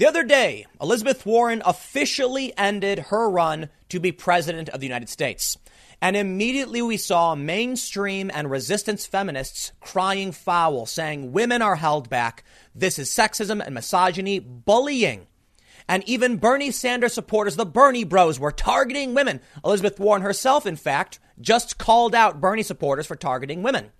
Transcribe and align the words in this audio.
The 0.00 0.06
other 0.06 0.24
day, 0.24 0.64
Elizabeth 0.80 1.26
Warren 1.26 1.60
officially 1.62 2.56
ended 2.56 2.98
her 3.10 3.28
run 3.28 3.68
to 3.90 4.00
be 4.00 4.12
president 4.12 4.70
of 4.70 4.80
the 4.80 4.86
United 4.86 5.10
States. 5.10 5.58
And 6.00 6.16
immediately 6.16 6.80
we 6.80 6.96
saw 6.96 7.34
mainstream 7.34 8.30
and 8.32 8.50
resistance 8.50 9.04
feminists 9.04 9.72
crying 9.78 10.32
foul, 10.32 10.86
saying 10.86 11.32
women 11.32 11.60
are 11.60 11.76
held 11.76 12.08
back. 12.08 12.44
This 12.74 12.98
is 12.98 13.10
sexism 13.10 13.62
and 13.62 13.74
misogyny, 13.74 14.38
bullying. 14.38 15.26
And 15.86 16.02
even 16.08 16.38
Bernie 16.38 16.70
Sanders 16.70 17.12
supporters, 17.12 17.56
the 17.56 17.66
Bernie 17.66 18.04
bros, 18.04 18.40
were 18.40 18.52
targeting 18.52 19.12
women. 19.12 19.42
Elizabeth 19.62 20.00
Warren 20.00 20.22
herself, 20.22 20.64
in 20.64 20.76
fact, 20.76 21.18
just 21.42 21.76
called 21.76 22.14
out 22.14 22.40
Bernie 22.40 22.62
supporters 22.62 23.06
for 23.06 23.16
targeting 23.16 23.62
women. 23.62 23.90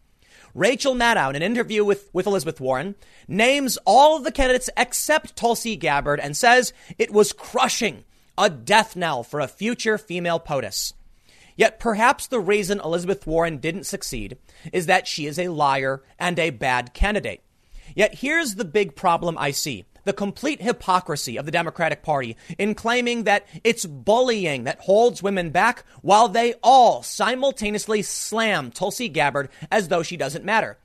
Rachel 0.55 0.95
Maddow, 0.95 1.31
in 1.31 1.37
an 1.37 1.43
interview 1.43 1.85
with, 1.85 2.11
with 2.13 2.27
Elizabeth 2.27 2.61
Warren, 2.61 2.95
names 3.29 3.79
all 3.85 4.17
of 4.17 4.25
the 4.25 4.33
candidates 4.33 4.71
except 4.77 5.37
Tulsi 5.37 5.77
Gabbard 5.77 6.21
and 6.21 6.37
says 6.37 6.73
it 6.99 7.13
was 7.13 7.33
crushing, 7.33 8.05
a 8.37 8.51
death 8.51 8.97
knell 8.97 9.23
for 9.23 9.41
a 9.41 9.49
future 9.49 9.99
female 9.99 10.41
POTUS. 10.41 10.95
Yet 11.57 11.79
perhaps 11.79 12.27
the 12.27 12.41
reason 12.41 12.81
Elizabeth 12.81 13.27
Warren 13.27 13.59
didn't 13.59 13.85
succeed 13.85 14.39
is 14.73 14.87
that 14.87 15.07
she 15.07 15.27
is 15.27 15.39
a 15.39 15.49
liar 15.49 16.03
and 16.19 16.39
a 16.39 16.51
bad 16.51 16.95
candidate. 16.95 17.43
Yet 17.95 18.17
here's 18.17 18.55
the 18.55 18.65
big 18.65 18.97
problem 18.97 19.37
I 19.39 19.51
see 19.51 19.85
the 20.05 20.13
complete 20.13 20.63
hypocrisy 20.63 21.37
of 21.37 21.47
the 21.47 21.53
Democratic 21.53 22.03
Party 22.03 22.37
in 22.59 22.75
claiming 22.75 23.25
that 23.25 23.47
it's 23.65 23.87
bullying 23.87 24.65
that 24.65 24.81
holds 24.81 25.23
women 25.23 25.51
back 25.51 25.85
while 26.03 26.29
they 26.29 26.55
all 26.63 27.03
simultaneously 27.03 28.03
slam 28.03 28.71
Tulsi 28.71 29.09
Gabbard 29.09 29.49
as 29.71 29.89
though 29.89 30.03
she 30.03 30.17
doesn't 30.17 30.45
matter. 30.45 30.79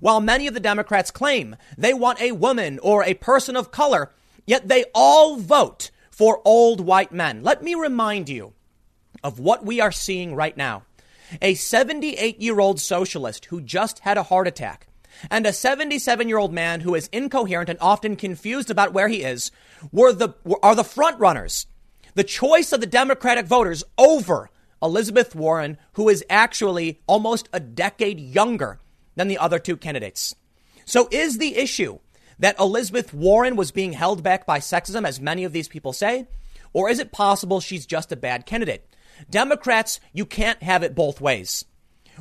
While 0.00 0.20
many 0.20 0.46
of 0.46 0.54
the 0.54 0.60
Democrats 0.60 1.10
claim 1.10 1.56
they 1.78 1.94
want 1.94 2.20
a 2.20 2.32
woman 2.32 2.78
or 2.80 3.04
a 3.04 3.14
person 3.14 3.56
of 3.56 3.70
color, 3.70 4.12
yet 4.46 4.68
they 4.68 4.84
all 4.94 5.36
vote 5.36 5.90
for 6.10 6.40
old 6.44 6.80
white 6.80 7.12
men. 7.12 7.42
Let 7.42 7.62
me 7.62 7.74
remind 7.74 8.28
you 8.28 8.54
of 9.22 9.38
what 9.38 9.64
we 9.64 9.80
are 9.80 9.92
seeing 9.92 10.34
right 10.34 10.56
now. 10.56 10.82
A 11.42 11.54
78 11.54 12.40
year 12.40 12.60
old 12.60 12.80
socialist 12.80 13.46
who 13.46 13.60
just 13.60 14.00
had 14.00 14.16
a 14.16 14.24
heart 14.24 14.46
attack 14.46 14.88
and 15.30 15.46
a 15.46 15.52
77 15.52 16.28
year 16.28 16.38
old 16.38 16.52
man 16.52 16.80
who 16.80 16.94
is 16.94 17.08
incoherent 17.12 17.68
and 17.68 17.78
often 17.80 18.16
confused 18.16 18.70
about 18.70 18.92
where 18.92 19.08
he 19.08 19.22
is 19.22 19.50
were 19.92 20.12
the, 20.12 20.34
are 20.62 20.74
the 20.74 20.84
front 20.84 21.18
runners. 21.18 21.66
The 22.14 22.24
choice 22.24 22.72
of 22.72 22.80
the 22.80 22.86
Democratic 22.86 23.46
voters 23.46 23.84
over 23.98 24.50
Elizabeth 24.82 25.34
Warren, 25.34 25.78
who 25.94 26.08
is 26.08 26.24
actually 26.28 27.00
almost 27.06 27.48
a 27.52 27.60
decade 27.60 28.20
younger 28.20 28.78
than 29.14 29.28
the 29.28 29.38
other 29.38 29.58
two 29.58 29.76
candidates. 29.76 30.34
So 30.84 31.08
is 31.10 31.38
the 31.38 31.56
issue 31.56 31.98
that 32.38 32.58
Elizabeth 32.60 33.12
Warren 33.12 33.56
was 33.56 33.70
being 33.70 33.94
held 33.94 34.22
back 34.22 34.46
by 34.46 34.58
sexism, 34.58 35.06
as 35.06 35.20
many 35.20 35.44
of 35.44 35.52
these 35.52 35.68
people 35.68 35.92
say? 35.92 36.28
Or 36.72 36.90
is 36.90 36.98
it 36.98 37.12
possible 37.12 37.60
she's 37.60 37.86
just 37.86 38.12
a 38.12 38.16
bad 38.16 38.44
candidate? 38.44 38.86
Democrats, 39.30 39.98
you 40.12 40.26
can't 40.26 40.62
have 40.62 40.82
it 40.82 40.94
both 40.94 41.20
ways. 41.20 41.64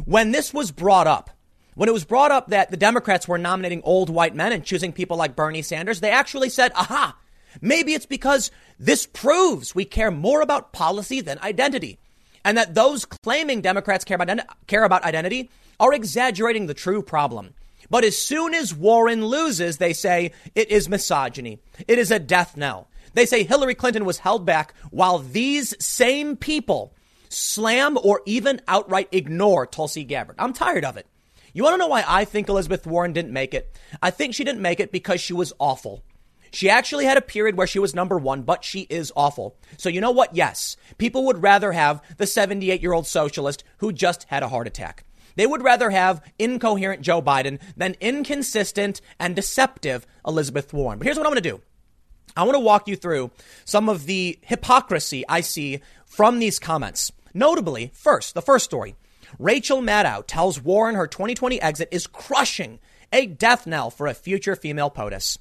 When 0.05 0.31
this 0.31 0.53
was 0.53 0.71
brought 0.71 1.07
up, 1.07 1.29
when 1.76 1.90
it 1.90 1.94
was 1.94 2.06
brought 2.06 2.31
up 2.31 2.50
that 2.50 2.72
the 2.72 2.78
Democrats 2.78 3.28
were 3.28 3.38
nominating 3.38 3.81
old 3.84 4.09
white 4.09 4.36
men 4.36 4.52
and 4.52 4.64
choosing 4.64 4.92
people 4.92 5.18
like 5.18 5.36
Bernie 5.36 5.62
Sanders, 5.62 6.00
they 6.00 6.09
actually 6.09 6.50
said, 6.50 6.72
aha, 6.73 7.18
maybe 7.62 7.94
it's 7.94 8.06
because 8.06 8.50
this 8.80 9.06
proves 9.06 9.76
we 9.76 9.86
care 9.86 10.12
more 10.12 10.42
about 10.42 10.73
policy 10.73 11.22
than 11.22 11.40
identity. 11.40 12.00
And 12.44 12.58
that 12.58 12.76
those 12.76 13.06
claiming 13.06 13.62
Democrats 13.62 14.06
care 14.06 14.16
about, 14.16 14.40
care 14.68 14.84
about 14.84 15.03
identity 15.03 15.50
are 15.80 15.94
exaggerating 15.94 16.68
the 16.68 16.73
true 16.73 17.02
problem. 17.02 17.53
But 17.90 18.03
as 18.03 18.18
soon 18.18 18.53
as 18.53 18.73
Warren 18.73 19.26
loses, 19.26 19.78
they 19.78 19.94
say 19.94 20.31
it 20.56 20.70
is 20.72 20.90
misogyny. 20.90 21.59
It 21.88 22.00
is 22.00 22.12
a 22.12 22.20
death 22.20 22.56
knell. 22.56 22.88
They 23.14 23.26
say 23.26 23.44
Hillary 23.44 23.76
Clinton 23.76 24.06
was 24.06 24.20
held 24.20 24.46
back 24.46 24.73
while 24.92 25.20
these 25.20 25.73
same 25.84 26.36
people 26.36 26.94
slam 27.30 27.98
or 28.02 28.22
even 28.26 28.62
outright 28.68 29.09
ignore 29.12 29.66
Tulsi 29.66 30.03
Gabbard. 30.03 30.35
I'm 30.40 30.53
tired 30.53 30.85
of 30.85 30.97
it. 30.97 31.06
You 31.55 31.63
want 31.63 31.75
to 31.75 31.77
know 31.77 31.88
why 31.88 32.03
I 32.05 32.25
think 32.25 32.49
Elizabeth 32.49 32.85
Warren 32.85 33.13
didn't 33.13 33.31
make 33.31 33.53
it? 33.53 33.79
I 34.03 34.11
think 34.11 34.35
she 34.35 34.43
didn't 34.43 34.61
make 34.61 34.81
it 34.81 34.91
because 34.91 35.21
she 35.21 35.31
was 35.31 35.53
awful. 35.57 36.03
She 36.51 36.69
actually 36.69 37.05
had 37.05 37.16
a 37.16 37.21
period 37.21 37.55
where 37.55 37.66
she 37.66 37.79
was 37.79 37.95
number 37.95 38.17
one, 38.17 38.41
but 38.41 38.66
she 38.66 38.81
is 38.89 39.13
awful. 39.16 39.55
So 39.77 39.88
you 39.88 40.01
know 40.01 40.11
what? 40.11 40.35
Yes, 40.35 40.75
people 40.97 41.23
would 41.27 41.41
rather 41.41 41.71
have 41.71 42.01
the 42.17 42.27
78 42.27 42.81
year 42.81 42.91
old 42.91 43.07
socialist 43.07 43.63
who 43.77 43.93
just 43.93 44.25
had 44.25 44.43
a 44.43 44.49
heart 44.49 44.67
attack. 44.67 45.05
They 45.38 45.47
would 45.47 45.63
rather 45.63 45.91
have 45.91 46.21
incoherent 46.38 47.01
Joe 47.01 47.21
Biden 47.21 47.61
than 47.77 47.95
inconsistent 48.01 48.99
and 49.17 49.33
deceptive 49.33 50.05
Elizabeth 50.27 50.73
Warren. 50.73 50.99
But 50.99 51.05
here's 51.05 51.17
what 51.17 51.25
I'm 51.25 51.31
going 51.31 51.41
to 51.41 51.49
do. 51.51 51.61
I 52.35 52.43
want 52.43 52.55
to 52.55 52.59
walk 52.59 52.89
you 52.89 52.97
through 52.97 53.31
some 53.63 53.87
of 53.87 54.07
the 54.07 54.37
hypocrisy 54.41 55.23
I 55.29 55.39
see 55.39 55.79
from 56.05 56.39
these 56.39 56.59
comments. 56.59 57.13
Notably, 57.33 57.91
first, 57.93 58.33
the 58.33 58.41
first 58.41 58.66
story. 58.66 58.95
Rachel 59.40 59.81
Maddow 59.81 60.23
tells 60.25 60.62
Warren 60.62 60.96
her 60.96 61.07
2020 61.07 61.62
exit 61.62 61.90
is 61.91 62.07
crushing 62.07 62.79
a 63.12 63.25
death 63.25 63.68
knell 63.68 63.90
for 63.90 64.07
a 64.07 64.13
future 64.13 64.56
female 64.56 64.90
POTUS. 64.90 65.38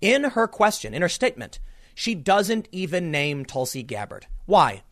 In 0.00 0.24
her 0.24 0.46
question, 0.46 0.94
in 0.94 1.02
her 1.02 1.08
statement, 1.08 1.58
she 1.94 2.14
doesn't 2.14 2.68
even 2.72 3.10
name 3.10 3.44
Tulsi 3.44 3.82
Gabbard. 3.82 4.26
Why? 4.46 4.82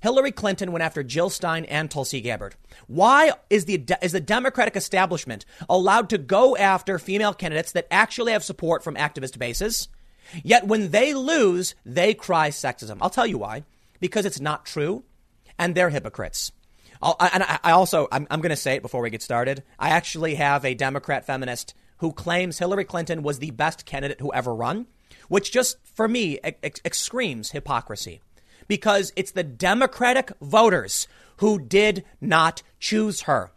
Hillary 0.00 0.32
Clinton 0.32 0.70
went 0.70 0.82
after 0.82 1.02
Jill 1.02 1.30
Stein 1.30 1.64
and 1.64 1.90
Tulsi 1.90 2.20
Gabbard. 2.20 2.56
Why 2.86 3.32
is 3.48 3.64
the, 3.64 3.82
is 4.02 4.12
the 4.12 4.20
Democratic 4.20 4.76
establishment 4.76 5.46
allowed 5.68 6.10
to 6.10 6.18
go 6.18 6.56
after 6.56 6.98
female 6.98 7.32
candidates 7.32 7.72
that 7.72 7.86
actually 7.90 8.32
have 8.32 8.44
support 8.44 8.84
from 8.84 8.96
activist 8.96 9.38
bases? 9.38 9.88
Yet 10.42 10.66
when 10.66 10.90
they 10.90 11.14
lose, 11.14 11.74
they 11.86 12.12
cry 12.12 12.50
sexism. 12.50 12.98
I'll 13.00 13.08
tell 13.08 13.26
you 13.26 13.38
why. 13.38 13.64
Because 13.98 14.26
it's 14.26 14.40
not 14.40 14.66
true 14.66 15.04
and 15.58 15.74
they're 15.74 15.90
hypocrites. 15.90 16.52
I'll, 17.04 17.16
and 17.20 17.42
I 17.42 17.72
also, 17.72 18.08
I'm, 18.10 18.26
I'm 18.30 18.40
going 18.40 18.50
to 18.50 18.56
say 18.56 18.76
it 18.76 18.82
before 18.82 19.02
we 19.02 19.10
get 19.10 19.22
started. 19.22 19.62
I 19.78 19.90
actually 19.90 20.36
have 20.36 20.64
a 20.64 20.74
Democrat 20.74 21.26
feminist 21.26 21.74
who 21.98 22.12
claims 22.12 22.58
Hillary 22.58 22.84
Clinton 22.84 23.22
was 23.22 23.38
the 23.38 23.50
best 23.50 23.84
candidate 23.84 24.20
who 24.20 24.32
ever 24.32 24.54
run, 24.54 24.86
which 25.28 25.52
just 25.52 25.76
for 25.84 26.08
me 26.08 26.38
ex- 26.42 26.80
ex- 26.82 26.98
screams 26.98 27.50
hypocrisy 27.50 28.22
because 28.68 29.12
it's 29.16 29.32
the 29.32 29.44
Democratic 29.44 30.32
voters 30.40 31.06
who 31.38 31.58
did 31.58 32.04
not 32.20 32.62
choose 32.80 33.22
her. 33.22 33.52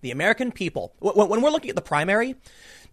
The 0.00 0.12
American 0.12 0.52
people, 0.52 0.94
when 1.00 1.42
we're 1.42 1.50
looking 1.50 1.70
at 1.70 1.76
the 1.76 1.82
primary, 1.82 2.36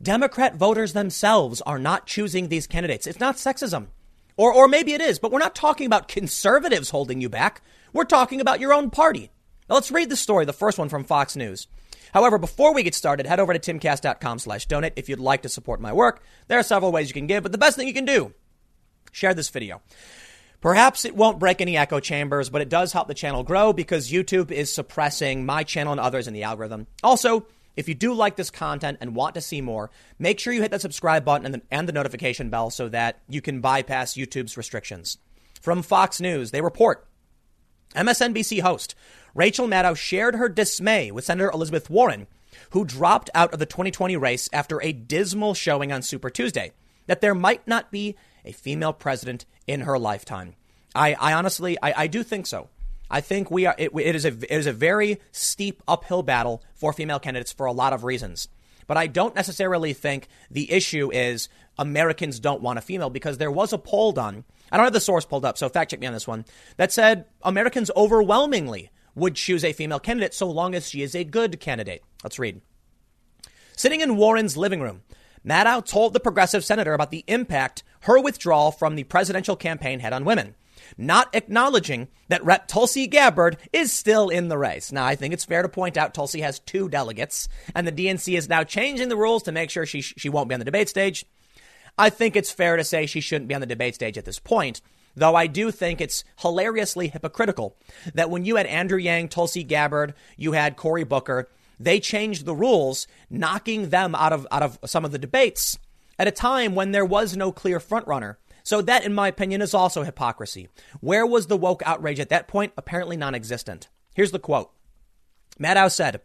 Democrat 0.02 0.56
voters 0.56 0.94
themselves 0.94 1.62
are 1.62 1.80
not 1.80 2.06
choosing 2.06 2.50
these 2.50 2.68
candidates. 2.68 3.08
It's 3.08 3.20
not 3.20 3.36
sexism. 3.36 3.88
Or, 4.36 4.54
or 4.54 4.68
maybe 4.68 4.94
it 4.94 5.02
is, 5.02 5.20
but 5.20 5.32
we're 5.32 5.40
not 5.40 5.56
talking 5.56 5.86
about 5.86 6.08
conservatives 6.08 6.90
holding 6.90 7.22
you 7.22 7.30
back. 7.30 7.62
We're 7.94 8.04
talking 8.04 8.42
about 8.42 8.60
your 8.60 8.74
own 8.74 8.90
party. 8.90 9.32
Now 9.70 9.76
let's 9.76 9.92
read 9.92 10.10
the 10.10 10.16
story, 10.16 10.46
the 10.46 10.54
first 10.54 10.78
one 10.78 10.90
from 10.90 11.04
Fox 11.04 11.36
News. 11.36 11.68
However, 12.14 12.38
before 12.38 12.74
we 12.74 12.84
get 12.84 12.96
started, 12.96 13.26
head 13.26 13.40
over 13.40 13.54
to 13.54 13.60
timcast.com 13.60 14.40
slash 14.40 14.66
donate 14.66 14.94
if 14.96 15.10
you'd 15.10 15.20
like 15.20 15.42
to 15.42 15.50
support 15.50 15.82
my 15.82 15.92
work. 15.92 16.24
There 16.48 16.58
are 16.58 16.64
several 16.64 16.92
ways 16.92 17.10
you 17.10 17.14
can 17.14 17.28
give, 17.28 17.44
but 17.44 17.52
the 17.52 17.58
best 17.58 17.76
thing 17.76 17.88
you 17.88 17.94
can 17.94 18.06
do, 18.06 18.34
share 19.12 19.34
this 19.34 19.50
video. 19.50 19.82
Perhaps 20.62 21.06
it 21.06 21.16
won't 21.16 21.40
break 21.40 21.62
any 21.62 21.78
echo 21.78 22.00
chambers, 22.00 22.50
but 22.50 22.62
it 22.62 22.70
does 22.70 22.94
help 22.94 23.08
the 23.08 23.14
channel 23.14 23.44
grow 23.44 23.74
because 23.74 24.12
YouTube 24.12 24.52
is 24.52 24.74
suppressing 24.74 25.46
my 25.46 25.64
channel 25.64 25.92
and 25.92 26.00
others 26.00 26.28
in 26.28 26.34
the 26.34 26.44
algorithm. 26.44 26.88
Also, 27.04 27.46
if 27.76 27.88
you 27.88 27.94
do 27.94 28.14
like 28.14 28.38
this 28.38 28.50
content 28.50 28.98
and 29.02 29.16
want 29.16 29.36
to 29.36 29.42
see 29.42 29.62
more, 29.62 29.92
make 30.18 30.40
sure 30.40 30.52
you 30.52 30.62
hit 30.62 30.72
that 30.72 30.82
subscribe 30.82 31.24
button 31.24 31.46
and 31.46 31.56
the, 31.56 31.62
and 31.70 31.88
the 31.88 31.94
notification 31.94 32.50
bell 32.50 32.72
so 32.72 32.90
that 32.90 33.20
you 33.30 33.40
can 33.40 33.62
bypass 33.62 34.16
YouTube's 34.16 34.58
restrictions. 34.58 35.20
From 35.62 35.84
Fox 35.84 36.20
News, 36.20 36.50
they 36.50 36.62
report 36.62 37.06
MSNBC 37.96 38.62
host 38.62 38.96
Rachel 39.38 39.68
Maddow 39.68 39.96
shared 39.96 40.34
her 40.34 40.50
dismay 40.50 41.12
with 41.12 41.24
Senator 41.24 41.52
Elizabeth 41.52 41.92
Warren, 41.92 42.26
who 42.72 42.84
dropped 42.84 43.30
out 43.36 43.54
of 43.54 43.60
the 43.60 43.68
2020 43.68 44.18
race 44.18 44.50
after 44.52 44.82
a 44.82 44.92
dismal 44.92 45.54
showing 45.54 45.92
on 45.92 46.02
Super 46.02 46.32
Tuesday, 46.32 46.72
that 47.06 47.22
there 47.22 47.36
might 47.36 47.68
not 47.68 47.92
be 47.92 48.16
a 48.44 48.52
female 48.52 48.94
president 48.94 49.46
in 49.68 49.82
her 49.82 50.00
lifetime. 50.00 50.56
I, 50.96 51.14
I 51.14 51.34
honestly, 51.34 51.78
I, 51.84 51.94
I 51.96 52.08
do 52.08 52.24
think 52.24 52.48
so. 52.48 52.70
I 53.12 53.22
think 53.22 53.52
we 53.52 53.68
are. 53.68 53.76
It, 53.78 53.92
it 53.94 54.16
is 54.16 54.26
a 54.26 54.30
it 54.30 54.58
is 54.58 54.66
a 54.66 54.74
very 54.74 55.20
steep 55.32 55.84
uphill 55.88 56.24
battle 56.24 56.64
for 56.74 56.92
female 56.92 57.20
candidates 57.20 57.54
for 57.54 57.68
a 57.68 57.72
lot 57.72 57.94
of 57.94 58.04
reasons. 58.04 58.48
But 58.88 58.98
I 58.98 59.06
don't 59.06 59.36
necessarily 59.36 59.94
think 59.94 60.30
the 60.50 60.72
issue 60.72 61.12
is 61.14 61.48
Americans 61.78 62.40
don't 62.40 62.64
want 62.64 62.80
a 62.80 62.82
female 62.82 63.12
because 63.12 63.38
there 63.38 63.52
was 63.52 63.72
a 63.72 63.78
poll 63.78 64.14
done. 64.14 64.46
I 64.72 64.78
don't 64.78 64.86
have 64.86 64.94
the 64.94 65.00
source 65.00 65.26
pulled 65.26 65.46
up, 65.46 65.60
so 65.60 65.70
fact 65.70 65.92
check 65.92 66.00
me 66.00 66.08
on 66.08 66.14
this 66.14 66.28
one. 66.28 66.44
That 66.78 66.92
said 66.92 67.26
Americans 67.44 67.92
overwhelmingly 67.96 68.90
would 69.18 69.36
choose 69.36 69.64
a 69.64 69.74
female 69.74 70.00
candidate 70.00 70.34
so 70.34 70.50
long 70.50 70.76
as 70.76 70.90
she 70.90 71.02
is 71.02 71.16
a 71.16 71.24
good 71.24 71.60
candidate. 71.60 72.04
Let's 72.24 72.40
read. 72.40 72.62
Sitting 73.76 74.02
in 74.02 74.16
Warren's 74.16 74.56
living 74.56 74.82
room, 74.82 75.02
Maddow 75.46 75.86
told 75.86 76.14
the 76.14 76.20
progressive 76.20 76.64
senator 76.64 76.94
about 76.94 77.12
the 77.12 77.24
impact 77.28 77.84
her 78.02 78.20
withdrawal 78.22 78.72
from 78.72 78.96
the 78.96 79.04
presidential 79.04 79.56
campaign 79.56 80.00
had 80.00 80.14
on 80.14 80.26
women, 80.26 80.56
not 80.98 81.34
acknowledging 81.34 82.08
that 82.28 82.44
Rep. 82.44 82.68
Tulsi 82.68 83.08
Gabbard 83.08 83.58
is 83.74 83.92
still 83.92 84.30
in 84.30 84.50
the 84.50 84.58
race. 84.58 84.92
Now, 84.92 85.06
I 85.06 85.16
think 85.16 85.34
it's 85.34 85.46
fair 85.46 85.62
to 85.62 85.70
point 85.70 85.98
out 85.98 86.14
Tulsi 86.14 86.42
has 86.42 86.60
two 86.60 86.90
delegates, 86.90 87.48
and 87.74 87.88
the 87.88 87.92
DNC 87.92 88.38
is 88.38 88.50
now 88.50 88.64
changing 88.64 89.10
the 89.10 89.18
rules 89.18 89.44
to 89.44 89.52
make 89.52 89.70
sure 89.70 89.86
she, 89.86 90.02
she 90.02 90.30
won't 90.30 90.50
be 90.50 90.54
on 90.54 90.60
the 90.60 90.66
debate 90.66 90.90
stage. 90.90 91.26
I 91.98 92.10
think 92.10 92.36
it's 92.36 92.52
fair 92.52 92.78
to 92.78 92.84
say 92.84 93.06
she 93.06 93.22
shouldn't 93.22 93.48
be 93.48 93.56
on 93.56 93.62
the 93.62 93.68
debate 93.68 93.96
stage 93.96 94.18
at 94.18 94.26
this 94.26 94.40
point. 94.40 94.82
Though 95.18 95.34
I 95.34 95.48
do 95.48 95.72
think 95.72 96.00
it's 96.00 96.24
hilariously 96.42 97.08
hypocritical 97.08 97.76
that 98.14 98.30
when 98.30 98.46
you 98.46 98.58
had 98.58 98.68
Andrew 98.68 99.00
Yang, 99.00 99.30
Tulsi 99.30 99.64
Gabbard, 99.64 100.14
you 100.38 100.52
had 100.52 100.78
Cory 100.78 101.04
Booker, 101.04 101.50
they 101.80 102.00
changed 102.00 102.46
the 102.46 102.54
rules, 102.54 103.08
knocking 103.28 103.90
them 103.90 104.14
out 104.14 104.32
of 104.32 104.46
out 104.52 104.62
of 104.62 104.78
some 104.86 105.06
of 105.06 105.12
the 105.12 105.18
debates 105.18 105.80
at 106.20 106.28
a 106.28 106.32
time 106.32 106.76
when 106.76 106.92
there 106.92 107.04
was 107.04 107.36
no 107.36 107.52
clear 107.52 107.80
frontrunner. 107.80 108.36
So 108.62 108.80
that, 108.84 109.06
in 109.06 109.14
my 109.16 109.28
opinion, 109.28 109.64
is 109.64 109.74
also 109.74 110.04
hypocrisy. 110.04 110.70
Where 111.02 111.26
was 111.26 111.48
the 111.48 111.58
woke 111.58 111.82
outrage 111.84 112.20
at 112.20 112.30
that 112.30 112.48
point? 112.48 112.74
Apparently 112.78 113.18
non-existent. 113.18 113.88
Here's 114.14 114.32
the 114.32 114.40
quote. 114.40 114.72
Maddow 115.60 115.92
said, 115.92 116.22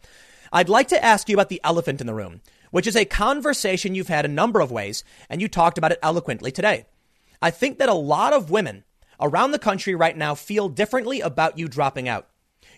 I'd 0.53 0.69
like 0.69 0.89
to 0.89 1.03
ask 1.03 1.31
you 1.31 1.37
about 1.37 1.49
the 1.49 1.63
elephant 1.65 2.03
in 2.03 2.07
the 2.07 2.15
room, 2.15 2.43
which 2.71 2.87
is 2.87 2.97
a 2.97 3.07
conversation 3.07 3.95
you've 3.95 4.09
had 4.09 4.27
a 4.27 4.29
number 4.29 4.61
of 4.61 4.71
ways, 4.71 5.03
and 5.31 5.41
you 5.41 5.49
talked 5.49 5.79
about 5.79 5.93
it 5.93 5.99
eloquently 6.03 6.53
today. 6.53 6.85
I 7.43 7.51
think 7.51 7.79
that 7.79 7.89
a 7.89 7.95
lot 7.95 8.33
of 8.33 8.53
women 8.53 8.85
around 9.21 9.51
the 9.51 9.59
country 9.59 9.97
right 9.97 10.17
now 10.17 10.37
feel 10.37 10.69
differently 10.69 11.21
about 11.21 11.59
you 11.59 11.67
dropping 11.67 12.09
out. 12.09 12.29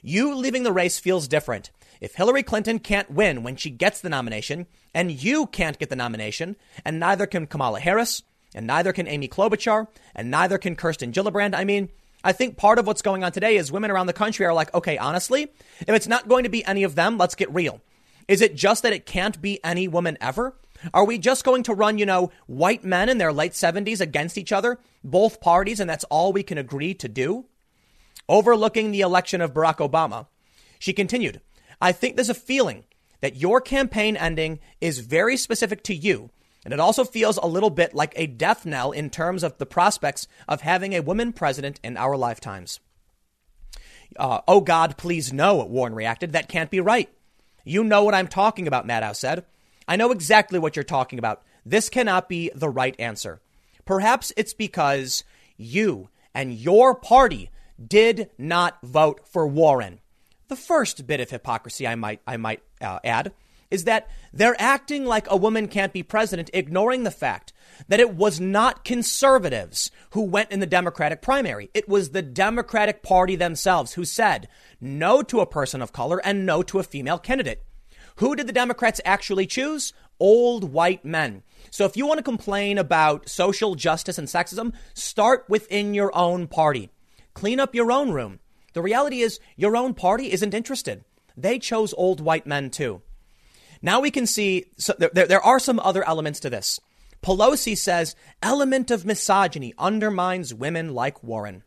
You 0.03 0.35
leaving 0.35 0.63
the 0.63 0.73
race 0.73 0.99
feels 0.99 1.29
different. 1.29 1.71
If 2.01 2.15
Hillary 2.15 2.43
Clinton 2.43 2.79
can't 2.79 3.11
win 3.11 3.43
when 3.43 3.57
she 3.57 3.69
gets 3.69 4.01
the 4.01 4.09
nomination, 4.09 4.67
and 4.95 5.11
you 5.11 5.47
can't 5.47 5.79
get 5.79 5.91
the 5.91 5.97
nomination, 5.97 6.57
and 6.83 6.99
neither 6.99 7.27
can 7.27 7.47
Kamala 7.47 7.79
Harris, 7.79 8.23
and 8.55 8.67
neither 8.67 8.95
can 8.95 9.07
Amy 9.07 9.29
Klobuchar, 9.29 9.87
and 10.15 10.31
neither 10.31 10.57
can 10.57 10.77
Kirsten 10.77 11.13
Gillibrand, 11.13 11.55
I 11.55 11.65
mean, 11.65 11.91
I 12.23 12.33
think 12.33 12.57
part 12.57 12.79
of 12.79 12.87
what's 12.87 13.03
going 13.03 13.23
on 13.23 13.33
today 13.33 13.57
is 13.57 13.71
women 13.71 13.91
around 13.91 14.07
the 14.07 14.15
country 14.15 14.47
are 14.47 14.55
like, 14.55 14.73
okay, 14.73 14.97
honestly, 14.97 15.53
if 15.81 15.91
it's 15.91 16.09
not 16.09 16.27
going 16.27 16.45
to 16.45 16.51
be 16.51 16.65
any 16.65 16.85
of 16.85 16.95
them, 16.95 17.19
let's 17.19 17.35
get 17.35 17.53
real. 17.53 17.83
Is 18.29 18.41
it 18.41 18.55
just 18.57 18.83
that 18.83 18.95
it 18.95 19.05
can't 19.05 19.43
be 19.43 19.63
any 19.63 19.89
woman 19.89 20.17
ever? 20.23 20.57
Are 20.93 21.05
we 21.05 21.19
just 21.19 21.45
going 21.45 21.63
to 21.65 21.75
run, 21.75 21.99
you 21.99 22.07
know, 22.07 22.31
white 22.47 22.85
men 22.85 23.09
in 23.09 23.19
their 23.19 23.33
late 23.33 23.53
70s 23.53 24.01
against 24.01 24.37
each 24.37 24.53
other, 24.53 24.79
both 25.03 25.41
parties, 25.41 25.81
and 25.81 25.89
that's 25.89 26.05
all 26.05 26.33
we 26.33 26.43
can 26.43 26.59
agree 26.59 26.95
to 26.95 27.09
do? 27.09 27.47
Overlooking 28.29 28.91
the 28.91 29.01
election 29.01 29.41
of 29.41 29.55
Barack 29.55 29.77
Obama, 29.77 30.27
she 30.79 30.93
continued, 30.93 31.41
I 31.81 31.93
think 31.93 32.17
there's 32.17 32.29
a 32.29 32.35
feeling 32.35 32.85
that 33.21 33.37
your 33.37 33.61
campaign 33.61 34.17
ending 34.17 34.61
is 34.81 34.99
very 34.99 35.37
specific 35.37 35.83
to 35.85 35.95
you. 35.95 36.31
And 36.65 36.73
it 36.73 36.81
also 36.81 37.05
feels 37.05 37.37
a 37.37 37.47
little 37.47 37.71
bit 37.71 37.95
like 37.95 38.13
a 38.17 38.27
death 38.27 38.65
knell 38.65 38.93
in 38.93 39.11
terms 39.11 39.43
of 39.43 39.59
the 39.59 39.67
prospects 39.67 40.27
of 40.49 40.63
having 40.63 40.95
a 40.95 41.01
woman 41.01 41.33
president 41.33 41.79
in 41.85 41.97
our 41.97 42.17
lifetimes. 42.17 42.81
Uh, 44.17 44.41
oh 44.49 44.61
God, 44.61 44.97
please 44.97 45.33
no, 45.33 45.57
Warren 45.65 45.95
reacted. 45.95 46.33
That 46.33 46.49
can't 46.49 46.71
be 46.71 46.81
right. 46.81 47.11
You 47.65 47.85
know 47.85 48.05
what 48.05 48.15
I'm 48.15 48.29
talking 48.29 48.67
about, 48.67 48.87
Maddow 48.87 49.15
said. 49.15 49.45
I 49.87 49.97
know 49.97 50.11
exactly 50.13 50.59
what 50.59 50.77
you're 50.77 50.85
talking 50.85 51.19
about. 51.19 51.43
This 51.65 51.89
cannot 51.89 52.29
be 52.29 52.51
the 52.55 52.69
right 52.69 52.95
answer. 52.99 53.41
Perhaps 53.85 54.33
it's 54.37 54.55
because 54.55 55.25
you 55.57 56.09
and 56.35 56.53
your 56.53 56.95
party 56.95 57.51
did 57.85 58.31
not 58.39 58.79
vote 58.83 59.21
for 59.27 59.47
Warren. 59.47 60.01
The 60.49 60.57
first 60.57 61.07
bit 61.07 61.21
of 61.21 61.31
hypocrisy 61.31 61.87
I 61.87 61.95
might 61.95 62.21
I 62.27 62.37
might 62.37 62.63
uh, 62.81 62.99
add 63.05 63.33
is 63.71 63.85
that 63.85 64.09
they're 64.33 64.61
acting 64.61 65.05
like 65.05 65.29
a 65.29 65.37
woman 65.37 65.67
can't 65.67 65.93
be 65.93 66.03
president, 66.03 66.51
ignoring 66.53 67.03
the 67.03 67.11
fact 67.11 67.53
that 67.89 67.99
it 67.99 68.15
was 68.15 68.39
not 68.39 68.85
conservatives 68.85 69.91
who 70.11 70.23
went 70.23 70.53
in 70.53 70.61
the 70.61 70.67
Democratic 70.67 71.21
primary. 71.23 71.71
It 71.75 71.89
was 71.89 72.11
the 72.11 72.23
Democratic 72.23 73.03
Party 73.03 73.35
themselves 73.35 73.95
who 73.95 74.05
said 74.05 74.49
no 74.81 75.23
to 75.23 75.41
a 75.41 75.47
person 75.47 75.83
of 75.83 75.93
color 75.93 76.21
and 76.25 76.47
no 76.47 76.63
to 76.63 76.79
a 76.79 76.85
female 76.85 77.19
candidate. 77.19 77.65
Who 78.17 78.37
did 78.37 78.47
the 78.47 78.53
Democrats 78.53 79.01
actually 79.05 79.47
choose? 79.47 79.93
Old 80.21 80.73
white 80.73 81.05
men. 81.05 81.43
So 81.71 81.85
if 81.85 81.97
you 81.97 82.07
want 82.07 82.19
to 82.19 82.25
complain 82.25 82.79
about 82.79 83.29
social 83.29 83.75
justice 83.75 84.19
and 84.19 84.29
sexism, 84.29 84.73
start 84.95 85.45
within 85.49 85.95
your 85.95 86.17
own 86.17 86.47
party. 86.47 86.91
Clean 87.35 87.59
up 87.59 87.75
your 87.75 87.91
own 87.91 88.13
room. 88.13 88.39
The 88.75 88.83
reality 88.83 89.21
is, 89.21 89.41
your 89.57 89.77
own 89.77 89.95
party 89.95 90.33
isn't 90.33 90.55
interested. 90.55 91.05
They 91.37 91.59
chose 91.59 91.95
old 91.97 92.21
white 92.21 92.47
men 92.47 92.71
too. 92.71 93.03
Now 93.83 94.01
we 94.01 94.11
can 94.11 94.27
see 94.27 94.67
so 94.79 94.95
there, 94.99 95.27
there 95.27 95.43
are 95.43 95.59
some 95.59 95.81
other 95.81 96.07
elements 96.07 96.41
to 96.41 96.51
this. 96.51 96.81
Pelosi 97.23 97.77
says 97.77 98.15
element 98.43 98.91
of 98.91 99.05
misogyny 99.05 99.75
undermines 99.79 100.55
women 100.55 100.95
like 100.95 101.23
Warren. 101.23 101.65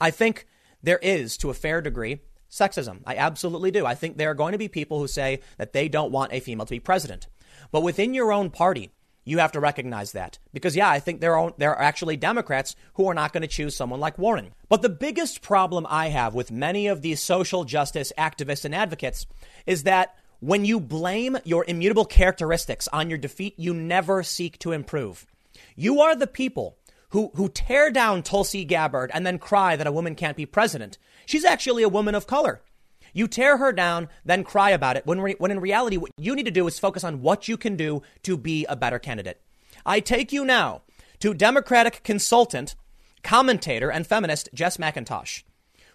I 0.00 0.10
think 0.10 0.46
there 0.82 0.98
is, 0.98 1.36
to 1.38 1.50
a 1.50 1.54
fair 1.54 1.80
degree, 1.80 2.20
sexism. 2.50 3.00
I 3.06 3.16
absolutely 3.16 3.70
do. 3.70 3.86
I 3.86 3.94
think 3.94 4.16
there 4.16 4.30
are 4.30 4.34
going 4.34 4.52
to 4.52 4.58
be 4.58 4.68
people 4.68 4.98
who 4.98 5.08
say 5.08 5.40
that 5.56 5.72
they 5.72 5.88
don't 5.88 6.12
want 6.12 6.32
a 6.32 6.40
female 6.40 6.66
to 6.66 6.70
be 6.70 6.80
president. 6.80 7.26
But 7.70 7.82
within 7.82 8.14
your 8.14 8.32
own 8.32 8.50
party, 8.50 8.90
you 9.24 9.38
have 9.38 9.52
to 9.52 9.60
recognize 9.60 10.12
that. 10.12 10.38
Because, 10.54 10.74
yeah, 10.74 10.88
I 10.88 11.00
think 11.00 11.20
there 11.20 11.36
are, 11.36 11.52
there 11.58 11.74
are 11.74 11.82
actually 11.82 12.16
Democrats 12.16 12.74
who 12.94 13.06
are 13.08 13.14
not 13.14 13.32
going 13.32 13.42
to 13.42 13.48
choose 13.48 13.76
someone 13.76 14.00
like 14.00 14.18
Warren. 14.18 14.54
But 14.68 14.80
the 14.80 14.88
biggest 14.88 15.42
problem 15.42 15.86
I 15.88 16.08
have 16.08 16.34
with 16.34 16.50
many 16.50 16.86
of 16.86 17.02
these 17.02 17.22
social 17.22 17.64
justice 17.64 18.12
activists 18.16 18.64
and 18.64 18.74
advocates 18.74 19.26
is 19.66 19.82
that 19.82 20.16
when 20.40 20.64
you 20.64 20.80
blame 20.80 21.36
your 21.44 21.64
immutable 21.68 22.04
characteristics 22.04 22.88
on 22.88 23.10
your 23.10 23.18
defeat, 23.18 23.54
you 23.58 23.74
never 23.74 24.22
seek 24.22 24.58
to 24.60 24.72
improve. 24.72 25.26
You 25.76 26.00
are 26.00 26.16
the 26.16 26.26
people 26.26 26.78
who, 27.10 27.30
who 27.34 27.48
tear 27.48 27.90
down 27.90 28.22
Tulsi 28.22 28.64
Gabbard 28.64 29.10
and 29.12 29.26
then 29.26 29.38
cry 29.38 29.76
that 29.76 29.86
a 29.86 29.92
woman 29.92 30.14
can't 30.14 30.36
be 30.36 30.46
president. 30.46 30.96
She's 31.28 31.44
actually 31.44 31.82
a 31.82 31.90
woman 31.90 32.14
of 32.14 32.26
color. 32.26 32.62
You 33.12 33.28
tear 33.28 33.58
her 33.58 33.70
down, 33.70 34.08
then 34.24 34.44
cry 34.44 34.70
about 34.70 34.96
it, 34.96 35.04
when, 35.04 35.20
re- 35.20 35.36
when 35.36 35.50
in 35.50 35.60
reality, 35.60 35.98
what 35.98 36.10
you 36.16 36.34
need 36.34 36.46
to 36.46 36.50
do 36.50 36.66
is 36.66 36.78
focus 36.78 37.04
on 37.04 37.20
what 37.20 37.48
you 37.48 37.58
can 37.58 37.76
do 37.76 38.00
to 38.22 38.38
be 38.38 38.64
a 38.64 38.74
better 38.74 38.98
candidate. 38.98 39.38
I 39.84 40.00
take 40.00 40.32
you 40.32 40.42
now 40.42 40.80
to 41.18 41.34
Democratic 41.34 42.02
consultant, 42.02 42.76
commentator, 43.22 43.90
and 43.90 44.06
feminist 44.06 44.48
Jess 44.54 44.78
McIntosh, 44.78 45.42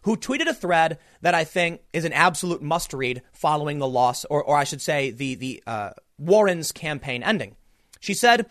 who 0.03 0.17
tweeted 0.17 0.47
a 0.47 0.53
thread 0.53 0.99
that 1.21 1.33
I 1.33 1.45
think 1.45 1.81
is 1.93 2.05
an 2.05 2.13
absolute 2.13 2.61
must 2.61 2.93
read 2.93 3.23
following 3.31 3.79
the 3.79 3.87
loss, 3.87 4.25
or, 4.25 4.43
or 4.43 4.55
I 4.55 4.65
should 4.65 4.81
say, 4.81 5.09
the, 5.09 5.33
the 5.33 5.63
uh, 5.65 5.89
Warren's 6.19 6.71
campaign 6.71 7.23
ending. 7.23 7.55
She 7.99 8.13
said, 8.13 8.45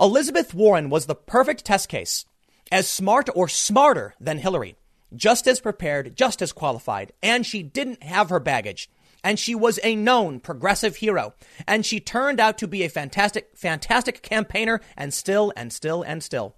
Elizabeth 0.00 0.54
Warren 0.54 0.88
was 0.88 1.04
the 1.04 1.14
perfect 1.14 1.66
test 1.66 1.90
case, 1.90 2.24
as 2.72 2.88
smart 2.88 3.28
or 3.34 3.46
smarter 3.46 4.14
than 4.18 4.38
Hillary 4.38 4.77
just 5.14 5.46
as 5.46 5.60
prepared, 5.60 6.16
just 6.16 6.42
as 6.42 6.52
qualified, 6.52 7.12
and 7.22 7.44
she 7.46 7.62
didn't 7.62 8.02
have 8.02 8.30
her 8.30 8.40
baggage. 8.40 8.90
And 9.24 9.38
she 9.38 9.54
was 9.54 9.80
a 9.82 9.96
known 9.96 10.40
progressive 10.40 10.96
hero. 10.96 11.34
And 11.66 11.84
she 11.84 11.98
turned 11.98 12.38
out 12.38 12.56
to 12.58 12.68
be 12.68 12.84
a 12.84 12.88
fantastic, 12.88 13.50
fantastic 13.56 14.22
campaigner 14.22 14.80
and 14.96 15.12
still 15.12 15.52
and 15.56 15.72
still 15.72 16.02
and 16.02 16.22
still. 16.22 16.54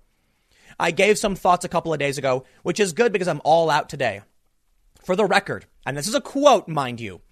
I 0.78 0.90
gave 0.90 1.18
some 1.18 1.36
thoughts 1.36 1.64
a 1.64 1.68
couple 1.68 1.92
of 1.92 1.98
days 1.98 2.18
ago, 2.18 2.44
which 2.62 2.80
is 2.80 2.92
good 2.92 3.12
because 3.12 3.28
I'm 3.28 3.40
all 3.44 3.70
out 3.70 3.88
today. 3.88 4.20
For 5.02 5.16
the 5.16 5.24
record, 5.24 5.66
and 5.86 5.96
this 5.96 6.06
is 6.06 6.14
a 6.14 6.20
quote, 6.20 6.68
mind 6.68 7.00
you, 7.00 7.22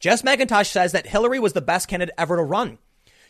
Jess 0.00 0.22
McIntosh 0.22 0.66
says 0.66 0.92
that 0.92 1.06
Hillary 1.06 1.38
was 1.38 1.52
the 1.52 1.62
best 1.62 1.88
candidate 1.88 2.14
ever 2.18 2.36
to 2.36 2.42
run. 2.42 2.78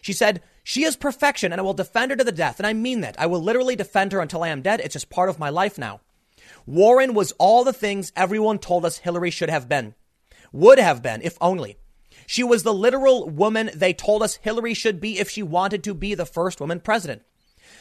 She 0.01 0.13
said, 0.13 0.43
She 0.65 0.85
is 0.85 0.97
perfection 0.97 1.53
and 1.53 1.61
I 1.61 1.65
will 1.65 1.75
defend 1.75 2.11
her 2.11 2.17
to 2.17 2.25
the 2.25 2.33
death. 2.33 2.59
And 2.59 2.67
I 2.67 2.73
mean 2.73 3.01
that. 3.01 3.19
I 3.19 3.27
will 3.27 3.41
literally 3.41 3.77
defend 3.77 4.13
her 4.13 4.21
until 4.21 4.43
I 4.43 4.49
am 4.49 4.63
dead. 4.63 4.81
It's 4.81 4.95
just 4.95 5.09
part 5.09 5.29
of 5.29 5.39
my 5.39 5.51
life 5.51 5.79
now. 5.79 6.01
Warren 6.67 7.15
was 7.15 7.33
all 7.39 7.65
the 7.65 7.73
things 7.73 8.13
everyone 8.17 8.59
told 8.59 8.85
us 8.85 8.99
Hillary 8.99 9.31
should 9.31 9.51
have 9.51 9.69
been. 9.69 9.95
Would 10.53 10.79
have 10.79 11.03
been, 11.03 11.21
if 11.23 11.37
only. 11.41 11.77
She 12.27 12.43
was 12.43 12.63
the 12.63 12.73
literal 12.73 13.29
woman 13.29 13.71
they 13.75 13.93
told 13.93 14.23
us 14.23 14.37
Hillary 14.37 14.75
should 14.75 15.01
be 15.01 15.19
if 15.19 15.29
she 15.29 15.43
wanted 15.43 15.85
to 15.85 15.95
be 15.95 16.15
the 16.15 16.27
first 16.27 16.61
woman 16.61 16.81
president. 16.81 17.23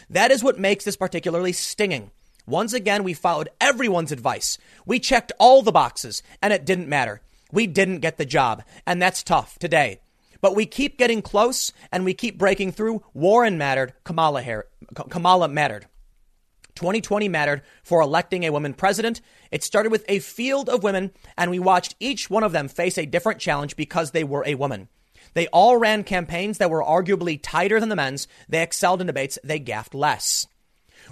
That 0.09 0.31
is 0.31 0.43
what 0.43 0.59
makes 0.59 0.85
this 0.85 0.97
particularly 0.97 1.53
stinging. 1.53 2.11
Once 2.45 2.73
again, 2.73 3.03
we 3.03 3.13
followed 3.13 3.49
everyone's 3.61 4.11
advice. 4.11 4.57
We 4.85 4.99
checked 4.99 5.31
all 5.39 5.61
the 5.61 5.71
boxes, 5.71 6.21
and 6.41 6.51
it 6.51 6.65
didn't 6.65 6.89
matter. 6.89 7.21
We 7.51 7.67
didn't 7.67 7.99
get 7.99 8.17
the 8.17 8.25
job, 8.25 8.63
and 8.85 9.01
that's 9.01 9.23
tough 9.23 9.57
today. 9.59 10.01
But 10.41 10.55
we 10.55 10.65
keep 10.65 10.97
getting 10.97 11.21
close, 11.21 11.71
and 11.89 12.03
we 12.03 12.13
keep 12.13 12.37
breaking 12.37 12.73
through. 12.73 13.01
Warren 13.13 13.57
mattered. 13.57 13.93
Kamala, 14.03 14.63
Kamala 15.09 15.47
mattered. 15.47 15.87
2020 16.75 17.27
mattered 17.29 17.61
for 17.83 18.01
electing 18.01 18.43
a 18.43 18.51
woman 18.51 18.73
president. 18.73 19.21
It 19.51 19.63
started 19.63 19.91
with 19.91 20.05
a 20.07 20.19
field 20.19 20.69
of 20.69 20.83
women, 20.83 21.11
and 21.37 21.51
we 21.51 21.59
watched 21.59 21.95
each 21.99 22.29
one 22.29 22.43
of 22.43 22.51
them 22.51 22.67
face 22.67 22.97
a 22.97 23.05
different 23.05 23.39
challenge 23.39 23.75
because 23.75 24.11
they 24.11 24.23
were 24.23 24.43
a 24.45 24.55
woman. 24.55 24.87
They 25.33 25.47
all 25.47 25.77
ran 25.77 26.03
campaigns 26.03 26.57
that 26.57 26.69
were 26.69 26.83
arguably 26.83 27.39
tighter 27.41 27.79
than 27.79 27.89
the 27.89 27.95
men's. 27.95 28.27
They 28.47 28.61
excelled 28.61 29.01
in 29.01 29.07
debates. 29.07 29.39
They 29.43 29.59
gaffed 29.59 29.95
less. 29.95 30.47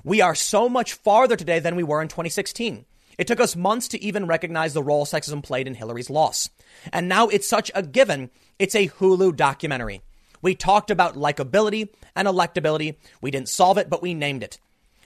We 0.04 0.22
are 0.22 0.36
so 0.36 0.70
much 0.70 0.94
farther 0.94 1.36
today 1.36 1.60
than 1.60 1.76
we 1.76 1.84
were 1.84 2.02
in 2.02 2.08
2016. 2.08 2.86
It 3.18 3.28
took 3.28 3.40
us 3.40 3.56
months 3.56 3.88
to 3.90 4.04
even 4.04 4.26
recognize 4.26 4.74
the 4.74 4.84
role 4.84 5.06
sexism 5.06 5.44
played 5.44 5.68
in 5.68 5.76
Hillary's 5.76 6.10
loss. 6.10 6.50
And 6.92 7.08
now 7.08 7.28
it's 7.28 7.48
such 7.48 7.70
a 7.76 7.84
given, 7.84 8.32
it's 8.58 8.76
a 8.76 8.88
Hulu 8.88 9.36
documentary. 9.36 10.02
We 10.42 10.56
talked 10.56 10.90
about 10.90 11.16
likability 11.16 11.90
and 12.16 12.28
electability. 12.28 12.96
We 13.22 13.32
didn't 13.32 13.50
solve 13.50 13.78
it, 13.78 13.90
but 13.90 14.02
we 14.02 14.14
named 14.14 14.44
it. 14.44 14.60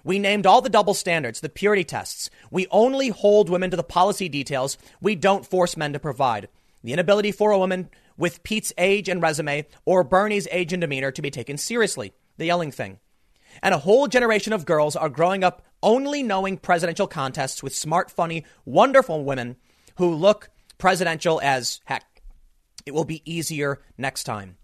We 0.05 0.19
named 0.19 0.45
all 0.45 0.61
the 0.61 0.69
double 0.69 0.93
standards, 0.93 1.39
the 1.39 1.49
purity 1.49 1.83
tests. 1.83 2.29
We 2.51 2.67
only 2.69 3.09
hold 3.09 3.49
women 3.49 3.71
to 3.71 3.77
the 3.77 3.83
policy 3.83 4.29
details. 4.29 4.77
We 5.01 5.15
don't 5.15 5.45
force 5.45 5.75
men 5.75 5.93
to 5.93 5.99
provide. 5.99 6.47
The 6.83 6.93
inability 6.93 7.31
for 7.31 7.49
a 7.49 7.57
woman 7.57 7.89
with 8.15 8.43
Pete's 8.43 8.71
age 8.77 9.09
and 9.09 9.19
resume 9.19 9.63
or 9.83 10.03
Bernie's 10.03 10.47
age 10.51 10.71
and 10.73 10.81
demeanor 10.81 11.09
to 11.11 11.21
be 11.23 11.31
taken 11.31 11.57
seriously. 11.57 12.13
The 12.37 12.45
yelling 12.45 12.71
thing. 12.71 12.99
And 13.63 13.73
a 13.73 13.79
whole 13.79 14.07
generation 14.07 14.53
of 14.53 14.63
girls 14.63 14.95
are 14.95 15.09
growing 15.09 15.43
up 15.43 15.63
only 15.81 16.21
knowing 16.21 16.57
presidential 16.57 17.07
contests 17.07 17.63
with 17.63 17.75
smart, 17.75 18.11
funny, 18.11 18.45
wonderful 18.63 19.25
women 19.25 19.55
who 19.97 20.13
look 20.13 20.51
presidential 20.77 21.41
as 21.41 21.81
heck. 21.85 22.21
It 22.85 22.93
will 22.93 23.05
be 23.05 23.23
easier 23.25 23.81
next 23.97 24.25
time. 24.25 24.57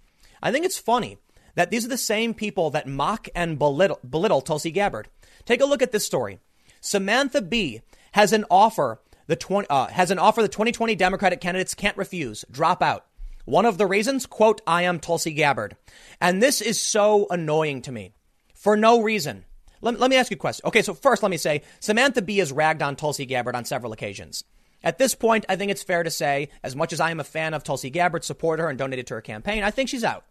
I 0.44 0.52
think 0.52 0.66
it's 0.66 0.78
funny 0.78 1.18
that 1.56 1.72
these 1.72 1.84
are 1.84 1.90
the 1.90 1.98
same 1.98 2.36
people 2.36 2.70
that 2.70 2.88
mock 2.88 3.28
and 3.34 3.58
belittle, 3.58 4.00
belittle 4.08 4.42
Tulsi 4.42 4.70
Gabbard. 4.70 5.10
Take 5.46 5.62
a 5.62 5.66
look 5.66 5.82
at 5.82 5.92
this 5.92 6.06
story. 6.06 6.40
Samantha 6.82 7.42
Bee 7.42 7.82
has 8.14 8.34
an 8.34 8.46
offer 8.50 9.00
the 9.28 9.36
20, 9.36 9.68
uh, 9.70 9.88
has 9.88 10.12
an 10.12 10.20
offer 10.20 10.42
the 10.42 10.48
2020 10.48 10.96
Democratic 10.96 11.42
candidates 11.42 11.74
can't 11.74 11.98
refuse. 11.98 12.44
Drop 12.52 12.82
out. 12.82 13.06
One 13.46 13.66
of 13.66 13.78
the 13.78 13.88
reasons, 13.88 14.26
quote, 14.26 14.62
I 14.68 14.84
am 14.84 15.00
Tulsi 15.00 15.32
Gabbard. 15.32 15.76
And 16.20 16.42
this 16.42 16.62
is 16.62 16.82
so 16.82 17.28
annoying 17.30 17.82
to 17.84 17.92
me 17.92 18.14
for 18.54 18.78
no 18.78 19.02
reason. 19.02 19.46
Let, 19.82 20.00
let 20.00 20.10
me 20.10 20.18
ask 20.18 20.30
you 20.32 20.36
a 20.36 20.38
question. 20.38 20.68
Okay, 20.68 20.82
so 20.82 20.94
first 20.94 21.24
let 21.24 21.32
me 21.32 21.38
say 21.38 21.64
Samantha 21.80 22.22
Bee 22.22 22.38
has 22.38 22.52
ragged 22.52 22.82
on 22.82 22.96
Tulsi 22.96 23.26
Gabbard 23.26 23.56
on 23.56 23.66
several 23.66 23.94
occasions. 23.94 24.44
At 24.84 24.98
this 24.98 25.16
point, 25.16 25.46
I 25.48 25.56
think 25.56 25.72
it's 25.72 25.84
fair 25.84 26.04
to 26.04 26.10
say, 26.10 26.50
as 26.64 26.76
much 26.76 26.92
as 26.92 27.00
I 27.00 27.12
am 27.12 27.20
a 27.20 27.24
fan 27.24 27.54
of 27.54 27.64
Tulsi 27.64 27.90
Gabbard, 27.90 28.24
support 28.24 28.60
her 28.60 28.70
and 28.70 28.80
donated 28.80 29.08
to 29.08 29.14
her 29.16 29.22
campaign, 29.22 29.64
I 29.64 29.72
think 29.72 29.90
she's 29.90 30.04
out. 30.04 30.26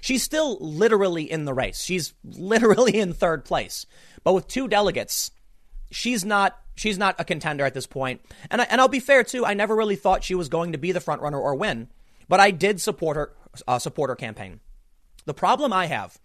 She's 0.00 0.22
still 0.22 0.58
literally 0.60 1.30
in 1.30 1.44
the 1.44 1.54
race. 1.54 1.82
She's 1.82 2.14
literally 2.24 2.98
in 2.98 3.12
third 3.12 3.44
place. 3.44 3.86
But 4.24 4.34
with 4.34 4.48
two 4.48 4.68
delegates, 4.68 5.30
she's 5.90 6.24
not 6.24 6.58
she's 6.74 6.98
not 6.98 7.16
a 7.18 7.24
contender 7.24 7.64
at 7.64 7.74
this 7.74 7.86
point. 7.86 8.20
And 8.50 8.62
I, 8.62 8.64
and 8.64 8.80
I'll 8.80 8.88
be 8.88 9.00
fair 9.00 9.24
too. 9.24 9.44
I 9.44 9.54
never 9.54 9.76
really 9.76 9.96
thought 9.96 10.24
she 10.24 10.34
was 10.34 10.48
going 10.48 10.72
to 10.72 10.78
be 10.78 10.92
the 10.92 11.00
front 11.00 11.22
runner 11.22 11.38
or 11.38 11.54
win, 11.54 11.88
but 12.28 12.40
I 12.40 12.50
did 12.50 12.80
support 12.80 13.16
her 13.16 13.32
uh, 13.66 13.78
support 13.78 14.10
her 14.10 14.16
campaign. 14.16 14.60
The 15.26 15.34
problem 15.34 15.72
I 15.72 15.86
have 15.86 16.18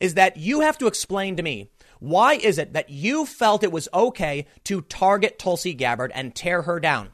is 0.00 0.14
that 0.14 0.36
you 0.36 0.60
have 0.60 0.78
to 0.78 0.86
explain 0.86 1.36
to 1.36 1.42
me 1.42 1.70
why 2.00 2.34
is 2.34 2.58
it 2.58 2.74
that 2.74 2.90
you 2.90 3.24
felt 3.24 3.62
it 3.64 3.72
was 3.72 3.88
okay 3.94 4.46
to 4.64 4.82
target 4.82 5.38
Tulsi 5.38 5.72
Gabbard 5.72 6.12
and 6.14 6.34
tear 6.34 6.62
her 6.62 6.78
down? 6.78 7.10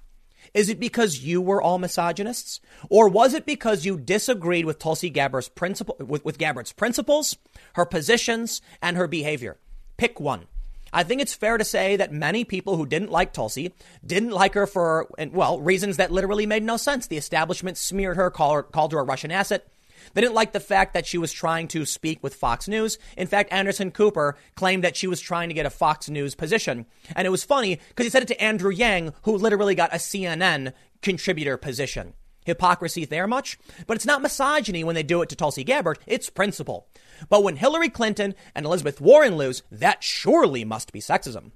Is 0.54 0.69
it 0.69 0.80
because 0.80 1.21
you 1.21 1.40
were 1.40 1.62
all 1.62 1.78
misogynists? 1.78 2.61
Or 2.88 3.09
was 3.09 3.35
it 3.35 3.47
because 3.47 3.85
you 3.85 3.99
disagreed 3.99 4.64
with 4.64 4.78
Tulsi 4.78 5.11
Gabbard's 5.11 5.49
principle, 5.49 5.97
with, 5.99 6.25
with 6.25 6.38
Gabbard's 6.38 6.73
principles, 6.73 7.37
her 7.75 7.85
positions, 7.85 8.61
and 8.83 8.97
her 8.97 9.07
behavior? 9.07 9.59
Pick 9.97 10.19
one. 10.19 10.47
I 10.92 11.04
think 11.04 11.21
it's 11.21 11.35
fair 11.35 11.57
to 11.57 11.64
say 11.64 11.97
that 11.97 12.12
many 12.12 12.45
people 12.45 12.76
who 12.76 12.85
didn't 12.85 13.12
like 13.12 13.33
Tulsi 13.33 13.73
didn't 14.04 14.30
like 14.30 14.54
her 14.54 14.66
for, 14.66 15.07
well, 15.30 15.61
reasons 15.61 15.99
that 15.99 16.11
literally 16.11 16.47
made 16.47 16.64
no 16.64 16.76
sense. 16.76 17.07
The 17.07 17.16
establishment 17.16 17.78
smeared 17.78 18.16
her, 18.16 18.30
called 18.30 18.57
her, 18.57 18.62
called 18.64 18.92
her 18.92 18.99
a 18.99 19.04
Russian 19.04 19.30
asset. 19.30 19.69
They 20.14 20.20
didn't 20.20 20.34
like 20.34 20.52
the 20.52 20.60
fact 20.60 20.94
that 20.94 21.06
she 21.06 21.18
was 21.18 21.32
trying 21.32 21.68
to 21.68 21.84
speak 21.86 22.22
with 22.22 22.34
Fox 22.34 22.68
News. 22.68 22.98
In 23.16 23.26
fact, 23.26 23.52
Anderson 23.52 23.90
Cooper 23.90 24.36
claimed 24.54 24.84
that 24.84 24.96
she 24.96 25.06
was 25.06 25.20
trying 25.20 25.48
to 25.48 25.54
get 25.54 25.66
a 25.66 25.70
Fox 25.70 26.08
News 26.08 26.34
position. 26.34 26.86
And 27.14 27.26
it 27.26 27.30
was 27.30 27.44
funny 27.44 27.80
because 27.88 28.06
he 28.06 28.10
said 28.10 28.22
it 28.22 28.28
to 28.28 28.42
Andrew 28.42 28.70
Yang, 28.70 29.12
who 29.22 29.36
literally 29.36 29.74
got 29.74 29.92
a 29.92 29.98
CNN 29.98 30.72
contributor 31.02 31.56
position. 31.56 32.14
Hypocrisy 32.44 33.04
there 33.04 33.26
much? 33.26 33.58
But 33.86 33.96
it's 33.96 34.06
not 34.06 34.22
misogyny 34.22 34.82
when 34.82 34.94
they 34.94 35.02
do 35.02 35.22
it 35.22 35.28
to 35.28 35.36
Tulsi 35.36 35.62
Gabbard, 35.62 35.98
it's 36.06 36.30
principle. 36.30 36.88
But 37.28 37.42
when 37.42 37.56
Hillary 37.56 37.90
Clinton 37.90 38.34
and 38.54 38.64
Elizabeth 38.64 39.00
Warren 39.00 39.36
lose, 39.36 39.62
that 39.70 40.02
surely 40.02 40.64
must 40.64 40.92
be 40.92 41.00
sexism. 41.00 41.52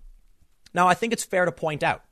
Now, 0.74 0.88
I 0.88 0.94
think 0.94 1.12
it's 1.12 1.24
fair 1.24 1.44
to 1.44 1.52
point 1.52 1.82
out 1.82 2.02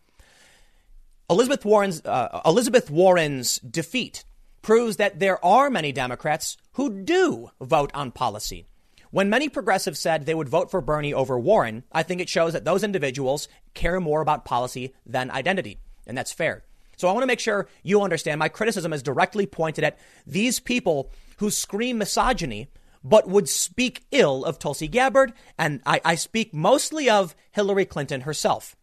Elizabeth 1.28 1.64
Warren's, 1.64 2.04
uh, 2.04 2.40
Elizabeth 2.44 2.90
Warren's 2.90 3.58
defeat 3.58 4.24
proves 4.62 4.96
that 4.96 5.18
there 5.18 5.44
are 5.44 5.68
many 5.68 5.92
Democrats 5.92 6.56
who 6.72 7.02
do 7.02 7.50
vote 7.60 7.90
on 7.94 8.12
policy. 8.12 8.66
When 9.10 9.28
many 9.28 9.48
progressives 9.50 9.98
said 10.00 10.24
they 10.24 10.34
would 10.34 10.48
vote 10.48 10.70
for 10.70 10.80
Bernie 10.80 11.12
over 11.12 11.38
Warren, 11.38 11.84
I 11.92 12.02
think 12.02 12.20
it 12.20 12.30
shows 12.30 12.54
that 12.54 12.64
those 12.64 12.82
individuals 12.82 13.46
care 13.74 14.00
more 14.00 14.22
about 14.22 14.46
policy 14.46 14.94
than 15.04 15.30
identity. 15.30 15.78
And 16.06 16.16
that's 16.16 16.32
fair. 16.32 16.64
So 16.96 17.08
I 17.08 17.12
want 17.12 17.22
to 17.22 17.26
make 17.26 17.40
sure 17.40 17.68
you 17.82 18.00
understand 18.00 18.38
my 18.38 18.48
criticism 18.48 18.92
is 18.92 19.02
directly 19.02 19.44
pointed 19.44 19.84
at 19.84 19.98
these 20.26 20.60
people 20.60 21.10
who 21.38 21.50
scream 21.50 21.98
misogyny 21.98 22.68
but 23.04 23.28
would 23.28 23.48
speak 23.48 24.04
ill 24.12 24.44
of 24.44 24.58
Tulsi 24.58 24.88
Gabbard, 24.88 25.32
and 25.58 25.82
I, 25.84 26.00
I 26.04 26.14
speak 26.14 26.54
mostly 26.54 27.10
of 27.10 27.34
Hillary 27.50 27.84
Clinton 27.84 28.22
herself. 28.22 28.76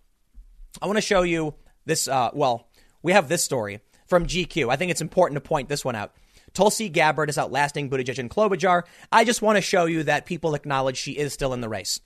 I 0.81 0.86
want 0.88 0.98
to 0.98 1.01
show 1.01 1.21
you 1.21 1.55
this. 1.86 2.07
Uh, 2.07 2.29
well, 2.33 2.67
we 3.01 3.13
have 3.13 3.29
this 3.29 3.43
story 3.43 3.79
from 4.09 4.25
GQ. 4.25 4.71
I 4.71 4.75
think 4.75 4.91
it's 4.91 5.01
important 5.01 5.41
to 5.41 5.47
point 5.47 5.69
this 5.69 5.85
one 5.85 5.95
out. 5.95 6.13
Tulsi 6.53 6.89
Gabbard 6.89 7.29
is 7.29 7.37
outlasting 7.37 7.89
Buttigieg 7.89 8.17
and 8.17 8.29
Klobuchar. 8.29 8.83
I 9.11 9.23
just 9.23 9.41
want 9.41 9.57
to 9.57 9.61
show 9.61 9.85
you 9.85 10.03
that 10.03 10.25
people 10.25 10.55
acknowledge 10.55 10.97
she 10.97 11.11
is 11.11 11.31
still 11.31 11.53
in 11.53 11.61
the 11.61 11.69
race. 11.69 12.01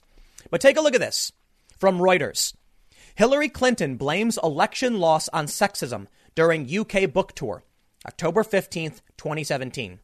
But 0.50 0.60
take 0.60 0.76
a 0.76 0.82
look 0.82 0.94
at 0.94 1.00
this 1.00 1.32
from 1.78 1.98
Reuters. 1.98 2.54
Hillary 3.14 3.48
Clinton 3.48 3.96
blames 3.96 4.38
election 4.42 4.98
loss 4.98 5.28
on 5.30 5.46
sexism 5.46 6.06
during 6.34 6.68
UK 6.68 7.10
book 7.12 7.32
tour, 7.34 7.64
October 8.06 8.42
15th, 8.42 9.00
2017. 9.16 10.00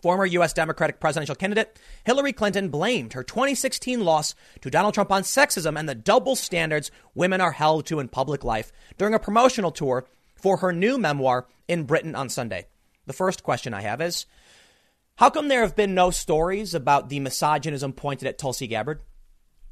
Former 0.00 0.26
U.S. 0.26 0.52
Democratic 0.52 1.00
presidential 1.00 1.34
candidate 1.34 1.76
Hillary 2.04 2.32
Clinton 2.32 2.68
blamed 2.68 3.14
her 3.14 3.24
2016 3.24 4.04
loss 4.04 4.36
to 4.60 4.70
Donald 4.70 4.94
Trump 4.94 5.10
on 5.10 5.22
sexism 5.22 5.76
and 5.76 5.88
the 5.88 5.94
double 5.96 6.36
standards 6.36 6.92
women 7.16 7.40
are 7.40 7.50
held 7.50 7.86
to 7.86 7.98
in 7.98 8.06
public 8.06 8.44
life 8.44 8.70
during 8.96 9.12
a 9.12 9.18
promotional 9.18 9.72
tour 9.72 10.06
for 10.40 10.58
her 10.58 10.72
new 10.72 10.98
memoir 10.98 11.46
in 11.66 11.84
Britain 11.84 12.14
on 12.14 12.28
Sunday. 12.28 12.66
The 13.06 13.12
first 13.12 13.42
question 13.42 13.74
I 13.74 13.82
have 13.82 14.00
is 14.00 14.26
How 15.16 15.30
come 15.30 15.48
there 15.48 15.62
have 15.62 15.76
been 15.76 15.94
no 15.94 16.10
stories 16.10 16.74
about 16.74 17.08
the 17.08 17.20
misogynism 17.20 17.92
pointed 17.92 18.28
at 18.28 18.38
Tulsi 18.38 18.66
Gabbard? 18.66 19.02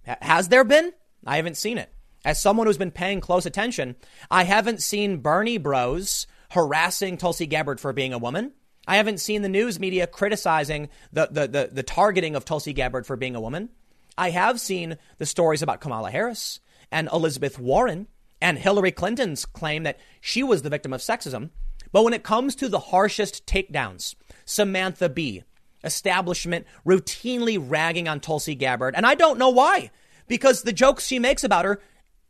Has 0.04 0.48
there 0.48 0.64
been? 0.64 0.92
I 1.26 1.36
haven't 1.36 1.56
seen 1.56 1.78
it. 1.78 1.92
As 2.24 2.40
someone 2.40 2.66
who's 2.66 2.78
been 2.78 2.90
paying 2.90 3.20
close 3.20 3.46
attention, 3.46 3.96
I 4.30 4.44
haven't 4.44 4.82
seen 4.82 5.18
Bernie 5.18 5.58
bros 5.58 6.26
harassing 6.50 7.16
Tulsi 7.16 7.46
Gabbard 7.46 7.80
for 7.80 7.92
being 7.92 8.12
a 8.12 8.18
woman. 8.18 8.52
I 8.86 8.96
haven't 8.96 9.20
seen 9.20 9.42
the 9.42 9.48
news 9.48 9.80
media 9.80 10.06
criticizing 10.06 10.88
the, 11.12 11.28
the, 11.30 11.48
the, 11.48 11.70
the, 11.72 11.82
targeting 11.82 12.36
of 12.36 12.44
Tulsi 12.44 12.72
Gabbard 12.72 13.06
for 13.06 13.16
being 13.16 13.34
a 13.34 13.40
woman. 13.40 13.70
I 14.16 14.30
have 14.30 14.60
seen 14.60 14.96
the 15.18 15.26
stories 15.26 15.62
about 15.62 15.80
Kamala 15.80 16.10
Harris 16.10 16.60
and 16.92 17.08
Elizabeth 17.12 17.58
Warren 17.58 18.06
and 18.40 18.58
Hillary 18.58 18.92
Clinton's 18.92 19.44
claim 19.44 19.82
that 19.84 19.98
she 20.20 20.42
was 20.42 20.62
the 20.62 20.70
victim 20.70 20.92
of 20.92 21.00
sexism. 21.00 21.50
But 21.92 22.02
when 22.02 22.14
it 22.14 22.22
comes 22.22 22.54
to 22.56 22.68
the 22.68 22.78
harshest 22.78 23.46
takedowns, 23.46 24.14
Samantha 24.44 25.08
Bee, 25.08 25.44
establishment 25.84 26.66
routinely 26.84 27.58
ragging 27.60 28.08
on 28.08 28.20
Tulsi 28.20 28.54
Gabbard, 28.54 28.94
and 28.96 29.06
I 29.06 29.14
don't 29.14 29.38
know 29.38 29.50
why, 29.50 29.90
because 30.26 30.62
the 30.62 30.72
jokes 30.72 31.06
she 31.06 31.18
makes 31.18 31.44
about 31.44 31.64
her 31.64 31.80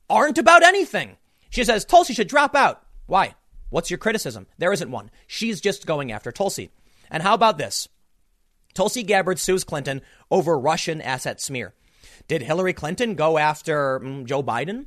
aren't 0.08 0.38
about 0.38 0.62
anything. 0.62 1.16
She 1.50 1.64
says 1.64 1.84
Tulsi 1.84 2.14
should 2.14 2.28
drop 2.28 2.54
out. 2.54 2.82
Why? 3.06 3.34
What's 3.70 3.90
your 3.90 3.98
criticism? 3.98 4.46
There 4.58 4.72
isn't 4.72 4.90
one. 4.90 5.10
She's 5.26 5.60
just 5.60 5.86
going 5.86 6.12
after 6.12 6.30
Tulsi. 6.30 6.70
And 7.10 7.22
how 7.22 7.34
about 7.34 7.58
this? 7.58 7.88
Tulsi 8.74 9.02
Gabbard 9.02 9.38
sues 9.38 9.64
Clinton 9.64 10.02
over 10.30 10.58
Russian 10.58 11.00
asset 11.00 11.40
smear. 11.40 11.74
Did 12.28 12.42
Hillary 12.42 12.72
Clinton 12.72 13.14
go 13.14 13.38
after 13.38 14.00
mm, 14.00 14.26
Joe 14.26 14.42
Biden? 14.42 14.86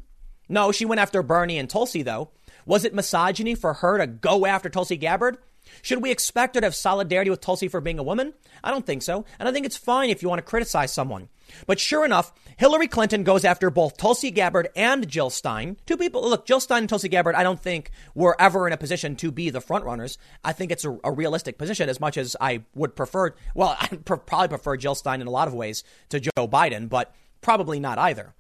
No, 0.50 0.72
she 0.72 0.86
went 0.86 1.00
after 1.00 1.24
Bernie 1.24 1.60
and 1.60 1.70
Tulsi, 1.70 2.02
though. 2.02 2.32
Was 2.66 2.84
it 2.84 2.94
misogyny 2.94 3.56
for 3.56 3.76
her 3.76 4.00
to 4.00 4.08
go 4.08 4.46
after 4.46 4.70
Tulsi 4.70 4.98
Gabbard? 4.98 5.38
Should 5.82 6.02
we 6.02 6.12
expect 6.12 6.56
her 6.56 6.62
to 6.62 6.68
have 6.68 6.76
solidarity 6.76 7.30
with 7.30 7.42
Tulsi 7.42 7.68
for 7.68 7.80
being 7.80 8.00
a 8.00 8.04
woman? 8.04 8.34
I 8.64 8.72
don't 8.72 8.86
think 8.86 9.04
so. 9.04 9.26
And 9.38 9.48
I 9.48 9.52
think 9.52 9.66
it's 9.66 9.78
fine 9.78 10.10
if 10.10 10.22
you 10.22 10.30
want 10.30 10.40
to 10.40 10.44
criticize 10.44 10.92
someone. 10.92 11.30
But 11.66 11.80
sure 11.80 12.06
enough, 12.06 12.32
Hillary 12.58 12.88
Clinton 12.88 13.24
goes 13.24 13.44
after 13.44 13.70
both 13.70 13.98
Tulsi 13.98 14.32
Gabbard 14.32 14.70
and 14.76 15.08
Jill 15.08 15.30
Stein. 15.30 15.78
Two 15.86 15.98
people, 15.98 16.28
look, 16.28 16.46
Jill 16.46 16.60
Stein 16.60 16.80
and 16.80 16.90
Tulsi 16.90 17.10
Gabbard, 17.10 17.36
I 17.36 17.44
don't 17.44 17.62
think 17.62 17.92
were 18.14 18.36
ever 18.40 18.68
in 18.68 18.74
a 18.74 18.78
position 18.78 19.16
to 19.18 19.32
be 19.32 19.50
the 19.50 19.62
frontrunners. 19.62 20.18
I 20.44 20.54
think 20.54 20.72
it's 20.72 20.86
a, 20.86 20.98
a, 21.04 21.12
realistic 21.12 21.58
position 21.58 21.90
as 21.90 22.00
much 22.00 22.18
as 22.18 22.36
I 22.40 22.64
would 22.76 22.96
prefer, 22.96 23.34
well, 23.56 23.76
I 23.80 23.88
probably 23.88 24.48
prefer 24.48 24.78
Jill 24.78 24.96
Stein 24.96 25.22
in 25.22 25.28
a 25.28 25.32
lot 25.32 25.48
of 25.48 25.54
ways 25.54 25.84
to 26.10 26.20
Joe 26.20 26.48
Biden, 26.48 26.90
but 26.90 27.16
probably 27.42 27.80
not 27.80 27.98
either. 27.98 28.36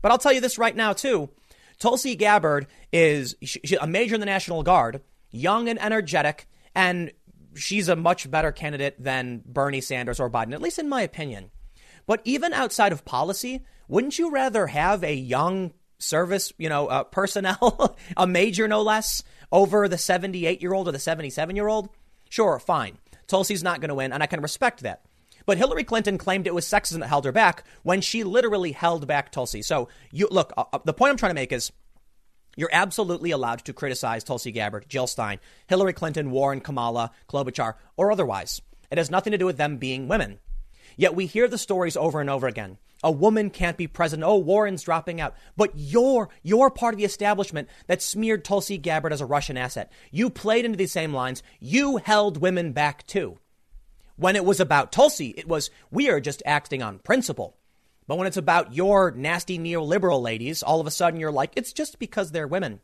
But 0.00 0.12
I'll 0.12 0.18
tell 0.18 0.32
you 0.32 0.40
this 0.40 0.58
right 0.58 0.76
now, 0.76 0.92
too. 0.92 1.30
Tulsi 1.84 2.16
Gabbard 2.16 2.66
is 2.94 3.36
a 3.78 3.86
major 3.86 4.14
in 4.14 4.20
the 4.20 4.24
National 4.24 4.62
Guard, 4.62 5.02
young 5.30 5.68
and 5.68 5.78
energetic, 5.78 6.48
and 6.74 7.12
she's 7.56 7.90
a 7.90 7.94
much 7.94 8.30
better 8.30 8.52
candidate 8.52 8.96
than 8.98 9.42
Bernie 9.44 9.82
Sanders 9.82 10.18
or 10.18 10.30
Biden, 10.30 10.54
at 10.54 10.62
least 10.62 10.78
in 10.78 10.88
my 10.88 11.02
opinion. 11.02 11.50
But 12.06 12.22
even 12.24 12.54
outside 12.54 12.92
of 12.92 13.04
policy, 13.04 13.66
wouldn't 13.86 14.18
you 14.18 14.30
rather 14.30 14.68
have 14.68 15.04
a 15.04 15.14
young 15.14 15.74
service, 15.98 16.54
you 16.56 16.70
know, 16.70 16.86
uh, 16.86 17.04
personnel, 17.04 17.98
a 18.16 18.26
major 18.26 18.66
no 18.66 18.80
less, 18.80 19.22
over 19.52 19.86
the 19.86 19.98
78 19.98 20.62
year 20.62 20.72
old 20.72 20.88
or 20.88 20.92
the 20.92 20.98
77 20.98 21.54
year 21.54 21.68
old? 21.68 21.90
Sure, 22.30 22.58
fine. 22.58 22.96
Tulsi's 23.26 23.62
not 23.62 23.82
going 23.82 23.90
to 23.90 23.94
win, 23.94 24.10
and 24.10 24.22
I 24.22 24.26
can 24.26 24.40
respect 24.40 24.80
that. 24.84 25.04
But 25.46 25.58
Hillary 25.58 25.84
Clinton 25.84 26.18
claimed 26.18 26.46
it 26.46 26.54
was 26.54 26.66
sexism 26.66 27.00
that 27.00 27.08
held 27.08 27.24
her 27.24 27.32
back 27.32 27.64
when 27.82 28.00
she 28.00 28.24
literally 28.24 28.72
held 28.72 29.06
back 29.06 29.30
Tulsi. 29.30 29.62
So 29.62 29.88
you 30.10 30.28
look, 30.30 30.52
uh, 30.56 30.64
uh 30.72 30.78
the 30.84 30.94
point 30.94 31.10
I'm 31.10 31.16
trying 31.16 31.30
to 31.30 31.34
make 31.34 31.52
is 31.52 31.72
you're 32.56 32.70
absolutely 32.72 33.30
allowed 33.30 33.64
to 33.64 33.72
criticize 33.72 34.24
Tulsi 34.24 34.52
Gabbard, 34.52 34.86
Jill 34.88 35.06
Stein, 35.06 35.40
Hillary 35.66 35.92
Clinton, 35.92 36.30
Warren, 36.30 36.60
Kamala, 36.60 37.10
Klobuchar, 37.28 37.74
or 37.96 38.12
otherwise. 38.12 38.62
It 38.90 38.98
has 38.98 39.10
nothing 39.10 39.32
to 39.32 39.38
do 39.38 39.46
with 39.46 39.56
them 39.56 39.78
being 39.78 40.08
women. 40.08 40.38
Yet 40.96 41.16
we 41.16 41.26
hear 41.26 41.48
the 41.48 41.58
stories 41.58 41.96
over 41.96 42.20
and 42.20 42.30
over 42.30 42.46
again 42.46 42.78
a 43.04 43.12
woman 43.12 43.50
can't 43.50 43.76
be 43.76 43.86
president. 43.86 44.26
Oh, 44.26 44.38
Warren's 44.38 44.82
dropping 44.82 45.20
out. 45.20 45.36
But 45.56 45.72
you're, 45.74 46.30
you're 46.42 46.70
part 46.70 46.94
of 46.94 46.98
the 46.98 47.04
establishment 47.04 47.68
that 47.86 48.00
smeared 48.00 48.44
Tulsi 48.44 48.78
Gabbard 48.78 49.12
as 49.12 49.20
a 49.20 49.26
Russian 49.26 49.58
asset. 49.58 49.92
You 50.10 50.30
played 50.30 50.64
into 50.64 50.78
these 50.78 50.90
same 50.90 51.12
lines. 51.12 51.42
You 51.60 51.98
held 51.98 52.38
women 52.38 52.72
back 52.72 53.06
too. 53.06 53.38
When 54.16 54.36
it 54.36 54.44
was 54.44 54.60
about 54.60 54.92
Tulsi, 54.92 55.30
it 55.36 55.48
was, 55.48 55.70
we 55.90 56.08
are 56.08 56.20
just 56.20 56.42
acting 56.46 56.82
on 56.82 57.00
principle. 57.00 57.56
But 58.06 58.18
when 58.18 58.26
it's 58.26 58.36
about 58.36 58.74
your 58.74 59.10
nasty 59.10 59.58
neoliberal 59.58 60.22
ladies, 60.22 60.62
all 60.62 60.80
of 60.80 60.86
a 60.86 60.90
sudden 60.90 61.18
you're 61.18 61.32
like, 61.32 61.52
it's 61.56 61.72
just 61.72 61.98
because 61.98 62.30
they're 62.30 62.46
women. 62.46 62.80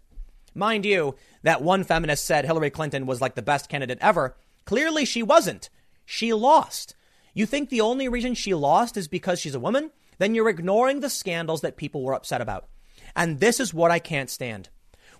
Mind 0.54 0.84
you, 0.84 1.14
that 1.42 1.62
one 1.62 1.84
feminist 1.84 2.24
said 2.24 2.44
Hillary 2.44 2.70
Clinton 2.70 3.06
was 3.06 3.20
like 3.20 3.34
the 3.34 3.42
best 3.42 3.68
candidate 3.68 3.98
ever. 4.00 4.36
Clearly 4.64 5.04
she 5.04 5.22
wasn't. 5.22 5.70
She 6.04 6.32
lost. 6.32 6.96
You 7.34 7.46
think 7.46 7.68
the 7.68 7.80
only 7.82 8.08
reason 8.08 8.34
she 8.34 8.54
lost 8.54 8.96
is 8.96 9.06
because 9.06 9.38
she's 9.38 9.54
a 9.54 9.60
woman? 9.60 9.90
Then 10.18 10.34
you're 10.34 10.48
ignoring 10.48 11.00
the 11.00 11.10
scandals 11.10 11.60
that 11.60 11.76
people 11.76 12.02
were 12.02 12.14
upset 12.14 12.40
about. 12.40 12.68
And 13.14 13.38
this 13.38 13.60
is 13.60 13.72
what 13.72 13.90
I 13.90 14.00
can't 14.00 14.30
stand. 14.30 14.68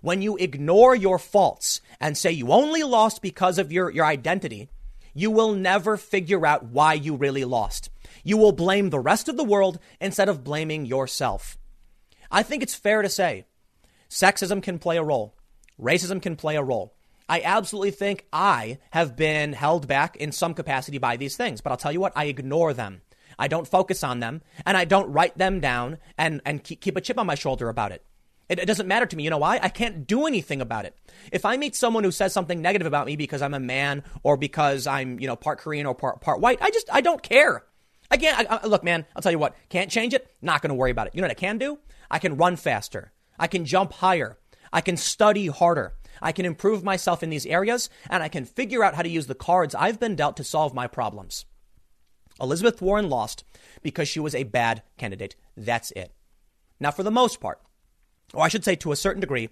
When 0.01 0.21
you 0.21 0.35
ignore 0.35 0.95
your 0.95 1.19
faults 1.19 1.79
and 1.99 2.17
say 2.17 2.31
you 2.31 2.51
only 2.51 2.83
lost 2.83 3.21
because 3.21 3.57
of 3.57 3.71
your, 3.71 3.89
your 3.89 4.05
identity, 4.05 4.69
you 5.13 5.31
will 5.31 5.53
never 5.53 5.97
figure 5.97 6.45
out 6.45 6.65
why 6.65 6.93
you 6.93 7.15
really 7.15 7.45
lost. 7.45 7.89
You 8.23 8.37
will 8.37 8.51
blame 8.51 8.89
the 8.89 8.99
rest 8.99 9.27
of 9.29 9.37
the 9.37 9.43
world 9.43 9.79
instead 9.99 10.29
of 10.29 10.43
blaming 10.43 10.85
yourself. 10.85 11.57
I 12.29 12.43
think 12.43 12.63
it's 12.63 12.75
fair 12.75 13.01
to 13.01 13.09
say 13.09 13.45
sexism 14.09 14.63
can 14.63 14.79
play 14.79 14.97
a 14.97 15.03
role, 15.03 15.35
racism 15.79 16.21
can 16.21 16.35
play 16.35 16.55
a 16.55 16.63
role. 16.63 16.93
I 17.27 17.41
absolutely 17.41 17.91
think 17.91 18.25
I 18.33 18.79
have 18.91 19.15
been 19.15 19.53
held 19.53 19.87
back 19.87 20.17
in 20.17 20.33
some 20.33 20.53
capacity 20.53 20.97
by 20.97 21.15
these 21.15 21.37
things, 21.37 21.61
but 21.61 21.71
I'll 21.71 21.77
tell 21.77 21.93
you 21.93 22.01
what, 22.01 22.13
I 22.15 22.25
ignore 22.25 22.73
them. 22.73 23.01
I 23.39 23.47
don't 23.47 23.67
focus 23.67 24.03
on 24.03 24.19
them 24.19 24.41
and 24.65 24.75
I 24.75 24.85
don't 24.85 25.11
write 25.11 25.37
them 25.37 25.61
down 25.61 25.97
and, 26.17 26.41
and 26.45 26.63
keep 26.63 26.97
a 26.97 27.01
chip 27.01 27.17
on 27.17 27.25
my 27.25 27.35
shoulder 27.35 27.69
about 27.69 27.93
it. 27.93 28.05
It, 28.51 28.59
it 28.59 28.65
doesn't 28.65 28.87
matter 28.87 29.05
to 29.05 29.15
me. 29.15 29.23
You 29.23 29.29
know 29.29 29.37
why? 29.37 29.59
I 29.63 29.69
can't 29.69 30.05
do 30.05 30.27
anything 30.27 30.59
about 30.59 30.83
it. 30.83 30.97
If 31.31 31.45
I 31.45 31.55
meet 31.55 31.73
someone 31.73 32.03
who 32.03 32.11
says 32.11 32.33
something 32.33 32.61
negative 32.61 32.85
about 32.85 33.07
me 33.07 33.15
because 33.15 33.41
I'm 33.41 33.53
a 33.53 33.61
man 33.61 34.03
or 34.23 34.35
because 34.35 34.85
I'm, 34.85 35.21
you 35.21 35.27
know, 35.27 35.37
part 35.37 35.59
Korean 35.59 35.85
or 35.85 35.95
part, 35.95 36.19
part 36.19 36.41
white, 36.41 36.61
I 36.61 36.69
just, 36.69 36.89
I 36.91 36.99
don't 36.99 37.23
care. 37.23 37.63
Again, 38.11 38.35
I, 38.37 38.57
I, 38.57 38.67
look, 38.67 38.83
man, 38.83 39.05
I'll 39.15 39.21
tell 39.21 39.31
you 39.31 39.39
what, 39.39 39.55
can't 39.69 39.89
change 39.89 40.13
it, 40.13 40.29
not 40.41 40.61
going 40.61 40.67
to 40.67 40.75
worry 40.75 40.91
about 40.91 41.07
it. 41.07 41.15
You 41.15 41.21
know 41.21 41.27
what 41.27 41.37
I 41.37 41.39
can 41.39 41.59
do? 41.59 41.79
I 42.11 42.19
can 42.19 42.35
run 42.35 42.57
faster. 42.57 43.13
I 43.39 43.47
can 43.47 43.63
jump 43.63 43.93
higher. 43.93 44.37
I 44.73 44.81
can 44.81 44.97
study 44.97 45.47
harder. 45.47 45.93
I 46.21 46.33
can 46.33 46.45
improve 46.45 46.83
myself 46.83 47.23
in 47.23 47.29
these 47.29 47.45
areas, 47.45 47.89
and 48.09 48.21
I 48.21 48.27
can 48.27 48.43
figure 48.43 48.83
out 48.83 48.95
how 48.95 49.01
to 49.01 49.09
use 49.09 49.27
the 49.27 49.33
cards 49.33 49.73
I've 49.73 49.99
been 49.99 50.17
dealt 50.17 50.35
to 50.37 50.43
solve 50.43 50.73
my 50.73 50.87
problems. 50.87 51.45
Elizabeth 52.41 52.81
Warren 52.81 53.09
lost 53.09 53.45
because 53.81 54.09
she 54.09 54.19
was 54.19 54.35
a 54.35 54.43
bad 54.43 54.83
candidate. 54.97 55.37
That's 55.55 55.91
it. 55.91 56.13
Now, 56.81 56.91
for 56.91 57.03
the 57.03 57.11
most 57.11 57.39
part, 57.39 57.61
or 58.33 58.43
I 58.43 58.47
should 58.47 58.65
say 58.65 58.75
to 58.77 58.91
a 58.91 58.95
certain 58.95 59.21
degree, 59.21 59.49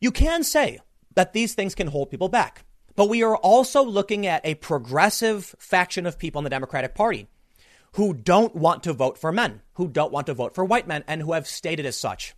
you 0.00 0.10
can 0.10 0.44
say 0.44 0.80
that 1.14 1.32
these 1.32 1.54
things 1.54 1.74
can 1.74 1.88
hold 1.88 2.10
people 2.10 2.28
back. 2.28 2.64
But 2.94 3.08
we 3.08 3.22
are 3.22 3.36
also 3.36 3.84
looking 3.84 4.26
at 4.26 4.44
a 4.44 4.56
progressive 4.56 5.54
faction 5.58 6.04
of 6.04 6.18
people 6.18 6.40
in 6.40 6.44
the 6.44 6.50
Democratic 6.50 6.94
Party 6.94 7.28
who 7.92 8.12
don't 8.12 8.54
want 8.54 8.82
to 8.82 8.92
vote 8.92 9.18
for 9.18 9.32
men, 9.32 9.62
who 9.74 9.88
don't 9.88 10.12
want 10.12 10.26
to 10.26 10.34
vote 10.34 10.54
for 10.54 10.64
white 10.64 10.86
men, 10.86 11.04
and 11.06 11.22
who 11.22 11.32
have 11.32 11.46
stated 11.46 11.86
as 11.86 11.96
such. 11.96 12.34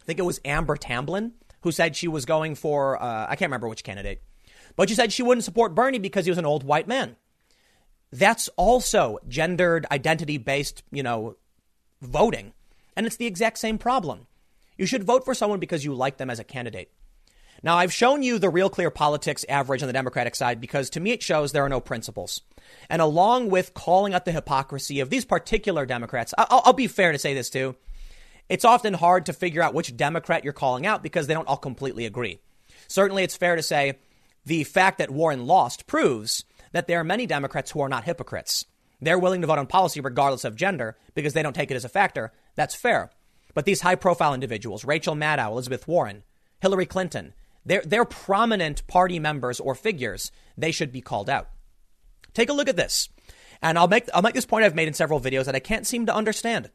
I 0.00 0.04
think 0.04 0.18
it 0.18 0.26
was 0.26 0.40
Amber 0.44 0.76
Tamblyn 0.76 1.32
who 1.62 1.72
said 1.72 1.96
she 1.96 2.08
was 2.08 2.24
going 2.24 2.54
for, 2.54 3.02
uh, 3.02 3.26
I 3.28 3.36
can't 3.36 3.48
remember 3.48 3.68
which 3.68 3.84
candidate, 3.84 4.22
but 4.76 4.88
she 4.88 4.94
said 4.94 5.12
she 5.12 5.22
wouldn't 5.22 5.44
support 5.44 5.74
Bernie 5.74 5.98
because 5.98 6.24
he 6.24 6.30
was 6.30 6.38
an 6.38 6.46
old 6.46 6.62
white 6.62 6.86
man. 6.86 7.16
That's 8.12 8.48
also 8.56 9.18
gendered 9.26 9.84
identity 9.90 10.38
based, 10.38 10.82
you 10.90 11.02
know, 11.02 11.36
voting. 12.00 12.52
And 12.96 13.06
it's 13.06 13.16
the 13.16 13.26
exact 13.26 13.58
same 13.58 13.76
problem. 13.76 14.27
You 14.78 14.86
should 14.86 15.04
vote 15.04 15.24
for 15.24 15.34
someone 15.34 15.60
because 15.60 15.84
you 15.84 15.92
like 15.92 16.16
them 16.16 16.30
as 16.30 16.38
a 16.38 16.44
candidate. 16.44 16.90
Now, 17.62 17.76
I've 17.76 17.92
shown 17.92 18.22
you 18.22 18.38
the 18.38 18.48
real 18.48 18.70
clear 18.70 18.90
politics 18.90 19.44
average 19.48 19.82
on 19.82 19.88
the 19.88 19.92
Democratic 19.92 20.36
side 20.36 20.60
because 20.60 20.90
to 20.90 21.00
me 21.00 21.10
it 21.10 21.22
shows 21.22 21.50
there 21.50 21.64
are 21.64 21.68
no 21.68 21.80
principles. 21.80 22.40
And 22.88 23.02
along 23.02 23.50
with 23.50 23.74
calling 23.74 24.14
out 24.14 24.24
the 24.24 24.32
hypocrisy 24.32 25.00
of 25.00 25.10
these 25.10 25.24
particular 25.24 25.84
Democrats, 25.84 26.32
I'll, 26.38 26.62
I'll 26.66 26.72
be 26.72 26.86
fair 26.86 27.10
to 27.10 27.18
say 27.18 27.34
this 27.34 27.50
too. 27.50 27.74
It's 28.48 28.64
often 28.64 28.94
hard 28.94 29.26
to 29.26 29.32
figure 29.32 29.60
out 29.60 29.74
which 29.74 29.96
Democrat 29.96 30.44
you're 30.44 30.52
calling 30.52 30.86
out 30.86 31.02
because 31.02 31.26
they 31.26 31.34
don't 31.34 31.48
all 31.48 31.56
completely 31.56 32.06
agree. 32.06 32.38
Certainly, 32.86 33.24
it's 33.24 33.36
fair 33.36 33.56
to 33.56 33.62
say 33.62 33.98
the 34.46 34.64
fact 34.64 34.98
that 34.98 35.10
Warren 35.10 35.46
lost 35.46 35.86
proves 35.86 36.44
that 36.72 36.86
there 36.86 37.00
are 37.00 37.04
many 37.04 37.26
Democrats 37.26 37.72
who 37.72 37.80
are 37.80 37.88
not 37.88 38.04
hypocrites. 38.04 38.64
They're 39.00 39.18
willing 39.18 39.42
to 39.42 39.46
vote 39.46 39.58
on 39.58 39.66
policy 39.66 40.00
regardless 40.00 40.44
of 40.44 40.56
gender 40.56 40.96
because 41.14 41.32
they 41.32 41.42
don't 41.42 41.54
take 41.54 41.70
it 41.70 41.76
as 41.76 41.84
a 41.84 41.90
factor. 41.90 42.32
That's 42.54 42.74
fair. 42.74 43.10
But 43.54 43.64
these 43.64 43.80
high 43.80 43.94
profile 43.94 44.34
individuals, 44.34 44.84
Rachel 44.84 45.14
Maddow, 45.14 45.50
Elizabeth 45.50 45.88
Warren, 45.88 46.22
Hillary 46.60 46.86
Clinton, 46.86 47.34
they're, 47.64 47.82
they're 47.84 48.04
prominent 48.04 48.86
party 48.86 49.18
members 49.18 49.60
or 49.60 49.74
figures. 49.74 50.32
They 50.56 50.72
should 50.72 50.92
be 50.92 51.00
called 51.00 51.28
out. 51.28 51.48
Take 52.34 52.48
a 52.48 52.54
look 52.54 52.68
at 52.68 52.76
this. 52.76 53.08
And 53.60 53.78
I'll 53.78 53.88
make, 53.88 54.08
I'll 54.14 54.22
make 54.22 54.34
this 54.34 54.46
point 54.46 54.64
I've 54.64 54.74
made 54.74 54.88
in 54.88 54.94
several 54.94 55.20
videos 55.20 55.46
that 55.46 55.56
I 55.56 55.60
can't 55.60 55.86
seem 55.86 56.06
to 56.06 56.14
understand. 56.14 56.70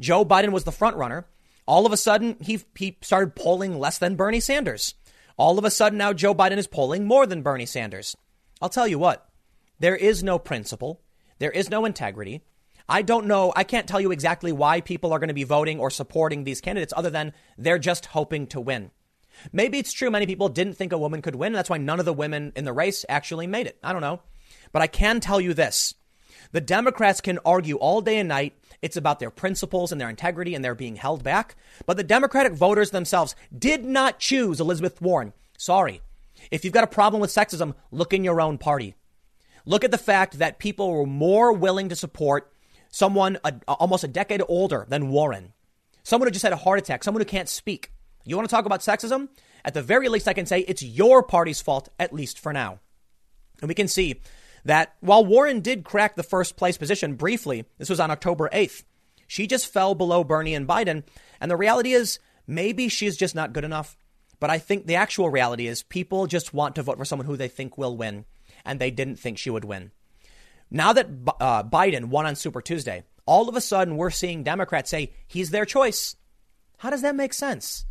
Joe 0.00 0.24
Biden 0.24 0.52
was 0.52 0.64
the 0.64 0.72
front 0.72 0.96
runner. 0.96 1.26
All 1.66 1.86
of 1.86 1.92
a 1.92 1.96
sudden, 1.96 2.36
he, 2.40 2.60
he 2.76 2.98
started 3.02 3.36
polling 3.36 3.78
less 3.78 3.98
than 3.98 4.16
Bernie 4.16 4.40
Sanders. 4.40 4.94
All 5.36 5.58
of 5.58 5.64
a 5.64 5.70
sudden, 5.70 5.98
now 5.98 6.12
Joe 6.12 6.34
Biden 6.34 6.56
is 6.56 6.66
polling 6.66 7.04
more 7.04 7.26
than 7.26 7.42
Bernie 7.42 7.66
Sanders. 7.66 8.16
I'll 8.60 8.68
tell 8.68 8.88
you 8.88 8.98
what, 8.98 9.28
there 9.78 9.96
is 9.96 10.22
no 10.22 10.38
principle, 10.38 11.00
there 11.38 11.50
is 11.50 11.70
no 11.70 11.84
integrity. 11.84 12.42
I 12.92 13.00
don't 13.00 13.24
know, 13.24 13.54
I 13.56 13.64
can't 13.64 13.88
tell 13.88 14.02
you 14.02 14.12
exactly 14.12 14.52
why 14.52 14.82
people 14.82 15.14
are 15.14 15.18
going 15.18 15.28
to 15.28 15.34
be 15.34 15.44
voting 15.44 15.80
or 15.80 15.88
supporting 15.88 16.44
these 16.44 16.60
candidates 16.60 16.92
other 16.94 17.08
than 17.08 17.32
they're 17.56 17.78
just 17.78 18.04
hoping 18.04 18.48
to 18.48 18.60
win. 18.60 18.90
Maybe 19.50 19.78
it's 19.78 19.94
true 19.94 20.10
many 20.10 20.26
people 20.26 20.50
didn't 20.50 20.74
think 20.74 20.92
a 20.92 20.98
woman 20.98 21.22
could 21.22 21.34
win, 21.34 21.54
that's 21.54 21.70
why 21.70 21.78
none 21.78 22.00
of 22.00 22.04
the 22.04 22.12
women 22.12 22.52
in 22.54 22.66
the 22.66 22.72
race 22.74 23.06
actually 23.08 23.46
made 23.46 23.66
it. 23.66 23.78
I 23.82 23.94
don't 23.94 24.02
know. 24.02 24.20
But 24.72 24.82
I 24.82 24.88
can 24.88 25.20
tell 25.20 25.40
you 25.40 25.54
this 25.54 25.94
the 26.52 26.60
Democrats 26.60 27.22
can 27.22 27.38
argue 27.46 27.76
all 27.76 28.02
day 28.02 28.18
and 28.18 28.28
night. 28.28 28.58
It's 28.82 28.98
about 28.98 29.20
their 29.20 29.30
principles 29.30 29.90
and 29.90 29.98
their 29.98 30.10
integrity 30.10 30.54
and 30.54 30.62
they're 30.62 30.74
being 30.74 30.96
held 30.96 31.24
back. 31.24 31.56
But 31.86 31.96
the 31.96 32.04
Democratic 32.04 32.52
voters 32.52 32.90
themselves 32.90 33.34
did 33.58 33.86
not 33.86 34.18
choose 34.18 34.60
Elizabeth 34.60 35.00
Warren. 35.00 35.32
Sorry. 35.56 36.02
If 36.50 36.62
you've 36.62 36.74
got 36.74 36.84
a 36.84 36.88
problem 36.88 37.22
with 37.22 37.30
sexism, 37.30 37.72
look 37.90 38.12
in 38.12 38.22
your 38.22 38.42
own 38.42 38.58
party. 38.58 38.96
Look 39.64 39.82
at 39.82 39.92
the 39.92 39.96
fact 39.96 40.40
that 40.40 40.58
people 40.58 40.92
were 40.92 41.06
more 41.06 41.54
willing 41.54 41.88
to 41.88 41.96
support 41.96 42.52
someone 42.92 43.38
a, 43.42 43.54
almost 43.66 44.04
a 44.04 44.08
decade 44.08 44.42
older 44.48 44.86
than 44.88 45.08
Warren, 45.08 45.52
someone 46.04 46.28
who 46.28 46.32
just 46.32 46.44
had 46.44 46.52
a 46.52 46.56
heart 46.56 46.78
attack, 46.78 47.02
someone 47.02 47.20
who 47.20 47.26
can't 47.26 47.48
speak. 47.48 47.90
You 48.24 48.36
want 48.36 48.48
to 48.48 48.54
talk 48.54 48.66
about 48.66 48.80
sexism? 48.80 49.28
At 49.64 49.74
the 49.74 49.82
very 49.82 50.08
least, 50.08 50.28
I 50.28 50.32
can 50.32 50.46
say 50.46 50.60
it's 50.60 50.82
your 50.82 51.24
party's 51.24 51.60
fault, 51.60 51.88
at 51.98 52.12
least 52.12 52.38
for 52.38 52.52
now. 52.52 52.78
And 53.60 53.68
we 53.68 53.74
can 53.74 53.88
see 53.88 54.20
that 54.64 54.94
while 55.00 55.24
Warren 55.24 55.60
did 55.60 55.84
crack 55.84 56.14
the 56.14 56.22
first 56.22 56.56
place 56.56 56.76
position 56.76 57.14
briefly, 57.14 57.64
this 57.78 57.90
was 57.90 57.98
on 57.98 58.10
October 58.12 58.48
8th, 58.52 58.84
she 59.26 59.46
just 59.46 59.72
fell 59.72 59.94
below 59.94 60.22
Bernie 60.22 60.54
and 60.54 60.68
Biden. 60.68 61.04
And 61.40 61.50
the 61.50 61.56
reality 61.56 61.92
is, 61.92 62.18
maybe 62.46 62.88
she's 62.88 63.16
just 63.16 63.34
not 63.34 63.52
good 63.52 63.64
enough. 63.64 63.96
But 64.38 64.50
I 64.50 64.58
think 64.58 64.86
the 64.86 64.96
actual 64.96 65.30
reality 65.30 65.68
is 65.68 65.82
people 65.84 66.26
just 66.26 66.52
want 66.52 66.74
to 66.74 66.82
vote 66.82 66.98
for 66.98 67.04
someone 67.04 67.26
who 67.26 67.36
they 67.36 67.48
think 67.48 67.78
will 67.78 67.96
win, 67.96 68.24
and 68.64 68.78
they 68.78 68.90
didn't 68.90 69.16
think 69.16 69.38
she 69.38 69.50
would 69.50 69.64
win. 69.64 69.92
Now 70.74 70.94
that 70.94 71.06
uh, 71.38 71.64
Biden 71.64 72.06
won 72.06 72.24
on 72.24 72.34
Super 72.34 72.62
Tuesday, 72.62 73.04
all 73.26 73.46
of 73.46 73.56
a 73.56 73.60
sudden 73.60 73.98
we're 73.98 74.08
seeing 74.08 74.42
Democrats 74.42 74.88
say 74.88 75.12
he's 75.28 75.50
their 75.50 75.66
choice. 75.66 76.16
How 76.78 76.88
does 76.88 77.02
that 77.02 77.14
make 77.14 77.34
sense? 77.34 77.84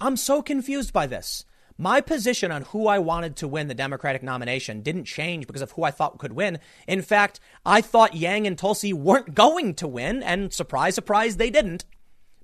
I'm 0.00 0.16
so 0.16 0.40
confused 0.40 0.92
by 0.92 1.08
this. 1.08 1.44
My 1.76 2.00
position 2.00 2.52
on 2.52 2.62
who 2.62 2.86
I 2.86 3.00
wanted 3.00 3.34
to 3.36 3.48
win 3.48 3.66
the 3.66 3.74
Democratic 3.74 4.22
nomination 4.22 4.82
didn't 4.82 5.06
change 5.06 5.48
because 5.48 5.62
of 5.62 5.72
who 5.72 5.82
I 5.82 5.90
thought 5.90 6.18
could 6.18 6.32
win. 6.32 6.60
In 6.86 7.02
fact, 7.02 7.40
I 7.66 7.80
thought 7.80 8.14
Yang 8.14 8.46
and 8.46 8.56
Tulsi 8.56 8.92
weren't 8.92 9.34
going 9.34 9.74
to 9.74 9.88
win, 9.88 10.22
and 10.22 10.52
surprise, 10.52 10.94
surprise, 10.94 11.38
they 11.38 11.50
didn't. 11.50 11.84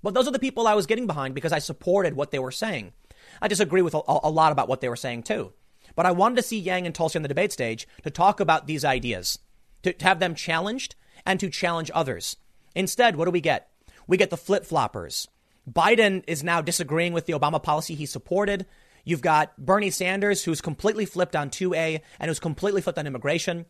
But 0.03 0.15
those 0.15 0.27
are 0.27 0.33
the 0.33 0.41
people 0.41 0.67
I 0.67 0.75
was 0.75 0.87
getting 0.87 1.07
behind 1.07 1.37
because 1.37 1.53
I 1.53 1.61
supported 1.61 2.15
what 2.15 2.33
they 2.33 2.41
were 2.41 2.51
saying. 2.51 2.93
I 3.41 3.47
disagree 3.47 3.83
with 3.83 3.95
a, 3.95 4.01
a 4.07 4.31
lot 4.31 4.51
about 4.51 4.69
what 4.69 4.81
they 4.81 4.89
were 4.89 4.97
saying 4.97 5.23
too. 5.23 5.53
But 5.95 6.07
I 6.07 6.11
wanted 6.11 6.37
to 6.37 6.43
see 6.43 6.59
Yang 6.59 6.87
and 6.87 6.95
Tulsi 6.95 7.19
on 7.19 7.23
the 7.23 7.29
debate 7.29 7.53
stage 7.53 7.87
to 8.03 8.11
talk 8.11 8.41
about 8.41 8.67
these 8.67 8.85
ideas, 8.85 9.39
to, 9.85 9.93
to 9.93 10.05
have 10.05 10.19
them 10.19 10.35
challenged 10.35 10.95
and 11.25 11.39
to 11.41 11.49
challenge 11.49 11.91
others. 11.95 12.37
Instead, 12.75 13.17
what 13.17 13.27
do 13.27 13.31
we 13.31 13.41
get? 13.41 13.71
We 14.07 14.17
get 14.17 14.31
the 14.31 14.37
flip 14.37 14.65
floppers. 14.67 15.29
Biden 15.71 16.25
is 16.27 16.45
now 16.45 16.61
disagreeing 16.61 17.13
with 17.13 17.27
the 17.27 17.33
Obama 17.33 17.63
policy 17.63 17.95
he 17.95 18.07
supported. 18.07 18.67
You've 19.05 19.23
got 19.23 19.57
Bernie 19.57 19.91
Sanders, 19.91 20.45
who's 20.45 20.61
completely 20.61 21.07
flipped 21.07 21.37
on 21.37 21.51
2A 21.51 22.01
and 22.19 22.29
who's 22.29 22.41
completely 22.41 22.83
flipped 22.83 22.99
on 22.99 23.07
immigration. 23.07 23.61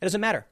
It 0.00 0.04
doesn't 0.04 0.20
matter. 0.20 0.46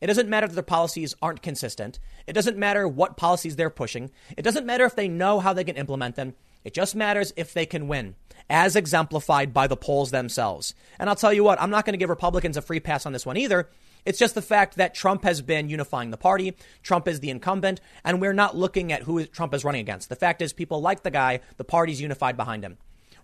It 0.00 0.08
doesn't 0.08 0.28
matter 0.28 0.46
that 0.46 0.54
their 0.54 0.62
policies 0.62 1.14
aren't 1.22 1.42
consistent. 1.42 1.98
It 2.26 2.32
doesn't 2.32 2.58
matter 2.58 2.86
what 2.86 3.16
policies 3.16 3.56
they're 3.56 3.70
pushing. 3.70 4.10
It 4.36 4.42
doesn't 4.42 4.66
matter 4.66 4.84
if 4.84 4.96
they 4.96 5.08
know 5.08 5.40
how 5.40 5.52
they 5.52 5.64
can 5.64 5.76
implement 5.76 6.16
them. 6.16 6.34
It 6.64 6.74
just 6.74 6.96
matters 6.96 7.32
if 7.36 7.52
they 7.52 7.66
can 7.66 7.88
win, 7.88 8.14
as 8.48 8.74
exemplified 8.74 9.52
by 9.52 9.66
the 9.66 9.76
polls 9.76 10.10
themselves. 10.10 10.74
And 10.98 11.08
I'll 11.08 11.16
tell 11.16 11.32
you 11.32 11.44
what, 11.44 11.60
I'm 11.60 11.70
not 11.70 11.84
going 11.84 11.92
to 11.92 11.98
give 11.98 12.10
Republicans 12.10 12.56
a 12.56 12.62
free 12.62 12.80
pass 12.80 13.06
on 13.06 13.12
this 13.12 13.26
one 13.26 13.36
either, 13.36 13.68
It's 14.04 14.18
just 14.18 14.34
the 14.34 14.42
fact 14.42 14.76
that 14.76 14.94
Trump 14.94 15.24
has 15.24 15.40
been 15.40 15.68
unifying 15.68 16.10
the 16.10 16.16
party. 16.16 16.54
Trump 16.82 17.08
is 17.08 17.20
the 17.20 17.30
incumbent, 17.30 17.80
and 18.04 18.20
we're 18.20 18.34
not 18.34 18.56
looking 18.56 18.92
at 18.92 19.02
who 19.02 19.24
Trump 19.24 19.54
is 19.54 19.64
running 19.64 19.80
against. 19.80 20.08
The 20.08 20.16
fact 20.16 20.42
is, 20.42 20.52
people 20.52 20.80
like 20.80 21.02
the 21.02 21.10
guy, 21.10 21.40
the 21.56 21.64
party's 21.64 22.00
unified 22.00 22.36
behind 22.36 22.64
him. 22.64 22.76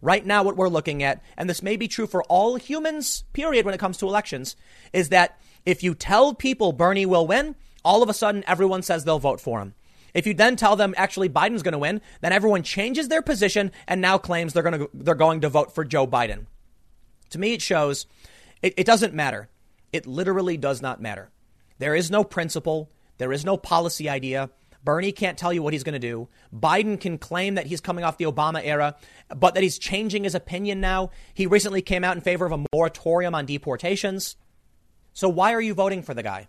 Right 0.03 0.25
now, 0.25 0.43
what 0.43 0.57
we're 0.57 0.69
looking 0.69 1.03
at, 1.03 1.23
and 1.37 1.49
this 1.49 1.63
may 1.63 1.77
be 1.77 1.87
true 1.87 2.07
for 2.07 2.23
all 2.25 2.57
humans, 2.57 3.25
period, 3.35 3.67
when 3.67 3.75
it 3.75 3.81
comes 3.81 3.99
to 3.99 4.07
elections, 4.07 4.57
is 4.95 5.11
that 5.11 5.39
if 5.67 5.83
you 5.83 5.95
tell 5.95 6.33
people 6.33 6.73
Bernie 6.73 7.05
will 7.05 7.27
win, 7.27 7.55
all 7.85 8.03
of 8.03 8.09
a 8.09 8.15
sudden 8.15 8.45
everyone 8.47 8.83
says 8.83 9.05
they'll 9.05 9.19
vote 9.19 9.41
for 9.41 9.61
him. 9.61 9.75
If 10.15 10.27
you 10.27 10.35
then 10.35 10.57
tell 10.57 10.75
them 10.75 10.95
actually 10.97 11.29
Biden's 11.29 11.63
going 11.63 11.73
to 11.73 11.79
win, 11.79 12.01
then 12.21 12.33
everyone 12.33 12.63
changes 12.63 13.09
their 13.09 13.23
position 13.23 13.71
and 13.87 14.01
now 14.01 14.19
claims 14.19 14.53
they're 14.53 14.63
going 14.63 14.79
to 14.81 14.91
they're 14.93 15.15
going 15.15 15.43
to 15.43 15.49
vote 15.49 15.75
for 15.75 15.85
Joe 15.85 16.07
Biden. 16.07 16.47
To 17.31 17.39
me, 17.39 17.53
it 17.55 17.63
shows 17.63 18.07
it, 18.63 18.75
it 18.77 18.87
doesn't 18.87 19.15
matter. 19.15 19.49
It 19.93 20.07
literally 20.07 20.57
does 20.57 20.81
not 20.81 21.01
matter. 21.01 21.31
There 21.79 21.95
is 21.95 22.11
no 22.11 22.25
principle. 22.25 22.91
There 23.19 23.33
is 23.33 23.45
no 23.45 23.57
policy 23.57 24.09
idea. 24.09 24.51
Bernie 24.83 25.13
can't 25.13 25.37
tell 25.37 25.53
you 25.53 25.63
what 25.63 25.73
he's 25.73 25.83
going 25.83 25.93
to 25.93 25.99
do. 25.99 26.29
Biden 26.55 26.99
can 26.99 27.19
claim 27.19 27.57
that 27.57 27.67
he's 27.67 27.81
coming 27.81 28.05
off 28.05 28.17
the 28.17 28.25
Obama 28.25 28.63
era, 28.65 28.97
but 29.35 29.55
that 29.55 29.63
he's 29.63 29.79
changing 29.79 30.25
his 30.25 30.35
opinion 30.35 30.81
now. 30.81 31.11
He 31.35 31.47
recently 31.47 31.83
came 31.83 32.03
out 32.03 32.17
in 32.17 32.23
favor 32.23 32.47
of 32.47 32.53
a 32.53 32.65
moratorium 32.73 33.35
on 33.35 33.47
deportations. 33.47 34.37
So 35.13 35.29
why 35.29 35.53
are 35.53 35.61
you 35.61 35.75
voting 35.75 36.03
for 36.03 36.15
the 36.15 36.23
guy? 36.23 36.49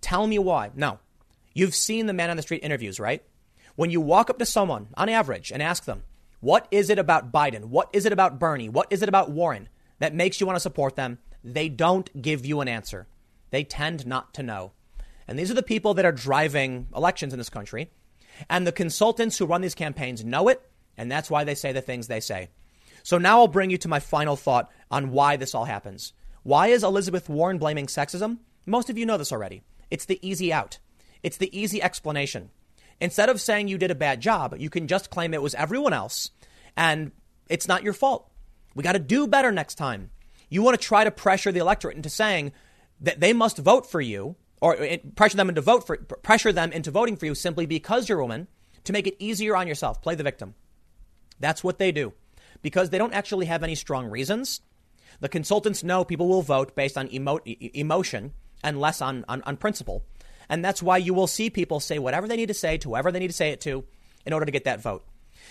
Tell 0.00 0.26
me 0.26 0.38
why. 0.38 0.70
No. 0.74 1.00
You've 1.54 1.74
seen 1.74 2.06
the 2.06 2.12
man 2.12 2.30
on 2.30 2.36
the 2.36 2.42
street 2.42 2.62
interviews, 2.62 3.00
right? 3.00 3.24
When 3.74 3.90
you 3.90 4.00
walk 4.00 4.30
up 4.30 4.38
to 4.38 4.46
someone 4.46 4.88
on 4.94 5.08
average 5.08 5.50
and 5.50 5.62
ask 5.62 5.84
them, 5.84 6.04
what 6.40 6.68
is 6.70 6.90
it 6.90 6.98
about 6.98 7.32
Biden? 7.32 7.64
What 7.64 7.88
is 7.92 8.06
it 8.06 8.12
about 8.12 8.38
Bernie? 8.38 8.68
What 8.68 8.88
is 8.90 9.02
it 9.02 9.08
about 9.08 9.30
Warren 9.30 9.68
that 9.98 10.14
makes 10.14 10.40
you 10.40 10.46
want 10.46 10.56
to 10.56 10.60
support 10.60 10.94
them? 10.94 11.18
They 11.46 11.68
don't 11.68 12.20
give 12.20 12.44
you 12.44 12.60
an 12.60 12.66
answer. 12.66 13.06
They 13.50 13.62
tend 13.62 14.04
not 14.04 14.34
to 14.34 14.42
know. 14.42 14.72
And 15.28 15.38
these 15.38 15.50
are 15.50 15.54
the 15.54 15.62
people 15.62 15.94
that 15.94 16.04
are 16.04 16.10
driving 16.10 16.88
elections 16.94 17.32
in 17.32 17.38
this 17.38 17.48
country. 17.48 17.90
And 18.50 18.66
the 18.66 18.72
consultants 18.72 19.38
who 19.38 19.46
run 19.46 19.60
these 19.60 19.76
campaigns 19.76 20.24
know 20.24 20.48
it, 20.48 20.60
and 20.96 21.10
that's 21.10 21.30
why 21.30 21.44
they 21.44 21.54
say 21.54 21.72
the 21.72 21.80
things 21.80 22.08
they 22.08 22.18
say. 22.18 22.48
So 23.04 23.18
now 23.18 23.38
I'll 23.38 23.48
bring 23.48 23.70
you 23.70 23.78
to 23.78 23.88
my 23.88 24.00
final 24.00 24.34
thought 24.34 24.70
on 24.90 25.12
why 25.12 25.36
this 25.36 25.54
all 25.54 25.64
happens. 25.64 26.12
Why 26.42 26.66
is 26.68 26.82
Elizabeth 26.82 27.28
Warren 27.28 27.58
blaming 27.58 27.86
sexism? 27.86 28.38
Most 28.66 28.90
of 28.90 28.98
you 28.98 29.06
know 29.06 29.16
this 29.16 29.32
already. 29.32 29.62
It's 29.88 30.06
the 30.06 30.18
easy 30.28 30.52
out. 30.52 30.78
It's 31.22 31.36
the 31.36 31.56
easy 31.56 31.80
explanation. 31.80 32.50
Instead 33.00 33.28
of 33.28 33.40
saying 33.40 33.68
you 33.68 33.78
did 33.78 33.92
a 33.92 33.96
bad 33.96 34.20
job, 34.20 34.56
you 34.58 34.68
can 34.68 34.88
just 34.88 35.10
claim 35.10 35.32
it 35.32 35.42
was 35.42 35.54
everyone 35.54 35.92
else 35.92 36.30
and 36.76 37.12
it's 37.48 37.68
not 37.68 37.84
your 37.84 37.92
fault. 37.92 38.28
We 38.74 38.82
got 38.82 38.92
to 38.92 38.98
do 38.98 39.28
better 39.28 39.52
next 39.52 39.76
time. 39.76 40.10
You 40.48 40.62
want 40.62 40.80
to 40.80 40.86
try 40.86 41.04
to 41.04 41.10
pressure 41.10 41.52
the 41.52 41.60
electorate 41.60 41.96
into 41.96 42.10
saying 42.10 42.52
that 43.00 43.20
they 43.20 43.32
must 43.32 43.58
vote 43.58 43.90
for 43.90 44.00
you 44.00 44.36
or 44.60 44.76
eh, 44.76 44.98
pressure 45.14 45.36
them 45.36 45.48
into 45.48 45.60
vote 45.60 45.86
for 45.86 45.96
pressure 45.96 46.52
them 46.52 46.72
into 46.72 46.90
voting 46.90 47.16
for 47.16 47.26
you 47.26 47.34
simply 47.34 47.66
because 47.66 48.08
you're 48.08 48.20
a 48.20 48.22
woman 48.22 48.48
to 48.84 48.92
make 48.92 49.06
it 49.06 49.16
easier 49.18 49.56
on 49.56 49.66
yourself. 49.66 50.00
Play 50.00 50.14
the 50.14 50.22
victim. 50.22 50.54
That's 51.40 51.62
what 51.62 51.78
they 51.78 51.92
do 51.92 52.12
because 52.62 52.90
they 52.90 52.98
don't 52.98 53.12
actually 53.12 53.46
have 53.46 53.62
any 53.62 53.74
strong 53.74 54.06
reasons. 54.06 54.60
The 55.20 55.28
consultants 55.28 55.82
know 55.82 56.04
people 56.04 56.28
will 56.28 56.42
vote 56.42 56.74
based 56.74 56.96
on 56.96 57.12
emo- 57.12 57.40
emotion 57.44 58.32
and 58.62 58.80
less 58.80 59.00
on, 59.00 59.24
on, 59.28 59.42
on 59.42 59.56
principle. 59.56 60.04
And 60.48 60.64
that's 60.64 60.82
why 60.82 60.98
you 60.98 61.14
will 61.14 61.26
see 61.26 61.50
people 61.50 61.80
say 61.80 61.98
whatever 61.98 62.28
they 62.28 62.36
need 62.36 62.48
to 62.48 62.54
say 62.54 62.78
to 62.78 62.90
whoever 62.90 63.10
they 63.10 63.18
need 63.18 63.28
to 63.28 63.32
say 63.32 63.50
it 63.50 63.60
to 63.62 63.84
in 64.24 64.32
order 64.32 64.46
to 64.46 64.52
get 64.52 64.64
that 64.64 64.80
vote. 64.80 65.04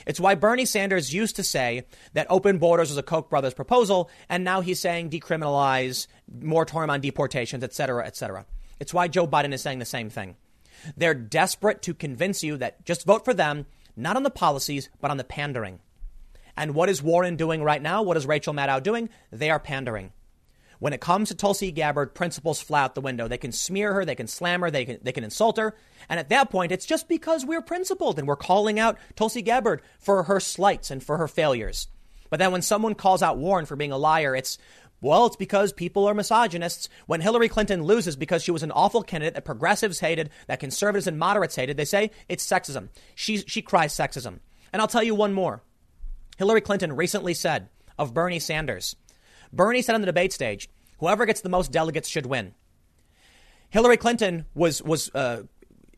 It's 0.05 0.19
why 0.19 0.35
Bernie 0.35 0.65
Sanders 0.65 1.13
used 1.13 1.35
to 1.37 1.43
say 1.43 1.85
that 2.13 2.27
open 2.29 2.57
borders 2.57 2.89
was 2.89 2.97
a 2.97 3.03
Koch 3.03 3.29
brothers 3.29 3.53
proposal, 3.53 4.09
and 4.29 4.43
now 4.43 4.61
he's 4.61 4.79
saying 4.79 5.09
decriminalize, 5.09 6.07
moratorium 6.41 6.89
on 6.89 7.01
deportations, 7.01 7.63
et 7.63 7.73
cetera, 7.73 8.05
et 8.05 8.15
cetera. 8.15 8.45
It's 8.79 8.93
why 8.93 9.07
Joe 9.07 9.27
Biden 9.27 9.53
is 9.53 9.61
saying 9.61 9.79
the 9.79 9.85
same 9.85 10.09
thing. 10.09 10.35
They're 10.97 11.13
desperate 11.13 11.81
to 11.83 11.93
convince 11.93 12.43
you 12.43 12.57
that 12.57 12.85
just 12.85 13.05
vote 13.05 13.25
for 13.25 13.33
them, 13.33 13.65
not 13.95 14.15
on 14.15 14.23
the 14.23 14.29
policies, 14.29 14.89
but 14.99 15.11
on 15.11 15.17
the 15.17 15.23
pandering. 15.23 15.79
And 16.57 16.75
what 16.75 16.89
is 16.89 17.01
Warren 17.01 17.35
doing 17.35 17.63
right 17.63 17.81
now? 17.81 18.01
What 18.01 18.17
is 18.17 18.25
Rachel 18.25 18.53
Maddow 18.53 18.83
doing? 18.83 19.09
They 19.31 19.49
are 19.49 19.59
pandering. 19.59 20.11
When 20.79 20.93
it 20.93 21.01
comes 21.01 21.29
to 21.29 21.35
Tulsi 21.35 21.71
Gabbard, 21.71 22.13
principles 22.13 22.61
fly 22.61 22.83
out 22.83 22.95
the 22.95 23.01
window. 23.01 23.27
They 23.27 23.37
can 23.37 23.51
smear 23.51 23.93
her, 23.93 24.05
they 24.05 24.15
can 24.15 24.27
slam 24.27 24.61
her, 24.61 24.71
they 24.71 24.85
can, 24.85 24.99
they 25.01 25.11
can 25.11 25.23
insult 25.23 25.57
her. 25.57 25.75
And 26.09 26.19
at 26.19 26.29
that 26.29 26.49
point, 26.49 26.71
it's 26.71 26.85
just 26.85 27.07
because 27.07 27.45
we're 27.45 27.61
principled 27.61 28.19
and 28.19 28.27
we're 28.27 28.35
calling 28.35 28.79
out 28.79 28.97
Tulsi 29.15 29.41
Gabbard 29.41 29.81
for 29.99 30.23
her 30.23 30.39
slights 30.39 30.91
and 30.91 31.03
for 31.03 31.17
her 31.17 31.27
failures. 31.27 31.87
But 32.29 32.39
then 32.39 32.51
when 32.51 32.61
someone 32.61 32.95
calls 32.95 33.23
out 33.23 33.37
Warren 33.37 33.65
for 33.65 33.75
being 33.75 33.91
a 33.91 33.97
liar, 33.97 34.35
it's, 34.35 34.57
well, 35.01 35.25
it's 35.27 35.35
because 35.35 35.71
people 35.71 36.07
are 36.07 36.13
misogynists. 36.13 36.89
When 37.05 37.21
Hillary 37.21 37.49
Clinton 37.49 37.83
loses 37.83 38.15
because 38.15 38.43
she 38.43 38.51
was 38.51 38.63
an 38.63 38.71
awful 38.71 39.03
candidate 39.03 39.35
that 39.35 39.45
progressives 39.45 39.99
hated, 39.99 40.29
that 40.47 40.59
conservatives 40.59 41.07
and 41.07 41.19
moderates 41.19 41.55
hated, 41.55 41.77
they 41.77 41.85
say 41.85 42.11
it's 42.27 42.45
sexism. 42.45 42.89
She, 43.13 43.37
she 43.37 43.61
cries 43.61 43.93
sexism. 43.93 44.39
And 44.73 44.81
I'll 44.81 44.87
tell 44.87 45.03
you 45.03 45.15
one 45.15 45.33
more. 45.33 45.61
Hillary 46.37 46.61
Clinton 46.61 46.95
recently 46.95 47.33
said 47.33 47.69
of 47.97 48.13
Bernie 48.13 48.39
Sanders, 48.39 48.95
Bernie 49.55 49.81
said 49.81 49.95
on 49.95 50.01
the 50.01 50.05
debate 50.05 50.33
stage, 50.33 50.69
whoever 50.99 51.25
gets 51.25 51.41
the 51.41 51.49
most 51.49 51.71
delegates 51.71 52.09
should 52.09 52.25
win. 52.25 52.53
Hillary 53.69 53.97
Clinton 53.97 54.45
was, 54.53 54.81
was 54.81 55.09
uh, 55.15 55.43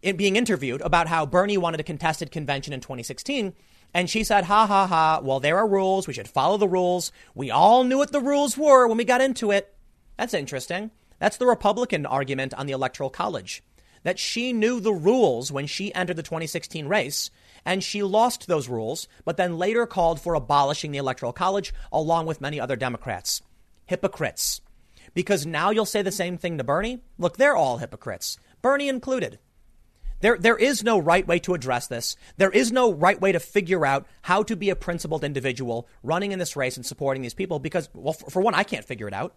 in 0.01 0.15
being 0.15 0.35
interviewed 0.35 0.81
about 0.81 1.07
how 1.07 1.25
Bernie 1.25 1.57
wanted 1.57 1.79
a 1.79 1.83
contested 1.83 2.31
convention 2.31 2.73
in 2.73 2.81
2016. 2.81 3.53
And 3.93 4.09
she 4.09 4.23
said, 4.23 4.45
ha 4.45 4.67
ha 4.67 4.85
ha, 4.85 5.21
well, 5.23 5.39
there 5.39 5.57
are 5.57 5.67
rules. 5.67 6.07
We 6.07 6.13
should 6.13 6.27
follow 6.27 6.57
the 6.57 6.67
rules. 6.67 7.11
We 7.33 7.51
all 7.51 7.83
knew 7.83 7.97
what 7.97 8.11
the 8.11 8.21
rules 8.21 8.57
were 8.57 8.87
when 8.87 8.97
we 8.97 9.05
got 9.05 9.21
into 9.21 9.51
it. 9.51 9.73
That's 10.17 10.33
interesting. 10.33 10.91
That's 11.19 11.37
the 11.37 11.47
Republican 11.47 12.05
argument 12.05 12.53
on 12.53 12.67
the 12.67 12.73
Electoral 12.73 13.09
College. 13.09 13.63
That 14.03 14.19
she 14.19 14.53
knew 14.53 14.79
the 14.79 14.93
rules 14.93 15.51
when 15.51 15.67
she 15.67 15.93
entered 15.93 16.15
the 16.15 16.23
2016 16.23 16.87
race, 16.87 17.29
and 17.65 17.83
she 17.83 18.03
lost 18.03 18.47
those 18.47 18.69
rules, 18.69 19.07
but 19.25 19.35
then 19.37 19.57
later 19.57 19.85
called 19.85 20.21
for 20.21 20.35
abolishing 20.35 20.91
the 20.91 20.99
Electoral 20.99 21.33
College 21.33 21.73
along 21.91 22.25
with 22.25 22.39
many 22.39 22.59
other 22.59 22.75
Democrats. 22.75 23.41
Hypocrites. 23.87 24.61
Because 25.13 25.45
now 25.45 25.71
you'll 25.71 25.85
say 25.85 26.01
the 26.01 26.11
same 26.11 26.37
thing 26.37 26.57
to 26.57 26.63
Bernie? 26.63 26.99
Look, 27.17 27.37
they're 27.37 27.55
all 27.55 27.77
hypocrites, 27.77 28.37
Bernie 28.61 28.89
included. 28.89 29.39
There, 30.19 30.37
there 30.37 30.57
is 30.57 30.83
no 30.83 30.97
right 30.97 31.27
way 31.27 31.39
to 31.39 31.53
address 31.53 31.87
this. 31.87 32.15
There 32.37 32.49
is 32.49 32.71
no 32.71 32.91
right 32.91 33.19
way 33.19 33.31
to 33.31 33.39
figure 33.39 33.85
out 33.85 34.07
how 34.23 34.43
to 34.43 34.55
be 34.55 34.69
a 34.69 34.75
principled 34.75 35.23
individual 35.23 35.87
running 36.01 36.31
in 36.31 36.39
this 36.39 36.55
race 36.55 36.75
and 36.75 36.85
supporting 36.85 37.21
these 37.21 37.35
people 37.35 37.59
because, 37.59 37.89
well, 37.93 38.13
for, 38.13 38.29
for 38.29 38.41
one, 38.41 38.55
I 38.55 38.63
can't 38.63 38.85
figure 38.85 39.07
it 39.07 39.13
out. 39.13 39.35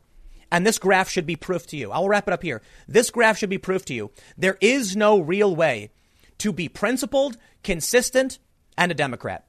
And 0.51 0.67
this 0.67 0.79
graph 0.79 1.09
should 1.09 1.27
be 1.27 1.37
proof 1.37 1.67
to 1.69 1.77
you. 1.77 1.93
I 1.93 1.99
will 1.99 2.09
wrap 2.09 2.27
it 2.27 2.35
up 2.35 2.43
here. 2.43 2.63
This 2.89 3.11
graph 3.11 3.39
should 3.39 3.51
be 3.51 3.59
proof 3.59 3.85
to 3.87 3.95
you. 3.95 4.11
There 4.37 4.57
is 4.61 4.97
no 4.97 5.21
real 5.21 5.55
way 5.55 5.91
to 6.39 6.53
be 6.53 6.69
principled, 6.69 7.37
consistent, 7.63 8.39
and 8.77 8.91
a 8.91 8.95
Democrat. 8.95 9.47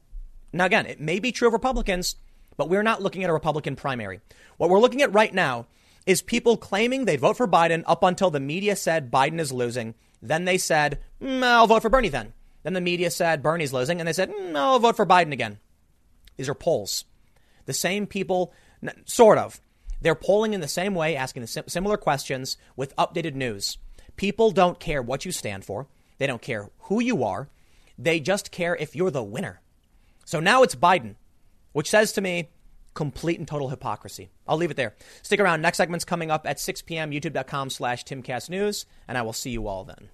Now, 0.54 0.66
again, 0.66 0.86
it 0.86 1.00
may 1.00 1.20
be 1.20 1.32
true 1.32 1.48
of 1.48 1.54
Republicans, 1.54 2.18
but 2.58 2.70
we're 2.70 2.84
not 2.84 3.02
looking 3.02 3.24
at 3.24 3.30
a 3.30 3.34
Republican 3.34 3.76
primary. 3.76 4.20
What 4.58 4.70
we're 4.70 4.80
looking 4.80 5.02
at 5.02 5.14
right 5.14 5.34
now 5.34 5.68
is 6.06 6.22
people 6.22 6.58
claiming 6.58 7.06
they 7.06 7.18
vote 7.18 7.38
for 7.38 7.48
Biden 7.48 7.84
up 7.86 8.04
until 8.04 8.30
the 8.30 8.40
media 8.40 8.76
said 8.76 9.12
Biden 9.12 9.40
is 9.40 9.52
losing. 9.52 9.96
Then 10.22 10.46
they 10.46 10.58
said, 10.58 11.00
mm, 11.22 11.44
I'll 11.44 11.68
vote 11.68 11.82
for 11.82 11.90
Bernie 11.90 12.10
then. 12.10 12.34
Then 12.64 12.74
the 12.74 12.82
media 12.82 13.10
said 13.10 13.42
Bernie's 13.42 13.74
losing, 13.74 14.00
and 14.00 14.08
they 14.08 14.14
said, 14.14 14.32
mm, 14.32 14.56
I'll 14.56 14.80
vote 14.80 14.96
for 14.96 15.06
Biden 15.06 15.32
again. 15.32 15.60
These 16.38 16.50
are 16.50 16.56
polls. 16.56 17.06
The 17.66 17.74
same 17.74 18.08
people, 18.08 18.54
sort 19.06 19.38
of. 19.38 19.62
They're 20.02 20.16
polling 20.16 20.54
in 20.54 20.62
the 20.62 20.68
same 20.68 20.96
way, 20.96 21.16
asking 21.16 21.46
similar 21.48 21.98
questions 21.98 22.58
with 22.76 22.96
updated 22.96 23.36
news. 23.36 23.78
People 24.16 24.52
don't 24.52 24.80
care 24.80 25.02
what 25.02 25.26
you 25.26 25.32
stand 25.32 25.64
for. 25.66 25.88
They 26.18 26.28
don't 26.28 26.42
care 26.42 26.70
who 26.82 27.00
you 27.00 27.24
are. 27.24 27.50
They 27.98 28.20
just 28.20 28.52
care 28.52 28.76
if 28.76 28.96
you're 28.96 29.12
the 29.12 29.24
winner. 29.24 29.62
So 30.26 30.40
now 30.40 30.64
it's 30.64 30.76
Biden, 30.76 31.16
which 31.74 31.90
says 31.90 32.12
to 32.14 32.22
me, 32.22 32.50
complete 32.94 33.40
and 33.40 33.48
total 33.48 33.70
hypocrisy. 33.70 34.30
I'll 34.48 34.58
leave 34.58 34.72
it 34.72 34.78
there. 34.78 34.96
Stick 35.22 35.40
around. 35.40 35.62
Next 35.62 35.78
segment's 35.78 36.06
coming 36.06 36.32
up 36.32 36.46
at 36.46 36.60
6 36.60 36.82
p.m. 36.84 37.12
YouTube.com 37.12 37.70
slash 37.70 38.04
TimCastNews, 38.04 38.86
and 39.08 39.18
I 39.18 39.22
will 39.22 39.34
see 39.34 39.52
you 39.52 39.68
all 39.68 39.84
then. 39.84 40.10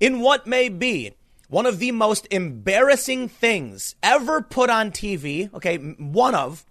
In 0.00 0.20
what 0.20 0.46
may 0.46 0.68
be 0.68 1.14
one 1.48 1.66
of 1.66 1.78
the 1.78 1.92
most 1.92 2.26
embarrassing 2.30 3.28
things 3.28 3.94
ever 4.02 4.42
put 4.42 4.70
on 4.70 4.90
TV, 4.90 5.52
okay, 5.54 5.76
one 5.76 6.34
of, 6.34 6.64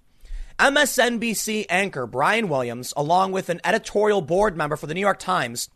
MSNBC 0.60 1.66
anchor 1.70 2.06
Brian 2.06 2.48
Williams, 2.48 2.94
along 2.96 3.32
with 3.32 3.50
an 3.50 3.62
editorial 3.64 4.22
board 4.22 4.56
member 4.56 4.76
for 4.76 4.88
the 4.88 4.94
New 4.94 5.00
York 5.02 5.20
Times, 5.20 5.70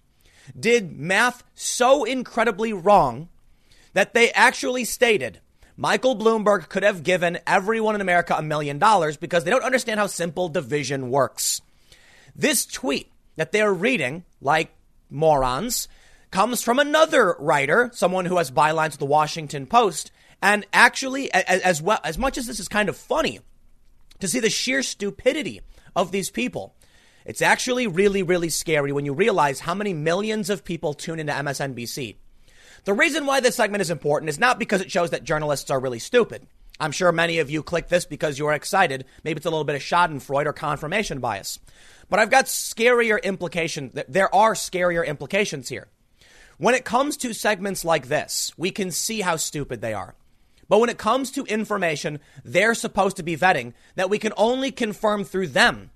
did 0.58 0.98
math 0.98 1.44
so 1.56 2.04
incredibly 2.04 2.74
wrong 2.74 3.30
that 3.94 4.14
they 4.14 4.32
actually 4.32 4.84
stated 4.84 5.40
Michael 5.80 6.16
Bloomberg 6.16 6.70
could 6.70 6.82
have 6.82 7.04
given 7.04 7.38
everyone 7.46 7.94
in 7.94 8.02
America 8.02 8.34
a 8.36 8.42
million 8.42 8.80
dollars 8.80 9.16
because 9.16 9.44
they 9.44 9.52
don't 9.52 9.64
understand 9.64 10.00
how 10.00 10.08
simple 10.08 10.50
division 10.50 11.12
works. 11.12 11.62
This 12.36 12.66
tweet 12.66 13.12
that 13.36 13.52
they're 13.52 13.74
reading, 13.74 14.26
like 14.42 14.74
morons, 15.12 15.88
comes 16.32 16.64
from 16.64 16.80
another 16.80 17.36
writer, 17.38 17.92
someone 17.94 18.26
who 18.26 18.38
has 18.38 18.50
bylines 18.50 18.92
with 18.92 19.00
the 19.00 19.06
Washington 19.06 19.68
Post. 19.68 20.12
And 20.42 20.66
actually, 20.74 21.32
as, 21.32 21.80
well, 21.82 22.00
as 22.04 22.18
much 22.18 22.40
as 22.40 22.48
this 22.48 22.60
is 22.60 22.68
kind 22.68 22.90
of 22.90 22.98
funny 22.98 23.40
to 24.20 24.28
see 24.28 24.40
the 24.40 24.50
sheer 24.50 24.82
stupidity 24.82 25.62
of 25.96 26.12
these 26.12 26.32
people, 26.32 26.76
It's 27.28 27.42
actually 27.42 27.88
really, 27.88 28.24
really 28.24 28.48
scary 28.48 28.94
when 28.94 29.06
you 29.06 29.14
realize 29.14 29.60
how 29.60 29.76
many 29.76 29.94
millions 29.94 30.50
of 30.50 30.64
people 30.64 30.94
tune 30.94 31.20
into 31.20 31.34
MSNBC. 31.34 32.16
The 32.88 32.94
reason 32.94 33.26
why 33.26 33.42
this 33.42 33.58
segment 33.58 33.82
is 33.82 33.90
important 33.90 34.30
is 34.30 34.40
not 34.40 34.60
because 34.60 34.80
it 34.80 34.90
shows 34.90 35.10
that 35.10 35.26
journalists 35.26 35.70
are 35.70 35.78
really 35.78 36.00
stupid. 36.00 36.48
I'm 36.80 36.94
sure 36.94 37.12
many 37.12 37.40
of 37.40 37.50
you 37.50 37.62
click 37.62 37.90
this 37.90 38.06
because 38.06 38.40
you 38.40 38.48
are 38.48 38.54
excited. 38.54 39.04
Maybe 39.26 39.40
it's 39.40 39.46
a 39.46 39.50
little 39.50 39.66
bit 39.66 39.76
of 39.76 39.82
Schadenfreude 39.82 40.46
or 40.46 40.54
confirmation 40.54 41.20
bias. 41.20 41.60
But 42.10 42.20
I've 42.20 42.30
got 42.30 42.46
scarier 42.46 43.22
implications. 43.22 44.00
There 44.08 44.34
are 44.34 44.54
scarier 44.54 45.06
implications 45.06 45.68
here. 45.68 45.90
When 46.60 46.76
it 46.76 46.86
comes 46.86 47.18
to 47.18 47.34
segments 47.34 47.84
like 47.84 48.08
this, 48.08 48.54
we 48.56 48.72
can 48.72 48.92
see 48.92 49.20
how 49.20 49.36
stupid 49.36 49.82
they 49.82 49.94
are. 49.94 50.16
But 50.70 50.80
when 50.80 50.90
it 50.90 50.98
comes 50.98 51.30
to 51.32 51.44
information 51.44 52.22
they're 52.46 52.74
supposed 52.74 53.18
to 53.18 53.24
be 53.24 53.36
vetting 53.36 53.74
that 53.96 54.10
we 54.10 54.18
can 54.18 54.32
only 54.38 54.72
confirm 54.72 55.26
through 55.26 55.48
them, 55.48 55.92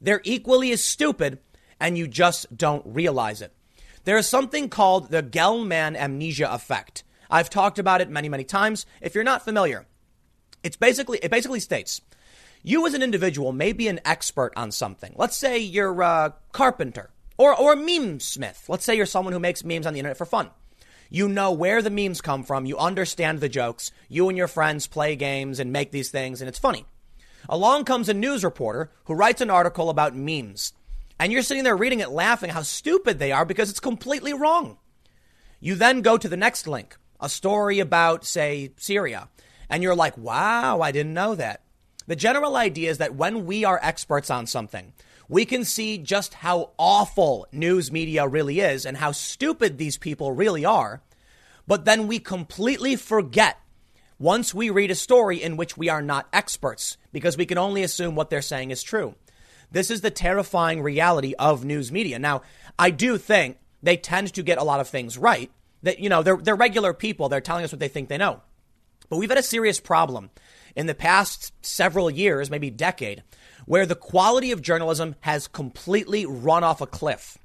they're 0.00 0.22
equally 0.24 0.72
as 0.72 0.82
stupid 0.82 1.40
and 1.78 1.98
you 1.98 2.08
just 2.08 2.56
don't 2.56 2.86
realize 2.86 3.42
it. 3.42 3.52
There 4.04 4.18
is 4.18 4.26
something 4.26 4.68
called 4.68 5.10
the 5.10 5.22
Gell-Mann 5.22 5.96
amnesia 5.96 6.52
effect. 6.52 7.04
I've 7.30 7.50
talked 7.50 7.78
about 7.78 8.00
it 8.00 8.10
many, 8.10 8.28
many 8.28 8.44
times. 8.44 8.86
If 9.00 9.14
you're 9.14 9.24
not 9.24 9.44
familiar, 9.44 9.86
it's 10.62 10.76
basically 10.76 11.18
it 11.22 11.30
basically 11.30 11.60
states 11.60 12.00
you 12.62 12.86
as 12.86 12.94
an 12.94 13.02
individual 13.02 13.52
may 13.52 13.72
be 13.72 13.88
an 13.88 14.00
expert 14.04 14.52
on 14.56 14.70
something. 14.70 15.12
Let's 15.16 15.36
say 15.36 15.58
you're 15.58 16.02
a 16.02 16.34
carpenter 16.52 17.10
or 17.38 17.54
or 17.54 17.72
a 17.72 17.76
meme 17.76 18.20
smith. 18.20 18.64
Let's 18.68 18.84
say 18.84 18.96
you're 18.96 19.06
someone 19.06 19.32
who 19.32 19.40
makes 19.40 19.64
memes 19.64 19.86
on 19.86 19.92
the 19.92 20.00
internet 20.00 20.18
for 20.18 20.26
fun. 20.26 20.50
You 21.08 21.28
know 21.28 21.50
where 21.52 21.82
the 21.82 21.90
memes 21.90 22.20
come 22.20 22.44
from. 22.44 22.66
You 22.66 22.78
understand 22.78 23.40
the 23.40 23.48
jokes. 23.48 23.90
You 24.08 24.28
and 24.28 24.38
your 24.38 24.46
friends 24.46 24.86
play 24.86 25.16
games 25.16 25.58
and 25.58 25.72
make 25.72 25.90
these 25.90 26.10
things, 26.10 26.40
and 26.40 26.48
it's 26.48 26.58
funny. 26.58 26.84
Along 27.48 27.84
comes 27.84 28.08
a 28.08 28.14
news 28.14 28.44
reporter 28.44 28.92
who 29.04 29.14
writes 29.14 29.40
an 29.40 29.50
article 29.50 29.90
about 29.90 30.14
memes. 30.14 30.72
And 31.20 31.30
you're 31.30 31.42
sitting 31.42 31.64
there 31.64 31.76
reading 31.76 32.00
it 32.00 32.10
laughing 32.10 32.48
how 32.48 32.62
stupid 32.62 33.18
they 33.18 33.30
are 33.30 33.44
because 33.44 33.68
it's 33.68 33.78
completely 33.78 34.32
wrong. 34.32 34.78
You 35.60 35.74
then 35.74 36.00
go 36.00 36.16
to 36.16 36.28
the 36.30 36.36
next 36.36 36.66
link, 36.66 36.96
a 37.20 37.28
story 37.28 37.78
about, 37.78 38.24
say, 38.24 38.72
Syria. 38.78 39.28
And 39.68 39.82
you're 39.82 39.94
like, 39.94 40.16
wow, 40.16 40.80
I 40.80 40.92
didn't 40.92 41.12
know 41.12 41.34
that. 41.34 41.60
The 42.06 42.16
general 42.16 42.56
idea 42.56 42.90
is 42.90 42.96
that 42.98 43.16
when 43.16 43.44
we 43.44 43.66
are 43.66 43.78
experts 43.82 44.30
on 44.30 44.46
something, 44.46 44.94
we 45.28 45.44
can 45.44 45.66
see 45.66 45.98
just 45.98 46.32
how 46.32 46.70
awful 46.78 47.46
news 47.52 47.92
media 47.92 48.26
really 48.26 48.60
is 48.60 48.86
and 48.86 48.96
how 48.96 49.12
stupid 49.12 49.76
these 49.76 49.98
people 49.98 50.32
really 50.32 50.64
are. 50.64 51.02
But 51.66 51.84
then 51.84 52.06
we 52.06 52.18
completely 52.18 52.96
forget 52.96 53.58
once 54.18 54.54
we 54.54 54.70
read 54.70 54.90
a 54.90 54.94
story 54.94 55.42
in 55.42 55.58
which 55.58 55.76
we 55.76 55.90
are 55.90 56.02
not 56.02 56.28
experts 56.32 56.96
because 57.12 57.36
we 57.36 57.44
can 57.44 57.58
only 57.58 57.82
assume 57.82 58.14
what 58.14 58.30
they're 58.30 58.40
saying 58.40 58.70
is 58.70 58.82
true. 58.82 59.14
This 59.72 59.90
is 59.90 60.00
the 60.00 60.10
terrifying 60.10 60.82
reality 60.82 61.34
of 61.38 61.64
news 61.64 61.92
media. 61.92 62.18
Now, 62.18 62.42
I 62.78 62.90
do 62.90 63.18
think 63.18 63.58
they 63.82 63.96
tend 63.96 64.32
to 64.34 64.42
get 64.42 64.58
a 64.58 64.64
lot 64.64 64.80
of 64.80 64.88
things 64.88 65.16
right. 65.16 65.50
That, 65.82 65.98
you 65.98 66.08
know, 66.08 66.22
they're, 66.22 66.36
they're 66.36 66.56
regular 66.56 66.92
people. 66.92 67.28
They're 67.28 67.40
telling 67.40 67.64
us 67.64 67.72
what 67.72 67.80
they 67.80 67.88
think 67.88 68.08
they 68.08 68.18
know. 68.18 68.42
But 69.08 69.16
we've 69.16 69.30
had 69.30 69.38
a 69.38 69.42
serious 69.42 69.80
problem 69.80 70.30
in 70.76 70.86
the 70.86 70.94
past 70.94 71.52
several 71.64 72.10
years, 72.10 72.50
maybe 72.50 72.70
decade, 72.70 73.22
where 73.66 73.86
the 73.86 73.94
quality 73.94 74.52
of 74.52 74.62
journalism 74.62 75.16
has 75.20 75.48
completely 75.48 76.26
run 76.26 76.64
off 76.64 76.80
a 76.80 76.86
cliff. 76.86 77.38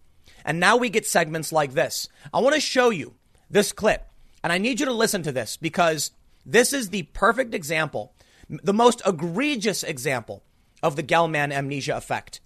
And 0.43 0.59
now 0.59 0.77
we 0.77 0.89
get 0.89 1.05
segments 1.05 1.51
like 1.51 1.73
this. 1.73 2.07
I 2.33 2.39
want 2.39 2.55
to 2.55 2.61
show 2.61 2.89
you 2.91 3.15
this 3.49 3.71
clip, 3.71 4.07
and 4.43 4.53
I 4.53 4.57
need 4.57 4.79
you 4.79 4.85
to 4.85 4.93
listen 4.93 5.23
to 5.23 5.31
this 5.31 5.57
because 5.57 6.11
this 6.45 6.71
is 6.71 6.89
the 6.89 7.03
perfect 7.03 7.55
example, 7.55 8.13
the 8.47 8.73
most 8.73 9.01
egregious 9.05 9.83
example 9.83 10.43
of 10.85 10.95
the 10.95 11.01
Gell-Mann 11.01 11.51
amnesia 11.51 11.97
effect. 11.97 12.39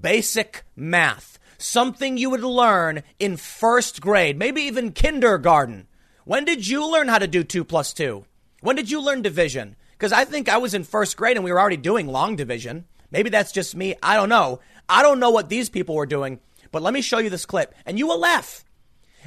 Basic 0.00 0.64
math. 0.74 1.38
Something 1.58 2.16
you 2.16 2.30
would 2.30 2.42
learn 2.42 3.02
in 3.18 3.36
first 3.36 4.00
grade, 4.00 4.38
maybe 4.38 4.62
even 4.62 4.90
kindergarten. 4.92 5.86
When 6.24 6.46
did 6.46 6.66
you 6.66 6.90
learn 6.90 7.08
how 7.08 7.18
to 7.18 7.26
do 7.26 7.44
2 7.44 7.62
plus 7.62 7.92
2? 7.92 8.24
When 8.62 8.74
did 8.74 8.90
you 8.90 9.02
learn 9.02 9.20
division? 9.20 9.76
Because 9.92 10.12
I 10.12 10.24
think 10.24 10.48
I 10.48 10.56
was 10.56 10.72
in 10.72 10.84
first 10.84 11.18
grade 11.18 11.36
and 11.36 11.44
we 11.44 11.52
were 11.52 11.60
already 11.60 11.76
doing 11.76 12.06
long 12.06 12.36
division. 12.36 12.86
Maybe 13.10 13.28
that's 13.28 13.52
just 13.52 13.76
me. 13.76 13.94
I 14.02 14.16
don't 14.16 14.30
know. 14.30 14.60
I 14.88 15.02
don't 15.02 15.20
know 15.20 15.30
what 15.30 15.50
these 15.50 15.68
people 15.68 15.94
were 15.94 16.06
doing, 16.06 16.40
but 16.72 16.82
let 16.82 16.94
me 16.94 17.02
show 17.02 17.18
you 17.18 17.28
this 17.28 17.44
clip 17.44 17.74
and 17.84 17.98
you 17.98 18.06
will 18.06 18.18
laugh. 18.18 18.64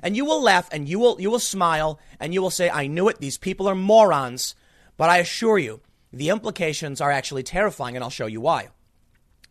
And 0.01 0.17
you 0.17 0.25
will 0.25 0.41
laugh 0.41 0.67
and 0.71 0.89
you 0.89 0.97
will 0.97 1.21
you 1.21 1.29
will 1.29 1.39
smile 1.39 1.99
and 2.19 2.33
you 2.33 2.41
will 2.41 2.49
say, 2.49 2.71
I 2.71 2.87
knew 2.87 3.07
it, 3.07 3.19
these 3.19 3.37
people 3.37 3.69
are 3.69 3.75
morons. 3.75 4.55
But 4.97 5.11
I 5.11 5.17
assure 5.17 5.59
you, 5.59 5.81
the 6.13 6.29
implications 6.29 7.01
are 7.01 7.11
actually 7.11 7.43
terrifying, 7.43 7.95
and 7.95 8.03
I'll 8.03 8.09
show 8.09 8.27
you 8.27 8.41
why. 8.41 8.69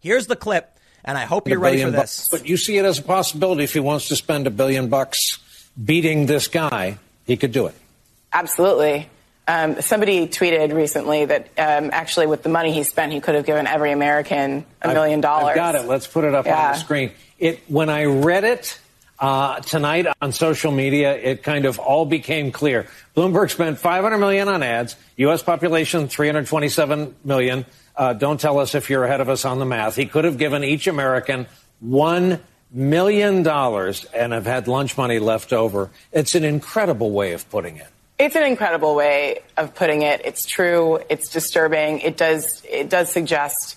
Here's 0.00 0.26
the 0.26 0.36
clip, 0.36 0.78
and 1.04 1.18
I 1.18 1.24
hope 1.24 1.48
you're 1.48 1.58
ready 1.58 1.82
for 1.82 1.90
this. 1.90 2.28
Bucks. 2.28 2.28
But 2.30 2.48
you 2.48 2.56
see 2.56 2.78
it 2.78 2.84
as 2.84 2.98
a 2.98 3.02
possibility 3.02 3.64
if 3.64 3.72
he 3.72 3.80
wants 3.80 4.08
to 4.08 4.16
spend 4.16 4.46
a 4.46 4.50
billion 4.50 4.88
bucks 4.88 5.38
beating 5.82 6.26
this 6.26 6.48
guy, 6.48 6.98
he 7.26 7.36
could 7.36 7.52
do 7.52 7.66
it. 7.66 7.74
Absolutely. 8.32 9.08
Um, 9.48 9.80
somebody 9.80 10.26
tweeted 10.26 10.74
recently 10.74 11.24
that 11.24 11.48
um, 11.56 11.90
actually, 11.92 12.26
with 12.26 12.42
the 12.42 12.48
money 12.48 12.72
he 12.72 12.82
spent, 12.82 13.12
he 13.12 13.20
could 13.20 13.36
have 13.36 13.46
given 13.46 13.66
every 13.66 13.92
American 13.92 14.66
a 14.82 14.92
million 14.92 15.20
dollars. 15.20 15.50
I've 15.50 15.56
got 15.56 15.74
it. 15.76 15.86
Let's 15.86 16.06
put 16.06 16.24
it 16.24 16.34
up 16.34 16.46
yeah. 16.46 16.66
on 16.66 16.72
the 16.72 16.78
screen. 16.78 17.12
It 17.38 17.60
when 17.68 17.88
I 17.88 18.04
read 18.04 18.44
it 18.44 18.78
uh, 19.18 19.60
tonight 19.60 20.06
on 20.20 20.32
social 20.32 20.72
media, 20.72 21.16
it 21.16 21.42
kind 21.42 21.64
of 21.64 21.78
all 21.78 22.04
became 22.06 22.52
clear. 22.52 22.86
Bloomberg 23.16 23.50
spent 23.50 23.78
500 23.78 24.18
million 24.18 24.48
on 24.48 24.62
ads. 24.62 24.96
U.S. 25.16 25.42
population 25.42 26.08
327 26.08 27.14
million. 27.24 27.64
Uh, 27.96 28.12
don't 28.12 28.38
tell 28.38 28.58
us 28.58 28.74
if 28.74 28.90
you're 28.90 29.04
ahead 29.04 29.20
of 29.20 29.28
us 29.28 29.44
on 29.44 29.58
the 29.58 29.64
math. 29.64 29.96
He 29.96 30.06
could 30.06 30.24
have 30.24 30.36
given 30.36 30.62
each 30.64 30.86
American 30.86 31.46
one 31.80 32.40
million 32.70 33.42
dollars 33.42 34.04
and 34.06 34.32
have 34.32 34.44
had 34.44 34.68
lunch 34.68 34.96
money 34.96 35.18
left 35.18 35.52
over. 35.52 35.90
It's 36.12 36.34
an 36.34 36.44
incredible 36.44 37.10
way 37.10 37.32
of 37.32 37.48
putting 37.50 37.76
it. 37.76 37.88
It's 38.18 38.34
an 38.34 38.44
incredible 38.44 38.94
way 38.94 39.42
of 39.56 39.74
putting 39.74 40.02
it. 40.02 40.22
It's 40.24 40.46
true. 40.46 41.00
It's 41.08 41.30
disturbing. 41.30 42.00
It 42.00 42.16
does. 42.16 42.62
It 42.68 42.88
does 42.88 43.10
suggest, 43.12 43.76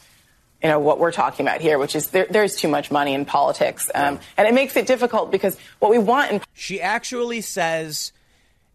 you 0.62 0.70
know, 0.70 0.80
what 0.80 1.00
we're 1.00 1.12
talking 1.12 1.46
about 1.46 1.62
here, 1.62 1.78
which 1.78 1.96
is 1.96 2.10
there, 2.10 2.28
there's 2.30 2.56
too 2.56 2.68
much 2.68 2.92
money 2.92 3.14
in 3.14 3.26
politics, 3.26 3.90
um, 3.96 4.20
and 4.38 4.48
it 4.48 4.54
makes 4.54 4.76
it 4.76 4.88
difficult 4.88 5.32
because 5.32 5.58
what 5.80 5.90
we 5.90 5.98
want. 5.98 6.32
In- 6.32 6.42
she 6.54 6.82
actually 6.82 7.42
says, 7.42 8.12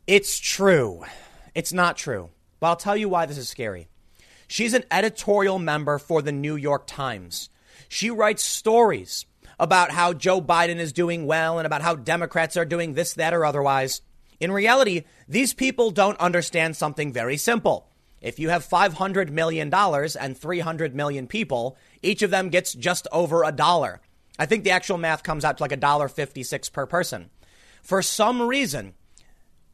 "It's 0.06 0.38
true." 0.38 1.04
It's 1.54 1.72
not 1.72 1.96
true, 1.96 2.30
but 2.58 2.66
I'll 2.66 2.76
tell 2.76 2.96
you 2.96 3.08
why 3.08 3.26
this 3.26 3.38
is 3.38 3.48
scary. 3.48 3.86
She's 4.48 4.74
an 4.74 4.84
editorial 4.90 5.58
member 5.58 5.98
for 5.98 6.20
the 6.20 6.32
New 6.32 6.56
York 6.56 6.86
Times. 6.86 7.48
She 7.88 8.10
writes 8.10 8.42
stories 8.42 9.24
about 9.58 9.92
how 9.92 10.12
Joe 10.12 10.40
Biden 10.40 10.78
is 10.78 10.92
doing 10.92 11.26
well 11.26 11.58
and 11.58 11.66
about 11.66 11.82
how 11.82 11.94
Democrats 11.94 12.56
are 12.56 12.64
doing 12.64 12.94
this, 12.94 13.12
that, 13.14 13.32
or 13.32 13.44
otherwise. 13.44 14.02
In 14.40 14.50
reality, 14.50 15.04
these 15.28 15.54
people 15.54 15.92
don't 15.92 16.18
understand 16.18 16.76
something 16.76 17.12
very 17.12 17.36
simple. 17.36 17.86
If 18.24 18.38
you 18.38 18.48
have 18.48 18.66
$500 18.66 19.28
million 19.28 19.72
and 19.72 20.38
300 20.38 20.94
million 20.94 21.26
people, 21.26 21.76
each 22.02 22.22
of 22.22 22.30
them 22.30 22.48
gets 22.48 22.72
just 22.72 23.06
over 23.12 23.44
a 23.44 23.52
dollar. 23.52 24.00
I 24.38 24.46
think 24.46 24.64
the 24.64 24.70
actual 24.70 24.96
math 24.96 25.22
comes 25.22 25.44
out 25.44 25.58
to 25.58 25.62
like 25.62 25.72
a 25.72 25.76
dollar 25.76 26.08
56 26.08 26.70
per 26.70 26.86
person. 26.86 27.28
For 27.82 28.00
some 28.00 28.40
reason, 28.40 28.94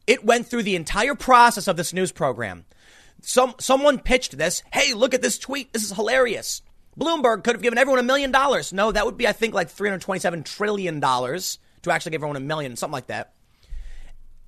it 0.05 0.25
went 0.25 0.47
through 0.47 0.63
the 0.63 0.75
entire 0.75 1.15
process 1.15 1.69
of 1.69 1.77
this 1.77 1.93
news 1.93 2.11
program. 2.11 2.65
Some, 3.21 3.55
someone 3.57 3.99
pitched 3.99 4.37
this. 4.37 4.63
Hey, 4.73 4.93
look 4.93 5.13
at 5.13 5.21
this 5.21 5.39
tweet. 5.39 5.71
This 5.71 5.85
is 5.85 5.93
hilarious. 5.93 6.61
Bloomberg 6.99 7.45
could 7.45 7.55
have 7.55 7.63
given 7.63 7.79
everyone 7.79 7.99
a 7.99 8.03
million 8.03 8.31
dollars. 8.31 8.73
No, 8.73 8.91
that 8.91 9.05
would 9.05 9.15
be, 9.15 9.29
I 9.29 9.31
think, 9.31 9.53
like 9.53 9.69
$327 9.69 10.43
trillion 10.43 10.99
to 10.99 11.89
actually 11.89 12.11
give 12.11 12.19
everyone 12.19 12.35
a 12.35 12.41
million, 12.41 12.75
something 12.75 12.91
like 12.91 13.07
that. 13.07 13.33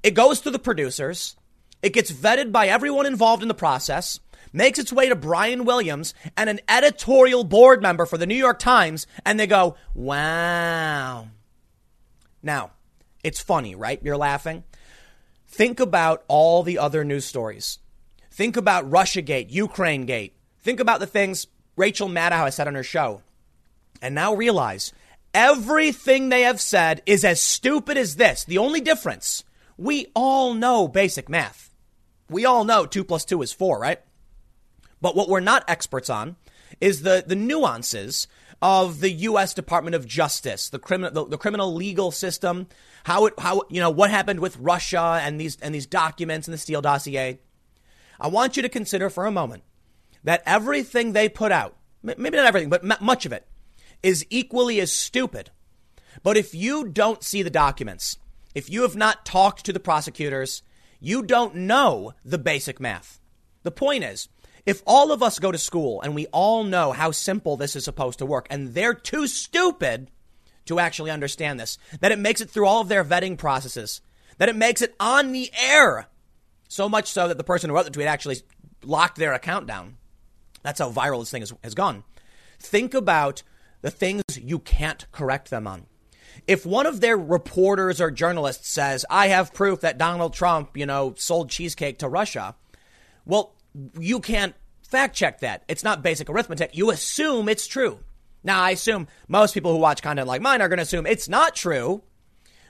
It 0.03 0.13
goes 0.13 0.41
to 0.41 0.51
the 0.51 0.59
producers. 0.59 1.37
It 1.83 1.91
gets 1.91 2.13
vetted 2.13 2.53
by 2.53 2.67
everyone 2.67 3.05
involved 3.05 3.43
in 3.43 3.49
the 3.49 3.53
process, 3.53 4.21
makes 4.53 4.79
its 4.79 4.93
way 4.93 5.09
to 5.09 5.15
Brian 5.15 5.65
Williams 5.65 6.13
and 6.37 6.49
an 6.49 6.61
editorial 6.69 7.43
board 7.43 7.81
member 7.81 8.05
for 8.05 8.17
the 8.17 8.25
New 8.25 8.35
York 8.35 8.57
Times, 8.57 9.05
and 9.25 9.37
they 9.37 9.47
go, 9.47 9.75
wow. 9.93 11.27
Now, 12.41 12.71
it's 13.21 13.41
funny, 13.41 13.75
right? 13.75 13.99
You're 14.01 14.15
laughing. 14.15 14.63
Think 15.47 15.81
about 15.81 16.23
all 16.29 16.63
the 16.63 16.79
other 16.79 17.03
news 17.03 17.25
stories. 17.25 17.79
Think 18.31 18.55
about 18.55 18.89
Russiagate, 18.89 19.51
Ukrainegate. 19.51 20.33
Think 20.61 20.79
about 20.79 21.01
the 21.01 21.05
things 21.05 21.47
Rachel 21.75 22.07
Maddow 22.07 22.45
has 22.45 22.55
said 22.55 22.67
on 22.67 22.75
her 22.75 22.83
show. 22.83 23.21
And 24.01 24.15
now 24.15 24.33
realize 24.33 24.93
everything 25.33 26.29
they 26.29 26.43
have 26.43 26.61
said 26.61 27.01
is 27.05 27.25
as 27.25 27.41
stupid 27.41 27.97
as 27.97 28.15
this. 28.15 28.45
The 28.45 28.57
only 28.57 28.79
difference 28.79 29.43
we 29.77 30.07
all 30.15 30.53
know 30.53 30.87
basic 30.87 31.27
math. 31.27 31.72
We 32.33 32.45
all 32.45 32.63
know 32.65 32.85
2 32.85 33.03
plus 33.03 33.23
2 33.25 33.41
is 33.41 33.53
4, 33.53 33.79
right? 33.79 34.01
But 35.01 35.15
what 35.15 35.29
we're 35.29 35.39
not 35.39 35.63
experts 35.67 36.09
on 36.09 36.35
is 36.81 37.01
the, 37.01 37.23
the 37.25 37.35
nuances 37.35 38.27
of 38.61 39.01
the 39.01 39.11
U.S. 39.11 39.53
Department 39.53 39.95
of 39.95 40.07
Justice, 40.07 40.69
the 40.69 40.79
criminal, 40.79 41.11
the, 41.11 41.31
the, 41.31 41.37
criminal 41.37 41.73
legal 41.73 42.11
system, 42.11 42.67
how 43.03 43.25
it, 43.25 43.33
how, 43.37 43.63
you 43.69 43.81
know, 43.81 43.89
what 43.89 44.09
happened 44.09 44.39
with 44.39 44.57
Russia 44.57 45.19
and 45.21 45.39
these, 45.39 45.57
and 45.61 45.75
these 45.75 45.85
documents 45.85 46.47
and 46.47 46.53
the 46.53 46.57
Steele 46.57 46.81
dossier. 46.81 47.39
I 48.19 48.27
want 48.27 48.55
you 48.55 48.63
to 48.63 48.69
consider 48.69 49.09
for 49.09 49.25
a 49.25 49.31
moment 49.31 49.63
that 50.23 50.43
everything 50.45 51.11
they 51.11 51.27
put 51.27 51.51
out, 51.51 51.75
maybe 52.01 52.37
not 52.37 52.45
everything, 52.45 52.69
but 52.69 53.01
much 53.01 53.25
of 53.25 53.33
it, 53.33 53.45
is 54.01 54.25
equally 54.29 54.79
as 54.79 54.91
stupid. 54.91 55.51
But 56.23 56.37
if 56.37 56.55
you 56.55 56.87
don't 56.87 57.23
see 57.23 57.43
the 57.43 57.49
documents, 57.49 58.17
if 58.55 58.69
you 58.69 58.83
have 58.83 58.95
not 58.95 59.25
talked 59.25 59.65
to 59.65 59.73
the 59.73 59.79
prosecutors, 59.79 60.63
you 61.03 61.21
don't 61.21 61.53
know 61.53 62.13
the 62.23 62.37
basic 62.37 62.79
math. 62.79 63.19
The 63.63 63.71
point 63.71 64.05
is, 64.05 64.29
if 64.65 64.81
all 64.87 65.11
of 65.11 65.21
us 65.21 65.37
go 65.37 65.51
to 65.51 65.57
school 65.57 66.01
and 66.01 66.15
we 66.15 66.27
all 66.27 66.63
know 66.63 66.93
how 66.93 67.11
simple 67.11 67.57
this 67.57 67.75
is 67.75 67.83
supposed 67.83 68.19
to 68.19 68.25
work, 68.25 68.47
and 68.49 68.73
they're 68.73 68.93
too 68.93 69.27
stupid 69.27 70.09
to 70.65 70.79
actually 70.79 71.11
understand 71.11 71.59
this, 71.59 71.77
that 71.99 72.13
it 72.13 72.19
makes 72.19 72.39
it 72.39 72.49
through 72.49 72.67
all 72.67 72.79
of 72.79 72.87
their 72.87 73.03
vetting 73.03 73.37
processes, 73.37 73.99
that 74.37 74.47
it 74.47 74.55
makes 74.55 74.81
it 74.81 74.95
on 74.97 75.33
the 75.33 75.51
air, 75.61 76.07
so 76.69 76.87
much 76.87 77.11
so 77.11 77.27
that 77.27 77.37
the 77.37 77.43
person 77.43 77.69
who 77.69 77.75
wrote 77.75 77.83
the 77.83 77.91
tweet 77.91 78.07
actually 78.07 78.37
locked 78.81 79.17
their 79.17 79.33
account 79.33 79.67
down. 79.67 79.97
That's 80.61 80.79
how 80.79 80.89
viral 80.89 81.19
this 81.19 81.31
thing 81.31 81.41
has, 81.41 81.53
has 81.65 81.75
gone. 81.75 82.05
Think 82.59 82.93
about 82.93 83.43
the 83.81 83.91
things 83.91 84.23
you 84.41 84.57
can't 84.57 85.05
correct 85.11 85.49
them 85.49 85.67
on. 85.67 85.85
If 86.47 86.65
one 86.65 86.85
of 86.85 86.99
their 86.99 87.17
reporters 87.17 88.01
or 88.01 88.11
journalists 88.11 88.69
says, 88.69 89.05
I 89.09 89.27
have 89.27 89.53
proof 89.53 89.81
that 89.81 89.97
Donald 89.97 90.33
Trump, 90.33 90.75
you 90.77 90.85
know, 90.85 91.13
sold 91.17 91.49
cheesecake 91.49 91.99
to 91.99 92.09
Russia, 92.09 92.55
well, 93.25 93.55
you 93.99 94.19
can't 94.19 94.53
fact 94.81 95.15
check 95.15 95.39
that. 95.39 95.63
It's 95.67 95.83
not 95.83 96.03
basic 96.03 96.29
arithmetic. 96.29 96.75
You 96.75 96.91
assume 96.91 97.49
it's 97.49 97.65
true. 97.67 97.99
Now, 98.43 98.61
I 98.61 98.71
assume 98.71 99.07
most 99.27 99.53
people 99.53 99.71
who 99.71 99.79
watch 99.79 100.01
content 100.01 100.27
like 100.27 100.41
mine 100.41 100.61
are 100.61 100.67
going 100.67 100.77
to 100.77 100.83
assume 100.83 101.05
it's 101.05 101.29
not 101.29 101.55
true, 101.55 102.03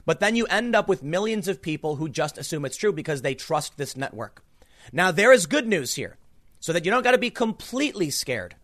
but 0.06 0.20
then 0.20 0.36
you 0.36 0.46
end 0.46 0.76
up 0.76 0.88
with 0.88 1.04
millions 1.04 1.48
of 1.48 1.62
people 1.62 1.96
who 1.96 2.08
just 2.08 2.38
assume 2.38 2.66
it's 2.66 2.78
true 2.78 2.94
because 2.94 3.22
they 3.22 3.34
trust 3.34 3.78
this 3.78 3.98
network. 3.98 4.44
Now, 4.92 5.12
there 5.12 5.34
is 5.34 5.48
good 5.48 5.68
news 5.68 5.96
here 5.96 6.18
so 6.60 6.74
that 6.74 6.86
you 6.86 6.92
don't 6.92 7.04
got 7.04 7.12
to 7.12 7.18
be 7.18 7.30
completely 7.30 8.10
scared. 8.10 8.56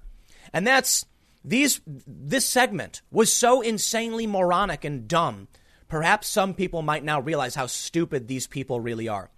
And 0.53 0.65
that's 0.65 1.05
these 1.43 1.82
this 1.86 2.47
segment 2.47 3.02
was 3.12 3.32
so 3.32 3.62
insanely 3.62 4.28
moronic 4.28 4.84
and 4.84 5.08
dumb. 5.08 5.47
Perhaps 5.88 6.28
some 6.28 6.54
people 6.54 6.82
might 6.82 7.04
now 7.04 7.19
realize 7.19 7.56
how 7.56 7.65
stupid 7.65 8.28
these 8.28 8.45
people 8.45 8.80
really 8.80 9.08
are. 9.08 9.30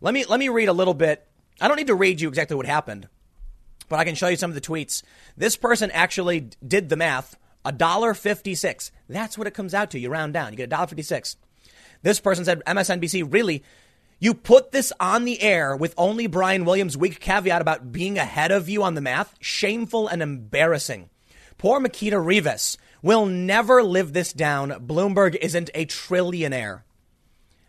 Let 0.00 0.14
me 0.14 0.24
let 0.24 0.40
me 0.40 0.48
read 0.48 0.68
a 0.68 0.72
little 0.72 0.94
bit. 0.94 1.26
I 1.60 1.68
don't 1.68 1.76
need 1.76 1.88
to 1.88 1.94
read 1.94 2.20
you 2.20 2.28
exactly 2.28 2.56
what 2.56 2.66
happened, 2.66 3.08
but 3.88 3.98
I 3.98 4.04
can 4.04 4.14
show 4.14 4.28
you 4.28 4.36
some 4.36 4.50
of 4.50 4.54
the 4.54 4.60
tweets. 4.60 5.02
This 5.36 5.56
person 5.56 5.90
actually 5.90 6.50
did 6.66 6.88
the 6.88 6.96
math. 6.96 7.36
A 7.64 7.72
dollar 7.72 8.14
fifty 8.14 8.54
six. 8.54 8.92
That's 9.08 9.36
what 9.36 9.46
it 9.46 9.54
comes 9.54 9.74
out 9.74 9.90
to. 9.90 9.98
You 9.98 10.08
round 10.08 10.32
down. 10.32 10.52
You 10.52 10.56
get 10.56 10.64
a 10.64 10.68
dollar 10.68 10.86
fifty 10.86 11.02
six. 11.02 11.36
This 12.02 12.20
person 12.20 12.44
said 12.44 12.62
MSNBC 12.64 13.30
really 13.32 13.64
you 14.20 14.34
put 14.34 14.72
this 14.72 14.92
on 14.98 15.24
the 15.24 15.40
air 15.40 15.76
with 15.76 15.94
only 15.96 16.26
Brian 16.26 16.64
Williams' 16.64 16.96
weak 16.96 17.20
caveat 17.20 17.62
about 17.62 17.92
being 17.92 18.18
ahead 18.18 18.50
of 18.50 18.68
you 18.68 18.82
on 18.82 18.94
the 18.94 19.00
math. 19.00 19.34
Shameful 19.40 20.08
and 20.08 20.22
embarrassing. 20.22 21.08
Poor 21.58 21.80
Mekita 21.80 22.24
Rivas 22.24 22.78
will 23.02 23.26
never 23.26 23.82
live 23.82 24.12
this 24.12 24.32
down. 24.32 24.70
Bloomberg 24.86 25.34
isn't 25.34 25.70
a 25.74 25.86
trillionaire. 25.86 26.82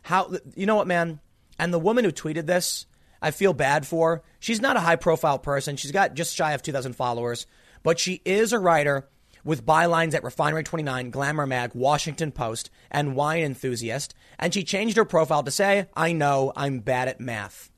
How, 0.04 0.32
you 0.56 0.68
know 0.68 0.76
what, 0.76 0.88
man? 0.88 1.20
And 1.58 1.74
the 1.74 1.80
woman 1.80 2.06
who 2.06 2.12
tweeted 2.12 2.46
this, 2.46 2.86
I 3.20 3.32
feel 3.32 3.54
bad 3.54 3.88
for. 3.88 4.24
She's 4.40 4.62
not 4.62 4.78
a 4.78 4.82
high 4.82 4.96
profile 4.96 5.40
person. 5.40 5.76
She's 5.76 5.92
got 5.92 6.14
just 6.14 6.36
shy 6.36 6.54
of 6.54 6.62
2,000 6.62 6.94
followers, 6.94 7.48
but 7.82 8.00
she 8.00 8.22
is 8.26 8.54
a 8.54 8.60
writer 8.60 9.10
with 9.44 9.66
bylines 9.66 10.14
at 10.14 10.24
Refinery 10.24 10.64
29, 10.64 11.10
Glamour 11.10 11.48
Mag, 11.48 11.72
Washington 11.74 12.32
Post, 12.32 12.70
and 12.92 13.16
Wine 13.16 13.42
Enthusiast. 13.42 14.14
And 14.38 14.54
she 14.54 14.64
changed 14.64 14.98
her 14.98 15.06
profile 15.06 15.44
to 15.44 15.52
say, 15.52 15.88
I 15.96 16.14
know 16.14 16.54
I'm 16.56 16.80
bad 16.80 17.08
at 17.08 17.20
math. 17.20 17.72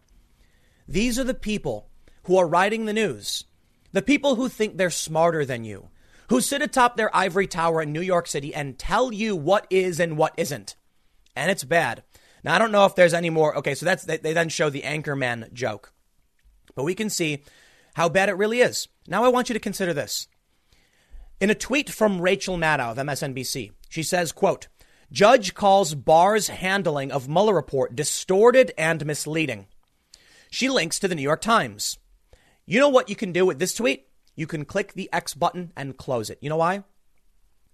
These 0.87 1.17
are 1.17 1.23
the 1.23 1.33
people 1.33 1.87
who 2.23 2.37
are 2.37 2.47
writing 2.47 2.85
the 2.85 2.93
news. 2.93 3.45
The 3.93 4.01
people 4.01 4.35
who 4.35 4.49
think 4.49 4.75
they're 4.75 4.89
smarter 4.89 5.45
than 5.45 5.63
you 5.63 5.89
who 6.31 6.39
sit 6.39 6.61
atop 6.61 6.95
their 6.95 7.13
ivory 7.13 7.45
tower 7.45 7.81
in 7.81 7.91
New 7.91 7.99
York 7.99 8.25
City 8.25 8.55
and 8.55 8.79
tell 8.79 9.11
you 9.11 9.35
what 9.35 9.67
is 9.69 9.99
and 9.99 10.17
what 10.17 10.33
isn't. 10.37 10.77
And 11.35 11.51
it's 11.51 11.65
bad. 11.65 12.03
Now, 12.41 12.55
I 12.55 12.57
don't 12.57 12.71
know 12.71 12.85
if 12.85 12.95
there's 12.95 13.13
any 13.13 13.29
more. 13.29 13.57
Okay, 13.57 13.75
so 13.75 13.85
that's, 13.85 14.05
they, 14.05 14.15
they 14.15 14.31
then 14.31 14.47
show 14.47 14.69
the 14.69 14.83
Anchorman 14.83 15.51
joke. 15.51 15.91
But 16.73 16.85
we 16.85 16.95
can 16.95 17.09
see 17.09 17.43
how 17.95 18.07
bad 18.07 18.29
it 18.29 18.37
really 18.37 18.61
is. 18.61 18.87
Now, 19.07 19.25
I 19.25 19.27
want 19.27 19.49
you 19.49 19.53
to 19.55 19.59
consider 19.59 19.93
this. 19.93 20.29
In 21.41 21.49
a 21.49 21.53
tweet 21.53 21.89
from 21.89 22.21
Rachel 22.21 22.55
Maddow 22.55 22.91
of 22.91 22.97
MSNBC, 22.97 23.73
she 23.89 24.01
says, 24.01 24.31
quote, 24.31 24.69
Judge 25.11 25.53
calls 25.53 25.95
Barr's 25.95 26.47
handling 26.47 27.11
of 27.11 27.27
Mueller 27.27 27.53
report 27.53 27.93
distorted 27.93 28.71
and 28.77 29.05
misleading. 29.05 29.67
She 30.49 30.69
links 30.69 30.97
to 30.99 31.09
the 31.09 31.15
New 31.15 31.23
York 31.23 31.41
Times. 31.41 31.97
You 32.65 32.79
know 32.79 32.87
what 32.87 33.09
you 33.09 33.17
can 33.17 33.33
do 33.33 33.45
with 33.45 33.59
this 33.59 33.73
tweet? 33.73 34.07
You 34.41 34.47
can 34.47 34.65
click 34.65 34.93
the 34.93 35.07
X 35.13 35.35
button 35.35 35.71
and 35.77 35.95
close 35.95 36.31
it. 36.31 36.39
You 36.41 36.49
know 36.49 36.57
why? 36.57 36.83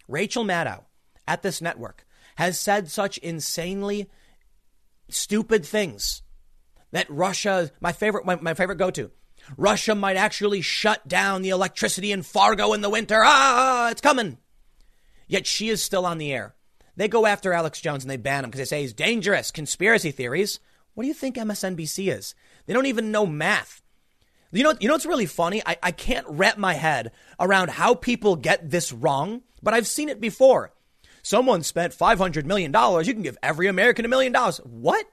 Rachel 0.10 0.44
Maddow 0.44 0.84
at 1.26 1.42
this 1.42 1.62
network 1.62 2.06
has 2.36 2.60
said 2.60 2.92
such 2.92 3.18
insanely 3.20 4.10
stupid 5.08 5.66
things 5.66 6.24
that 6.92 7.10
Russia, 7.10 7.72
my 7.80 7.94
favorite, 7.94 8.26
my, 8.26 8.36
my 8.36 8.54
favorite 8.54 8.76
go 8.76 8.92
to, 8.92 9.12
Russia 9.56 9.96
might 9.96 10.18
actually 10.18 10.60
shut 10.60 11.08
down 11.08 11.42
the 11.42 11.52
electricity 11.52 12.12
in 12.12 12.22
Fargo 12.22 12.74
in 12.74 12.82
the 12.82 12.90
winter. 12.90 13.22
Ah, 13.24 13.90
it's 13.90 14.02
coming. 14.02 14.38
Yet 15.26 15.48
she 15.48 15.70
is 15.70 15.82
still 15.82 16.06
on 16.06 16.18
the 16.18 16.34
air. 16.34 16.54
They 16.98 17.08
go 17.08 17.26
after 17.26 17.54
Alex 17.54 17.80
Jones 17.80 18.04
and 18.04 18.12
they 18.12 18.18
ban 18.18 18.44
him 18.44 18.50
because 18.50 18.60
they 18.60 18.66
say 18.66 18.82
he's 18.82 18.94
dangerous. 18.94 19.52
Conspiracy 19.52 20.12
theories. 20.12 20.60
What 20.96 21.04
do 21.04 21.08
you 21.08 21.14
think 21.14 21.38
MSNBC 21.38 22.14
is? 22.14 22.36
They 22.66 22.74
don't 22.74 22.88
even 22.88 23.10
know 23.10 23.26
math. 23.26 23.82
You 24.52 24.64
know, 24.64 24.74
you 24.80 24.88
know 24.88 24.94
what's 24.94 25.06
really 25.06 25.26
funny? 25.26 25.62
I, 25.66 25.78
I 25.84 25.92
can't 25.92 26.26
wrap 26.30 26.58
my 26.58 26.74
head 26.74 27.12
around 27.40 27.72
how 27.72 27.96
people 27.96 28.36
get 28.36 28.70
this 28.70 28.94
wrong, 28.94 29.42
but 29.62 29.74
I've 29.74 29.88
seen 29.88 30.10
it 30.10 30.22
before. 30.22 30.74
Someone 31.22 31.64
spent 31.64 31.98
$500 31.98 32.46
million. 32.46 32.72
You 32.72 33.14
can 33.14 33.24
give 33.24 33.38
every 33.44 33.68
American 33.68 34.06
a 34.06 34.08
million 34.08 34.32
dollars. 34.32 34.60
What? 34.64 35.06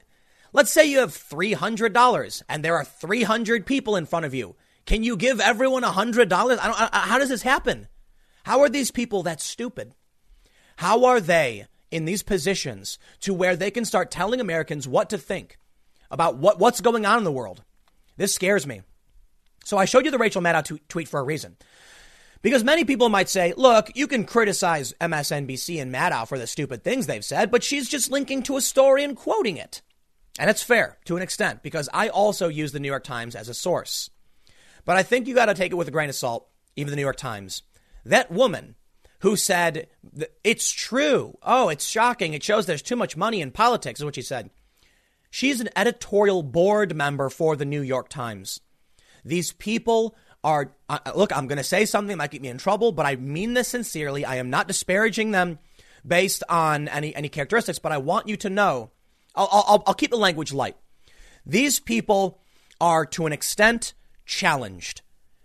Let's 0.53 0.71
say 0.71 0.85
you 0.87 1.01
have 1.01 1.11
$300 1.11 2.43
and 2.49 2.65
there 2.65 2.77
are 2.77 2.85
300 2.85 3.67
people 3.67 3.97
in 3.97 4.07
front 4.07 4.25
of 4.25 4.35
you. 4.35 4.55
Can 4.87 5.03
you 5.03 5.17
give 5.17 5.41
everyone 5.41 5.83
$100? 5.83 6.21
I 6.21 6.27
don't, 6.27 6.61
I, 6.61 6.89
how 6.93 7.19
does 7.19 7.31
this 7.31 7.43
happen? 7.43 7.89
How 8.45 8.61
are 8.61 8.69
these 8.69 8.93
people 8.93 9.25
that 9.25 9.41
stupid? 9.41 9.95
How 10.77 11.05
are 11.07 11.21
they 11.21 11.67
in 11.91 12.05
these 12.05 12.23
positions 12.23 12.99
to 13.21 13.35
where 13.35 13.57
they 13.57 13.73
can 13.73 13.85
start 13.85 14.11
telling 14.11 14.41
Americans 14.41 14.87
what 14.87 15.11
to 15.11 15.19
think 15.19 15.59
about 16.11 16.37
what, 16.37 16.61
what's 16.61 16.81
going 16.81 17.05
on 17.05 17.19
in 17.19 17.25
the 17.25 17.33
world? 17.33 17.65
This 18.17 18.35
scares 18.35 18.67
me. 18.67 18.83
So 19.65 19.79
I 19.79 19.85
showed 19.85 20.05
you 20.05 20.11
the 20.11 20.19
Rachel 20.19 20.43
Maddow 20.43 20.65
t- 20.65 20.83
tweet 20.89 21.09
for 21.09 21.21
a 21.21 21.25
reason. 21.25 21.57
Because 22.43 22.63
many 22.63 22.85
people 22.85 23.09
might 23.09 23.31
say, 23.31 23.55
look, 23.57 23.91
you 23.95 24.07
can 24.07 24.25
criticize 24.25 24.93
MSNBC 25.01 25.81
and 25.81 25.93
Maddow 25.93 26.29
for 26.29 26.39
the 26.39 26.47
stupid 26.47 26.85
things 26.85 27.07
they've 27.07 27.25
said, 27.25 27.51
but 27.51 27.65
she's 27.65 27.89
just 27.89 28.11
linking 28.11 28.43
to 28.43 28.59
a 28.59 28.61
story 28.61 29.03
and 29.03 29.17
quoting 29.17 29.57
it. 29.57 29.81
And 30.39 30.51
it's 30.51 30.63
fair 30.63 30.99
to 31.07 31.17
an 31.17 31.23
extent 31.23 31.63
because 31.63 31.89
I 31.95 32.09
also 32.09 32.49
use 32.49 32.73
the 32.73 32.81
New 32.81 32.89
York 32.89 33.05
Times 33.05 33.35
as 33.35 33.49
a 33.49 33.55
source. 33.55 34.11
But 34.85 34.97
I 34.97 35.03
think 35.03 35.27
you 35.27 35.35
got 35.35 35.47
to 35.47 35.55
take 35.55 35.73
it 35.73 35.77
with 35.77 35.89
a 35.89 35.93
grain 35.93 36.11
of 36.11 36.15
salt, 36.15 36.49
even 36.77 36.91
the 36.91 36.97
New 36.97 37.03
York 37.03 37.17
Times. 37.17 37.63
That 38.05 38.31
woman 38.31 38.75
who 39.21 39.37
said, 39.37 39.89
it's 40.43 40.71
true. 40.71 41.39
Oh, 41.43 41.71
it's 41.71 41.89
shocking. 41.89 42.35
It 42.35 42.43
shows 42.43 42.67
there's 42.67 42.83
too 42.83 42.97
much 42.97 43.17
money 43.17 43.41
in 43.41 43.53
politics, 43.53 44.01
is 44.01 44.05
what 44.05 44.17
she 44.17 44.23
said. 44.23 44.51
She's 45.31 45.61
an 45.61 45.71
editorial 45.75 46.43
board 46.43 46.95
member 46.95 47.31
for 47.31 47.57
the 47.57 47.65
New 47.65 47.81
York 47.81 48.11
Times. 48.11 48.61
These 49.25 49.53
people 49.53 50.17
are, 50.43 50.75
uh, 50.89 50.99
look, 51.15 51.37
I'm 51.37 51.47
going 51.47 51.59
to 51.59 51.65
say 51.65 51.87
something 51.87 52.09
that 52.09 52.17
might 52.17 52.31
get 52.31 52.43
me 52.43 52.49
in 52.49 52.59
trouble, 52.59 52.93
but 52.93 53.07
I 53.07 53.17
mean 53.17 53.55
this 53.55 53.69
sincerely. 53.69 54.25
I 54.25 54.37
am 54.37 54.51
not 54.51 54.69
disparaging 54.69 55.31
them 55.31 55.59
based 56.07 56.43
on 56.49 56.89
any, 56.89 57.15
any 57.15 57.29
characteristics, 57.29 57.79
but 57.79 57.93
I 57.93 57.99
want 57.99 58.29
you 58.29 58.37
to 58.39 58.51
know, 58.51 58.91
I'll, 59.35 59.49
I'll, 59.51 59.83
I'll 59.87 59.95
keep 59.95 60.11
the 60.11 60.17
language 60.17 60.53
light. 60.53 60.77
These 61.47 61.81
people 61.81 62.41
are 62.81 63.07
to 63.07 63.27
an 63.27 63.33
extent 63.33 63.95
challenged. 64.27 65.01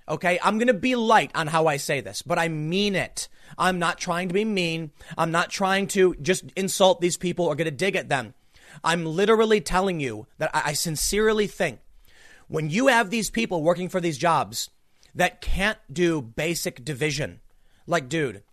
Okay, 0.07 0.39
I'm 0.43 0.57
going 0.57 0.67
to 0.67 0.73
be 0.73 0.95
light 0.95 1.31
on 1.35 1.47
how 1.47 1.67
I 1.67 1.77
say 1.77 2.01
this, 2.01 2.21
but 2.21 2.39
I 2.39 2.47
mean 2.47 2.95
it. 2.95 3.29
I'm 3.57 3.79
not 3.79 3.99
trying 3.99 4.27
to 4.27 4.33
be 4.33 4.43
mean. 4.43 4.91
I'm 5.17 5.31
not 5.31 5.49
trying 5.49 5.87
to 5.89 6.15
just 6.15 6.45
insult 6.55 6.99
these 6.99 7.17
people 7.17 7.45
or 7.45 7.55
get 7.55 7.67
a 7.67 7.71
dig 7.71 7.95
at 7.95 8.09
them. 8.09 8.33
I'm 8.83 9.05
literally 9.05 9.61
telling 9.61 9.99
you 9.99 10.27
that 10.37 10.51
I 10.53 10.73
sincerely 10.73 11.47
think 11.47 11.79
when 12.49 12.69
you 12.69 12.87
have 12.87 13.09
these 13.09 13.29
people 13.29 13.63
working 13.63 13.87
for 13.89 14.01
these 14.01 14.17
jobs 14.17 14.71
that 15.15 15.39
can't 15.39 15.77
do 15.91 16.21
basic 16.21 16.83
division, 16.83 17.39
like, 17.87 18.09
dude, 18.09 18.43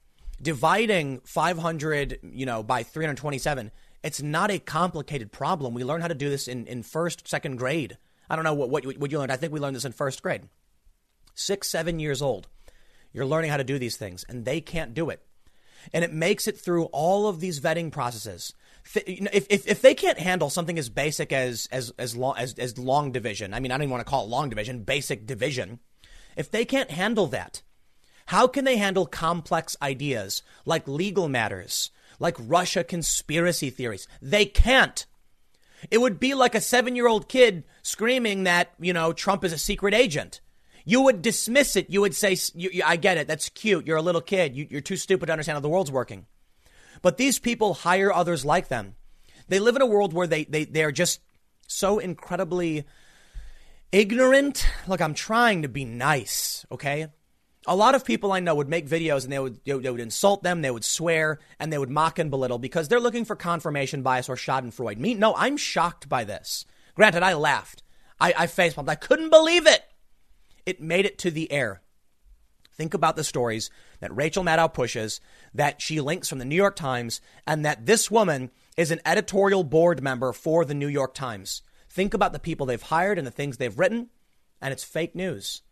dividing 0.41 1.21
500, 1.25 2.19
you 2.23 2.47
know, 2.47 2.63
by 2.63 2.83
327, 2.83 3.73
it's 4.05 4.23
not 4.23 4.51
a 4.51 4.59
complicated 4.59 5.33
problem. 5.33 5.73
We 5.73 5.83
learn 5.83 6.03
how 6.03 6.09
to 6.09 6.15
do 6.15 6.29
this 6.29 6.47
in, 6.47 6.67
in 6.67 6.83
first, 6.83 7.27
second 7.27 7.57
grade. 7.57 7.97
I 8.29 8.37
don't 8.37 8.45
know 8.45 8.55
what, 8.55 8.69
what, 8.69 8.85
what 8.99 9.11
you 9.11 9.19
learned. 9.19 9.33
I 9.33 9.37
think 9.37 9.53
we 9.53 9.61
learned 9.61 9.77
this 9.77 9.87
in 9.87 9.93
first 9.93 10.23
grade. 10.23 10.43
Six, 11.35 11.69
seven 11.69 11.99
years 11.99 12.21
old. 12.21 12.49
You're 13.15 13.27
learning 13.27 13.51
how 13.51 13.57
to 13.57 13.65
do 13.65 13.79
these 13.79 13.97
things, 13.97 14.27
and 14.29 14.45
they 14.45 14.61
can't 14.61 14.93
do 14.93 15.09
it. 15.09 15.26
And 15.93 16.05
it 16.05 16.13
makes 16.13 16.47
it 16.47 16.59
through 16.59 16.85
all 16.87 17.29
of 17.29 17.41
these 17.41 17.61
vetting 17.61 17.91
processes 17.93 18.55
if, 18.95 19.47
if, 19.51 19.67
if 19.67 19.83
they 19.83 19.95
can't 19.95 20.19
handle 20.19 20.49
something 20.49 20.79
as 20.79 20.89
basic 20.89 21.33
as 21.33 21.69
as 21.73 21.93
as 21.99 22.15
long 22.15 22.37
as, 22.39 22.55
as 22.55 22.79
long 22.79 23.11
division, 23.11 23.53
I 23.53 23.59
mean, 23.59 23.73
I 23.73 23.75
don't 23.75 23.83
even 23.83 23.91
want 23.91 24.07
to 24.07 24.09
call 24.09 24.25
it 24.25 24.29
long 24.29 24.49
division, 24.49 24.85
basic 24.85 25.27
division. 25.27 25.81
If 26.37 26.53
they 26.53 26.65
can't 26.65 26.93
handle 26.93 27.27
that, 27.29 27.63
How 28.27 28.49
can 28.49 28.65
they 28.65 28.77
handle 28.77 29.07
complex 29.07 29.77
ideas 29.81 30.43
like 30.65 30.89
legal 30.89 31.29
matters, 31.29 31.91
like 32.19 32.37
Russia 32.39 32.83
conspiracy 32.83 33.71
theories? 33.71 34.09
They 34.21 34.47
can't. 34.47 35.07
It 35.91 35.99
would 35.99 36.19
be 36.19 36.35
like 36.35 36.55
a 36.55 36.61
seven 36.61 36.97
year 36.97 37.07
old 37.07 37.29
kid 37.29 37.65
screaming 37.83 38.45
that, 38.45 38.73
you 38.81 38.93
know, 38.93 39.13
Trump 39.13 39.45
is 39.45 39.53
a 39.53 39.59
secret 39.59 39.95
agent. 39.95 40.41
You 40.89 41.03
would 41.03 41.21
dismiss 41.21 41.75
it. 41.75 41.91
You 41.91 42.01
would 42.01 42.15
say, 42.15 42.37
I 42.85 42.97
get 42.97 43.19
it. 43.19 43.27
That's 43.27 43.49
cute. 43.49 43.87
You're 43.87 43.97
a 43.97 44.03
little 44.03 44.21
kid. 44.21 44.57
You, 44.57 44.79
are 44.79 44.81
too 44.81 44.97
stupid 44.97 45.27
to 45.27 45.33
understand 45.33 45.57
how 45.57 45.61
the 45.61 45.69
world's 45.69 45.91
working. 45.91 46.27
But 47.03 47.17
these 47.17 47.41
people 47.41 47.75
hire 47.75 48.13
others 48.13 48.45
like 48.45 48.69
them. 48.69 48.95
They 49.49 49.59
live 49.59 49.75
in 49.75 49.83
a 49.83 49.87
world 49.87 50.15
where 50.15 50.29
they, 50.29 50.45
they, 50.45 50.65
they're 50.65 50.93
just 50.93 51.21
so 51.67 51.99
incredibly 51.99 52.85
ignorant. 53.91 54.65
Look, 54.87 55.01
I'm 55.01 55.15
trying 55.15 55.63
to 55.63 55.69
be 55.69 55.85
nice, 55.85 56.65
okay? 56.71 57.09
A 57.67 57.75
lot 57.75 57.97
of 57.97 58.05
people 58.05 58.31
I 58.31 58.39
know 58.39 58.55
would 58.55 58.69
make 58.69 58.89
videos 58.89 59.25
and 59.25 59.33
they 59.33 59.41
would, 59.41 59.61
they 59.65 59.75
would 59.75 60.01
insult 60.01 60.45
them, 60.45 60.63
they 60.63 60.71
would 60.71 60.85
swear, 60.85 61.41
and 61.59 61.73
they 61.73 61.79
would 61.79 61.91
mock 61.91 62.21
and 62.21 62.31
belittle 62.31 62.59
because 62.59 62.87
they're 62.87 63.01
looking 63.01 63.25
for 63.25 63.35
confirmation 63.35 64.03
bias 64.03 64.29
or 64.29 64.37
Schadenfreude. 64.37 64.99
Me, 64.99 65.15
no, 65.15 65.35
I'm 65.35 65.57
shocked 65.57 66.09
by 66.09 66.23
this. 66.23 66.65
Granted, 66.95 67.25
I 67.25 67.35
laughed. 67.35 67.83
I, 68.21 68.35
I 68.39 68.47
facepalmed. 68.47 68.89
I 68.89 68.95
couldn't 68.95 69.31
believe 69.31 69.67
it. 69.67 69.83
It 70.67 70.81
made 70.81 71.07
it 71.07 71.17
to 71.19 71.31
the 71.31 71.51
air. 71.51 71.81
Think 72.77 72.93
about 72.93 73.17
the 73.17 73.25
stories 73.25 73.71
that 74.01 74.15
Rachel 74.15 74.45
Maddow 74.45 74.75
pushes, 74.75 75.21
that 75.55 75.81
she 75.81 76.01
links 76.01 76.29
from 76.29 76.39
the 76.39 76.45
New 76.45 76.57
York 76.57 76.77
Times, 76.77 77.23
and 77.47 77.65
that 77.65 77.87
this 77.87 78.11
woman 78.11 78.51
is 78.77 78.91
an 78.91 79.01
editorial 79.07 79.65
board 79.65 80.03
member 80.03 80.33
for 80.33 80.65
the 80.67 80.75
New 80.75 80.89
York 80.89 81.15
Times. 81.15 81.63
Think 81.89 82.13
about 82.13 82.35
the 82.35 82.39
people 82.39 82.67
they've 82.67 82.83
hired 82.83 83.17
and 83.17 83.27
the 83.27 83.31
things 83.31 83.57
they've 83.57 83.79
written, 83.79 84.11
and 84.61 84.73
it's 84.73 84.85
fake 84.85 85.15
news. 85.15 85.63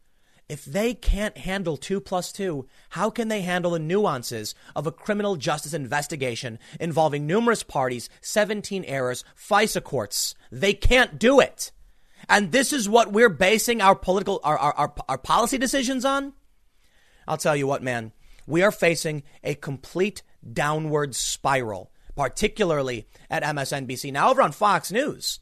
If 0.49 0.65
they 0.65 0.95
can't 0.95 1.39
handle 1.39 1.77
two 1.77 2.01
plus 2.01 2.31
two, 2.31 2.67
how 2.91 3.11
can 3.11 3.29
they 3.29 3.43
handle 3.43 3.73
the 3.73 3.79
nuances 3.79 4.55
of 4.77 4.87
a 4.87 4.93
criminal 4.93 5.37
justice 5.37 5.73
investigation 5.75 6.59
involving 6.79 7.27
numerous 7.27 7.63
parties, 7.63 8.09
17 8.21 8.85
errors, 8.85 9.25
FISA 9.37 9.83
courts? 9.83 10.35
They 10.53 10.75
can't 10.75 11.19
do 11.19 11.41
it. 11.41 11.73
And 12.29 12.53
this 12.53 12.73
is 12.73 12.89
what 12.89 13.13
we're 13.13 13.29
basing 13.29 13.81
our 13.81 13.95
political, 13.95 14.41
our, 14.45 14.59
our, 14.59 14.73
our, 14.75 14.95
our 15.09 15.19
policy 15.19 15.59
decisions 15.59 16.05
on? 16.05 16.33
I'll 17.27 17.37
tell 17.37 17.57
you 17.57 17.67
what, 17.67 17.83
man, 17.83 18.13
we 18.47 18.63
are 18.63 18.73
facing 18.73 19.23
a 19.43 19.55
complete 19.55 20.23
downward 20.53 21.15
spiral, 21.15 21.91
particularly 22.17 23.07
at 23.31 23.43
MSNBC. 23.43 24.13
Now, 24.13 24.31
over 24.31 24.43
on 24.43 24.53
Fox 24.53 24.93
News, 24.93 25.41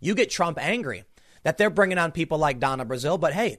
you 0.00 0.14
get 0.14 0.30
Trump 0.30 0.58
angry 0.60 1.04
that 1.42 1.58
they're 1.58 1.70
bringing 1.70 1.98
on 1.98 2.12
people 2.12 2.38
like 2.38 2.60
Donna 2.60 2.84
Brazile, 2.84 3.20
but 3.20 3.34
hey, 3.34 3.58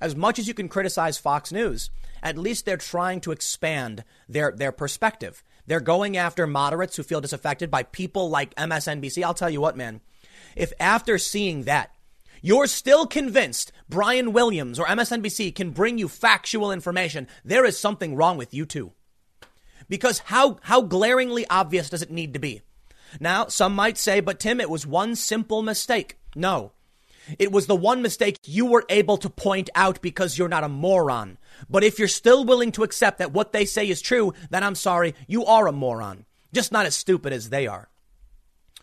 as 0.00 0.14
much 0.14 0.38
as 0.38 0.46
you 0.46 0.54
can 0.54 0.68
criticize 0.68 1.18
Fox 1.18 1.52
News, 1.52 1.90
at 2.22 2.38
least 2.38 2.64
they're 2.64 2.76
trying 2.76 3.20
to 3.22 3.32
expand 3.32 4.04
their, 4.28 4.52
their 4.52 4.72
perspective. 4.72 5.42
They're 5.66 5.80
going 5.80 6.16
after 6.16 6.46
moderates 6.46 6.96
who 6.96 7.02
feel 7.02 7.20
disaffected 7.20 7.70
by 7.70 7.82
people 7.82 8.30
like 8.30 8.54
MSNBC. 8.54 9.22
I'll 9.22 9.34
tell 9.34 9.50
you 9.50 9.60
what, 9.60 9.76
man, 9.76 10.00
if 10.56 10.72
after 10.80 11.18
seeing 11.18 11.64
that, 11.64 11.90
you're 12.42 12.66
still 12.66 13.06
convinced 13.06 13.72
Brian 13.88 14.32
Williams 14.32 14.78
or 14.78 14.86
MSNBC 14.86 15.54
can 15.54 15.70
bring 15.70 15.98
you 15.98 16.08
factual 16.08 16.72
information, 16.72 17.26
there 17.44 17.64
is 17.64 17.78
something 17.78 18.14
wrong 18.14 18.36
with 18.36 18.52
you 18.54 18.66
too. 18.66 18.92
Because 19.88 20.18
how, 20.20 20.58
how 20.62 20.82
glaringly 20.82 21.46
obvious 21.48 21.90
does 21.90 22.02
it 22.02 22.10
need 22.10 22.34
to 22.34 22.38
be? 22.38 22.62
Now, 23.20 23.46
some 23.46 23.74
might 23.74 23.96
say, 23.96 24.20
but 24.20 24.38
Tim, 24.38 24.60
it 24.60 24.70
was 24.70 24.86
one 24.86 25.16
simple 25.16 25.62
mistake. 25.62 26.16
No. 26.34 26.72
It 27.38 27.52
was 27.52 27.66
the 27.66 27.76
one 27.76 28.00
mistake 28.00 28.38
you 28.44 28.66
were 28.66 28.84
able 28.88 29.18
to 29.18 29.28
point 29.28 29.68
out 29.74 30.00
because 30.00 30.38
you're 30.38 30.48
not 30.48 30.64
a 30.64 30.68
moron. 30.68 31.38
But 31.68 31.84
if 31.84 31.98
you're 31.98 32.08
still 32.08 32.44
willing 32.44 32.72
to 32.72 32.84
accept 32.84 33.18
that 33.18 33.32
what 33.32 33.52
they 33.52 33.64
say 33.64 33.88
is 33.88 34.00
true, 34.00 34.32
then 34.50 34.62
I'm 34.62 34.74
sorry, 34.74 35.14
you 35.26 35.44
are 35.44 35.66
a 35.66 35.72
moron. 35.72 36.24
Just 36.52 36.72
not 36.72 36.86
as 36.86 36.94
stupid 36.94 37.32
as 37.32 37.50
they 37.50 37.66
are. 37.66 37.88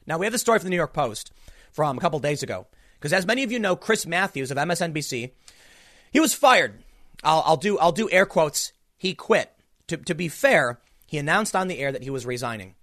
Now, 0.05 0.17
we 0.19 0.25
have 0.25 0.33
the 0.33 0.39
story 0.39 0.59
from 0.59 0.65
the 0.65 0.69
New 0.69 0.75
York 0.75 0.93
Post 0.93 1.31
from 1.71 1.97
a 1.97 2.01
couple 2.01 2.19
days 2.19 2.43
ago. 2.43 2.67
Because 3.05 3.13
as 3.13 3.27
many 3.27 3.43
of 3.43 3.51
you 3.51 3.59
know, 3.59 3.75
Chris 3.75 4.07
Matthews 4.07 4.49
of 4.49 4.57
MSNBC, 4.57 5.29
he 6.11 6.19
was 6.19 6.33
fired. 6.33 6.81
I'll, 7.23 7.43
I'll 7.45 7.55
do 7.55 7.77
I'll 7.77 7.91
do 7.91 8.09
air 8.09 8.25
quotes. 8.25 8.73
He 8.97 9.13
quit. 9.13 9.51
To, 9.89 9.97
to 9.97 10.15
be 10.15 10.27
fair, 10.27 10.79
he 11.05 11.19
announced 11.19 11.55
on 11.55 11.67
the 11.67 11.77
air 11.77 11.91
that 11.91 12.01
he 12.01 12.09
was 12.09 12.25
resigning. 12.25 12.73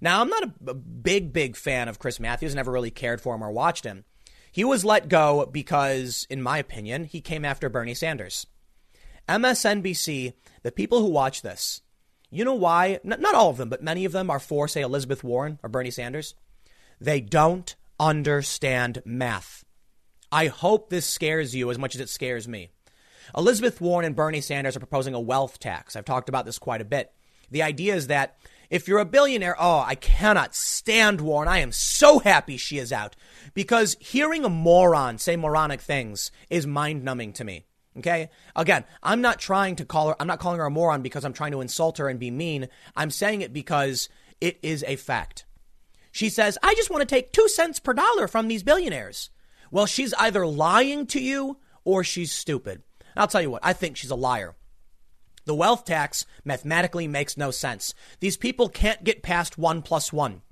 Now, 0.00 0.22
I'm 0.22 0.30
not 0.30 0.44
a, 0.44 0.70
a 0.70 0.74
big, 0.74 1.34
big 1.34 1.54
fan 1.54 1.86
of 1.86 1.98
Chris 1.98 2.18
Matthews, 2.18 2.54
never 2.54 2.72
really 2.72 2.90
cared 2.90 3.20
for 3.20 3.34
him 3.34 3.44
or 3.44 3.50
watched 3.50 3.84
him. 3.84 4.06
He 4.50 4.64
was 4.64 4.86
let 4.86 5.10
go 5.10 5.44
because, 5.44 6.26
in 6.30 6.40
my 6.40 6.56
opinion, 6.56 7.04
he 7.04 7.20
came 7.20 7.44
after 7.44 7.68
Bernie 7.68 7.92
Sanders. 7.92 8.46
MSNBC, 9.28 10.32
the 10.62 10.72
people 10.72 11.00
who 11.00 11.10
watch 11.10 11.42
this, 11.42 11.82
you 12.30 12.42
know 12.42 12.54
why? 12.54 13.00
Not 13.04 13.34
all 13.34 13.50
of 13.50 13.58
them, 13.58 13.68
but 13.68 13.82
many 13.82 14.06
of 14.06 14.12
them 14.12 14.30
are 14.30 14.40
for, 14.40 14.66
say, 14.66 14.80
Elizabeth 14.80 15.22
Warren 15.22 15.58
or 15.62 15.68
Bernie 15.68 15.90
Sanders. 15.90 16.34
They 16.98 17.20
don't 17.20 17.76
understand 17.98 19.02
math. 19.04 19.64
I 20.30 20.46
hope 20.46 20.90
this 20.90 21.06
scares 21.06 21.54
you 21.54 21.70
as 21.70 21.78
much 21.78 21.94
as 21.94 22.00
it 22.00 22.08
scares 22.08 22.46
me. 22.46 22.70
Elizabeth 23.36 23.80
Warren 23.80 24.06
and 24.06 24.16
Bernie 24.16 24.40
Sanders 24.40 24.76
are 24.76 24.80
proposing 24.80 25.14
a 25.14 25.20
wealth 25.20 25.58
tax. 25.58 25.96
I've 25.96 26.04
talked 26.04 26.28
about 26.28 26.44
this 26.44 26.58
quite 26.58 26.80
a 26.80 26.86
bit. 26.86 27.12
The 27.50 27.62
idea 27.62 27.94
is 27.94 28.08
that 28.08 28.36
if 28.70 28.86
you're 28.86 28.98
a 28.98 29.06
billionaire, 29.06 29.56
oh, 29.58 29.80
I 29.86 29.94
cannot 29.94 30.54
stand 30.54 31.20
Warren. 31.20 31.48
I 31.48 31.58
am 31.58 31.72
so 31.72 32.18
happy 32.18 32.56
she 32.56 32.78
is 32.78 32.92
out 32.92 33.16
because 33.54 33.96
hearing 34.00 34.44
a 34.44 34.50
moron 34.50 35.18
say 35.18 35.36
moronic 35.36 35.80
things 35.80 36.30
is 36.50 36.66
mind 36.66 37.02
numbing 37.02 37.32
to 37.34 37.44
me. 37.44 37.64
Okay. 37.96 38.28
Again, 38.54 38.84
I'm 39.02 39.20
not 39.20 39.40
trying 39.40 39.76
to 39.76 39.84
call 39.84 40.08
her, 40.08 40.16
I'm 40.20 40.26
not 40.26 40.38
calling 40.38 40.58
her 40.58 40.66
a 40.66 40.70
moron 40.70 41.02
because 41.02 41.24
I'm 41.24 41.32
trying 41.32 41.52
to 41.52 41.60
insult 41.60 41.98
her 41.98 42.08
and 42.08 42.20
be 42.20 42.30
mean. 42.30 42.68
I'm 42.94 43.10
saying 43.10 43.40
it 43.40 43.52
because 43.52 44.08
it 44.40 44.58
is 44.62 44.84
a 44.86 44.96
fact. 44.96 45.46
She 46.12 46.28
says, 46.28 46.58
I 46.62 46.74
just 46.74 46.90
want 46.90 47.00
to 47.00 47.14
take 47.14 47.32
two 47.32 47.48
cents 47.48 47.78
per 47.78 47.92
dollar 47.92 48.28
from 48.28 48.48
these 48.48 48.62
billionaires. 48.62 49.30
Well, 49.70 49.86
she's 49.86 50.14
either 50.14 50.46
lying 50.46 51.06
to 51.08 51.20
you 51.20 51.58
or 51.84 52.02
she's 52.04 52.32
stupid. 52.32 52.82
I'll 53.16 53.28
tell 53.28 53.42
you 53.42 53.50
what, 53.50 53.64
I 53.64 53.72
think 53.72 53.96
she's 53.96 54.10
a 54.10 54.16
liar. 54.16 54.54
The 55.44 55.54
wealth 55.54 55.84
tax 55.84 56.26
mathematically 56.44 57.08
makes 57.08 57.36
no 57.36 57.50
sense. 57.50 57.94
These 58.20 58.36
people 58.36 58.68
can't 58.68 59.02
get 59.02 59.22
past 59.22 59.56
one 59.56 59.82
plus 59.82 60.12
one. 60.12 60.42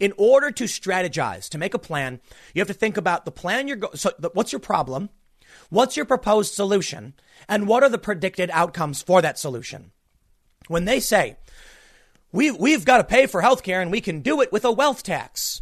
In 0.00 0.12
order 0.16 0.50
to 0.50 0.64
strategize, 0.64 1.48
to 1.50 1.58
make 1.58 1.74
a 1.74 1.78
plan, 1.78 2.20
you 2.54 2.60
have 2.60 2.68
to 2.68 2.74
think 2.74 2.96
about 2.96 3.24
the 3.24 3.30
plan 3.30 3.68
you're 3.68 3.76
going. 3.76 3.96
So, 3.96 4.12
the, 4.18 4.30
what's 4.34 4.52
your 4.52 4.60
problem? 4.60 5.10
What's 5.70 5.96
your 5.96 6.06
proposed 6.06 6.54
solution? 6.54 7.14
And 7.48 7.68
what 7.68 7.82
are 7.82 7.88
the 7.88 7.98
predicted 7.98 8.50
outcomes 8.52 9.02
for 9.02 9.22
that 9.22 9.38
solution? 9.38 9.92
When 10.68 10.86
they 10.86 11.00
say, 11.00 11.36
we, 12.32 12.50
we've 12.50 12.84
got 12.84 12.98
to 12.98 13.04
pay 13.04 13.26
for 13.26 13.42
healthcare 13.42 13.80
and 13.82 13.90
we 13.90 14.00
can 14.00 14.20
do 14.20 14.40
it 14.40 14.50
with 14.50 14.64
a 14.64 14.72
wealth 14.72 15.02
tax. 15.02 15.60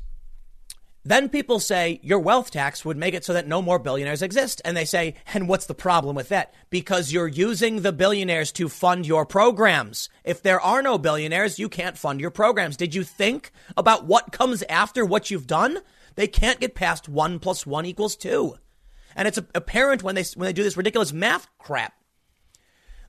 Then 1.02 1.30
people 1.30 1.60
say 1.60 1.98
your 2.02 2.18
wealth 2.18 2.50
tax 2.50 2.84
would 2.84 2.98
make 2.98 3.14
it 3.14 3.24
so 3.24 3.32
that 3.32 3.48
no 3.48 3.62
more 3.62 3.78
billionaires 3.78 4.20
exist. 4.20 4.60
And 4.64 4.76
they 4.76 4.84
say, 4.84 5.14
and 5.32 5.48
what's 5.48 5.66
the 5.66 5.74
problem 5.74 6.14
with 6.14 6.28
that? 6.28 6.52
Because 6.68 7.10
you're 7.10 7.26
using 7.26 7.80
the 7.80 7.92
billionaires 7.92 8.52
to 8.52 8.68
fund 8.68 9.06
your 9.06 9.24
programs. 9.24 10.10
If 10.24 10.42
there 10.42 10.60
are 10.60 10.82
no 10.82 10.98
billionaires, 10.98 11.58
you 11.58 11.70
can't 11.70 11.96
fund 11.96 12.20
your 12.20 12.30
programs. 12.30 12.76
Did 12.76 12.94
you 12.94 13.02
think 13.02 13.50
about 13.78 14.04
what 14.04 14.30
comes 14.30 14.62
after 14.64 15.04
what 15.04 15.30
you've 15.30 15.46
done? 15.46 15.78
They 16.16 16.26
can't 16.26 16.60
get 16.60 16.74
past 16.74 17.08
one 17.08 17.38
plus 17.38 17.66
one 17.66 17.86
equals 17.86 18.14
two. 18.14 18.56
And 19.16 19.26
it's 19.26 19.38
apparent 19.54 20.02
when 20.02 20.14
they, 20.14 20.24
when 20.36 20.46
they 20.46 20.52
do 20.52 20.62
this 20.62 20.76
ridiculous 20.76 21.14
math 21.14 21.48
crap. 21.58 21.94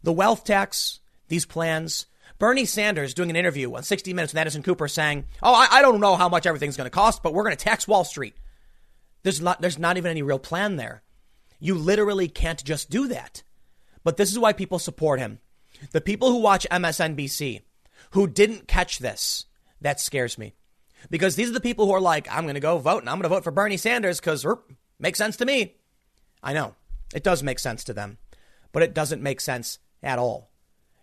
The 0.01 0.13
wealth 0.13 0.45
tax, 0.45 1.01
these 1.27 1.45
plans, 1.45 2.05
Bernie 2.41 2.65
Sanders 2.65 3.13
doing 3.13 3.29
an 3.29 3.35
interview 3.35 3.71
on 3.75 3.83
60 3.83 4.15
Minutes 4.15 4.33
with 4.33 4.39
Anderson 4.39 4.63
Cooper 4.63 4.87
saying, 4.87 5.25
Oh, 5.43 5.53
I, 5.53 5.67
I 5.77 5.81
don't 5.83 5.99
know 5.99 6.15
how 6.15 6.27
much 6.27 6.47
everything's 6.47 6.75
going 6.75 6.87
to 6.87 6.89
cost, 6.89 7.21
but 7.21 7.35
we're 7.35 7.43
going 7.43 7.55
to 7.55 7.63
tax 7.63 7.87
Wall 7.87 8.03
Street. 8.03 8.33
There's 9.21 9.39
not, 9.39 9.61
there's 9.61 9.77
not 9.77 9.97
even 9.97 10.09
any 10.09 10.23
real 10.23 10.39
plan 10.39 10.75
there. 10.75 11.03
You 11.59 11.75
literally 11.75 12.27
can't 12.27 12.63
just 12.63 12.89
do 12.89 13.07
that. 13.09 13.43
But 14.03 14.17
this 14.17 14.31
is 14.31 14.39
why 14.39 14.53
people 14.53 14.79
support 14.79 15.19
him. 15.19 15.37
The 15.91 16.01
people 16.01 16.31
who 16.31 16.39
watch 16.39 16.65
MSNBC 16.71 17.61
who 18.13 18.25
didn't 18.25 18.67
catch 18.67 18.97
this, 18.97 19.45
that 19.79 19.99
scares 19.99 20.39
me. 20.39 20.55
Because 21.11 21.35
these 21.35 21.51
are 21.51 21.53
the 21.53 21.61
people 21.61 21.85
who 21.85 21.91
are 21.91 22.01
like, 22.01 22.27
I'm 22.31 22.45
going 22.45 22.55
to 22.55 22.59
go 22.59 22.79
vote 22.79 23.03
and 23.03 23.09
I'm 23.09 23.17
going 23.17 23.29
to 23.29 23.29
vote 23.29 23.43
for 23.43 23.51
Bernie 23.51 23.77
Sanders 23.77 24.19
because 24.19 24.43
it 24.43 24.57
makes 24.97 25.19
sense 25.19 25.37
to 25.37 25.45
me. 25.45 25.75
I 26.41 26.53
know 26.53 26.73
it 27.13 27.23
does 27.23 27.43
make 27.43 27.59
sense 27.59 27.83
to 27.83 27.93
them, 27.93 28.17
but 28.71 28.81
it 28.81 28.95
doesn't 28.95 29.21
make 29.21 29.41
sense 29.41 29.77
at 30.01 30.17
all. 30.17 30.50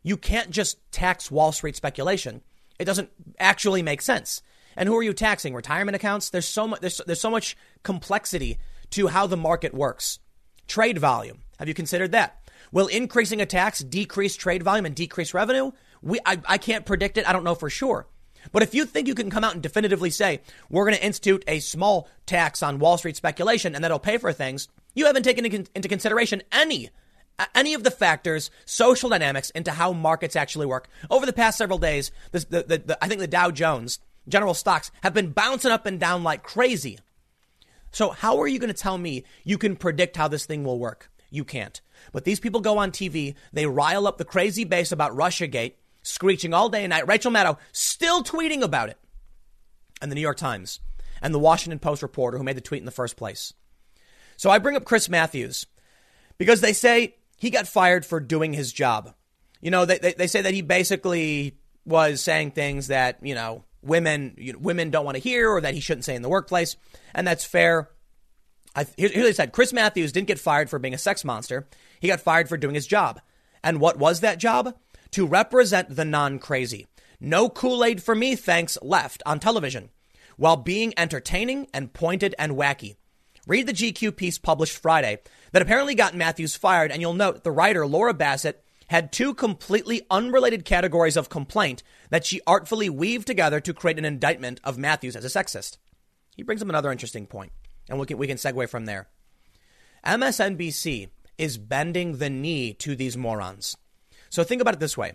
You 0.02 0.16
can't 0.16 0.50
just 0.50 0.78
tax 0.92 1.30
Wall 1.30 1.52
Street 1.52 1.76
speculation. 1.76 2.42
It 2.78 2.84
doesn't 2.84 3.10
actually 3.38 3.82
make 3.82 4.02
sense. 4.02 4.42
And 4.76 4.88
who 4.88 4.96
are 4.96 5.02
you 5.02 5.12
taxing? 5.12 5.54
Retirement 5.54 5.96
accounts? 5.96 6.30
There's 6.30 6.46
so 6.46 6.68
much 6.68 6.80
there's, 6.80 7.00
there's 7.06 7.20
so 7.20 7.30
much 7.30 7.56
complexity 7.82 8.58
to 8.90 9.08
how 9.08 9.26
the 9.26 9.36
market 9.36 9.74
works. 9.74 10.20
Trade 10.68 10.98
volume. 10.98 11.40
Have 11.58 11.68
you 11.68 11.74
considered 11.74 12.12
that? 12.12 12.48
Will 12.70 12.86
increasing 12.86 13.40
a 13.40 13.46
tax 13.46 13.80
decrease 13.80 14.36
trade 14.36 14.62
volume 14.62 14.86
and 14.86 14.94
decrease 14.94 15.34
revenue? 15.34 15.72
We, 16.02 16.20
I, 16.24 16.40
I 16.46 16.58
can't 16.58 16.86
predict 16.86 17.18
it. 17.18 17.28
I 17.28 17.32
don't 17.32 17.44
know 17.44 17.54
for 17.54 17.70
sure. 17.70 18.06
But 18.52 18.62
if 18.62 18.74
you 18.74 18.84
think 18.84 19.08
you 19.08 19.14
can 19.14 19.30
come 19.30 19.44
out 19.44 19.54
and 19.54 19.62
definitively 19.62 20.10
say, 20.10 20.40
we're 20.70 20.84
going 20.84 20.96
to 20.96 21.04
institute 21.04 21.44
a 21.48 21.58
small 21.58 22.08
tax 22.26 22.62
on 22.62 22.78
Wall 22.78 22.98
Street 22.98 23.16
speculation 23.16 23.74
and 23.74 23.82
that'll 23.82 23.98
pay 23.98 24.18
for 24.18 24.32
things, 24.32 24.68
you 24.94 25.06
haven't 25.06 25.24
taken 25.24 25.44
into 25.44 25.88
consideration 25.88 26.42
any 26.52 26.90
any 27.54 27.74
of 27.74 27.84
the 27.84 27.90
factors, 27.90 28.50
social 28.64 29.10
dynamics 29.10 29.50
into 29.50 29.72
how 29.72 29.92
markets 29.92 30.36
actually 30.36 30.66
work. 30.66 30.88
Over 31.10 31.26
the 31.26 31.32
past 31.32 31.58
several 31.58 31.78
days, 31.78 32.10
the, 32.32 32.40
the, 32.40 32.82
the, 32.86 32.98
I 33.00 33.08
think 33.08 33.20
the 33.20 33.26
Dow 33.26 33.50
Jones 33.50 34.00
general 34.28 34.54
stocks 34.54 34.90
have 35.02 35.14
been 35.14 35.30
bouncing 35.30 35.70
up 35.70 35.86
and 35.86 35.98
down 35.98 36.22
like 36.22 36.42
crazy. 36.42 36.98
So, 37.90 38.10
how 38.10 38.40
are 38.40 38.46
you 38.46 38.58
going 38.58 38.72
to 38.72 38.80
tell 38.80 38.98
me 38.98 39.24
you 39.44 39.56
can 39.58 39.76
predict 39.76 40.16
how 40.16 40.28
this 40.28 40.46
thing 40.46 40.64
will 40.64 40.78
work? 40.78 41.10
You 41.30 41.44
can't. 41.44 41.80
But 42.12 42.24
these 42.24 42.40
people 42.40 42.60
go 42.60 42.78
on 42.78 42.90
TV, 42.90 43.34
they 43.52 43.66
rile 43.66 44.06
up 44.06 44.18
the 44.18 44.24
crazy 44.24 44.64
base 44.64 44.92
about 44.92 45.16
Russiagate, 45.16 45.74
screeching 46.02 46.54
all 46.54 46.68
day 46.68 46.84
and 46.84 46.90
night. 46.90 47.08
Rachel 47.08 47.32
Maddow 47.32 47.58
still 47.72 48.22
tweeting 48.22 48.62
about 48.62 48.88
it. 48.88 48.98
And 50.00 50.10
the 50.10 50.14
New 50.14 50.20
York 50.20 50.36
Times 50.36 50.80
and 51.20 51.34
the 51.34 51.38
Washington 51.38 51.78
Post 51.78 52.02
reporter 52.02 52.38
who 52.38 52.44
made 52.44 52.56
the 52.56 52.62
tweet 52.62 52.80
in 52.80 52.86
the 52.86 52.92
first 52.92 53.16
place. 53.16 53.52
So 54.36 54.50
I 54.50 54.58
bring 54.58 54.76
up 54.76 54.84
Chris 54.84 55.08
Matthews 55.08 55.66
because 56.38 56.60
they 56.60 56.72
say 56.72 57.16
he 57.38 57.50
got 57.50 57.68
fired 57.68 58.04
for 58.04 58.20
doing 58.20 58.52
his 58.52 58.72
job. 58.72 59.14
You 59.60 59.70
know, 59.70 59.84
they, 59.84 59.98
they, 59.98 60.12
they 60.12 60.26
say 60.26 60.42
that 60.42 60.54
he 60.54 60.62
basically 60.62 61.56
was 61.84 62.20
saying 62.20 62.50
things 62.50 62.88
that, 62.88 63.18
you 63.22 63.34
know, 63.34 63.64
women 63.82 64.34
you 64.36 64.52
know, 64.52 64.58
women 64.58 64.90
don't 64.90 65.04
want 65.04 65.16
to 65.16 65.22
hear 65.22 65.50
or 65.50 65.60
that 65.60 65.74
he 65.74 65.80
shouldn't 65.80 66.04
say 66.04 66.14
in 66.14 66.22
the 66.22 66.28
workplace. 66.28 66.76
And 67.14 67.26
that's 67.26 67.44
fair. 67.44 67.90
I, 68.74 68.86
here, 68.96 69.08
here 69.08 69.22
they 69.22 69.32
said 69.32 69.52
Chris 69.52 69.72
Matthews 69.72 70.12
didn't 70.12 70.28
get 70.28 70.38
fired 70.38 70.68
for 70.68 70.78
being 70.78 70.94
a 70.94 70.98
sex 70.98 71.24
monster. 71.24 71.68
He 72.00 72.08
got 72.08 72.20
fired 72.20 72.48
for 72.48 72.56
doing 72.56 72.74
his 72.74 72.86
job. 72.86 73.20
And 73.62 73.80
what 73.80 73.98
was 73.98 74.20
that 74.20 74.38
job? 74.38 74.76
To 75.12 75.26
represent 75.26 75.96
the 75.96 76.04
non 76.04 76.38
crazy. 76.38 76.86
No 77.20 77.48
Kool 77.48 77.82
Aid 77.82 78.02
for 78.02 78.14
me, 78.14 78.36
thanks, 78.36 78.78
left 78.80 79.22
on 79.26 79.40
television, 79.40 79.90
while 80.36 80.56
being 80.56 80.94
entertaining 80.96 81.66
and 81.74 81.92
pointed 81.92 82.34
and 82.38 82.52
wacky. 82.52 82.94
Read 83.46 83.66
the 83.66 83.72
GQ 83.72 84.14
piece 84.14 84.38
published 84.38 84.76
Friday 84.76 85.18
that 85.52 85.62
apparently 85.62 85.94
got 85.94 86.14
Matthews 86.14 86.56
fired, 86.56 86.90
and 86.90 87.00
you'll 87.00 87.14
note 87.14 87.44
the 87.44 87.50
writer, 87.50 87.86
Laura 87.86 88.14
Bassett, 88.14 88.64
had 88.88 89.12
two 89.12 89.34
completely 89.34 90.02
unrelated 90.10 90.64
categories 90.64 91.16
of 91.16 91.28
complaint 91.28 91.82
that 92.10 92.24
she 92.24 92.40
artfully 92.46 92.88
weaved 92.88 93.26
together 93.26 93.60
to 93.60 93.74
create 93.74 93.98
an 93.98 94.04
indictment 94.04 94.60
of 94.64 94.78
Matthews 94.78 95.14
as 95.14 95.24
a 95.24 95.28
sexist. 95.28 95.76
He 96.36 96.42
brings 96.42 96.62
up 96.62 96.68
another 96.68 96.90
interesting 96.90 97.26
point, 97.26 97.52
and 97.88 97.98
we 97.98 98.06
can, 98.06 98.16
we 98.16 98.26
can 98.26 98.38
segue 98.38 98.68
from 98.68 98.86
there. 98.86 99.08
MSNBC 100.06 101.08
is 101.36 101.58
bending 101.58 102.16
the 102.16 102.30
knee 102.30 102.72
to 102.74 102.96
these 102.96 103.16
morons. 103.16 103.76
So 104.30 104.44
think 104.44 104.62
about 104.62 104.74
it 104.74 104.80
this 104.80 104.96
way 104.96 105.14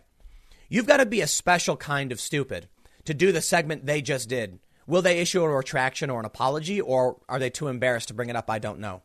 you've 0.70 0.88
got 0.88 0.98
to 0.98 1.06
be 1.06 1.22
a 1.22 1.28
special 1.28 1.78
kind 1.78 2.12
of 2.12 2.20
stupid 2.20 2.68
to 3.06 3.14
do 3.14 3.32
the 3.32 3.42
segment 3.42 3.86
they 3.86 4.02
just 4.02 4.30
did. 4.30 4.60
Will 4.88 5.02
they 5.02 5.20
issue 5.20 5.44
a 5.44 5.50
retraction 5.50 6.10
or 6.10 6.20
an 6.20 6.26
apology, 6.26 6.82
or 6.82 7.18
are 7.30 7.40
they 7.40 7.50
too 7.50 7.68
embarrassed 7.68 8.10
to 8.10 8.14
bring 8.14 8.30
it 8.30 8.36
up? 8.36 8.50
I 8.50 8.60
don't 8.60 8.80
know. 8.80 9.02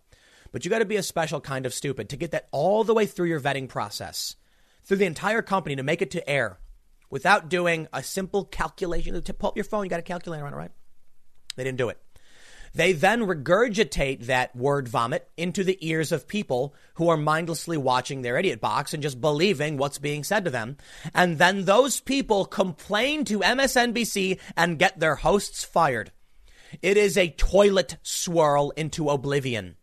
But 0.53 0.65
you 0.65 0.71
got 0.71 0.79
to 0.79 0.85
be 0.85 0.97
a 0.97 1.03
special 1.03 1.41
kind 1.41 1.67
of 1.67 1.75
stupid 1.75 2.09
to 2.09 2.17
get 2.17 2.31
that 2.31 2.49
all 2.53 2.85
the 2.85 2.95
way 2.95 3.07
through 3.07 3.29
your 3.29 3.41
vetting 3.41 3.69
process 3.69 4.37
through 4.85 4.97
the 4.97 5.05
entire 5.05 5.43
company 5.43 5.77
to 5.77 5.83
make 5.83 6.01
it 6.01 6.11
to 6.13 6.29
air 6.29 6.59
without 7.11 7.49
doing 7.49 7.87
a 7.93 8.03
simple 8.03 8.45
calculation. 8.45 9.21
To 9.21 9.35
pull 9.35 9.51
up 9.51 9.57
your 9.57 9.65
phone, 9.65 9.85
you 9.85 9.91
got 9.91 10.01
a 10.01 10.03
calculator 10.03 10.47
on 10.47 10.53
it, 10.53 10.57
right? 10.57 10.71
They 11.57 11.65
didn't 11.65 11.79
do 11.79 11.91
it. 11.91 11.99
They 12.75 12.93
then 12.93 13.23
regurgitate 13.23 14.27
that 14.27 14.55
word 14.55 14.89
vomit 14.89 15.29
into 15.37 15.65
the 15.65 15.79
ears 15.81 16.13
of 16.13 16.29
people 16.29 16.75
who 16.95 17.09
are 17.09 17.17
mindlessly 17.17 17.77
watching 17.77 18.23
their 18.23 18.39
idiot 18.39 18.61
box 18.61 18.93
and 18.93 19.03
just 19.03 19.21
believing 19.21 19.77
what's 19.77 19.99
being 19.99 20.23
said 20.23 20.45
to 20.45 20.51
them. 20.51 20.77
And 21.15 21.39
then 21.39 21.65
those 21.65 22.01
people 22.01 22.45
complain 22.45 23.25
to 23.25 23.41
MSNBC 23.41 24.39
and 24.57 24.79
get 24.79 25.01
their 25.01 25.17
hosts 25.17 25.65
fired. 25.65 26.13
It 26.83 26.99
is 26.99 27.17
a 27.17 27.31
toilet 27.31 27.97
swirl 28.03 28.71
into 28.77 29.09
oblivion. 29.09 29.77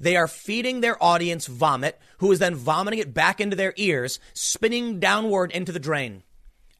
They 0.00 0.16
are 0.16 0.28
feeding 0.28 0.80
their 0.80 1.02
audience 1.02 1.46
vomit, 1.46 1.98
who 2.18 2.32
is 2.32 2.38
then 2.38 2.54
vomiting 2.54 2.98
it 2.98 3.14
back 3.14 3.40
into 3.40 3.56
their 3.56 3.74
ears, 3.76 4.18
spinning 4.34 5.00
downward 5.00 5.52
into 5.52 5.72
the 5.72 5.78
drain. 5.78 6.22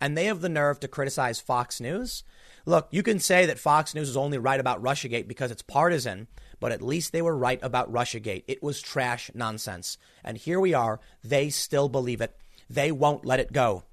And 0.01 0.17
they 0.17 0.27
have 0.27 0.41
the 0.41 0.49
nerve 0.49 0.81
to 0.81 0.89
criticize 0.89 1.41
Fox 1.41 1.81
News? 1.81 2.23
Look, 2.67 2.89
you 2.91 3.03
can 3.03 3.21
say 3.21 3.47
that 3.47 3.59
Fox 3.59 3.95
News 3.95 4.09
is 4.09 4.17
only 4.17 4.39
right 4.39 4.59
about 4.59 4.83
Russiagate 4.83 5.29
because 5.29 5.51
it's 5.51 5.63
partisan, 5.63 6.27
but 6.59 6.73
at 6.73 6.83
least 6.83 7.13
they 7.13 7.23
were 7.23 7.37
right 7.37 7.61
about 7.63 7.93
Russiagate. 7.93 8.45
It 8.49 8.63
was 8.63 8.83
trash 8.83 9.31
nonsense. 9.35 9.99
And 10.25 10.37
here 10.37 10.59
we 10.59 10.75
are. 10.75 11.01
They 11.23 11.49
still 11.49 11.89
believe 11.89 12.21
it. 12.21 12.37
They 12.69 12.91
won't 12.91 13.25
let 13.25 13.41
it 13.41 13.53
go. 13.53 13.85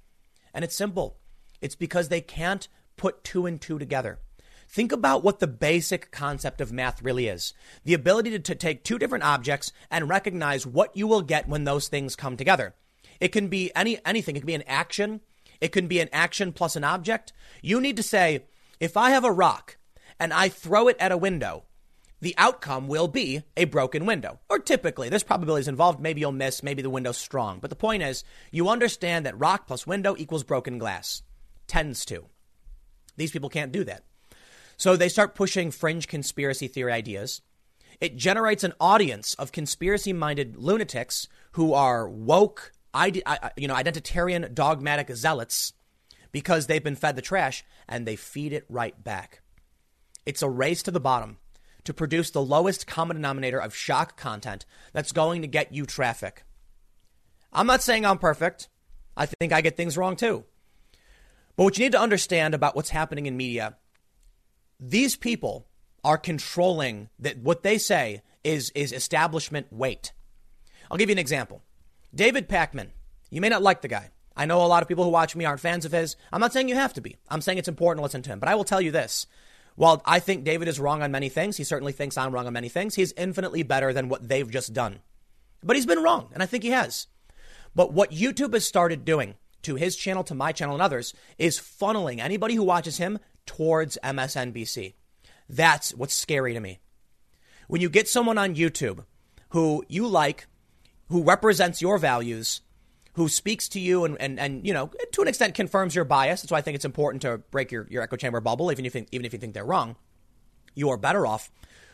And 0.53 0.63
it's 0.63 0.75
simple 0.75 1.17
it's 1.61 1.75
because 1.75 2.09
they 2.09 2.21
can't 2.21 2.67
put 2.97 3.23
two 3.23 3.45
and 3.45 3.61
two 3.61 3.79
together. 3.79 4.19
Think 4.73 4.91
about 4.91 5.23
what 5.23 5.37
the 5.37 5.45
basic 5.45 6.09
concept 6.09 6.59
of 6.59 6.71
math 6.71 7.03
really 7.03 7.27
is 7.27 7.53
the 7.83 7.93
ability 7.93 8.31
to, 8.31 8.39
to, 8.39 8.55
take 8.55 8.83
two 8.83 8.97
different 8.97 9.23
objects 9.23 9.71
and 9.91 10.09
recognize 10.09 10.65
what 10.65 10.97
you 10.97 11.05
will 11.05 11.21
get 11.21 11.47
when 11.47 11.63
those 11.63 11.87
things 11.87 12.15
come 12.15 12.35
together. 12.35 12.73
It 13.19 13.27
can 13.27 13.49
be 13.49 13.71
any 13.75 14.03
anything. 14.03 14.35
It 14.35 14.39
can 14.39 14.47
be 14.47 14.55
an 14.55 14.63
action. 14.65 15.21
It 15.61 15.73
can 15.73 15.85
be 15.85 15.99
an 15.99 16.09
action 16.11 16.53
plus 16.53 16.75
an 16.75 16.83
object. 16.83 17.33
You 17.61 17.79
need 17.79 17.97
to 17.97 18.03
say, 18.03 18.45
if 18.79 18.97
I 18.97 19.11
have 19.11 19.23
a 19.23 19.31
rock 19.31 19.77
and 20.19 20.33
I 20.33 20.49
throw 20.49 20.87
it 20.87 20.97
at 20.99 21.11
a 21.11 21.17
window, 21.17 21.65
the 22.19 22.33
outcome 22.39 22.87
will 22.87 23.07
be 23.07 23.43
a 23.55 23.65
broken 23.65 24.07
window. 24.07 24.39
Or 24.49 24.57
typically, 24.57 25.07
there's 25.07 25.21
probabilities 25.21 25.67
involved. 25.67 25.99
Maybe 25.99 26.21
you'll 26.21 26.31
miss, 26.31 26.63
maybe 26.63 26.81
the 26.81 26.89
window's 26.89 27.17
strong. 27.17 27.59
But 27.59 27.69
the 27.69 27.75
point 27.75 28.01
is, 28.01 28.23
you 28.49 28.69
understand 28.69 29.27
that 29.27 29.37
rock 29.37 29.67
plus 29.67 29.85
window 29.85 30.15
equals 30.17 30.43
broken 30.43 30.79
glass. 30.79 31.21
Tends 31.67 32.05
to. 32.05 32.25
These 33.17 33.29
people 33.29 33.49
can't 33.49 33.71
do 33.71 33.83
that. 33.83 34.03
So 34.77 34.95
they 34.95 35.09
start 35.09 35.35
pushing 35.35 35.71
fringe 35.71 36.07
conspiracy 36.07 36.67
theory 36.67 36.91
ideas. 36.91 37.41
It 38.01 38.17
generates 38.17 38.63
an 38.63 38.73
audience 38.79 39.33
of 39.35 39.51
conspiracy 39.51 40.13
minded 40.13 40.57
lunatics 40.57 41.27
who 41.53 41.73
are 41.73 42.09
woke, 42.09 42.71
you 42.95 43.67
know, 43.67 43.75
identitarian, 43.75 44.53
dogmatic 44.53 45.15
zealots 45.15 45.73
because 46.31 46.67
they've 46.67 46.83
been 46.83 46.95
fed 46.95 47.15
the 47.15 47.21
trash 47.21 47.63
and 47.87 48.05
they 48.05 48.15
feed 48.15 48.51
it 48.51 48.65
right 48.67 49.01
back. 49.03 49.41
It's 50.25 50.41
a 50.41 50.49
race 50.49 50.83
to 50.83 50.91
the 50.91 50.99
bottom 50.99 51.37
to 51.83 51.93
produce 51.93 52.31
the 52.31 52.41
lowest 52.41 52.87
common 52.87 53.17
denominator 53.17 53.59
of 53.59 53.75
shock 53.75 54.17
content 54.17 54.65
that's 54.93 55.11
going 55.11 55.41
to 55.41 55.47
get 55.47 55.73
you 55.73 55.85
traffic. 55.85 56.43
I'm 57.51 57.67
not 57.67 57.83
saying 57.83 58.05
I'm 58.05 58.17
perfect. 58.17 58.69
I 59.15 59.27
think 59.27 59.53
I 59.53 59.61
get 59.61 59.77
things 59.77 59.97
wrong 59.97 60.15
too. 60.15 60.45
But 61.55 61.65
what 61.65 61.77
you 61.77 61.85
need 61.85 61.91
to 61.91 62.01
understand 62.01 62.55
about 62.55 62.75
what's 62.75 62.89
happening 62.89 63.27
in 63.27 63.37
media 63.37 63.77
these 64.89 65.15
people 65.15 65.65
are 66.03 66.17
controlling 66.17 67.09
that 67.19 67.37
what 67.37 67.63
they 67.63 67.77
say 67.77 68.21
is 68.43 68.69
is 68.71 68.91
establishment 68.91 69.71
weight. 69.71 70.11
I'll 70.91 70.97
give 70.97 71.09
you 71.09 71.13
an 71.15 71.19
example. 71.19 71.61
David 72.13 72.49
Pakman. 72.49 72.89
You 73.29 73.41
may 73.41 73.49
not 73.49 73.63
like 73.63 73.81
the 73.81 73.87
guy. 73.87 74.11
I 74.35 74.45
know 74.45 74.63
a 74.63 74.67
lot 74.67 74.83
of 74.83 74.87
people 74.87 75.03
who 75.03 75.09
watch 75.09 75.35
me 75.35 75.45
aren't 75.45 75.61
fans 75.61 75.85
of 75.85 75.91
his. 75.91 76.15
I'm 76.31 76.41
not 76.41 76.53
saying 76.53 76.67
you 76.67 76.75
have 76.75 76.93
to 76.93 77.01
be. 77.01 77.15
I'm 77.29 77.41
saying 77.41 77.57
it's 77.57 77.67
important 77.67 77.99
to 77.99 78.03
listen 78.03 78.21
to 78.23 78.29
him. 78.29 78.39
But 78.39 78.49
I 78.49 78.55
will 78.55 78.63
tell 78.63 78.81
you 78.81 78.91
this. 78.91 79.25
While 79.75 80.01
I 80.05 80.19
think 80.19 80.43
David 80.43 80.67
is 80.67 80.79
wrong 80.79 81.01
on 81.01 81.11
many 81.11 81.29
things, 81.29 81.57
he 81.57 81.63
certainly 81.63 81.93
thinks 81.93 82.17
I'm 82.17 82.31
wrong 82.31 82.45
on 82.45 82.53
many 82.53 82.69
things. 82.69 82.95
He's 82.95 83.13
infinitely 83.13 83.63
better 83.63 83.93
than 83.93 84.09
what 84.09 84.27
they've 84.27 84.49
just 84.49 84.73
done. 84.73 84.99
But 85.63 85.77
he's 85.77 85.85
been 85.85 86.03
wrong, 86.03 86.29
and 86.33 86.43
I 86.43 86.45
think 86.45 86.63
he 86.63 86.69
has. 86.71 87.07
But 87.73 87.93
what 87.93 88.11
YouTube 88.11 88.53
has 88.53 88.67
started 88.67 89.05
doing 89.05 89.35
to 89.63 89.75
his 89.75 89.95
channel, 89.95 90.23
to 90.25 90.35
my 90.35 90.51
channel, 90.51 90.75
and 90.75 90.81
others 90.81 91.13
is 91.39 91.59
funneling 91.59 92.19
anybody 92.19 92.53
who 92.53 92.63
watches 92.63 92.97
him 92.97 93.17
towards 93.45 93.97
MSNBC. 94.03 94.93
That's 95.49 95.93
what's 95.93 96.13
scary 96.13 96.53
to 96.53 96.59
me. 96.59 96.79
When 97.67 97.81
you 97.81 97.89
get 97.89 98.07
someone 98.07 98.37
on 98.37 98.55
YouTube 98.55 99.05
who 99.49 99.83
you 99.87 100.07
like, 100.07 100.47
who 101.09 101.23
represents 101.23 101.81
your 101.81 101.97
values, 101.97 102.61
who 103.13 103.29
speaks 103.29 103.69
to 103.69 103.79
you 103.79 104.05
and, 104.05 104.19
and, 104.19 104.39
and 104.39 104.65
you 104.65 104.73
know, 104.73 104.89
to 105.11 105.21
an 105.21 105.27
extent 105.27 105.53
confirms 105.53 105.95
your 105.95 106.05
bias. 106.05 106.41
That's 106.41 106.51
why 106.51 106.57
I 106.57 106.61
think 106.61 106.75
it's 106.75 106.85
important 106.85 107.21
to 107.21 107.37
break 107.51 107.71
your, 107.71 107.87
your 107.89 108.01
echo 108.01 108.15
chamber 108.15 108.41
bubble, 108.41 108.71
even 108.71 108.85
if, 108.85 108.95
even 108.95 109.25
if 109.25 109.33
you 109.33 109.39
think 109.39 109.53
they're 109.53 109.63
wrong. 109.63 109.95
You 110.73 110.89
are 110.89 110.97
better 110.97 111.27
off 111.27 111.51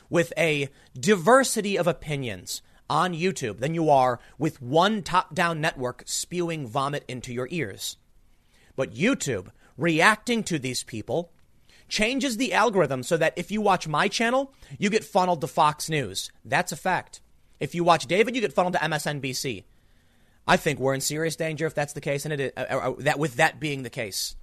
with 0.10 0.32
a 0.38 0.70
diversity 0.98 1.78
of 1.78 1.88
opinions 1.88 2.62
on 2.90 3.14
YouTube 3.14 3.60
than 3.60 3.76
you 3.76 3.90
are 3.90 4.20
with 4.38 4.62
one 4.62 5.04
top 5.04 5.36
down 5.36 5.62
network 5.62 6.04
spewing 6.06 6.66
vomit 6.66 7.04
into 7.08 7.34
your 7.34 7.48
ears. 7.52 7.98
But 8.76 8.94
YouTube 8.94 9.48
reacting 9.78 10.44
to 10.44 10.58
these 10.58 10.84
people 10.84 11.32
changes 11.90 12.38
the 12.38 12.54
algorithm 12.54 13.04
so 13.04 13.18
that 13.18 13.34
if 13.36 13.52
you 13.52 13.62
watch 13.62 13.88
my 13.88 14.08
channel, 14.08 14.54
you 14.78 14.90
get 14.90 15.04
funneled 15.04 15.42
to 15.42 15.48
Fox 15.48 15.90
News. 15.90 16.32
That's 16.46 16.72
a 16.72 16.78
fact. 16.78 17.22
If 17.60 17.76
you 17.76 17.84
watch 17.84 18.06
David, 18.06 18.36
you 18.36 18.42
get 18.42 18.54
funneled 18.54 18.74
to 18.74 18.80
MSNBC. 18.80 19.64
I 20.48 20.58
think 20.58 20.80
we're 20.80 20.94
in 20.94 21.02
serious 21.02 21.36
danger 21.36 21.66
if 21.68 21.76
that's 21.76 21.94
the 21.94 22.02
case, 22.02 22.26
and 22.26 22.34
it, 22.34 22.54
uh, 22.58 22.66
uh, 22.70 22.78
uh, 22.78 22.96
that 23.00 23.20
with 23.20 23.36
that 23.36 23.60
being 23.60 23.84
the 23.84 23.90
case. 23.90 24.36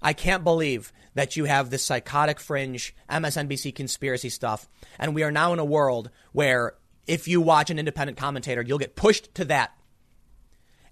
I 0.00 0.12
can't 0.12 0.42
believe 0.42 0.92
that 1.14 1.36
you 1.36 1.44
have 1.44 1.70
this 1.70 1.84
psychotic 1.84 2.40
fringe 2.40 2.94
MSNBC 3.10 3.74
conspiracy 3.74 4.30
stuff, 4.30 4.68
and 4.98 5.14
we 5.14 5.22
are 5.22 5.30
now 5.30 5.52
in 5.52 5.58
a 5.58 5.64
world 5.64 6.10
where 6.32 6.74
if 7.06 7.28
you 7.28 7.40
watch 7.40 7.70
an 7.70 7.78
independent 7.78 8.16
commentator, 8.16 8.62
you'll 8.62 8.78
get 8.78 8.96
pushed 8.96 9.34
to 9.34 9.44
that. 9.46 9.76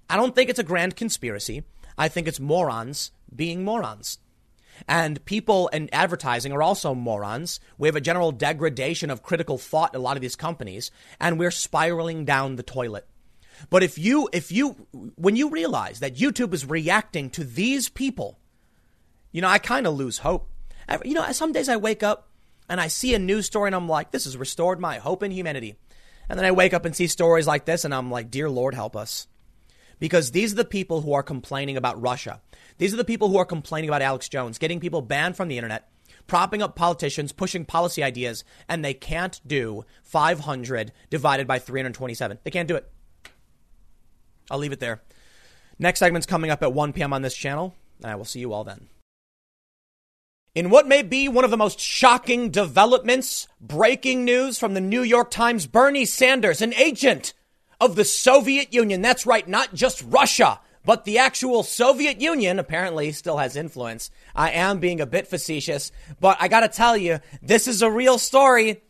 I 0.09 0.16
don't 0.16 0.34
think 0.34 0.51
it's 0.51 0.59
a 0.59 0.64
grand 0.64 0.96
conspiracy. 0.96 1.62
I 1.96 2.09
think 2.09 2.28
it's 2.28 2.40
morons 2.40 3.12
being 3.34 3.64
morons. 3.64 4.18
And 4.89 5.24
people 5.24 5.70
and 5.72 5.89
advertising 5.93 6.53
are 6.53 6.62
also 6.62 6.95
morons. 6.95 7.61
We 7.78 7.89
have 7.89 7.97
a 7.97 8.01
general 8.01 8.33
degradation 8.33 9.11
of 9.11 9.22
critical 9.22 9.59
thought 9.59 9.95
in 9.95 10.01
a 10.01 10.03
lot 10.03 10.16
of 10.16 10.20
these 10.20 10.37
companies, 10.37 10.91
and 11.20 11.39
we're 11.39 11.51
spiraling 11.51 12.24
down 12.24 12.57
the 12.57 12.62
toilet. 12.62 13.07
But 13.68 13.83
if 13.83 13.99
you, 13.99 14.28
if 14.33 14.51
you, 14.51 14.70
when 15.16 15.37
you 15.37 15.51
realize 15.51 16.01
that 16.01 16.16
YouTube 16.16 16.55
is 16.55 16.64
reacting 16.64 17.28
to 17.31 17.45
these 17.45 17.89
people, 17.89 18.39
you 19.33 19.43
know, 19.43 19.49
I 19.49 19.59
kind 19.59 19.87
of 19.87 19.95
lose 19.95 20.18
hope. 20.18 20.49
You 21.05 21.14
know, 21.14 21.31
some 21.33 21.53
days 21.53 21.68
I 21.68 21.76
wake 21.76 22.03
up 22.03 22.28
and 22.68 22.81
I 22.81 22.89
see 22.89 23.14
a 23.14 23.18
news 23.18 23.47
story 23.47 23.68
and 23.68 23.74
I'm 23.74 23.89
like, 23.89 24.11
this 24.11 24.24
has 24.24 24.37
restored 24.37 24.81
my 24.81 24.99
hope 24.99 25.22
in 25.22 25.31
humanity. 25.31 25.76
And 26.28 26.39
then 26.39 26.47
I 26.47 26.53
wake 26.53 26.72
up 26.72 26.85
and 26.85 26.97
see 26.97 27.07
stories 27.07 27.47
like 27.47 27.64
this 27.64 27.85
and 27.85 27.95
I'm 27.95 28.11
like, 28.11 28.31
dear 28.31 28.49
Lord, 28.49 28.74
help 28.74 28.97
us. 28.97 29.26
Because 29.99 30.31
these 30.31 30.53
are 30.53 30.57
the 30.57 30.64
people 30.64 31.03
who 31.03 31.12
are 31.12 31.22
complaining 31.22 31.76
about 31.76 32.01
Russia. 32.01 32.41
These 32.81 32.95
are 32.95 32.97
the 32.97 33.05
people 33.05 33.28
who 33.28 33.37
are 33.37 33.45
complaining 33.45 33.91
about 33.91 34.01
Alex 34.01 34.26
Jones, 34.26 34.57
getting 34.57 34.81
people 34.81 35.03
banned 35.03 35.37
from 35.37 35.49
the 35.49 35.59
internet, 35.59 35.91
propping 36.26 36.62
up 36.62 36.76
politicians, 36.76 37.31
pushing 37.31 37.66
policy 37.66 38.03
ideas, 38.03 38.43
and 38.70 38.83
they 38.83 38.95
can't 38.95 39.39
do 39.47 39.85
500 40.03 40.91
divided 41.11 41.47
by 41.47 41.59
327. 41.59 42.39
They 42.43 42.51
can't 42.51 42.66
do 42.66 42.76
it. 42.76 42.91
I'll 44.51 44.57
leave 44.57 44.72
it 44.72 44.81
there. 44.81 45.03
Next 45.78 45.99
segment's 45.99 46.26
coming 46.26 46.51
up 46.51 46.62
at 46.62 46.72
1 46.72 46.95
p.m. 46.95 47.12
on 47.12 47.20
this 47.20 47.37
channel, 47.37 47.74
and 48.03 48.11
I 48.11 48.14
will 48.14 48.24
see 48.24 48.41
you 48.41 48.55
all 48.55 48.64
then. 48.64 48.89
In 50.55 50.70
what 50.70 50.89
may 50.89 51.03
be 51.03 51.28
one 51.28 51.45
of 51.45 51.51
the 51.51 51.59
most 51.59 51.81
shocking 51.81 52.49
developments, 52.49 53.47
breaking 53.61 54.24
news 54.24 54.59
from 54.59 54.72
the 54.72 54.81
New 54.81 55.03
York 55.03 55.31
Times 55.31 55.66
Bernie 55.66 56.07
Sanders, 56.07 56.62
an 56.62 56.72
agent 56.72 57.35
of 57.78 57.95
the 57.95 58.07
Soviet 58.07 58.72
Union. 58.72 59.03
That's 59.03 59.26
right, 59.26 59.47
not 59.47 59.74
just 59.74 60.03
Russia, 60.03 60.61
but 60.85 61.05
the 61.05 61.18
actual 61.18 61.62
Soviet 61.62 62.20
Union 62.20 62.59
apparently 62.59 63.12
still 63.12 63.39
has 63.39 63.57
influence. 63.57 64.11
I 64.35 64.51
am 64.51 64.78
being 64.78 65.01
a 65.01 65.07
bit 65.07 65.26
facetious, 65.26 65.93
but 66.20 66.37
I 66.41 66.49
gotta 66.49 66.68
tell 66.68 66.97
you, 66.97 67.20
this 67.43 67.68
is 67.68 67.83
a 67.83 67.91
real 67.91 68.18
story. 68.18 68.83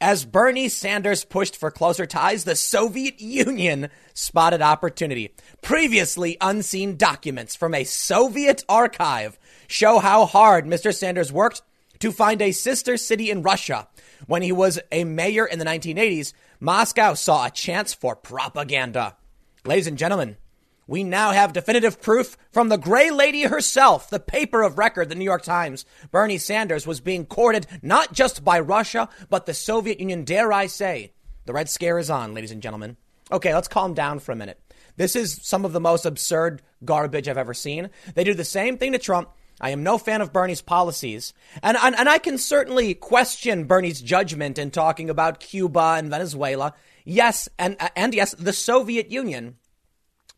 As 0.00 0.24
Bernie 0.24 0.68
Sanders 0.68 1.24
pushed 1.24 1.56
for 1.56 1.72
closer 1.72 2.06
ties, 2.06 2.44
the 2.44 2.54
Soviet 2.54 3.20
Union 3.20 3.88
spotted 4.14 4.62
opportunity. 4.62 5.34
Previously 5.60 6.36
unseen 6.40 6.96
documents 6.96 7.56
from 7.56 7.74
a 7.74 7.82
Soviet 7.82 8.64
archive 8.68 9.38
show 9.66 9.98
how 9.98 10.24
hard 10.24 10.66
Mr. 10.66 10.94
Sanders 10.94 11.32
worked 11.32 11.62
to 11.98 12.12
find 12.12 12.40
a 12.40 12.52
sister 12.52 12.96
city 12.96 13.28
in 13.28 13.42
Russia. 13.42 13.88
When 14.26 14.42
he 14.42 14.52
was 14.52 14.78
a 14.92 15.02
mayor 15.02 15.46
in 15.46 15.58
the 15.58 15.64
1980s, 15.64 16.32
Moscow 16.60 17.14
saw 17.14 17.46
a 17.46 17.50
chance 17.50 17.92
for 17.92 18.14
propaganda. 18.14 19.16
Ladies 19.64 19.88
and 19.88 19.98
gentlemen, 19.98 20.36
we 20.88 21.04
now 21.04 21.30
have 21.30 21.52
definitive 21.52 22.00
proof 22.00 22.36
from 22.50 22.70
the 22.70 22.78
Gray 22.78 23.10
Lady 23.10 23.42
herself, 23.42 24.08
the 24.08 24.18
paper 24.18 24.62
of 24.62 24.78
record, 24.78 25.10
the 25.10 25.14
New 25.14 25.24
York 25.24 25.42
Times. 25.42 25.84
Bernie 26.10 26.38
Sanders 26.38 26.86
was 26.86 27.00
being 27.00 27.26
courted 27.26 27.66
not 27.82 28.12
just 28.14 28.42
by 28.42 28.58
Russia, 28.58 29.08
but 29.28 29.44
the 29.44 29.54
Soviet 29.54 30.00
Union, 30.00 30.24
dare 30.24 30.50
I 30.50 30.66
say. 30.66 31.12
The 31.44 31.52
Red 31.52 31.68
Scare 31.68 31.98
is 31.98 32.10
on, 32.10 32.32
ladies 32.34 32.50
and 32.50 32.62
gentlemen. 32.62 32.96
Okay, 33.30 33.54
let's 33.54 33.68
calm 33.68 33.92
down 33.92 34.18
for 34.18 34.32
a 34.32 34.36
minute. 34.36 34.60
This 34.96 35.14
is 35.14 35.38
some 35.42 35.66
of 35.66 35.72
the 35.72 35.80
most 35.80 36.06
absurd 36.06 36.62
garbage 36.84 37.28
I've 37.28 37.36
ever 37.36 37.54
seen. 37.54 37.90
They 38.14 38.24
do 38.24 38.32
the 38.32 38.44
same 38.44 38.78
thing 38.78 38.92
to 38.92 38.98
Trump. 38.98 39.28
I 39.60 39.70
am 39.70 39.82
no 39.82 39.98
fan 39.98 40.22
of 40.22 40.32
Bernie's 40.32 40.62
policies. 40.62 41.34
And, 41.62 41.76
and, 41.76 41.94
and 41.96 42.08
I 42.08 42.18
can 42.18 42.38
certainly 42.38 42.94
question 42.94 43.64
Bernie's 43.64 44.00
judgment 44.00 44.58
in 44.58 44.70
talking 44.70 45.10
about 45.10 45.40
Cuba 45.40 45.96
and 45.98 46.08
Venezuela. 46.08 46.72
Yes, 47.04 47.48
and, 47.58 47.76
and 47.94 48.14
yes, 48.14 48.34
the 48.38 48.52
Soviet 48.52 49.10
Union. 49.10 49.56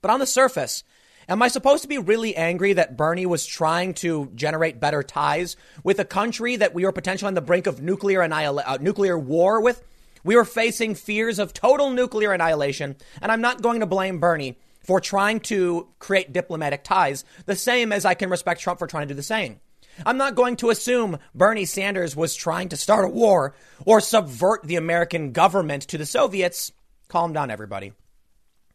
But 0.02 0.10
on 0.10 0.20
the 0.20 0.26
surface, 0.26 0.82
am 1.28 1.42
I 1.42 1.48
supposed 1.48 1.82
to 1.82 1.88
be 1.88 1.98
really 1.98 2.34
angry 2.36 2.72
that 2.74 2.96
Bernie 2.96 3.26
was 3.26 3.46
trying 3.46 3.94
to 3.94 4.30
generate 4.34 4.80
better 4.80 5.02
ties 5.02 5.56
with 5.84 5.98
a 5.98 6.04
country 6.04 6.56
that 6.56 6.74
we 6.74 6.84
were 6.84 6.92
potentially 6.92 7.28
on 7.28 7.34
the 7.34 7.40
brink 7.40 7.66
of 7.66 7.82
nuclear 7.82 8.22
annihil- 8.22 8.62
uh, 8.64 8.78
nuclear 8.80 9.18
war 9.18 9.60
with? 9.60 9.82
We 10.24 10.36
were 10.36 10.44
facing 10.44 10.94
fears 10.94 11.38
of 11.38 11.54
total 11.54 11.90
nuclear 11.90 12.32
annihilation, 12.32 12.96
and 13.22 13.32
I'm 13.32 13.40
not 13.40 13.62
going 13.62 13.80
to 13.80 13.86
blame 13.86 14.20
Bernie 14.20 14.58
for 14.84 15.00
trying 15.00 15.40
to 15.40 15.88
create 15.98 16.32
diplomatic 16.32 16.84
ties, 16.84 17.24
the 17.46 17.56
same 17.56 17.92
as 17.92 18.04
I 18.04 18.14
can 18.14 18.30
respect 18.30 18.60
Trump 18.60 18.78
for 18.78 18.86
trying 18.86 19.08
to 19.08 19.14
do 19.14 19.16
the 19.16 19.22
same. 19.22 19.60
I'm 20.04 20.16
not 20.16 20.34
going 20.34 20.56
to 20.56 20.70
assume 20.70 21.18
Bernie 21.34 21.66
Sanders 21.66 22.16
was 22.16 22.34
trying 22.34 22.70
to 22.70 22.76
start 22.76 23.04
a 23.04 23.08
war 23.08 23.54
or 23.84 24.00
subvert 24.00 24.62
the 24.64 24.76
American 24.76 25.32
government 25.32 25.82
to 25.88 25.98
the 25.98 26.06
Soviets. 26.06 26.72
Calm 27.08 27.32
down, 27.32 27.50
everybody. 27.50 27.92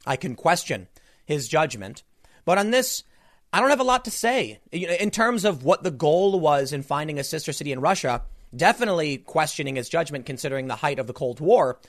I 0.06 0.18
can 0.18 0.36
question 0.36 0.88
his 1.26 1.48
judgment. 1.48 2.04
But 2.46 2.58
on 2.58 2.72
this, 2.72 3.04
I 3.52 3.60
don't 3.60 3.70
have 3.70 3.80
a 3.80 3.84
lot 3.84 4.06
to 4.06 4.12
say. 4.12 4.60
In 4.72 5.12
terms 5.12 5.46
of 5.46 5.64
what 5.64 5.84
the 5.84 5.92
goal 5.92 6.40
was 6.40 6.74
in 6.74 6.84
finding 6.84 7.20
a 7.20 7.24
sister 7.24 7.54
city 7.54 7.72
in 7.72 7.80
Russia, 7.80 8.24
definitely 8.56 9.18
questioning 9.18 9.76
his 9.76 9.90
judgment 9.90 10.26
considering 10.26 10.68
the 10.68 10.76
height 10.76 11.00
of 11.00 11.08
the 11.08 11.14
Cold 11.14 11.40
War. 11.40 11.80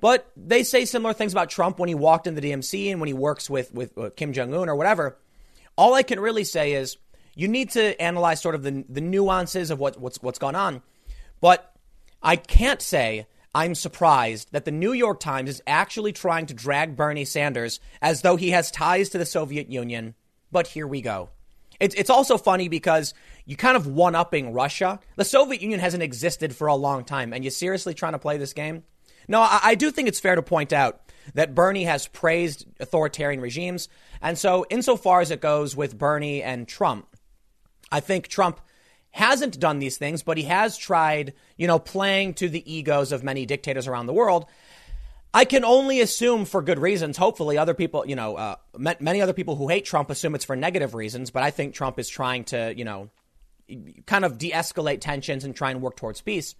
But 0.00 0.30
they 0.36 0.62
say 0.62 0.84
similar 0.84 1.14
things 1.14 1.32
about 1.32 1.50
Trump 1.50 1.78
when 1.78 1.88
he 1.88 1.94
walked 1.94 2.26
in 2.26 2.34
the 2.34 2.40
DMZ 2.40 2.90
and 2.90 3.00
when 3.00 3.06
he 3.06 3.14
works 3.14 3.48
with, 3.48 3.72
with 3.72 3.96
uh, 3.96 4.10
Kim 4.16 4.32
Jong 4.32 4.54
un 4.54 4.68
or 4.68 4.76
whatever. 4.76 5.18
All 5.76 5.94
I 5.94 6.02
can 6.02 6.20
really 6.20 6.44
say 6.44 6.72
is 6.72 6.96
you 7.34 7.48
need 7.48 7.70
to 7.70 8.00
analyze 8.00 8.40
sort 8.40 8.54
of 8.54 8.62
the, 8.62 8.84
the 8.88 9.00
nuances 9.00 9.70
of 9.70 9.78
what, 9.78 9.98
what's, 10.00 10.22
what's 10.22 10.38
gone 10.38 10.54
on. 10.54 10.82
But 11.40 11.72
I 12.22 12.36
can't 12.36 12.82
say 12.82 13.26
I'm 13.56 13.74
surprised 13.74 14.52
that 14.52 14.66
the 14.66 14.70
New 14.70 14.92
York 14.92 15.18
Times 15.18 15.48
is 15.48 15.62
actually 15.66 16.12
trying 16.12 16.44
to 16.44 16.52
drag 16.52 16.94
Bernie 16.94 17.24
Sanders 17.24 17.80
as 18.02 18.20
though 18.20 18.36
he 18.36 18.50
has 18.50 18.70
ties 18.70 19.08
to 19.08 19.18
the 19.18 19.24
Soviet 19.24 19.70
Union. 19.70 20.14
But 20.52 20.66
here 20.66 20.86
we 20.86 21.00
go. 21.00 21.30
It's, 21.80 21.94
it's 21.94 22.10
also 22.10 22.36
funny 22.36 22.68
because 22.68 23.14
you 23.46 23.56
kind 23.56 23.78
of 23.78 23.86
one 23.86 24.14
upping 24.14 24.52
Russia. 24.52 25.00
The 25.16 25.24
Soviet 25.24 25.62
Union 25.62 25.80
hasn't 25.80 26.02
existed 26.02 26.54
for 26.54 26.66
a 26.66 26.74
long 26.74 27.02
time, 27.02 27.32
and 27.32 27.42
you're 27.42 27.50
seriously 27.50 27.94
trying 27.94 28.12
to 28.12 28.18
play 28.18 28.36
this 28.36 28.52
game? 28.52 28.84
No, 29.26 29.40
I, 29.40 29.60
I 29.62 29.74
do 29.74 29.90
think 29.90 30.08
it's 30.08 30.20
fair 30.20 30.34
to 30.34 30.42
point 30.42 30.74
out 30.74 31.00
that 31.32 31.54
Bernie 31.54 31.84
has 31.84 32.08
praised 32.08 32.66
authoritarian 32.78 33.40
regimes. 33.40 33.88
And 34.20 34.36
so, 34.36 34.66
insofar 34.68 35.22
as 35.22 35.30
it 35.30 35.40
goes 35.40 35.74
with 35.74 35.96
Bernie 35.96 36.42
and 36.42 36.68
Trump, 36.68 37.16
I 37.90 38.00
think 38.00 38.28
Trump 38.28 38.60
hasn't 39.16 39.58
done 39.58 39.78
these 39.78 39.96
things, 39.96 40.22
but 40.22 40.36
he 40.36 40.44
has 40.44 40.76
tried, 40.76 41.32
you 41.56 41.66
know, 41.66 41.78
playing 41.78 42.34
to 42.34 42.50
the 42.50 42.70
egos 42.70 43.12
of 43.12 43.24
many 43.24 43.46
dictators 43.46 43.86
around 43.86 44.04
the 44.04 44.12
world. 44.12 44.44
I 45.32 45.46
can 45.46 45.64
only 45.64 46.02
assume 46.02 46.44
for 46.44 46.60
good 46.60 46.78
reasons. 46.78 47.16
Hopefully, 47.16 47.56
other 47.56 47.72
people, 47.72 48.04
you 48.06 48.14
know, 48.14 48.36
uh, 48.36 48.56
many 48.76 49.22
other 49.22 49.32
people 49.32 49.56
who 49.56 49.68
hate 49.68 49.86
Trump 49.86 50.10
assume 50.10 50.34
it's 50.34 50.44
for 50.44 50.54
negative 50.54 50.94
reasons, 50.94 51.30
but 51.30 51.42
I 51.42 51.50
think 51.50 51.74
Trump 51.74 51.98
is 51.98 52.10
trying 52.10 52.44
to, 52.44 52.74
you 52.76 52.84
know, 52.84 53.08
kind 54.04 54.26
of 54.26 54.36
de 54.36 54.50
escalate 54.50 55.00
tensions 55.00 55.44
and 55.44 55.56
try 55.56 55.70
and 55.70 55.80
work 55.80 55.96
towards 55.96 56.20
peace. 56.20 56.54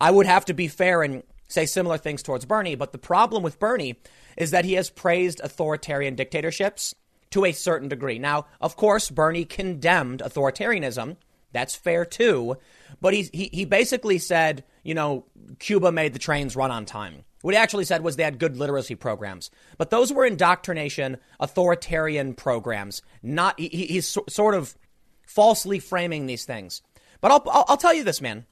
I 0.00 0.12
would 0.12 0.26
have 0.26 0.44
to 0.44 0.54
be 0.54 0.68
fair 0.68 1.02
and 1.02 1.24
say 1.48 1.66
similar 1.66 1.98
things 1.98 2.22
towards 2.22 2.44
Bernie, 2.44 2.76
but 2.76 2.92
the 2.92 2.98
problem 2.98 3.42
with 3.42 3.58
Bernie 3.58 3.96
is 4.36 4.52
that 4.52 4.64
he 4.64 4.74
has 4.74 4.90
praised 4.90 5.40
authoritarian 5.42 6.14
dictatorships 6.14 6.94
to 7.30 7.44
a 7.44 7.50
certain 7.50 7.88
degree. 7.88 8.20
Now, 8.20 8.46
of 8.60 8.76
course, 8.76 9.10
Bernie 9.10 9.44
condemned 9.44 10.22
authoritarianism 10.24 11.16
that's 11.56 11.74
fair 11.74 12.04
too. 12.04 12.56
But 13.00 13.14
he, 13.14 13.28
he, 13.32 13.50
he 13.52 13.64
basically 13.64 14.18
said, 14.18 14.62
you 14.82 14.94
know, 14.94 15.24
Cuba 15.58 15.90
made 15.90 16.12
the 16.12 16.18
trains 16.18 16.54
run 16.54 16.70
on 16.70 16.84
time. 16.84 17.24
What 17.40 17.54
he 17.54 17.58
actually 17.58 17.84
said 17.84 18.02
was 18.02 18.16
they 18.16 18.24
had 18.24 18.38
good 18.38 18.56
literacy 18.56 18.94
programs. 18.94 19.50
But 19.78 19.90
those 19.90 20.12
were 20.12 20.26
indoctrination, 20.26 21.16
authoritarian 21.40 22.34
programs. 22.34 23.02
Not 23.22 23.58
he, 23.58 23.68
He's 23.68 24.06
so, 24.06 24.24
sort 24.28 24.54
of 24.54 24.76
falsely 25.26 25.78
framing 25.78 26.26
these 26.26 26.44
things. 26.44 26.82
But 27.20 27.30
I'll, 27.30 27.42
I'll, 27.50 27.64
I'll 27.68 27.76
tell 27.76 27.94
you 27.94 28.04
this, 28.04 28.20
man. 28.20 28.44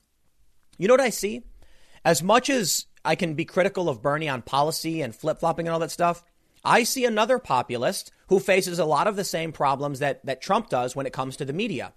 You 0.78 0.88
know 0.88 0.94
what 0.94 1.00
I 1.00 1.10
see? 1.10 1.42
As 2.04 2.22
much 2.22 2.48
as 2.48 2.86
I 3.04 3.16
can 3.16 3.34
be 3.34 3.44
critical 3.44 3.88
of 3.88 4.00
Bernie 4.00 4.28
on 4.28 4.42
policy 4.42 5.02
and 5.02 5.14
flip 5.14 5.40
flopping 5.40 5.66
and 5.66 5.74
all 5.74 5.80
that 5.80 5.90
stuff, 5.90 6.24
I 6.64 6.84
see 6.84 7.04
another 7.04 7.38
populist 7.38 8.12
who 8.28 8.40
faces 8.40 8.78
a 8.78 8.86
lot 8.86 9.06
of 9.06 9.16
the 9.16 9.24
same 9.24 9.52
problems 9.52 9.98
that, 9.98 10.24
that 10.24 10.40
Trump 10.40 10.70
does 10.70 10.96
when 10.96 11.06
it 11.06 11.12
comes 11.12 11.36
to 11.36 11.44
the 11.44 11.52
media 11.52 11.92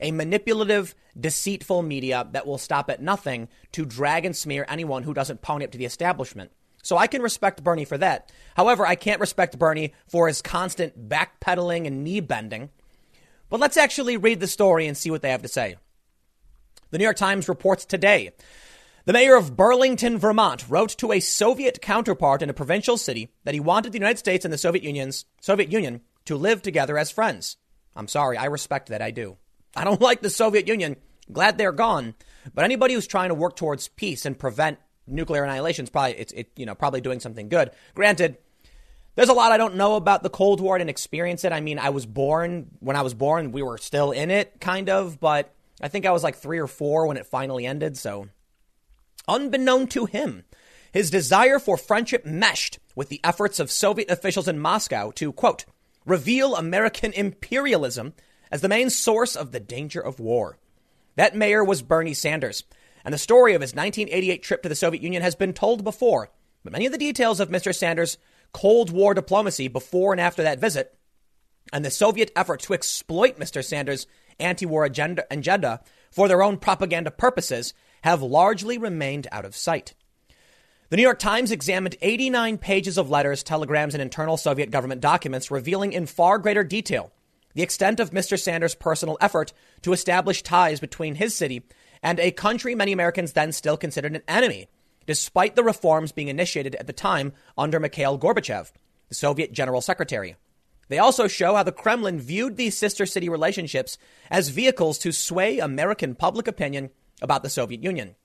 a 0.00 0.12
manipulative, 0.12 0.94
deceitful 1.18 1.82
media 1.82 2.26
that 2.32 2.46
will 2.46 2.58
stop 2.58 2.90
at 2.90 3.02
nothing 3.02 3.48
to 3.72 3.84
drag 3.84 4.24
and 4.24 4.36
smear 4.36 4.64
anyone 4.68 5.02
who 5.02 5.14
doesn't 5.14 5.42
pony 5.42 5.64
up 5.64 5.72
to 5.72 5.78
the 5.78 5.84
establishment. 5.84 6.52
So 6.82 6.96
I 6.96 7.06
can 7.06 7.22
respect 7.22 7.62
Bernie 7.62 7.84
for 7.84 7.98
that. 7.98 8.32
However, 8.56 8.86
I 8.86 8.94
can't 8.94 9.20
respect 9.20 9.58
Bernie 9.58 9.92
for 10.08 10.28
his 10.28 10.42
constant 10.42 11.08
backpedaling 11.08 11.86
and 11.86 12.02
knee 12.02 12.20
bending. 12.20 12.70
But 13.48 13.60
let's 13.60 13.76
actually 13.76 14.16
read 14.16 14.40
the 14.40 14.46
story 14.46 14.86
and 14.86 14.96
see 14.96 15.10
what 15.10 15.22
they 15.22 15.30
have 15.30 15.42
to 15.42 15.48
say. 15.48 15.76
The 16.90 16.98
New 16.98 17.04
York 17.04 17.16
Times 17.16 17.48
reports 17.48 17.84
today 17.84 18.30
the 19.06 19.14
mayor 19.14 19.34
of 19.34 19.56
Burlington, 19.56 20.18
Vermont, 20.18 20.68
wrote 20.68 20.90
to 20.98 21.10
a 21.10 21.20
Soviet 21.20 21.80
counterpart 21.80 22.42
in 22.42 22.50
a 22.50 22.54
provincial 22.54 22.98
city 22.98 23.32
that 23.44 23.54
he 23.54 23.60
wanted 23.60 23.92
the 23.92 23.98
United 23.98 24.18
States 24.18 24.44
and 24.44 24.52
the 24.52 24.58
Soviet 24.58 24.84
Union's 24.84 25.24
Soviet 25.40 25.72
Union 25.72 26.02
to 26.26 26.36
live 26.36 26.60
together 26.60 26.98
as 26.98 27.10
friends. 27.10 27.56
I'm 27.96 28.08
sorry, 28.08 28.36
I 28.36 28.44
respect 28.44 28.90
that, 28.90 29.00
I 29.00 29.10
do. 29.10 29.38
I 29.74 29.84
don't 29.84 30.00
like 30.10 30.22
the 30.22 30.30
Soviet 30.30 30.68
Union. 30.68 30.96
Glad 31.32 31.58
they're 31.58 31.72
gone. 31.72 32.14
But 32.54 32.64
anybody 32.64 32.94
who's 32.94 33.06
trying 33.06 33.28
to 33.28 33.34
work 33.34 33.56
towards 33.56 33.88
peace 33.88 34.24
and 34.24 34.38
prevent 34.38 34.78
nuclear 35.06 35.44
annihilation 35.44 35.84
is 35.84 35.90
probably 35.90 36.12
it's 36.12 36.32
it, 36.32 36.50
you 36.56 36.66
know 36.66 36.74
probably 36.74 37.00
doing 37.00 37.20
something 37.20 37.48
good. 37.48 37.70
Granted, 37.94 38.38
there's 39.14 39.28
a 39.28 39.34
lot 39.34 39.52
I 39.52 39.56
don't 39.56 39.76
know 39.76 39.96
about 39.96 40.22
the 40.22 40.30
Cold 40.30 40.60
War. 40.60 40.76
and 40.76 40.88
experience 40.88 41.44
it. 41.44 41.52
I 41.52 41.60
mean, 41.60 41.78
I 41.78 41.90
was 41.90 42.06
born 42.06 42.70
when 42.80 42.96
I 42.96 43.02
was 43.02 43.14
born. 43.14 43.52
We 43.52 43.62
were 43.62 43.78
still 43.78 44.12
in 44.12 44.30
it, 44.30 44.60
kind 44.60 44.88
of, 44.88 45.20
but 45.20 45.54
I 45.80 45.88
think 45.88 46.06
I 46.06 46.12
was 46.12 46.22
like 46.22 46.36
three 46.36 46.58
or 46.58 46.66
four 46.66 47.06
when 47.06 47.16
it 47.16 47.26
finally 47.26 47.66
ended. 47.66 47.96
So, 47.96 48.28
unbeknown 49.28 49.88
to 49.88 50.06
him, 50.06 50.44
his 50.92 51.10
desire 51.10 51.58
for 51.58 51.76
friendship 51.76 52.24
meshed 52.24 52.78
with 52.94 53.08
the 53.08 53.20
efforts 53.24 53.60
of 53.60 53.70
Soviet 53.70 54.10
officials 54.10 54.48
in 54.48 54.58
Moscow 54.58 55.10
to, 55.12 55.32
quote, 55.32 55.64
reveal 56.06 56.56
American 56.56 57.12
imperialism 57.12 58.14
as 58.50 58.60
the 58.60 58.68
main 58.68 58.90
source 58.90 59.36
of 59.36 59.52
the 59.52 59.60
danger 59.60 60.00
of 60.00 60.20
war. 60.20 60.58
That 61.16 61.36
mayor 61.36 61.64
was 61.64 61.82
Bernie 61.82 62.14
Sanders, 62.14 62.64
and 63.04 63.14
the 63.14 63.18
story 63.18 63.54
of 63.54 63.60
his 63.60 63.74
1988 63.74 64.42
trip 64.42 64.62
to 64.62 64.68
the 64.68 64.74
Soviet 64.74 65.02
Union 65.02 65.22
has 65.22 65.34
been 65.34 65.52
told 65.52 65.84
before, 65.84 66.30
but 66.64 66.72
many 66.72 66.86
of 66.86 66.92
the 66.92 66.98
details 66.98 67.40
of 67.40 67.48
Mr. 67.48 67.74
Sanders' 67.74 68.18
Cold 68.52 68.90
War 68.90 69.14
diplomacy 69.14 69.68
before 69.68 70.12
and 70.12 70.20
after 70.20 70.42
that 70.42 70.60
visit, 70.60 70.96
and 71.72 71.84
the 71.84 71.90
Soviet 71.90 72.32
effort 72.34 72.60
to 72.60 72.74
exploit 72.74 73.38
Mr. 73.38 73.64
Sanders' 73.64 74.06
anti 74.38 74.66
war 74.66 74.84
agenda, 74.84 75.24
agenda 75.30 75.80
for 76.10 76.26
their 76.26 76.42
own 76.42 76.56
propaganda 76.56 77.10
purposes 77.10 77.74
have 78.02 78.22
largely 78.22 78.78
remained 78.78 79.28
out 79.30 79.44
of 79.44 79.54
sight. 79.54 79.94
The 80.88 80.96
New 80.96 81.02
York 81.02 81.20
Times 81.20 81.52
examined 81.52 81.96
89 82.02 82.58
pages 82.58 82.98
of 82.98 83.10
letters, 83.10 83.44
telegrams, 83.44 83.94
and 83.94 84.02
internal 84.02 84.36
Soviet 84.36 84.72
government 84.72 85.00
documents, 85.00 85.50
revealing 85.50 85.92
in 85.92 86.06
far 86.06 86.38
greater 86.38 86.64
detail 86.64 87.12
the 87.54 87.62
extent 87.62 88.00
of 88.00 88.10
Mr. 88.10 88.38
Sanders' 88.38 88.74
personal 88.74 89.18
effort 89.20 89.52
to 89.82 89.92
establish 89.92 90.42
ties 90.42 90.80
between 90.80 91.16
his 91.16 91.34
city 91.34 91.62
and 92.02 92.18
a 92.18 92.30
country 92.30 92.74
many 92.74 92.92
Americans 92.92 93.32
then 93.32 93.52
still 93.52 93.76
considered 93.76 94.14
an 94.14 94.22
enemy, 94.28 94.68
despite 95.06 95.56
the 95.56 95.64
reforms 95.64 96.12
being 96.12 96.28
initiated 96.28 96.74
at 96.76 96.86
the 96.86 96.92
time 96.92 97.32
under 97.58 97.80
Mikhail 97.80 98.18
Gorbachev, 98.18 98.72
the 99.08 99.14
Soviet 99.14 99.52
General 99.52 99.80
Secretary. 99.80 100.36
They 100.88 100.98
also 100.98 101.28
show 101.28 101.54
how 101.54 101.62
the 101.62 101.72
Kremlin 101.72 102.18
viewed 102.18 102.56
these 102.56 102.76
sister 102.76 103.06
city 103.06 103.28
relationships 103.28 103.96
as 104.30 104.48
vehicles 104.48 104.98
to 104.98 105.12
sway 105.12 105.58
American 105.58 106.14
public 106.16 106.48
opinion 106.48 106.90
about 107.22 107.42
the 107.42 107.50
Soviet 107.50 107.82
Union. 107.82 108.16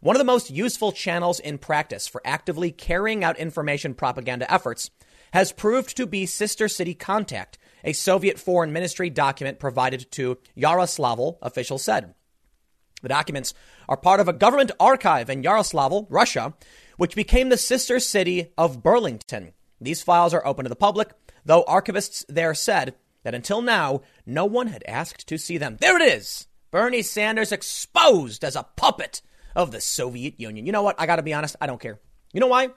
One 0.00 0.14
of 0.14 0.20
the 0.20 0.24
most 0.24 0.50
useful 0.50 0.92
channels 0.92 1.40
in 1.40 1.58
practice 1.58 2.06
for 2.06 2.20
actively 2.24 2.70
carrying 2.70 3.24
out 3.24 3.38
information 3.38 3.94
propaganda 3.94 4.52
efforts 4.52 4.90
has 5.32 5.50
proved 5.50 5.96
to 5.96 6.06
be 6.06 6.26
Sister 6.26 6.68
City 6.68 6.94
Contact, 6.94 7.58
a 7.84 7.92
Soviet 7.92 8.40
Foreign 8.40 8.72
Ministry 8.72 9.10
document 9.10 9.60
provided 9.60 10.10
to 10.12 10.38
Yaroslavl, 10.56 11.38
officials 11.42 11.84
said. 11.84 12.14
The 13.02 13.08
documents 13.08 13.54
are 13.88 13.96
part 13.96 14.18
of 14.18 14.28
a 14.28 14.32
government 14.32 14.72
archive 14.80 15.30
in 15.30 15.42
Yaroslavl, 15.42 16.06
Russia, 16.08 16.54
which 16.96 17.14
became 17.14 17.50
the 17.50 17.56
sister 17.56 18.00
city 18.00 18.52
of 18.56 18.82
Burlington. 18.82 19.52
These 19.80 20.02
files 20.02 20.32
are 20.32 20.46
open 20.46 20.64
to 20.64 20.68
the 20.70 20.76
public, 20.76 21.10
though 21.44 21.64
archivists 21.64 22.24
there 22.28 22.54
said 22.54 22.94
that 23.22 23.34
until 23.34 23.60
now, 23.60 24.00
no 24.24 24.46
one 24.46 24.68
had 24.68 24.84
asked 24.88 25.26
to 25.28 25.38
see 25.38 25.58
them. 25.58 25.76
There 25.80 26.00
it 26.00 26.14
is! 26.14 26.46
Bernie 26.70 27.02
Sanders 27.02 27.52
exposed 27.52 28.42
as 28.42 28.56
a 28.56 28.66
puppet 28.76 29.22
of 29.54 29.70
the 29.70 29.80
Soviet 29.80 30.40
Union. 30.40 30.66
You 30.66 30.72
know 30.72 30.82
what? 30.82 30.98
I 30.98 31.06
got 31.06 31.16
to 31.16 31.22
be 31.22 31.34
honest. 31.34 31.56
I 31.60 31.66
don't 31.66 31.80
care. 31.80 32.00
You 32.32 32.40
know 32.40 32.48
why? 32.48 32.70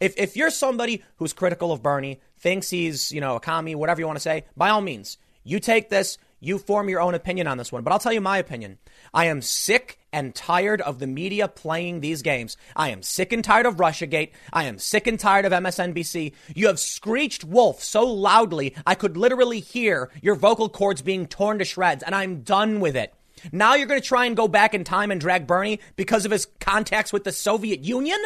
If, 0.00 0.14
if 0.18 0.36
you're 0.36 0.50
somebody 0.50 1.02
who's 1.16 1.32
critical 1.32 1.72
of 1.72 1.82
Bernie, 1.82 2.20
thinks 2.38 2.70
he's, 2.70 3.12
you 3.12 3.20
know, 3.20 3.36
a 3.36 3.40
commie, 3.40 3.74
whatever 3.74 4.00
you 4.00 4.06
want 4.06 4.16
to 4.16 4.22
say, 4.22 4.44
by 4.56 4.70
all 4.70 4.80
means, 4.80 5.18
you 5.42 5.60
take 5.60 5.88
this, 5.88 6.18
you 6.40 6.58
form 6.58 6.88
your 6.88 7.00
own 7.00 7.14
opinion 7.14 7.46
on 7.46 7.56
this 7.56 7.72
one. 7.72 7.82
But 7.82 7.92
I'll 7.92 7.98
tell 7.98 8.12
you 8.12 8.20
my 8.20 8.38
opinion. 8.38 8.78
I 9.14 9.26
am 9.26 9.40
sick 9.40 9.98
and 10.12 10.34
tired 10.34 10.80
of 10.80 10.98
the 10.98 11.06
media 11.06 11.48
playing 11.48 12.00
these 12.00 12.22
games. 12.22 12.56
I 12.74 12.90
am 12.90 13.02
sick 13.02 13.32
and 13.32 13.42
tired 13.42 13.66
of 13.66 13.76
Russiagate. 13.76 14.32
I 14.52 14.64
am 14.64 14.78
sick 14.78 15.06
and 15.06 15.18
tired 15.18 15.44
of 15.44 15.52
MSNBC. 15.52 16.32
You 16.54 16.66
have 16.66 16.78
screeched 16.78 17.44
wolf 17.44 17.82
so 17.82 18.04
loudly, 18.06 18.74
I 18.86 18.94
could 18.94 19.16
literally 19.16 19.60
hear 19.60 20.10
your 20.20 20.34
vocal 20.34 20.68
cords 20.68 21.00
being 21.00 21.26
torn 21.26 21.58
to 21.58 21.64
shreds, 21.64 22.02
and 22.02 22.14
I'm 22.14 22.42
done 22.42 22.80
with 22.80 22.96
it. 22.96 23.14
Now 23.52 23.74
you're 23.74 23.86
going 23.86 24.00
to 24.00 24.06
try 24.06 24.26
and 24.26 24.36
go 24.36 24.48
back 24.48 24.74
in 24.74 24.84
time 24.84 25.10
and 25.10 25.20
drag 25.20 25.46
Bernie 25.46 25.80
because 25.96 26.24
of 26.24 26.32
his 26.32 26.46
contacts 26.60 27.12
with 27.12 27.24
the 27.24 27.32
Soviet 27.32 27.80
Union? 27.80 28.18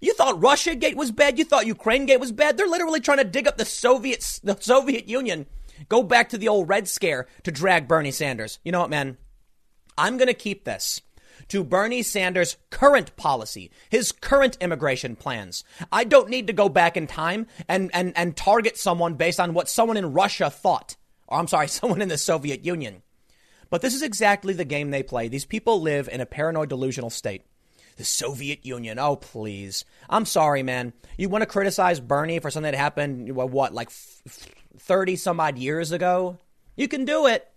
You 0.00 0.14
thought 0.14 0.40
Russia 0.40 0.74
Gate 0.74 0.96
was 0.96 1.10
bad? 1.10 1.38
You 1.38 1.44
thought 1.44 1.66
Ukraine 1.66 2.06
Gate 2.06 2.20
was 2.20 2.32
bad? 2.32 2.56
They're 2.56 2.68
literally 2.68 3.00
trying 3.00 3.18
to 3.18 3.24
dig 3.24 3.48
up 3.48 3.58
the 3.58 3.64
Soviet 3.64 4.40
the 4.44 4.56
Soviet 4.60 5.08
Union. 5.08 5.46
Go 5.88 6.02
back 6.02 6.28
to 6.30 6.38
the 6.38 6.48
old 6.48 6.68
Red 6.68 6.88
Scare 6.88 7.26
to 7.44 7.52
drag 7.52 7.88
Bernie 7.88 8.10
Sanders. 8.10 8.58
You 8.64 8.72
know 8.72 8.80
what, 8.80 8.90
man? 8.90 9.16
I'm 9.96 10.16
going 10.16 10.28
to 10.28 10.34
keep 10.34 10.64
this 10.64 11.00
to 11.48 11.64
Bernie 11.64 12.02
Sanders' 12.02 12.56
current 12.70 13.16
policy, 13.16 13.70
his 13.90 14.12
current 14.12 14.56
immigration 14.60 15.16
plans. 15.16 15.64
I 15.90 16.04
don't 16.04 16.28
need 16.28 16.46
to 16.48 16.52
go 16.52 16.68
back 16.68 16.96
in 16.96 17.06
time 17.06 17.46
and, 17.68 17.90
and, 17.94 18.12
and 18.16 18.36
target 18.36 18.76
someone 18.76 19.14
based 19.14 19.40
on 19.40 19.54
what 19.54 19.68
someone 19.68 19.96
in 19.96 20.12
Russia 20.12 20.50
thought. 20.50 20.96
Or 21.26 21.38
I'm 21.38 21.48
sorry, 21.48 21.68
someone 21.68 22.02
in 22.02 22.08
the 22.08 22.18
Soviet 22.18 22.64
Union. 22.64 23.02
But 23.70 23.82
this 23.82 23.94
is 23.94 24.02
exactly 24.02 24.54
the 24.54 24.64
game 24.64 24.90
they 24.90 25.02
play. 25.02 25.28
These 25.28 25.44
people 25.44 25.80
live 25.80 26.08
in 26.08 26.20
a 26.20 26.26
paranoid 26.26 26.68
delusional 26.68 27.10
state. 27.10 27.42
The 27.98 28.04
Soviet 28.04 28.64
Union. 28.64 28.98
Oh, 28.98 29.16
please. 29.16 29.84
I'm 30.08 30.24
sorry, 30.24 30.62
man. 30.62 30.92
You 31.16 31.28
want 31.28 31.42
to 31.42 31.46
criticize 31.46 32.00
Bernie 32.00 32.38
for 32.38 32.50
something 32.50 32.70
that 32.70 32.78
happened, 32.78 33.34
what, 33.34 33.74
like 33.74 33.90
30 33.90 35.16
some 35.16 35.40
odd 35.40 35.58
years 35.58 35.92
ago? 35.92 36.38
You 36.76 36.88
can 36.88 37.04
do 37.04 37.26
it. 37.26 37.48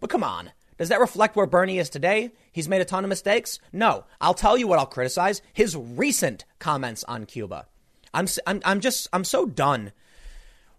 But 0.00 0.10
come 0.10 0.24
on. 0.24 0.50
Does 0.78 0.88
that 0.88 0.98
reflect 0.98 1.36
where 1.36 1.46
Bernie 1.46 1.78
is 1.78 1.90
today? 1.90 2.32
He's 2.50 2.70
made 2.70 2.80
a 2.80 2.86
ton 2.86 3.04
of 3.04 3.10
mistakes? 3.10 3.60
No. 3.70 4.06
I'll 4.20 4.34
tell 4.34 4.56
you 4.56 4.66
what 4.66 4.78
I'll 4.78 4.86
criticize 4.86 5.42
his 5.52 5.76
recent 5.76 6.46
comments 6.58 7.04
on 7.04 7.26
Cuba. 7.26 7.66
I'm, 8.14 8.26
I'm, 8.46 8.62
I'm 8.64 8.80
just, 8.80 9.08
I'm 9.12 9.24
so 9.24 9.44
done. 9.44 9.92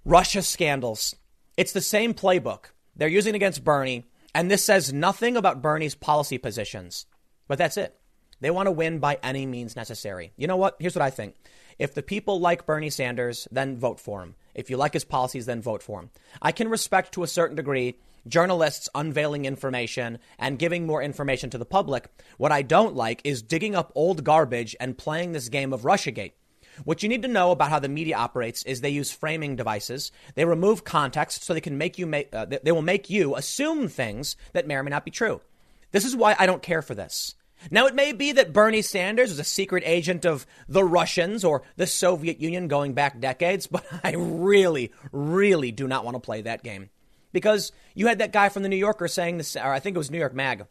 Russia 0.03 0.41
scandals. 0.41 1.15
It's 1.55 1.71
the 1.71 1.81
same 1.81 2.15
playbook. 2.15 2.65
They're 2.95 3.07
using 3.07 3.35
against 3.35 3.63
Bernie. 3.63 4.05
And 4.33 4.49
this 4.49 4.63
says 4.63 4.91
nothing 4.91 5.37
about 5.37 5.61
Bernie's 5.61 5.93
policy 5.93 6.39
positions. 6.39 7.05
But 7.47 7.59
that's 7.59 7.77
it. 7.77 7.95
They 8.43 8.51
want 8.51 8.67
to 8.67 8.71
win 8.71 8.99
by 8.99 9.19
any 9.23 9.45
means 9.45 9.77
necessary. 9.77 10.33
You 10.35 10.47
know 10.47 10.57
what? 10.57 10.75
Here's 10.77 10.95
what 10.95 11.01
I 11.01 11.11
think. 11.11 11.35
If 11.79 11.93
the 11.93 12.03
people 12.03 12.41
like 12.41 12.65
Bernie 12.65 12.89
Sanders, 12.89 13.47
then 13.49 13.77
vote 13.77 14.01
for 14.01 14.21
him. 14.21 14.35
If 14.53 14.69
you 14.69 14.75
like 14.75 14.91
his 14.91 15.05
policies, 15.05 15.45
then 15.45 15.61
vote 15.61 15.81
for 15.81 16.01
him. 16.01 16.09
I 16.41 16.51
can 16.51 16.67
respect 16.67 17.13
to 17.13 17.23
a 17.23 17.27
certain 17.27 17.55
degree 17.55 17.95
journalists 18.27 18.89
unveiling 18.93 19.45
information 19.45 20.19
and 20.37 20.59
giving 20.59 20.85
more 20.85 21.01
information 21.01 21.51
to 21.51 21.57
the 21.57 21.63
public. 21.63 22.09
What 22.37 22.51
I 22.51 22.63
don't 22.63 22.95
like 22.97 23.21
is 23.23 23.41
digging 23.41 23.75
up 23.75 23.93
old 23.95 24.25
garbage 24.25 24.75
and 24.77 24.97
playing 24.97 25.31
this 25.31 25.47
game 25.47 25.71
of 25.71 25.83
Russiagate. 25.83 26.33
What 26.83 27.01
you 27.01 27.07
need 27.07 27.21
to 27.21 27.29
know 27.29 27.51
about 27.51 27.69
how 27.69 27.79
the 27.79 27.87
media 27.87 28.17
operates 28.17 28.63
is 28.63 28.81
they 28.81 28.89
use 28.89 29.09
framing 29.09 29.55
devices. 29.55 30.11
They 30.35 30.43
remove 30.43 30.83
context 30.83 31.45
so 31.45 31.53
they 31.53 31.61
can 31.61 31.77
make 31.77 31.97
you 31.97 32.05
make, 32.05 32.35
uh, 32.35 32.45
they 32.45 32.73
will 32.73 32.81
make 32.81 33.09
you 33.09 33.37
assume 33.37 33.87
things 33.87 34.35
that 34.51 34.67
may 34.67 34.75
or 34.75 34.83
may 34.83 34.89
not 34.89 35.05
be 35.05 35.11
true. 35.11 35.39
This 35.93 36.03
is 36.03 36.13
why 36.13 36.35
I 36.37 36.45
don't 36.45 36.61
care 36.61 36.81
for 36.81 36.93
this. 36.93 37.35
Now, 37.71 37.87
it 37.87 37.95
may 37.95 38.11
be 38.11 38.31
that 38.33 38.53
Bernie 38.53 38.81
Sanders 38.81 39.29
was 39.29 39.39
a 39.39 39.43
secret 39.43 39.83
agent 39.85 40.25
of 40.25 40.45
the 40.67 40.83
Russians 40.83 41.43
or 41.43 41.63
the 41.75 41.87
Soviet 41.87 42.39
Union 42.39 42.67
going 42.67 42.93
back 42.93 43.19
decades, 43.19 43.67
but 43.71 43.85
I 44.03 44.13
really, 44.15 44.91
really 45.11 45.71
do 45.71 45.87
not 45.87 46.05
want 46.05 46.15
to 46.15 46.19
play 46.19 46.41
that 46.41 46.63
game. 46.63 46.89
Because 47.31 47.71
you 47.95 48.07
had 48.07 48.19
that 48.19 48.33
guy 48.33 48.49
from 48.49 48.63
the 48.63 48.69
New 48.69 48.75
Yorker 48.75 49.07
saying 49.07 49.37
this, 49.37 49.55
or 49.55 49.73
I 49.73 49.79
think 49.79 49.95
it 49.95 49.97
was 49.97 50.11
New 50.11 50.19
York 50.19 50.35
Mag, 50.35 50.67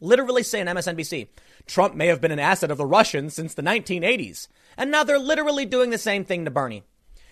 literally 0.00 0.42
saying 0.42 0.66
MSNBC, 0.66 1.28
Trump 1.66 1.94
may 1.94 2.08
have 2.08 2.20
been 2.20 2.30
an 2.30 2.38
asset 2.38 2.70
of 2.70 2.78
the 2.78 2.86
Russians 2.86 3.34
since 3.34 3.54
the 3.54 3.62
1980s. 3.62 4.48
And 4.76 4.90
now 4.90 5.04
they're 5.04 5.18
literally 5.18 5.64
doing 5.64 5.90
the 5.90 5.98
same 5.98 6.24
thing 6.24 6.44
to 6.44 6.50
Bernie. 6.50 6.84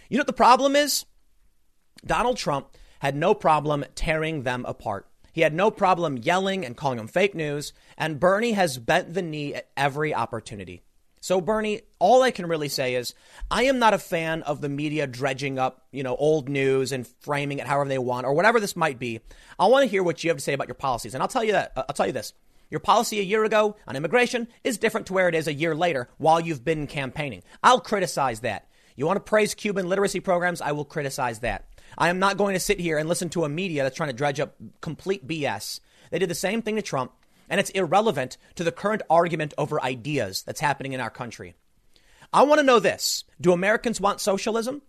You 0.09 0.16
know 0.16 0.22
what 0.22 0.26
the 0.26 0.32
problem 0.32 0.74
is? 0.76 1.05
Donald 2.05 2.37
Trump 2.37 2.68
had 3.01 3.16
no 3.16 3.34
problem 3.34 3.84
tearing 3.95 4.43
them 4.43 4.64
apart. 4.66 5.07
He 5.37 5.43
had 5.43 5.53
no 5.53 5.70
problem 5.70 6.16
yelling 6.16 6.64
and 6.64 6.74
calling 6.74 6.97
them 6.97 7.09
fake 7.09 7.34
news. 7.34 7.74
And 7.99 8.18
Bernie 8.18 8.53
has 8.53 8.78
bent 8.78 9.12
the 9.12 9.20
knee 9.20 9.53
at 9.53 9.68
every 9.76 10.14
opportunity. 10.14 10.80
So, 11.20 11.43
Bernie, 11.43 11.82
all 11.99 12.22
I 12.22 12.30
can 12.30 12.47
really 12.47 12.70
say 12.70 12.95
is 12.95 13.12
I 13.51 13.64
am 13.64 13.78
not 13.78 13.93
a 13.93 13.99
fan 13.99 14.45
of 14.45 14.62
the 14.62 14.70
media 14.70 15.07
dredging 15.07 15.59
up, 15.59 15.89
you 15.93 16.03
know, 16.03 16.16
old 16.16 16.49
news 16.49 16.91
and 16.91 17.07
framing 17.07 17.59
it 17.59 17.66
however 17.66 17.87
they 17.87 17.99
want 17.99 18.24
or 18.24 18.32
whatever 18.32 18.61
this 18.61 18.76
might 18.76 18.99
be. 18.99 19.20
I 19.59 19.66
want 19.66 19.82
to 19.82 19.91
hear 19.91 20.03
what 20.03 20.24
you 20.24 20.30
have 20.30 20.39
to 20.39 20.43
say 20.43 20.55
about 20.55 20.68
your 20.68 20.74
policies. 20.74 21.12
And 21.12 21.20
I'll 21.20 21.28
tell 21.28 21.45
you 21.45 21.53
that, 21.53 21.72
uh, 21.76 21.84
I'll 21.87 21.95
tell 21.95 22.07
you 22.07 22.14
this. 22.14 22.32
Your 22.70 22.80
policy 22.80 23.18
a 23.18 23.22
year 23.22 23.45
ago 23.45 23.76
on 23.87 23.95
immigration 23.95 24.49
is 24.64 24.78
different 24.78 25.07
to 25.09 25.12
where 25.12 25.28
it 25.28 25.34
is 25.34 25.49
a 25.49 25.53
year 25.53 25.74
later 25.74 26.09
while 26.16 26.41
you've 26.41 26.64
been 26.64 26.87
campaigning. 26.87 27.43
I'll 27.62 27.80
criticize 27.80 28.41
that. 28.41 28.70
You 28.97 29.05
want 29.05 29.18
to 29.18 29.20
praise 29.20 29.55
Cuban 29.55 29.87
literacy 29.87 30.20
programs? 30.20 30.62
I 30.62 30.72
will 30.72 30.87
criticize 30.87 31.41
that. 31.41 31.66
I 31.99 32.09
am 32.09 32.18
not 32.18 32.36
going 32.36 32.55
to 32.55 32.61
sit 32.61 32.80
here 32.80 32.99
and 32.99 33.09
listen 33.09 33.28
to 33.30 33.44
a 33.44 33.49
media 33.49 33.82
that's 33.82 33.97
trying 33.97 34.11
to 34.11 34.16
dredge 34.16 34.40
up 34.40 34.55
complete 34.80 35.26
BS. 35.26 35.80
They 36.11 36.18
did 36.18 36.30
the 36.30 36.34
same 36.34 36.62
thing 36.62 36.76
to 36.76 36.82
Trump 36.82 37.12
and 37.49 37.61
it's 37.61 37.70
irrelevant 37.70 38.36
to 38.57 38.64
the 38.64 38.72
current 38.72 39.03
argument 39.09 39.55
over 39.57 39.82
ideas 39.82 40.42
that's 40.42 40.61
happening 40.61 40.92
in 40.92 41.01
our 41.01 41.11
country. 41.11 41.55
I 42.32 42.42
want 42.42 42.59
to 42.59 42.66
know 42.66 42.80
this 42.80 43.24
Do 43.40 43.53
Americans 43.53 44.01
want 44.01 44.20
socialism? 44.20 44.82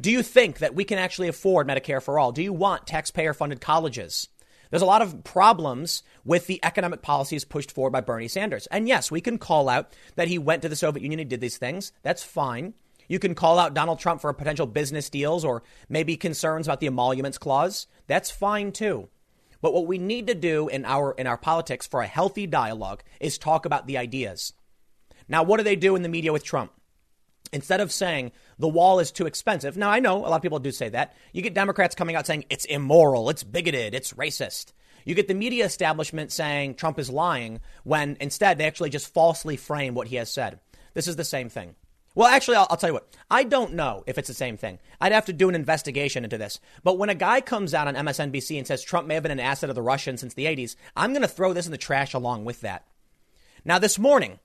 Do 0.00 0.10
you 0.10 0.22
think 0.22 0.58
that 0.58 0.74
we 0.74 0.84
can 0.84 0.98
actually 0.98 1.28
afford 1.28 1.68
Medicare 1.68 2.02
for 2.02 2.18
all? 2.18 2.32
Do 2.32 2.42
you 2.42 2.52
want 2.52 2.86
taxpayer 2.86 3.32
funded 3.32 3.60
colleges? 3.60 4.28
There's 4.70 4.82
a 4.82 4.86
lot 4.86 5.02
of 5.02 5.22
problems 5.22 6.02
with 6.24 6.48
the 6.48 6.58
economic 6.64 7.00
policies 7.00 7.44
pushed 7.44 7.70
forward 7.70 7.92
by 7.92 8.00
Bernie 8.00 8.26
Sanders. 8.26 8.66
And 8.68 8.88
yes, 8.88 9.08
we 9.08 9.20
can 9.20 9.38
call 9.38 9.68
out 9.68 9.92
that 10.16 10.26
he 10.26 10.36
went 10.36 10.62
to 10.62 10.68
the 10.68 10.74
Soviet 10.74 11.02
Union 11.02 11.20
and 11.20 11.30
did 11.30 11.40
these 11.40 11.58
things. 11.58 11.92
That's 12.02 12.24
fine. 12.24 12.74
You 13.08 13.18
can 13.18 13.34
call 13.34 13.58
out 13.58 13.74
Donald 13.74 13.98
Trump 13.98 14.20
for 14.20 14.32
potential 14.32 14.66
business 14.66 15.10
deals 15.10 15.44
or 15.44 15.62
maybe 15.88 16.16
concerns 16.16 16.66
about 16.66 16.80
the 16.80 16.86
emoluments 16.86 17.38
clause. 17.38 17.86
That's 18.06 18.30
fine 18.30 18.72
too. 18.72 19.08
But 19.60 19.72
what 19.72 19.86
we 19.86 19.98
need 19.98 20.26
to 20.26 20.34
do 20.34 20.68
in 20.68 20.84
our 20.84 21.12
in 21.12 21.26
our 21.26 21.38
politics 21.38 21.86
for 21.86 22.02
a 22.02 22.06
healthy 22.06 22.46
dialogue 22.46 23.02
is 23.20 23.38
talk 23.38 23.64
about 23.64 23.86
the 23.86 23.96
ideas. 23.96 24.52
Now, 25.26 25.42
what 25.42 25.56
do 25.56 25.64
they 25.64 25.76
do 25.76 25.96
in 25.96 26.02
the 26.02 26.08
media 26.08 26.32
with 26.32 26.44
Trump? 26.44 26.72
Instead 27.52 27.80
of 27.80 27.92
saying 27.92 28.32
the 28.58 28.68
wall 28.68 28.98
is 28.98 29.12
too 29.12 29.26
expensive. 29.26 29.76
Now, 29.76 29.90
I 29.90 30.00
know 30.00 30.18
a 30.18 30.28
lot 30.28 30.36
of 30.36 30.42
people 30.42 30.58
do 30.58 30.70
say 30.70 30.88
that. 30.90 31.14
You 31.32 31.40
get 31.40 31.54
Democrats 31.54 31.94
coming 31.94 32.16
out 32.16 32.26
saying 32.26 32.44
it's 32.50 32.64
immoral, 32.64 33.30
it's 33.30 33.44
bigoted, 33.44 33.94
it's 33.94 34.12
racist. 34.12 34.72
You 35.04 35.14
get 35.14 35.28
the 35.28 35.34
media 35.34 35.64
establishment 35.64 36.32
saying 36.32 36.74
Trump 36.74 36.98
is 36.98 37.10
lying 37.10 37.60
when 37.84 38.16
instead 38.20 38.58
they 38.58 38.66
actually 38.66 38.90
just 38.90 39.12
falsely 39.12 39.56
frame 39.56 39.94
what 39.94 40.08
he 40.08 40.16
has 40.16 40.30
said. 40.30 40.60
This 40.94 41.08
is 41.08 41.16
the 41.16 41.24
same 41.24 41.48
thing. 41.48 41.74
Well, 42.14 42.28
actually, 42.28 42.56
I'll, 42.56 42.68
I'll, 42.70 42.76
tell 42.76 42.90
you 42.90 42.94
what. 42.94 43.08
I 43.28 43.42
don't 43.42 43.74
know 43.74 44.04
if 44.06 44.18
it's 44.18 44.28
the 44.28 44.34
same 44.34 44.56
thing. 44.56 44.78
I'd 45.00 45.12
have 45.12 45.26
to 45.26 45.32
do 45.32 45.48
an 45.48 45.56
investigation 45.56 46.22
into 46.22 46.38
this. 46.38 46.60
But 46.84 46.96
when 46.96 47.08
a 47.08 47.14
guy 47.14 47.40
comes 47.40 47.74
out 47.74 47.88
on 47.88 47.96
MSNBC 47.96 48.56
and 48.56 48.66
says 48.66 48.82
Trump 48.82 49.08
may 49.08 49.14
have 49.14 49.24
been 49.24 49.32
an 49.32 49.40
asset 49.40 49.68
of 49.68 49.74
the 49.74 49.82
Russians 49.82 50.20
since 50.20 50.34
the 50.34 50.46
80s, 50.46 50.76
I'm 50.96 51.10
going 51.10 51.22
to 51.22 51.28
throw 51.28 51.52
this 51.52 51.66
in 51.66 51.72
the 51.72 51.78
trash 51.78 52.14
along 52.14 52.44
with 52.44 52.60
that. 52.60 52.86
Now, 53.64 53.80
this 53.80 53.98
morning, 53.98 54.38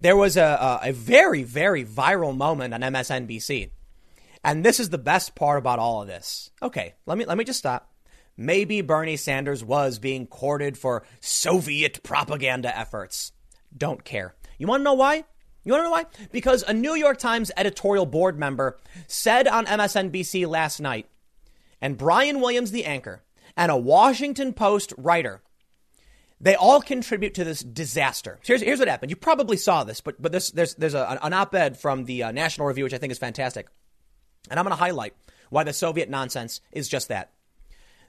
there 0.00 0.16
was 0.16 0.38
a, 0.38 0.80
a, 0.82 0.88
a 0.88 0.92
very, 0.92 1.42
very 1.42 1.84
viral 1.84 2.34
moment 2.34 2.72
on 2.72 2.80
MSNBC. 2.80 3.70
And 4.42 4.64
this 4.64 4.80
is 4.80 4.88
the 4.88 4.96
best 4.96 5.34
part 5.34 5.58
about 5.58 5.78
all 5.78 6.00
of 6.00 6.08
this. 6.08 6.50
Okay, 6.62 6.94
let 7.04 7.18
me, 7.18 7.26
let 7.26 7.36
me 7.36 7.44
just 7.44 7.58
stop. 7.58 7.92
Maybe 8.36 8.80
Bernie 8.80 9.18
Sanders 9.18 9.62
was 9.62 9.98
being 9.98 10.26
courted 10.26 10.78
for 10.78 11.04
Soviet 11.20 12.02
propaganda 12.02 12.74
efforts. 12.76 13.32
Don't 13.76 14.02
care. 14.04 14.34
You 14.56 14.66
want 14.66 14.80
to 14.80 14.84
know 14.84 14.94
why? 14.94 15.24
You 15.64 15.72
want 15.72 15.80
to 15.80 15.84
know 15.84 15.90
why? 15.90 16.26
Because 16.32 16.62
a 16.62 16.72
New 16.72 16.94
York 16.94 17.18
Times 17.18 17.50
editorial 17.56 18.06
board 18.06 18.38
member 18.38 18.78
said 19.06 19.46
on 19.46 19.66
MSNBC 19.66 20.46
last 20.46 20.80
night, 20.80 21.06
and 21.80 21.98
Brian 21.98 22.40
Williams, 22.40 22.70
the 22.70 22.84
anchor, 22.84 23.22
and 23.56 23.70
a 23.70 23.76
Washington 23.76 24.52
Post 24.52 24.94
writer, 24.96 25.42
they 26.40 26.54
all 26.54 26.80
contribute 26.80 27.34
to 27.34 27.44
this 27.44 27.60
disaster. 27.60 28.38
Here's, 28.42 28.62
here's 28.62 28.78
what 28.78 28.88
happened. 28.88 29.10
You 29.10 29.16
probably 29.16 29.58
saw 29.58 29.84
this, 29.84 30.00
but, 30.00 30.20
but 30.20 30.32
this, 30.32 30.50
there's, 30.50 30.74
there's 30.76 30.94
a, 30.94 31.18
an 31.22 31.34
op 31.34 31.54
ed 31.54 31.76
from 31.76 32.06
the 32.06 32.22
uh, 32.24 32.32
National 32.32 32.66
Review, 32.66 32.84
which 32.84 32.94
I 32.94 32.98
think 32.98 33.10
is 33.10 33.18
fantastic. 33.18 33.66
And 34.50 34.58
I'm 34.58 34.64
going 34.64 34.76
to 34.76 34.82
highlight 34.82 35.14
why 35.50 35.64
the 35.64 35.74
Soviet 35.74 36.08
nonsense 36.08 36.62
is 36.72 36.88
just 36.88 37.08
that. 37.08 37.32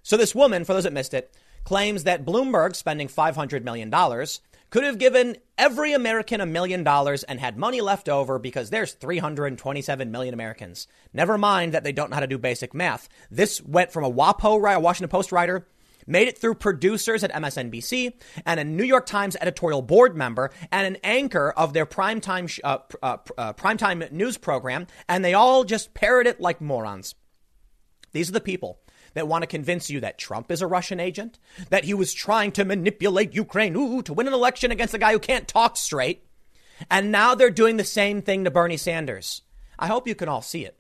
So, 0.04 0.16
this 0.16 0.34
woman, 0.34 0.64
for 0.64 0.74
those 0.74 0.86
that 0.86 0.94
missed 0.94 1.14
it, 1.14 1.36
claims 1.64 2.06
that 2.06 2.26
Bloomberg 2.26 2.76
spending 2.76 3.08
$500 3.08 3.64
million 3.64 3.92
could 4.72 4.84
have 4.86 4.98
given 4.98 5.36
every 5.58 5.94
American 5.94 6.42
a 6.42 6.46
million 6.46 6.84
dollars 6.84 7.24
and 7.24 7.40
had 7.40 7.58
money 7.58 7.82
left 7.82 8.10
over 8.10 8.40
because 8.40 8.70
there's 8.70 8.94
327 8.94 10.10
million 10.10 10.34
Americans. 10.34 10.88
Never 11.14 11.38
mind 11.38 11.74
that 11.74 11.84
they 11.84 11.92
don't 11.92 12.10
know 12.10 12.16
how 12.16 12.22
to 12.22 12.28
do 12.28 12.40
basic 12.40 12.74
math. 12.74 13.08
This 13.30 13.62
went 13.62 13.92
from 13.92 14.04
a 14.04 14.12
WAPO, 14.12 14.76
a 14.76 14.80
Washington 14.80 15.10
Post 15.10 15.32
writer, 15.32 15.68
made 16.08 16.28
it 16.28 16.38
through 16.38 16.56
producers 16.56 17.24
at 17.24 17.34
MSNBC 17.34 18.14
and 18.46 18.60
a 18.60 18.64
New 18.64 18.86
York 18.86 19.06
Times 19.06 19.36
editorial 19.40 19.82
board 19.82 20.16
member 20.16 20.52
and 20.72 20.88
an 20.88 21.02
anchor 21.04 21.52
of 21.52 21.74
their 21.74 21.86
primetime 21.86 22.60
uh, 22.64 22.80
uh, 23.04 23.18
uh, 23.38 23.54
primetime 23.54 24.10
news 24.12 24.38
program, 24.38 24.88
and 25.08 25.24
they 25.24 25.34
all 25.34 25.64
just 25.64 25.94
parrot 25.94 26.28
it 26.28 26.40
like 26.40 26.62
morons. 26.62 27.14
These 28.14 28.30
are 28.30 28.34
the 28.34 28.42
people 28.42 28.80
that 29.14 29.28
want 29.28 29.44
to 29.44 29.48
convince 29.48 29.90
you 29.90 30.00
that 30.00 30.18
Trump 30.18 30.52
is 30.52 30.62
a 30.62 30.68
Russian 30.68 31.00
agent, 31.00 31.40
that 31.70 31.86
he 31.86 31.94
was 31.94 32.14
trying 32.14 32.52
to 32.54 32.66
manipulate 32.66 33.36
Ukraine 33.36 33.76
ooh, 33.76 34.02
to 34.04 34.14
win 34.14 34.28
an 34.28 34.34
election 34.34 34.72
against 34.72 34.94
a 34.94 34.98
guy 34.98 35.12
who 35.12 35.20
can't 35.20 35.48
talk 35.48 35.78
straight. 35.78 36.26
And 36.90 37.12
now 37.12 37.36
they're 37.36 37.50
doing 37.50 37.78
the 37.78 37.84
same 37.84 38.22
thing 38.22 38.44
to 38.44 38.52
Bernie 38.52 38.78
Sanders. 38.78 39.42
I 39.78 39.88
hope 39.88 40.08
you 40.08 40.16
can 40.16 40.30
all 40.30 40.42
see 40.42 40.66
it. 40.66 40.78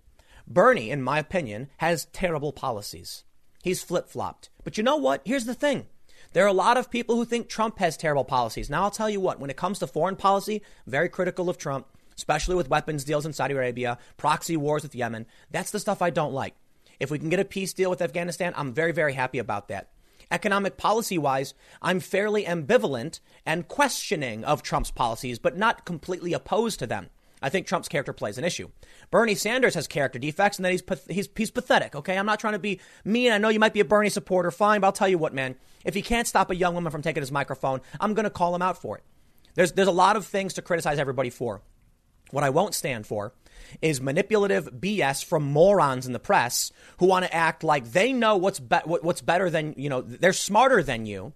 Bernie, 0.47 0.89
in 0.91 1.01
my 1.01 1.19
opinion, 1.19 1.69
has 1.77 2.05
terrible 2.05 2.51
policies. 2.51 3.23
He's 3.63 3.83
flip 3.83 4.09
flopped. 4.09 4.49
But 4.63 4.77
you 4.77 4.83
know 4.83 4.97
what? 4.97 5.21
Here's 5.25 5.45
the 5.45 5.53
thing. 5.53 5.87
There 6.33 6.43
are 6.43 6.47
a 6.47 6.53
lot 6.53 6.77
of 6.77 6.89
people 6.89 7.15
who 7.15 7.25
think 7.25 7.49
Trump 7.49 7.79
has 7.79 7.97
terrible 7.97 8.23
policies. 8.23 8.69
Now, 8.69 8.83
I'll 8.83 8.91
tell 8.91 9.09
you 9.09 9.19
what, 9.19 9.39
when 9.39 9.49
it 9.49 9.57
comes 9.57 9.79
to 9.79 9.87
foreign 9.87 10.15
policy, 10.15 10.61
very 10.87 11.09
critical 11.09 11.49
of 11.49 11.57
Trump, 11.57 11.87
especially 12.17 12.55
with 12.55 12.69
weapons 12.69 13.03
deals 13.03 13.25
in 13.25 13.33
Saudi 13.33 13.53
Arabia, 13.53 13.97
proxy 14.17 14.55
wars 14.55 14.83
with 14.83 14.95
Yemen. 14.95 15.25
That's 15.51 15.71
the 15.71 15.79
stuff 15.79 16.01
I 16.01 16.09
don't 16.09 16.33
like. 16.33 16.55
If 17.01 17.09
we 17.09 17.17
can 17.17 17.29
get 17.29 17.39
a 17.39 17.45
peace 17.45 17.73
deal 17.73 17.89
with 17.89 17.99
Afghanistan, 17.99 18.53
I'm 18.55 18.73
very, 18.73 18.91
very 18.91 19.13
happy 19.13 19.39
about 19.39 19.69
that. 19.69 19.89
Economic 20.29 20.77
policy 20.77 21.17
wise, 21.17 21.55
I'm 21.81 21.99
fairly 21.99 22.45
ambivalent 22.45 23.21
and 23.43 23.67
questioning 23.67 24.43
of 24.43 24.61
Trump's 24.61 24.91
policies, 24.91 25.39
but 25.39 25.57
not 25.57 25.83
completely 25.83 26.33
opposed 26.33 26.77
to 26.77 26.85
them. 26.85 27.09
I 27.41 27.49
think 27.49 27.65
Trump's 27.65 27.87
character 27.87 28.13
plays 28.13 28.37
an 28.37 28.43
issue. 28.43 28.69
Bernie 29.09 29.33
Sanders 29.33 29.73
has 29.73 29.87
character 29.87 30.19
defects 30.19 30.59
and 30.59 30.65
that 30.65 30.73
he's, 30.73 30.83
he's, 31.09 31.27
he's 31.35 31.49
pathetic, 31.49 31.95
okay? 31.95 32.19
I'm 32.19 32.27
not 32.27 32.39
trying 32.39 32.53
to 32.53 32.59
be 32.59 32.79
mean. 33.03 33.31
I 33.31 33.39
know 33.39 33.49
you 33.49 33.59
might 33.59 33.73
be 33.73 33.79
a 33.79 33.85
Bernie 33.85 34.09
supporter, 34.09 34.51
fine, 34.51 34.79
but 34.79 34.87
I'll 34.87 34.93
tell 34.93 35.09
you 35.09 35.17
what, 35.17 35.33
man. 35.33 35.55
If 35.83 35.95
he 35.95 36.03
can't 36.03 36.27
stop 36.27 36.51
a 36.51 36.55
young 36.55 36.75
woman 36.75 36.91
from 36.91 37.01
taking 37.01 37.23
his 37.23 37.31
microphone, 37.31 37.81
I'm 37.99 38.13
going 38.13 38.25
to 38.25 38.29
call 38.29 38.53
him 38.53 38.61
out 38.61 38.79
for 38.79 38.99
it. 38.99 39.03
There's, 39.55 39.71
there's 39.71 39.87
a 39.87 39.91
lot 39.91 40.17
of 40.17 40.27
things 40.27 40.53
to 40.53 40.61
criticize 40.61 40.99
everybody 40.99 41.31
for. 41.31 41.63
What 42.29 42.43
I 42.43 42.51
won't 42.51 42.75
stand 42.75 43.07
for 43.07 43.33
is 43.81 44.01
manipulative 44.01 44.65
BS 44.73 45.23
from 45.23 45.43
morons 45.43 46.05
in 46.05 46.13
the 46.13 46.19
press 46.19 46.71
who 46.97 47.05
want 47.05 47.25
to 47.25 47.33
act 47.33 47.63
like 47.63 47.91
they 47.91 48.13
know 48.13 48.37
what's 48.37 48.59
be- 48.59 48.77
what's 48.85 49.21
better 49.21 49.49
than 49.49 49.73
you 49.77 49.89
know. 49.89 50.01
They're 50.01 50.33
smarter 50.33 50.83
than 50.83 51.05
you. 51.05 51.33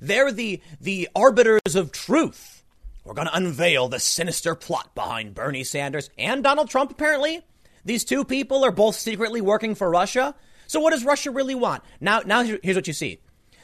They're 0.00 0.32
the 0.32 0.60
the 0.80 1.08
arbiters 1.14 1.74
of 1.74 1.92
truth. 1.92 2.64
We're 3.04 3.14
going 3.14 3.28
to 3.28 3.36
unveil 3.36 3.88
the 3.88 4.00
sinister 4.00 4.56
plot 4.56 4.94
behind 4.96 5.34
Bernie 5.34 5.62
Sanders 5.62 6.10
and 6.18 6.42
Donald 6.42 6.68
Trump. 6.68 6.90
Apparently, 6.90 7.40
these 7.84 8.04
two 8.04 8.24
people 8.24 8.64
are 8.64 8.72
both 8.72 8.96
secretly 8.96 9.40
working 9.40 9.76
for 9.76 9.88
Russia. 9.88 10.34
So 10.66 10.80
what 10.80 10.90
does 10.90 11.04
Russia 11.04 11.30
really 11.30 11.54
want? 11.54 11.84
Now, 12.00 12.22
now 12.26 12.42
here's 12.42 12.74
what 12.74 12.88
you 12.88 12.92
see. 12.92 13.20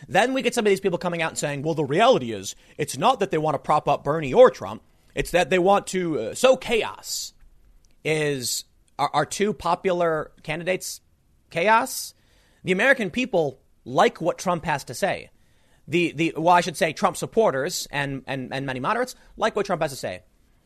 Then 0.09 0.33
we 0.33 0.43
get 0.43 0.55
some 0.55 0.65
of 0.65 0.71
these 0.71 0.81
people 0.81 0.99
coming 0.99 1.23
out 1.23 1.33
and 1.33 1.39
saying, 1.39 1.63
well, 1.63 1.75
the 1.75 1.85
reality 1.85 2.33
is 2.33 2.55
it's 2.79 2.97
not 2.97 3.21
that 3.21 3.33
they 3.33 3.39
want 3.39 3.55
to 3.55 3.59
prop 3.59 3.89
up 3.89 4.05
Bernie 4.05 4.33
or 4.33 4.51
Trump. 4.51 4.83
It's 5.15 5.33
that 5.33 5.51
they 5.51 5.59
want 5.59 5.89
to 5.89 6.21
uh, 6.21 6.35
sow 6.35 6.57
chaos 6.57 7.33
is 8.05 8.65
our, 8.99 9.11
our 9.13 9.27
two 9.27 9.53
popular 9.53 10.33
candidates 10.43 11.01
chaos. 11.51 12.15
The 12.65 12.73
American 12.73 13.11
people 13.11 13.61
like 13.85 14.21
what 14.21 14.39
Trump 14.39 14.65
has 14.65 14.85
to 14.85 14.95
say. 14.95 15.31
The, 15.89 16.13
the 16.13 16.35
well, 16.37 16.55
I 16.55 16.61
should 16.61 16.77
say 16.77 16.93
Trump 16.93 17.17
supporters 17.17 17.89
and, 17.91 18.23
and, 18.27 18.53
and 18.53 18.67
many 18.67 18.81
moderates 18.81 19.15
like 19.37 19.57
what 19.57 19.67
Trump 19.67 19.83
has 19.83 19.91
to 19.91 19.97
say. 19.97 20.23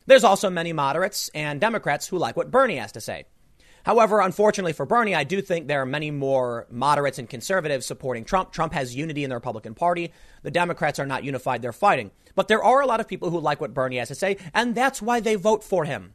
There's 0.07 0.25
also 0.25 0.51
many 0.51 0.73
moderates 0.73 1.31
and 1.35 1.61
Democrats 1.61 2.07
who 2.07 2.19
like 2.19 2.37
what 2.37 2.51
Bernie 2.51 2.77
has 2.77 2.93
to 2.93 3.01
say. 3.01 3.25
However, 3.87 4.21
unfortunately 4.21 4.73
for 4.73 4.85
Bernie, 4.85 5.15
I 5.15 5.23
do 5.23 5.41
think 5.41 5.69
there 5.69 5.81
are 5.81 5.87
many 5.87 6.11
more 6.11 6.67
moderates 6.71 7.21
and 7.21 7.31
conservatives 7.31 7.87
supporting 7.87 8.25
Trump. 8.25 8.51
Trump 8.51 8.73
has 8.73 8.97
unity 8.97 9.23
in 9.23 9.31
the 9.31 9.37
Republican 9.37 9.75
Party. 9.75 10.13
The 10.43 10.51
Democrats 10.51 10.99
are 10.99 11.07
not 11.07 11.23
unified, 11.23 11.63
they're 11.63 11.73
fighting. 11.73 12.11
But 12.35 12.49
there 12.49 12.65
are 12.65 12.81
a 12.81 12.87
lot 12.87 12.99
of 12.99 13.07
people 13.07 13.31
who 13.31 13.39
like 13.39 13.61
what 13.61 13.75
Bernie 13.75 13.99
has 13.99 14.09
to 14.09 14.17
say, 14.17 14.39
and 14.53 14.75
that's 14.75 15.01
why 15.01 15.21
they 15.21 15.37
vote 15.37 15.63
for 15.63 15.85
him. 15.85 16.15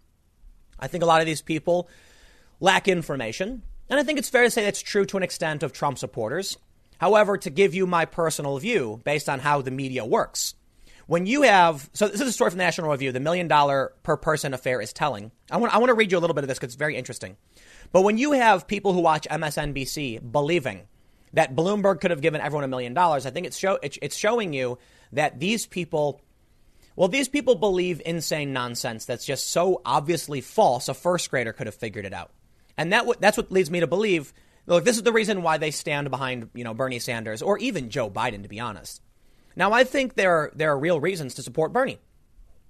I 0.81 0.87
think 0.87 1.03
a 1.03 1.07
lot 1.07 1.21
of 1.21 1.27
these 1.27 1.41
people 1.41 1.89
lack 2.59 2.87
information. 2.87 3.63
And 3.89 3.99
I 3.99 4.03
think 4.03 4.19
it's 4.19 4.29
fair 4.29 4.43
to 4.43 4.49
say 4.49 4.63
that's 4.63 4.81
true 4.81 5.05
to 5.05 5.17
an 5.17 5.23
extent 5.23 5.63
of 5.63 5.73
Trump 5.73 5.97
supporters. 5.97 6.57
However, 6.97 7.37
to 7.37 7.49
give 7.49 7.73
you 7.73 7.85
my 7.87 8.05
personal 8.05 8.57
view 8.59 9.01
based 9.03 9.27
on 9.27 9.39
how 9.39 9.61
the 9.61 9.71
media 9.71 10.05
works, 10.05 10.55
when 11.07 11.25
you 11.25 11.41
have, 11.41 11.89
so 11.93 12.07
this 12.07 12.21
is 12.21 12.27
a 12.29 12.31
story 12.31 12.51
from 12.51 12.57
the 12.57 12.63
National 12.63 12.89
Review, 12.89 13.11
the 13.11 13.19
million 13.19 13.49
dollar 13.49 13.91
per 14.03 14.15
person 14.15 14.53
affair 14.53 14.79
is 14.79 14.93
telling. 14.93 15.31
I 15.49 15.57
want, 15.57 15.73
I 15.73 15.77
want 15.79 15.89
to 15.89 15.93
read 15.93 16.11
you 16.11 16.17
a 16.17 16.21
little 16.21 16.33
bit 16.33 16.43
of 16.43 16.47
this 16.47 16.57
because 16.57 16.69
it's 16.69 16.75
very 16.75 16.95
interesting. 16.95 17.35
But 17.91 18.03
when 18.03 18.17
you 18.17 18.31
have 18.31 18.65
people 18.67 18.93
who 18.93 19.01
watch 19.01 19.27
MSNBC 19.29 20.31
believing 20.31 20.83
that 21.33 21.53
Bloomberg 21.55 21.99
could 21.99 22.11
have 22.11 22.21
given 22.21 22.39
everyone 22.39 22.63
a 22.63 22.69
million 22.69 22.93
dollars, 22.93 23.25
I 23.25 23.31
think 23.31 23.45
it's, 23.45 23.57
show, 23.57 23.77
it's 23.81 24.15
showing 24.15 24.53
you 24.53 24.77
that 25.11 25.39
these 25.39 25.65
people 25.65 26.21
well, 26.95 27.07
these 27.07 27.29
people 27.29 27.55
believe 27.55 28.01
insane 28.05 28.53
nonsense 28.53 29.05
that's 29.05 29.25
just 29.25 29.49
so 29.49 29.81
obviously 29.85 30.41
false, 30.41 30.89
a 30.89 30.93
first 30.93 31.29
grader 31.29 31.53
could 31.53 31.67
have 31.67 31.75
figured 31.75 32.05
it 32.05 32.13
out. 32.13 32.31
And 32.77 32.93
that 32.93 33.05
that's 33.19 33.37
what 33.37 33.51
leads 33.51 33.71
me 33.71 33.79
to 33.79 33.87
believe, 33.87 34.33
look, 34.65 34.83
this 34.83 34.97
is 34.97 35.03
the 35.03 35.13
reason 35.13 35.41
why 35.41 35.57
they 35.57 35.71
stand 35.71 36.09
behind, 36.09 36.49
you 36.53 36.63
know, 36.63 36.73
Bernie 36.73 36.99
Sanders 36.99 37.41
or 37.41 37.57
even 37.59 37.89
Joe 37.89 38.09
Biden, 38.09 38.43
to 38.43 38.49
be 38.49 38.59
honest. 38.59 39.01
Now, 39.55 39.71
I 39.73 39.83
think 39.83 40.15
there 40.15 40.35
are, 40.35 40.51
there 40.55 40.71
are 40.71 40.79
real 40.79 40.99
reasons 40.99 41.35
to 41.35 41.43
support 41.43 41.73
Bernie. 41.73 41.99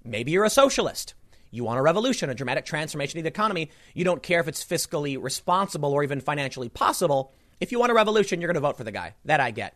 Maybe 0.03 0.31
you're 0.31 0.45
a 0.45 0.49
socialist. 0.49 1.13
You 1.51 1.63
want 1.63 1.79
a 1.79 1.83
revolution, 1.83 2.29
a 2.29 2.35
dramatic 2.35 2.65
transformation 2.65 3.19
of 3.19 3.23
the 3.23 3.29
economy. 3.29 3.69
You 3.93 4.05
don't 4.05 4.23
care 4.23 4.39
if 4.39 4.47
it's 4.47 4.63
fiscally 4.63 5.21
responsible 5.21 5.91
or 5.91 6.03
even 6.03 6.21
financially 6.21 6.69
possible. 6.69 7.33
If 7.59 7.71
you 7.71 7.79
want 7.79 7.91
a 7.91 7.95
revolution, 7.95 8.41
you're 8.41 8.47
going 8.47 8.55
to 8.55 8.67
vote 8.67 8.77
for 8.77 8.83
the 8.83 8.91
guy. 8.91 9.15
That 9.25 9.41
I 9.41 9.51
get. 9.51 9.75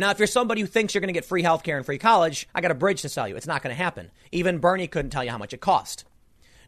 Now, 0.00 0.10
if 0.10 0.18
you're 0.18 0.26
somebody 0.26 0.62
who 0.62 0.66
thinks 0.66 0.94
you're 0.94 1.02
going 1.02 1.12
to 1.12 1.12
get 1.12 1.26
free 1.26 1.42
healthcare 1.42 1.76
and 1.76 1.84
free 1.84 1.98
college, 1.98 2.48
I 2.54 2.62
got 2.62 2.70
a 2.70 2.74
bridge 2.74 3.02
to 3.02 3.10
sell 3.10 3.28
you. 3.28 3.36
It's 3.36 3.46
not 3.46 3.62
going 3.62 3.76
to 3.76 3.82
happen. 3.82 4.10
Even 4.32 4.56
Bernie 4.56 4.88
couldn't 4.88 5.10
tell 5.10 5.22
you 5.22 5.30
how 5.30 5.36
much 5.36 5.52
it 5.52 5.60
cost. 5.60 6.06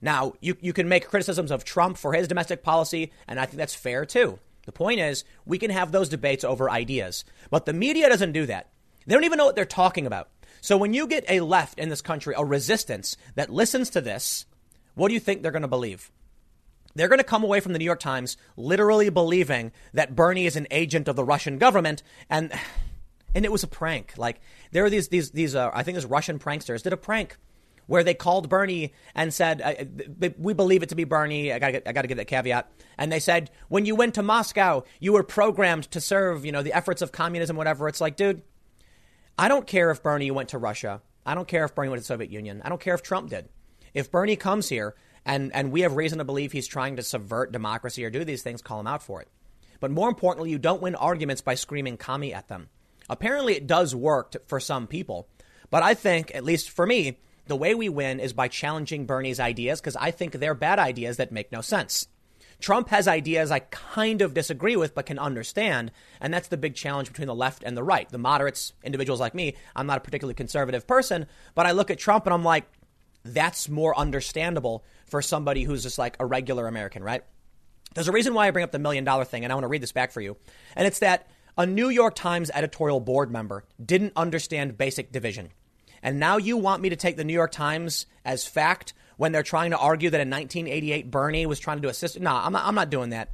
Now, 0.03 0.35
you, 0.43 0.55
you 0.61 0.75
can 0.75 0.87
make 0.87 1.09
criticisms 1.09 1.51
of 1.51 1.65
Trump 1.65 1.97
for 1.97 2.13
his 2.13 2.29
domestic 2.29 2.63
policy, 2.63 3.11
and 3.27 3.41
I 3.41 3.47
think 3.47 3.57
that's 3.57 3.75
fair 3.75 4.05
too. 4.05 4.39
The 4.67 4.73
point 4.73 5.01
is, 5.01 5.25
we 5.47 5.57
can 5.57 5.71
have 5.71 5.93
those 5.93 6.11
debates 6.11 6.45
over 6.45 6.71
ideas. 6.71 7.25
But 7.49 7.65
the 7.65 7.73
media 7.73 8.11
doesn't 8.11 8.33
do 8.33 8.45
that. 8.47 8.69
They 9.07 9.15
don't 9.15 9.25
even 9.25 9.39
know 9.39 9.47
what 9.47 9.57
they're 9.57 9.65
talking 9.65 10.07
about. 10.07 10.29
So 10.61 10.77
when 10.77 10.93
you 10.93 11.07
get 11.07 11.25
a 11.27 11.41
left 11.41 11.79
in 11.79 11.89
this 11.89 12.03
country, 12.03 12.35
a 12.37 12.45
resistance 12.45 13.17
that 13.35 13.49
listens 13.49 13.89
to 13.91 14.03
this, 14.03 14.45
what 14.95 15.09
do 15.09 15.15
you 15.15 15.21
think 15.21 15.41
they're 15.41 15.53
going 15.53 15.63
to 15.63 15.69
believe? 15.69 16.13
They're 16.95 17.09
going 17.09 17.17
to 17.17 17.25
come 17.25 17.45
away 17.45 17.61
from 17.61 17.73
the 17.73 17.79
New 17.79 17.87
York 17.87 18.01
Times 18.01 18.37
literally 18.59 19.09
believing 19.09 19.73
that 19.95 20.15
Bernie 20.15 20.45
is 20.45 20.57
an 20.57 20.67
agent 20.71 21.09
of 21.09 21.17
the 21.17 21.25
Russian 21.25 21.57
government. 21.57 22.03
And 22.29 22.53
and 23.35 23.45
it 23.45 23.53
was 23.53 23.63
a 23.63 23.69
prank. 23.69 24.15
Like 24.17 24.41
there 24.71 24.83
were 24.83 24.91
these 24.91 25.09
these 25.09 25.31
these 25.31 25.55
uh, 25.55 25.71
I 25.73 25.83
think 25.83 25.97
these 25.97 26.07
Russian 26.07 26.39
pranksters 26.39 26.83
did 26.83 26.93
a 26.93 26.97
prank 26.97 27.37
where 27.87 28.05
they 28.05 28.15
called 28.15 28.49
Bernie 28.49 28.93
and 29.15 29.33
said, 29.35 30.35
"We 30.39 30.55
believe 30.55 30.83
it 30.83 30.91
to 30.91 30.95
be 30.95 31.05
Bernie." 31.05 31.53
I 31.53 31.59
got 31.59 31.75
I 31.87 31.93
got 31.93 32.03
to 32.03 32.09
give 32.09 32.19
that 32.19 32.27
caveat. 32.27 32.71
And 32.99 33.11
they 33.11 33.21
said, 33.21 33.51
"When 33.69 33.87
you 33.87 33.95
went 33.95 34.15
to 34.15 34.23
Moscow, 34.23 34.85
you 35.01 35.13
were 35.13 35.23
programmed 35.23 35.91
to 35.91 36.01
serve, 36.01 36.45
you 36.45 36.53
know, 36.53 36.63
the 36.63 36.73
efforts 36.73 37.03
of 37.03 37.13
communism, 37.13 37.57
whatever." 37.57 37.89
It's 37.89 38.01
like, 38.01 38.17
dude, 38.17 38.43
I 39.39 39.49
don't 39.49 39.67
care 39.67 39.91
if 39.91 40.03
Bernie 40.03 40.31
went 40.31 40.51
to 40.51 40.59
Russia. 40.59 41.03
I 41.25 41.35
don't 41.35 41.49
care 41.49 41.65
if 41.65 41.75
Bernie 41.75 41.89
went 41.89 42.01
to 42.01 42.03
the 42.03 42.15
Soviet 42.15 42.31
Union. 42.31 42.63
I 42.65 42.69
don't 42.69 42.81
care 42.81 42.95
if 42.95 43.03
Trump 43.03 43.31
did. 43.31 43.49
If 43.95 44.11
Bernie 44.11 44.37
comes 44.37 44.69
here 44.69 44.95
and 45.25 45.53
and 45.55 45.73
we 45.73 45.83
have 45.83 45.97
reason 45.97 46.19
to 46.19 46.25
believe 46.25 46.53
he's 46.53 46.67
trying 46.67 46.97
to 46.97 47.03
subvert 47.03 47.53
democracy 47.53 48.05
or 48.05 48.11
do 48.11 48.25
these 48.25 48.43
things, 48.43 48.63
call 48.63 48.81
him 48.81 48.87
out 48.87 49.03
for 49.03 49.21
it. 49.21 49.29
But 49.81 49.91
more 49.91 50.09
importantly, 50.09 50.51
you 50.51 50.59
don't 50.59 50.83
win 50.83 50.95
arguments 50.95 51.43
by 51.43 51.57
screaming 51.57 51.97
commie 51.97 52.33
at 52.33 52.49
them. 52.49 52.69
Apparently, 53.13 53.55
it 53.55 53.67
does 53.67 53.95
work 53.95 54.37
for 54.47 54.59
some 54.59 54.87
people. 54.87 55.29
But 55.71 55.83
I 55.83 55.93
think, 55.93 56.35
at 56.35 56.45
least 56.45 56.71
for 56.71 56.87
me, 56.87 57.19
the 57.47 57.57
way 57.57 57.75
we 57.75 57.91
win 57.91 58.21
is 58.21 58.33
by 58.33 58.49
challenging 58.49 59.05
Bernie's 59.05 59.39
ideas 59.39 59.83
because 59.83 59.97
I 59.97 60.11
think 60.11 60.33
they're 60.33 60.55
bad 60.55 60.79
ideas 60.79 61.19
that 61.19 61.31
make 61.31 61.53
no 61.53 61.61
sense. 61.61 62.09
Trump 62.59 62.89
has 62.89 63.07
ideas 63.07 63.51
I 63.51 63.59
kind 63.59 64.23
of 64.23 64.33
disagree 64.33 64.77
with 64.77 64.95
but 64.95 65.05
can 65.05 65.19
understand, 65.19 65.93
and 66.23 66.33
that's 66.33 66.49
the 66.49 66.57
big 66.57 66.75
challenge 66.75 67.09
between 67.09 67.29
the 67.29 67.35
left 67.35 67.63
and 67.65 67.77
the 67.77 67.83
right. 67.83 68.09
The 68.09 68.17
moderates, 68.17 68.73
individuals 68.83 69.21
like 69.21 69.35
me, 69.35 69.57
I'm 69.77 69.87
not 69.87 69.99
a 69.99 70.01
particularly 70.01 70.35
conservative 70.35 70.87
person, 70.87 71.27
but 71.55 71.67
I 71.67 71.73
look 71.73 71.91
at 71.91 71.99
Trump 71.99 72.25
and 72.25 72.33
I'm 72.33 72.45
like, 72.45 72.65
that's 73.25 73.69
more 73.69 73.99
understandable 73.99 74.85
for 75.05 75.21
somebody 75.21 75.65
who's 75.65 75.83
just 75.83 75.99
like 75.99 76.17
a 76.19 76.25
regular 76.25 76.67
American, 76.67 77.05
right? 77.05 77.25
There's 77.95 78.09
a 78.09 78.13
reason 78.13 78.33
why 78.33 78.47
I 78.47 78.53
bring 78.53 78.65
up 78.65 78.73
the 78.73 78.79
million 78.79 79.05
dollar 79.05 79.27
thing, 79.27 79.45
and 79.45 79.53
I 79.53 79.55
want 79.55 79.65
to 79.65 79.69
read 79.69 79.83
this 79.83 79.93
back 79.93 80.13
for 80.13 80.23
you. 80.23 80.39
And 80.77 80.87
it's 80.87 81.01
that 81.01 81.29
a 81.57 81.67
New 81.67 81.89
York 81.89 82.15
Times 82.15 82.51
editorial 82.55 83.01
board 83.01 83.31
member 83.31 83.65
didn't 83.85 84.13
understand 84.17 84.79
basic 84.79 85.13
division. 85.13 85.51
And 86.03 86.19
now 86.19 86.37
you 86.37 86.57
want 86.57 86.83
me 86.83 86.89
to 86.91 86.97
take 86.97 87.17
the 87.17 87.25
New 87.25 87.33
York 87.33 87.53
Times 87.53 88.07
as 88.25 88.47
fact 88.47 88.95
when 89.17 89.33
they're 89.33 89.43
trying 89.43 89.71
to 89.71 89.79
argue 89.79 90.11
that 90.11 90.21
in 90.21 90.31
1988 90.31 91.11
Bernie 91.11 91.47
was 91.47 91.61
trying 91.61 91.77
to 91.77 91.83
do 91.83 91.89
a 91.89 91.95
system. 91.95 92.25
No, 92.25 92.35
I'm 92.35 92.53
not, 92.53 92.67
I'm 92.67 92.75
not 92.75 92.91
doing 92.91 93.11
that. 93.11 93.31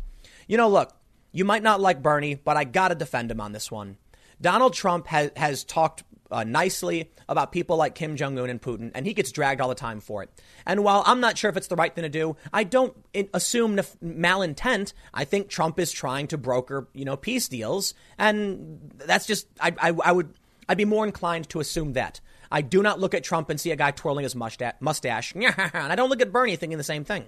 You 0.46 0.56
know, 0.56 0.68
look, 0.68 0.92
you 1.32 1.44
might 1.44 1.62
not 1.62 1.80
like 1.80 2.02
Bernie, 2.02 2.34
but 2.34 2.56
I 2.56 2.64
got 2.64 2.88
to 2.88 2.94
defend 2.94 3.30
him 3.30 3.40
on 3.40 3.52
this 3.52 3.70
one. 3.70 3.96
Donald 4.40 4.74
Trump 4.74 5.06
has, 5.08 5.30
has 5.36 5.64
talked 5.64 6.04
uh, 6.30 6.44
nicely 6.44 7.10
about 7.28 7.52
people 7.52 7.76
like 7.76 7.94
Kim 7.94 8.16
Jong 8.16 8.38
Un 8.38 8.50
and 8.50 8.60
Putin, 8.60 8.90
and 8.94 9.06
he 9.06 9.14
gets 9.14 9.32
dragged 9.32 9.60
all 9.60 9.68
the 9.68 9.74
time 9.74 10.00
for 10.00 10.22
it. 10.22 10.30
And 10.66 10.84
while 10.84 11.02
I'm 11.06 11.20
not 11.20 11.38
sure 11.38 11.50
if 11.50 11.56
it's 11.56 11.68
the 11.68 11.76
right 11.76 11.94
thing 11.94 12.02
to 12.02 12.08
do, 12.08 12.36
I 12.52 12.64
don't 12.64 12.96
assume 13.34 13.76
nef- 13.76 13.96
malintent. 14.00 14.92
I 15.12 15.24
think 15.24 15.48
Trump 15.48 15.78
is 15.78 15.92
trying 15.92 16.28
to 16.28 16.38
broker, 16.38 16.88
you 16.92 17.04
know, 17.04 17.16
peace 17.16 17.48
deals, 17.48 17.94
and 18.18 18.92
that's 18.96 19.26
just 19.26 19.46
I, 19.60 19.74
I, 19.78 19.92
I 20.04 20.12
would 20.12 20.34
I'd 20.68 20.78
be 20.78 20.84
more 20.84 21.06
inclined 21.06 21.48
to 21.50 21.60
assume 21.60 21.94
that. 21.94 22.20
I 22.50 22.62
do 22.62 22.82
not 22.82 22.98
look 22.98 23.14
at 23.14 23.24
Trump 23.24 23.50
and 23.50 23.60
see 23.60 23.72
a 23.72 23.76
guy 23.76 23.90
twirling 23.90 24.22
his 24.22 24.34
mustache, 24.34 25.34
and 25.34 25.46
I 25.74 25.94
don't 25.94 26.08
look 26.08 26.22
at 26.22 26.32
Bernie 26.32 26.56
thinking 26.56 26.78
the 26.78 26.84
same 26.84 27.04
thing. 27.04 27.26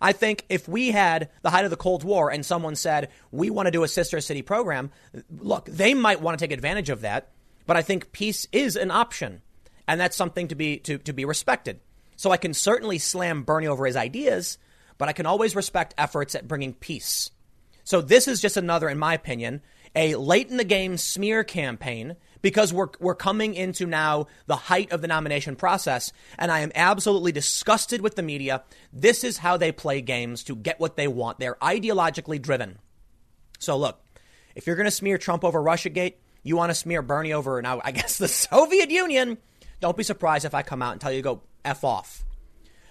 I 0.00 0.12
think 0.12 0.44
if 0.48 0.68
we 0.68 0.90
had 0.90 1.30
the 1.42 1.50
height 1.50 1.64
of 1.64 1.70
the 1.70 1.76
Cold 1.76 2.04
War 2.04 2.30
and 2.30 2.44
someone 2.44 2.76
said, 2.76 3.08
we 3.30 3.50
want 3.50 3.66
to 3.66 3.72
do 3.72 3.82
a 3.82 3.88
sister 3.88 4.20
city 4.20 4.42
program, 4.42 4.90
look, 5.38 5.66
they 5.66 5.94
might 5.94 6.20
want 6.20 6.38
to 6.38 6.44
take 6.44 6.52
advantage 6.52 6.90
of 6.90 7.00
that. 7.02 7.30
But 7.68 7.76
I 7.76 7.82
think 7.82 8.12
peace 8.12 8.48
is 8.50 8.76
an 8.76 8.90
option, 8.90 9.42
and 9.86 10.00
that's 10.00 10.16
something 10.16 10.48
to 10.48 10.54
be 10.54 10.78
to, 10.78 10.96
to 10.96 11.12
be 11.12 11.26
respected. 11.26 11.80
So 12.16 12.30
I 12.30 12.38
can 12.38 12.54
certainly 12.54 12.96
slam 12.96 13.42
Bernie 13.42 13.66
over 13.66 13.84
his 13.84 13.94
ideas, 13.94 14.56
but 14.96 15.10
I 15.10 15.12
can 15.12 15.26
always 15.26 15.54
respect 15.54 15.94
efforts 15.98 16.34
at 16.34 16.48
bringing 16.48 16.72
peace. 16.72 17.30
So 17.84 18.00
this 18.00 18.26
is 18.26 18.40
just 18.40 18.56
another, 18.56 18.88
in 18.88 18.98
my 18.98 19.12
opinion, 19.12 19.60
a 19.94 20.14
late 20.14 20.48
in 20.48 20.56
the 20.56 20.64
game 20.64 20.96
smear 20.96 21.44
campaign 21.44 22.16
because 22.40 22.72
we're, 22.72 22.88
we're 23.00 23.14
coming 23.14 23.54
into 23.54 23.84
now 23.84 24.28
the 24.46 24.56
height 24.56 24.90
of 24.90 25.02
the 25.02 25.08
nomination 25.08 25.54
process. 25.54 26.10
And 26.38 26.50
I 26.50 26.60
am 26.60 26.72
absolutely 26.74 27.32
disgusted 27.32 28.00
with 28.00 28.16
the 28.16 28.22
media. 28.22 28.62
This 28.94 29.24
is 29.24 29.36
how 29.36 29.58
they 29.58 29.72
play 29.72 30.00
games 30.00 30.42
to 30.44 30.56
get 30.56 30.80
what 30.80 30.96
they 30.96 31.06
want. 31.06 31.38
They're 31.38 31.56
ideologically 31.56 32.40
driven. 32.40 32.78
So 33.58 33.76
look, 33.76 34.02
if 34.54 34.66
you're 34.66 34.76
going 34.76 34.86
to 34.86 34.90
smear 34.90 35.18
Trump 35.18 35.44
over 35.44 35.62
Russiagate, 35.62 36.14
you 36.42 36.56
want 36.56 36.70
to 36.70 36.74
smear 36.74 37.02
Bernie 37.02 37.32
over 37.32 37.60
now, 37.62 37.80
I 37.84 37.92
guess, 37.92 38.18
the 38.18 38.28
Soviet 38.28 38.90
Union. 38.90 39.38
Don't 39.80 39.96
be 39.96 40.02
surprised 40.02 40.44
if 40.44 40.54
I 40.54 40.62
come 40.62 40.82
out 40.82 40.92
and 40.92 41.00
tell 41.00 41.12
you 41.12 41.18
to 41.18 41.22
go 41.22 41.42
F 41.64 41.84
off. 41.84 42.24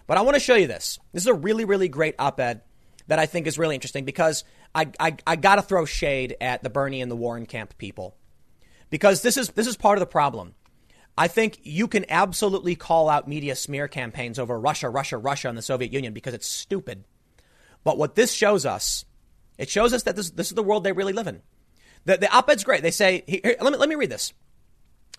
But 0.06 0.18
I 0.18 0.22
want 0.22 0.36
to 0.36 0.40
show 0.40 0.56
you 0.56 0.68
this. 0.68 1.00
This 1.12 1.24
is 1.24 1.28
a 1.28 1.34
really, 1.34 1.66
really 1.66 1.90
great 1.90 2.16
op 2.18 2.40
ed 2.40 2.62
that 3.08 3.20
I 3.20 3.26
think 3.26 3.48
is 3.48 3.58
really 3.58 3.76
interesting 3.76 4.06
because 4.06 4.44
I, 4.74 4.90
I, 5.00 5.18
I 5.26 5.36
got 5.36 5.56
to 5.56 5.62
throw 5.62 5.86
shade 5.86 6.36
at 6.40 6.64
the 6.64 6.70
Bernie 6.70 7.02
and 7.02 7.12
the 7.12 7.16
Warren 7.16 7.46
camp 7.46 7.78
people. 7.78 8.16
Because 8.90 9.22
this 9.22 9.36
is, 9.38 9.50
this 9.50 9.68
is 9.68 9.76
part 9.76 9.98
of 9.98 10.00
the 10.02 10.06
problem. 10.06 10.56
I 11.18 11.28
think 11.28 11.60
you 11.64 11.88
can 11.88 12.06
absolutely 12.10 12.76
call 12.76 13.10
out 13.10 13.28
media 13.28 13.56
smear 13.56 13.88
campaigns 13.88 14.38
over 14.38 14.58
Russia, 14.60 14.90
Russia, 14.90 15.18
Russia, 15.18 15.50
and 15.50 15.58
the 15.58 15.64
Soviet 15.64 15.92
Union 15.92 16.14
because 16.14 16.34
it's 16.34 16.48
stupid. 16.48 17.04
But 17.84 17.98
what 17.98 18.16
this 18.16 18.32
shows 18.32 18.66
us, 18.66 19.04
it 19.58 19.70
shows 19.70 19.94
us 19.94 20.04
that 20.04 20.16
this, 20.16 20.30
this 20.30 20.48
is 20.48 20.54
the 20.54 20.64
world 20.64 20.84
they 20.84 20.92
really 20.92 21.14
live 21.14 21.28
in. 21.28 21.42
The, 22.08 22.16
the 22.16 22.34
op 22.34 22.50
ed's 22.50 22.64
great. 22.64 22.82
They 22.82 22.92
say, 22.92 23.26
here, 23.28 23.58
let, 23.60 23.74
me, 23.74 23.78
let 23.78 23.90
me 23.90 23.96
read 23.96 24.10
this. 24.10 24.32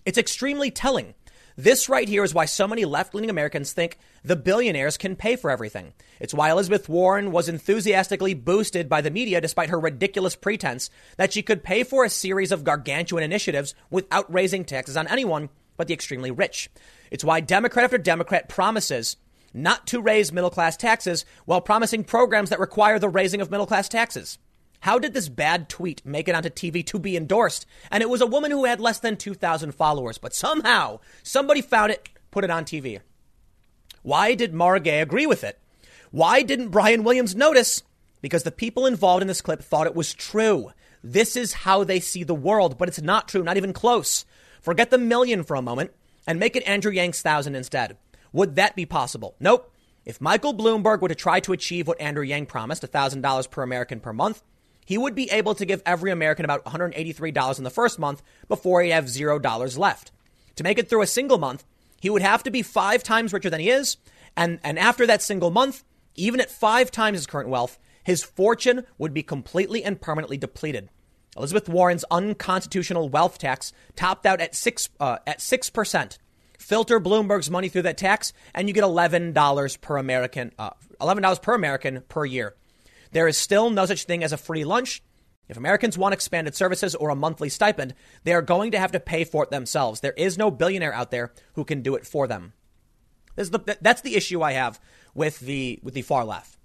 It's 0.07 0.17
extremely 0.17 0.71
telling. 0.71 1.15
This 1.55 1.91
right 1.91 2.09
here 2.09 2.25
is 2.25 2.33
why 2.33 2.47
so 2.47 2.67
many 2.67 2.87
left 2.87 3.15
leaning 3.15 3.29
Americans 3.29 3.73
think 3.73 3.99
the 4.25 4.37
billionaires 4.37 4.97
can 4.97 5.15
pay 5.15 5.37
for 5.37 5.51
everything. 5.51 5.93
It's 6.19 6.33
why 6.33 6.51
Elizabeth 6.51 6.89
Warren 6.89 7.31
was 7.31 7.47
enthusiastically 7.47 8.33
boosted 8.33 8.89
by 8.89 9.03
the 9.03 9.11
media 9.11 9.39
despite 9.43 9.69
her 9.69 9.79
ridiculous 9.79 10.35
pretense 10.35 10.89
that 11.19 11.35
she 11.35 11.43
could 11.43 11.63
pay 11.63 11.85
for 11.85 12.07
a 12.07 12.11
series 12.11 12.53
of 12.53 12.65
gargantuan 12.65 13.23
initiatives 13.23 13.75
without 13.91 14.33
raising 14.33 14.65
taxes 14.65 14.97
on 14.97 15.09
anyone 15.09 15.51
but 15.77 15.89
the 15.89 15.95
extremely 15.95 16.31
rich. 16.31 16.71
It's 17.11 17.25
why 17.25 17.41
Democrat 17.41 17.85
after 17.85 17.99
Democrat 17.99 18.49
promises 18.49 19.19
not 19.53 19.87
to 19.89 20.01
raise 20.01 20.33
middle 20.33 20.51
class 20.51 20.77
taxes 20.77 21.27
while 21.45 21.61
promising 21.61 22.05
programs 22.05 22.49
that 22.49 22.61
require 22.61 22.99
the 22.99 23.11
raising 23.11 23.43
of 23.43 23.51
middle 23.51 23.67
class 23.67 23.91
taxes. 23.91 24.39
How 24.81 24.99
did 24.99 25.13
this 25.13 25.29
bad 25.29 25.69
tweet 25.69 26.05
make 26.05 26.29
it 26.29 26.35
onto 26.35 26.51
TV 26.51 26.85
to 26.87 26.99
be 26.99 27.17
endorsed? 27.17 27.67
And 27.91 28.03
it 28.03 28.09
was 28.09 28.21
a 28.21 28.27
woman 28.27 28.51
who 28.51 28.65
had 28.65 28.81
less 28.81 29.01
than 29.01 29.17
2,000 29.17 29.73
followers, 29.73 30.19
but 30.19 30.35
somehow 30.35 31.01
somebody 31.23 31.63
found 31.63 31.93
it, 31.93 32.09
put 32.31 32.45
it 32.45 32.51
on 32.51 32.65
TV. 32.65 33.01
Why 34.03 34.35
did 34.35 34.55
Mara 34.55 34.81
Gay 34.81 35.01
agree 35.01 35.27
with 35.27 35.43
it? 35.43 35.59
Why 36.11 36.43
didn't 36.43 36.69
Brian 36.69 37.05
Williams 37.05 37.35
notice? 37.35 37.83
Because 38.23 38.43
the 38.43 38.51
people 38.51 38.87
involved 38.87 39.23
in 39.23 39.29
this 39.29 39.41
clip 39.41 39.63
thought 39.63 39.87
it 39.87 39.95
was 39.95 40.15
true. 40.15 40.71
This 41.03 41.37
is 41.37 41.53
how 41.53 41.85
they 41.85 42.01
see 42.01 42.25
the 42.25 42.35
world, 42.35 42.79
but 42.79 42.89
it's 42.89 43.01
not 43.01 43.29
true, 43.29 43.43
not 43.43 43.57
even 43.57 43.73
close. 43.73 44.25
Forget 44.61 44.91
the 44.91 44.99
million 44.99 45.45
for 45.45 45.57
a 45.57 45.63
moment 45.63 45.93
and 46.27 46.39
make 46.39 46.57
it 46.57 46.67
Andrew 46.67 46.93
Yang's 46.93 47.23
thousand 47.23 47.55
instead. 47.55 47.97
Would 48.33 48.57
that 48.57 48.77
be 48.77 48.87
possible? 48.87 49.37
Nope. 49.41 49.73
If 50.05 50.21
Michael 50.21 50.55
Bloomberg 50.55 51.01
were 51.01 51.09
to 51.09 51.15
try 51.15 51.41
to 51.41 51.53
achieve 51.53 51.87
what 51.87 52.01
Andrew 52.01 52.25
Yang 52.25 52.47
promised, 52.47 52.83
$1,000 52.83 53.51
per 53.51 53.63
American 53.63 54.01
per 54.01 54.13
month, 54.13 54.43
he 54.89 54.97
would 54.97 55.15
be 55.15 55.31
able 55.31 55.55
to 55.55 55.67
give 55.67 55.83
every 55.85 56.11
American 56.11 56.47
about 56.47 56.65
$183 56.65 57.59
in 57.59 57.65
the 57.65 57.69
first 57.69 57.99
month 57.99 58.23
before 58.49 58.81
he'd 58.81 58.89
have 58.89 59.05
$0 59.05 59.79
left. 59.79 60.13
To 60.57 60.65
make 60.65 60.79
it 60.79 60.89
through 60.89 61.03
a 61.03 61.07
single 61.07 61.37
month, 61.37 61.67
he 62.01 62.09
would 62.09 62.23
have 62.23 62.43
to 62.45 62.51
be 62.51 62.63
five 62.63 63.03
times 63.03 63.35
richer 63.35 63.51
than 63.51 63.61
he 63.61 63.69
is. 63.69 63.99
And, 64.35 64.59
and 64.65 64.79
after 64.79 65.07
that 65.07 65.21
single 65.21 65.51
month, 65.51 65.85
even 66.15 66.41
at 66.41 66.51
five 66.51 66.91
times 66.91 67.19
his 67.19 67.27
current 67.27 67.51
wealth, 67.51 67.79
his 68.03 68.23
fortune 68.25 68.87
would 68.97 69.13
be 69.13 69.23
completely 69.23 69.85
and 69.85 70.01
permanently 70.01 70.39
depleted. 70.39 70.89
Elizabeth 71.37 71.69
Warren's 71.69 72.07
unconstitutional 72.11 73.11
wealth 73.11 73.37
tax 73.37 73.75
topped 73.95 74.25
out 74.25 74.41
at 74.41 74.55
six 74.55 74.89
uh, 74.99 75.19
at 75.27 75.43
six 75.43 75.69
percent. 75.69 76.17
Filter 76.59 76.99
Bloomberg's 76.99 77.51
money 77.51 77.69
through 77.69 77.83
that 77.83 77.99
tax, 77.99 78.33
and 78.55 78.69
you 78.69 78.75
get 78.75 78.85
eleven 78.85 79.35
dollars 79.35 79.77
per 79.77 79.99
American, 79.99 80.51
uh, 80.59 80.71
eleven 80.99 81.23
dollars 81.23 81.39
per 81.39 81.53
American 81.53 82.03
per 82.09 82.25
year. 82.25 82.55
There 83.13 83.29
is 83.29 83.37
still 83.37 83.71
no 83.71 83.87
such 83.87 84.05
thing 84.05 84.23
as 84.23 84.33
a 84.33 84.37
free 84.37 84.65
lunch. 84.65 85.03
If 85.49 85.57
Americans 85.57 85.97
want 85.97 86.13
expanded 86.13 86.55
services 86.55 86.95
or 86.95 87.09
a 87.09 87.15
monthly 87.15 87.49
stipend, 87.49 87.95
they 88.25 88.35
are 88.35 88.43
going 88.43 88.73
to 88.73 88.79
have 88.79 88.93
to 88.93 89.01
pay 89.01 89.25
for 89.25 89.45
it 89.45 89.51
themselves. 89.51 90.01
There 90.01 90.13
is 90.13 90.37
no 90.37 90.51
billionaire 90.51 90.93
out 90.93 91.11
there 91.11 91.33
who 91.55 91.65
can 91.65 91.81
do 91.81 91.95
it 91.95 92.07
for 92.07 92.27
them. 92.27 92.53
The, 93.37 93.79
that's 93.81 94.03
the 94.03 94.17
issue 94.17 94.43
I 94.43 94.53
have 94.53 94.81
with 95.15 95.41
the, 95.41 95.81
with 95.83 95.95
the 95.95 96.03
far 96.03 96.25
left. 96.25 96.59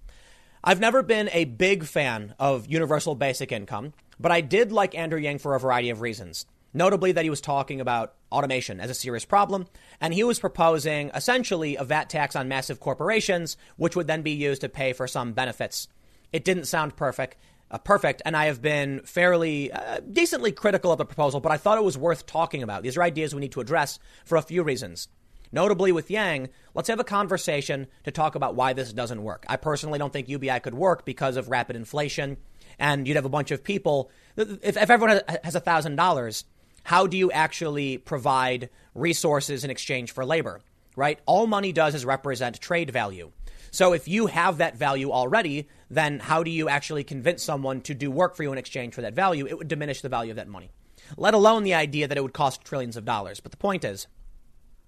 I've 0.64 0.80
never 0.80 1.04
been 1.04 1.30
a 1.32 1.46
big 1.46 1.86
fan 1.86 2.36
of 2.40 2.68
universal 2.68 3.16
basic 3.16 3.52
income, 3.52 3.94
but 4.20 4.32
I 4.32 4.42
did 4.42 4.72
like 4.72 4.96
Andrew 4.96 5.20
Yang 5.20 5.40
for 5.40 5.56
a 5.56 5.60
variety 5.60 5.90
of 5.90 6.02
reasons. 6.02 6.46
Notably, 6.74 7.12
that 7.12 7.24
he 7.24 7.30
was 7.30 7.42
talking 7.42 7.80
about 7.80 8.16
automation 8.32 8.80
as 8.80 8.90
a 8.90 8.96
serious 8.96 9.26
problem, 9.26 9.68
and 10.02 10.14
he 10.14 10.24
was 10.24 10.40
proposing 10.40 11.12
essentially 11.14 11.76
a 11.76 11.84
VAT 11.84 12.10
tax 12.10 12.36
on 12.36 12.48
massive 12.48 12.80
corporations, 12.80 13.58
which 13.76 13.96
would 13.96 14.08
then 14.08 14.24
be 14.24 14.32
used 14.32 14.62
to 14.62 14.70
pay 14.70 14.92
for 14.92 15.06
some 15.06 15.34
benefits 15.34 15.88
it 16.34 16.44
didn't 16.44 16.66
sound 16.66 16.96
perfect. 16.96 17.38
Uh, 17.72 17.78
perfect, 17.80 18.22
and 18.24 18.38
I 18.38 18.46
have 18.46 18.62
been 18.62 19.02
fairly 19.02 19.72
uh, 19.72 20.00
decently 20.02 20.52
critical 20.52 20.92
of 20.92 21.00
the 21.00 21.06
proposal, 21.06 21.40
but 21.40 21.52
I 21.52 21.58
thought 21.58 21.80
it 21.80 21.84
was 21.84 21.98
worth 21.98 22.28
talking 22.28 22.62
about. 22.62 22.84
These 22.84 22.98
are 22.98 23.02
ideas 23.02 23.34
we 23.34 23.42
need 23.42 23.54
to 23.54 23.62
address 23.62 23.98
for 24.26 24.38
a 24.38 24.44
few 24.44 24.62
reasons. 24.62 25.08
Notably 25.52 25.92
with 25.92 26.12
Yang, 26.12 26.50
let's 26.76 26.90
have 26.90 27.00
a 27.00 27.04
conversation 27.04 27.88
to 28.04 28.12
talk 28.12 28.36
about 28.36 28.54
why 28.54 28.74
this 28.74 28.94
doesn't 28.94 29.24
work. 29.24 29.44
I 29.50 29.56
personally 29.56 29.98
don't 29.98 30.14
think 30.14 30.30
UBI 30.30 30.60
could 30.60 30.76
work 30.76 31.04
because 31.04 31.36
of 31.36 31.50
rapid 31.50 31.76
inflation, 31.76 32.38
and 32.78 33.08
you'd 33.08 33.16
have 33.16 33.26
a 33.26 33.30
bunch 33.30 33.50
of 33.50 33.64
people. 33.64 34.12
If, 34.36 34.78
if 34.78 34.90
everyone 34.90 35.22
has 35.44 35.56
$1,000, 35.56 36.44
how 36.84 37.08
do 37.08 37.18
you 37.18 37.32
actually 37.32 37.98
provide 37.98 38.70
resources 38.94 39.64
in 39.64 39.72
exchange 39.72 40.12
for 40.12 40.24
labor? 40.24 40.62
right? 40.96 41.20
All 41.26 41.48
money 41.48 41.72
does 41.72 41.96
is 41.96 42.06
represent 42.06 42.60
trade 42.60 42.92
value. 42.92 43.32
So 43.74 43.94
if 43.94 44.08
you 44.08 44.28
have 44.28 44.60
that 44.60 44.78
value 44.78 45.12
already, 45.12 45.68
then 45.90 46.20
how 46.20 46.44
do 46.44 46.52
you 46.52 46.70
actually 46.70 47.04
convince 47.04 47.42
someone 47.42 47.82
to 47.82 47.96
do 47.96 48.12
work 48.12 48.36
for 48.36 48.44
you 48.44 48.52
in 48.52 48.60
exchange 48.60 48.94
for 48.94 49.02
that 49.02 49.16
value? 49.16 49.48
It 49.48 49.58
would 49.58 49.68
diminish 49.68 50.02
the 50.02 50.10
value 50.10 50.30
of 50.30 50.36
that 50.36 50.48
money, 50.48 50.70
let 51.18 51.34
alone 51.34 51.64
the 51.64 51.74
idea 51.74 52.08
that 52.08 52.16
it 52.16 52.22
would 52.22 52.34
cost 52.34 52.64
trillions 52.64 52.98
of 52.98 53.04
dollars. 53.04 53.40
But 53.40 53.52
the 53.52 53.58
point 53.58 53.84
is, 53.84 54.06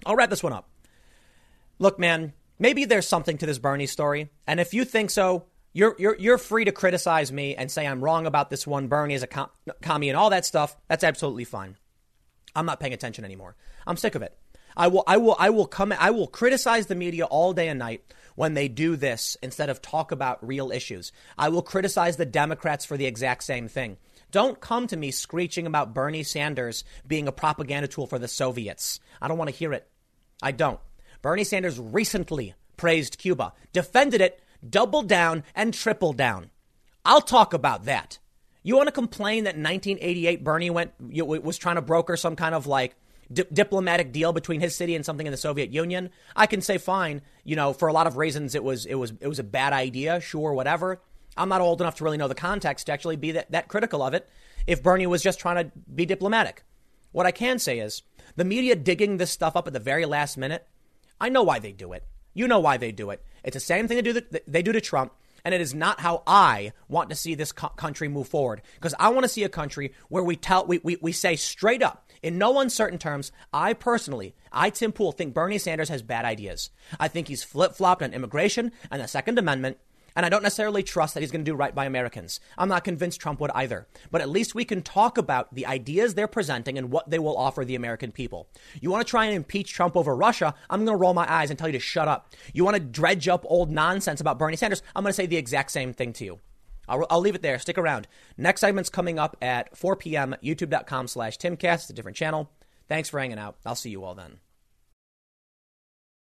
I'll 0.06 0.16
wrap 0.16 0.30
this 0.30 0.44
one 0.44 0.54
up. 0.54 0.70
Look, 1.80 1.98
man, 1.98 2.34
maybe 2.60 2.86
there's 2.86 3.08
something 3.08 3.40
to 3.40 3.48
this 3.48 3.58
Bernie 3.58 3.88
story. 3.88 4.30
And 4.46 4.60
if 4.60 4.72
you 4.72 4.86
think 4.86 5.10
so, 5.10 5.46
you're, 5.74 5.96
you're, 5.98 6.16
you're 6.18 6.38
free 6.38 6.66
to 6.66 6.72
criticize 6.72 7.32
me 7.32 7.56
and 7.56 7.72
say 7.72 7.88
I'm 7.88 8.04
wrong 8.04 8.28
about 8.28 8.52
this 8.52 8.68
one. 8.68 8.88
Bernie 8.88 9.16
is 9.16 9.24
a 9.24 9.28
com- 9.28 9.50
commie 9.82 10.10
and 10.10 10.18
all 10.18 10.30
that 10.30 10.46
stuff. 10.46 10.78
That's 10.90 11.04
absolutely 11.04 11.46
fine. 11.46 11.76
I'm 12.56 12.68
not 12.68 12.80
paying 12.80 12.94
attention 12.94 13.26
anymore. 13.26 13.56
I'm 13.88 13.98
sick 13.98 14.14
of 14.14 14.22
it. 14.22 14.38
I 14.78 14.90
will, 14.90 15.04
I 15.08 15.18
will, 15.18 15.36
I 15.40 15.50
will 15.50 15.66
come, 15.66 15.94
I 15.98 16.12
will 16.12 16.28
criticize 16.28 16.86
the 16.86 16.96
media 16.96 17.26
all 17.26 17.54
day 17.54 17.68
and 17.70 17.80
night 17.80 18.04
when 18.36 18.54
they 18.54 18.68
do 18.68 18.96
this 18.96 19.36
instead 19.42 19.70
of 19.70 19.82
talk 19.82 20.12
about 20.12 20.46
real 20.46 20.72
issues. 20.72 21.12
I 21.38 21.50
will 21.50 21.62
criticize 21.62 22.18
the 22.18 22.26
Democrats 22.26 22.86
for 22.86 22.98
the 22.98 23.06
exact 23.06 23.44
same 23.44 23.68
thing. 23.68 23.98
Don't 24.32 24.60
come 24.60 24.88
to 24.88 24.98
me 24.98 25.12
screeching 25.12 25.66
about 25.66 25.94
Bernie 25.94 26.24
Sanders 26.24 26.84
being 27.08 27.28
a 27.28 27.32
propaganda 27.32 27.88
tool 27.88 28.08
for 28.08 28.20
the 28.20 28.28
Soviets. 28.28 29.00
I 29.22 29.28
don't 29.28 29.38
want 29.38 29.50
to 29.50 29.56
hear 29.56 29.74
it. 29.74 29.88
I 30.42 30.52
don't. 30.52 30.80
Bernie 31.22 31.44
Sanders 31.44 31.80
recently 31.80 32.54
praised 32.78 33.18
Cuba, 33.18 33.54
defended 33.74 34.22
it, 34.22 34.42
doubled 34.68 35.08
down, 35.08 35.44
and 35.56 35.74
tripled 35.74 36.18
down. 36.18 36.52
I'll 37.06 37.22
talk 37.22 37.54
about 37.54 37.86
that. 37.86 38.20
You 38.64 38.76
want 38.76 38.88
to 38.88 38.92
complain 38.92 39.44
that 39.44 39.56
1988 39.56 40.44
Bernie 40.44 40.72
went 40.72 40.92
was 41.00 41.58
trying 41.58 41.76
to 41.76 41.82
broker 41.82 42.18
some 42.18 42.36
kind 42.36 42.56
of 42.56 42.66
like 42.66 42.96
di- 43.32 43.46
diplomatic 43.52 44.12
deal 44.12 44.34
between 44.34 44.62
his 44.62 44.76
city 44.76 44.96
and 44.96 45.06
something 45.06 45.28
in 45.28 45.32
the 45.32 45.38
Soviet 45.38 45.72
Union, 45.72 46.10
I 46.36 46.48
can 46.48 46.62
say 46.62 46.78
fine. 46.78 47.22
You 47.44 47.56
know, 47.56 47.74
for 47.74 47.88
a 47.88 47.94
lot 47.94 48.08
of 48.08 48.18
reasons, 48.18 48.56
it 48.56 48.64
was 48.64 48.86
it 48.86 48.96
was 48.96 49.14
it 49.20 49.28
was 49.28 49.40
a 49.40 49.44
bad 49.44 49.74
idea. 49.74 50.20
Sure, 50.20 50.54
whatever. 50.54 51.02
I'm 51.38 51.50
not 51.50 51.62
old 51.62 51.82
enough 51.82 51.96
to 51.98 52.04
really 52.04 52.18
know 52.18 52.28
the 52.28 52.36
context 52.36 52.86
to 52.86 52.94
actually 52.94 53.18
be 53.18 53.34
that, 53.34 53.52
that 53.52 53.68
critical 53.68 54.02
of 54.02 54.14
it. 54.14 54.30
If 54.68 54.82
Bernie 54.82 55.08
was 55.08 55.22
just 55.22 55.40
trying 55.40 55.66
to 55.66 55.72
be 55.94 56.06
diplomatic, 56.06 56.64
what 57.12 57.26
I 57.26 57.32
can 57.32 57.60
say 57.60 57.80
is 57.80 58.04
the 58.36 58.46
media 58.46 58.76
digging 58.76 59.18
this 59.18 59.32
stuff 59.32 59.56
up 59.56 59.68
at 59.68 59.74
the 59.74 59.80
very 59.80 60.06
last 60.06 60.38
minute. 60.38 60.66
I 61.20 61.30
know 61.30 61.44
why 61.44 61.60
they 61.60 61.72
do 61.72 61.94
it. 61.94 62.06
You 62.34 62.48
know 62.48 62.60
why 62.60 62.78
they 62.78 62.92
do 62.92 63.10
it. 63.10 63.24
It's 63.44 63.54
the 63.56 63.60
same 63.60 63.88
thing 63.88 63.98
they 63.98 64.02
do 64.02 64.14
that 64.14 64.44
they 64.48 64.62
do 64.62 64.72
to 64.72 64.82
Trump 64.82 65.14
and 65.46 65.54
it 65.54 65.62
is 65.62 65.74
not 65.76 66.02
how 66.02 66.24
I 66.26 66.74
want 66.90 67.12
to 67.12 67.16
see 67.16 67.36
this 67.36 67.52
co- 67.52 67.70
country 67.70 68.08
move 68.08 68.28
forward. 68.28 68.64
Because 68.74 68.96
I 69.00 69.10
want 69.10 69.24
to 69.24 69.30
see 69.30 69.44
a 69.44 69.50
country 69.50 69.94
where 70.10 70.24
we 70.24 70.36
tell, 70.36 70.66
we, 70.66 70.80
we, 70.80 70.98
we 71.00 71.12
say 71.12 71.36
straight 71.36 71.84
up, 71.84 72.05
in 72.26 72.40
no 72.40 72.60
uncertain 72.60 72.98
terms, 72.98 73.32
I 73.54 73.74
personally, 73.74 74.34
I, 74.52 74.72
Tim 74.72 74.92
Pool, 74.92 75.12
think 75.12 75.36
Bernie 75.36 75.60
Sanders 75.60 75.90
has 75.90 76.02
bad 76.02 76.26
ideas. 76.26 76.72
I 77.00 77.08
think 77.08 77.28
he's 77.28 77.44
flip 77.44 77.76
flopped 77.76 78.02
on 78.02 78.16
immigration 78.16 78.72
and 78.90 79.00
the 79.00 79.08
Second 79.08 79.38
Amendment. 79.38 79.78
And 80.16 80.26
I 80.26 80.30
don't 80.30 80.42
necessarily 80.42 80.82
trust 80.82 81.14
that 81.14 81.20
he's 81.20 81.30
going 81.30 81.46
to 81.46 81.52
do 81.52 81.56
right 81.56 81.76
by 81.76 81.86
Americans. 81.86 82.40
I'm 82.58 82.70
not 82.70 82.84
convinced 82.84 83.22
Trump 83.22 83.40
would 83.42 83.52
either. 83.54 83.86
But 84.10 84.22
at 84.22 84.30
least 84.30 84.56
we 84.56 84.66
can 84.66 84.82
talk 84.82 85.20
about 85.20 85.54
the 85.54 85.68
ideas 85.68 86.16
they're 86.16 86.28
presenting 86.28 86.80
and 86.80 86.90
what 86.90 87.12
they 87.12 87.20
will 87.20 87.38
offer 87.38 87.64
the 87.64 87.76
American 87.76 88.12
people. 88.12 88.48
You 88.82 88.90
want 88.90 89.06
to 89.06 89.10
try 89.10 89.26
and 89.26 89.36
impeach 89.36 89.72
Trump 89.72 89.96
over 89.96 90.16
Russia? 90.16 90.56
I'm 90.68 90.84
going 90.84 90.98
to 90.98 91.02
roll 91.02 91.14
my 91.14 91.32
eyes 91.32 91.52
and 91.52 91.60
tell 91.60 91.68
you 91.68 91.74
to 91.74 91.80
shut 91.80 92.08
up. 92.08 92.34
You 92.54 92.64
want 92.64 92.76
to 92.76 92.82
dredge 92.82 93.28
up 93.28 93.46
old 93.48 93.70
nonsense 93.70 94.20
about 94.20 94.40
Bernie 94.40 94.58
Sanders? 94.58 94.82
I'm 94.96 95.04
going 95.04 95.12
to 95.12 95.14
say 95.14 95.28
the 95.28 95.38
exact 95.38 95.70
same 95.70 95.94
thing 95.94 96.12
to 96.14 96.26
you. 96.26 96.40
I'll, 96.88 97.06
I'll, 97.10 97.22
leave 97.22 97.36
it 97.36 97.42
there. 97.42 97.60
Stick 97.60 97.78
around. 97.78 98.08
Next 98.38 98.62
segment's 98.62 98.90
coming 98.90 99.20
up 99.20 99.36
at 99.42 99.76
4 99.78 99.96
p.m. 99.96 100.36
YouTube.com 100.44 101.08
slash 101.08 101.38
Timcast. 101.38 101.74
It's 101.74 101.90
a 101.90 101.94
different 101.94 102.18
channel. 102.18 102.50
Thanks 102.88 103.10
for 103.10 103.20
hanging 103.20 103.40
out. 103.40 103.58
I'll 103.66 103.76
see 103.76 103.90
you 103.90 104.04
all 104.04 104.16
then. 104.16 104.40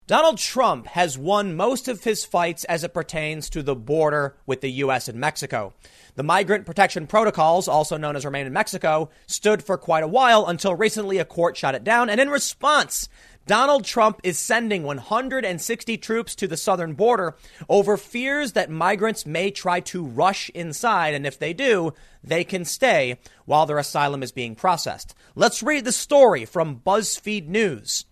Donald 0.08 0.38
Trump 0.38 0.86
has 0.86 1.18
won 1.18 1.54
most 1.54 1.86
of 1.86 2.02
his 2.02 2.24
fights 2.24 2.64
as 2.64 2.82
it 2.82 2.94
pertains 2.94 3.50
to 3.50 3.62
the 3.62 3.76
border 3.76 4.36
with 4.46 4.62
the 4.62 4.70
U.S. 4.70 5.06
and 5.06 5.20
Mexico. 5.20 5.74
The 6.14 6.22
migrant 6.22 6.64
protection 6.64 7.06
protocols, 7.06 7.68
also 7.68 7.98
known 7.98 8.16
as 8.16 8.24
Remain 8.24 8.46
in 8.46 8.54
Mexico, 8.54 9.10
stood 9.26 9.62
for 9.62 9.76
quite 9.76 10.02
a 10.02 10.08
while 10.08 10.46
until 10.46 10.74
recently 10.74 11.18
a 11.18 11.26
court 11.26 11.58
shot 11.58 11.74
it 11.74 11.84
down. 11.84 12.08
And 12.08 12.22
in 12.22 12.30
response, 12.30 13.10
Donald 13.48 13.82
Trump 13.86 14.20
is 14.22 14.38
sending 14.38 14.82
160 14.82 15.96
troops 15.96 16.34
to 16.34 16.46
the 16.46 16.56
southern 16.58 16.92
border 16.92 17.34
over 17.66 17.96
fears 17.96 18.52
that 18.52 18.68
migrants 18.68 19.24
may 19.24 19.50
try 19.50 19.80
to 19.80 20.04
rush 20.04 20.50
inside. 20.50 21.14
And 21.14 21.26
if 21.26 21.38
they 21.38 21.54
do, 21.54 21.94
they 22.22 22.44
can 22.44 22.66
stay 22.66 23.18
while 23.46 23.64
their 23.64 23.78
asylum 23.78 24.22
is 24.22 24.32
being 24.32 24.54
processed. 24.54 25.14
Let's 25.34 25.62
read 25.62 25.86
the 25.86 25.92
story 25.92 26.44
from 26.44 26.80
BuzzFeed 26.80 27.48
News. 27.48 28.04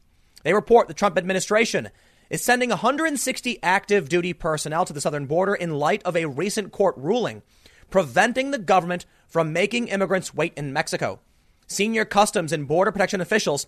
They 0.42 0.54
report 0.54 0.88
the 0.88 0.94
Trump 0.94 1.18
administration 1.18 1.90
is 2.30 2.40
sending 2.40 2.70
160 2.70 3.62
active 3.62 4.08
duty 4.08 4.32
personnel 4.32 4.86
to 4.86 4.94
the 4.94 5.02
southern 5.02 5.26
border 5.26 5.54
in 5.54 5.78
light 5.78 6.02
of 6.04 6.16
a 6.16 6.24
recent 6.24 6.72
court 6.72 6.94
ruling 6.96 7.42
preventing 7.90 8.52
the 8.52 8.58
government 8.58 9.04
from 9.28 9.52
making 9.52 9.88
immigrants 9.88 10.32
wait 10.32 10.54
in 10.56 10.72
Mexico. 10.72 11.20
Senior 11.66 12.06
Customs 12.06 12.52
and 12.52 12.66
Border 12.66 12.90
Protection 12.90 13.20
officials 13.20 13.66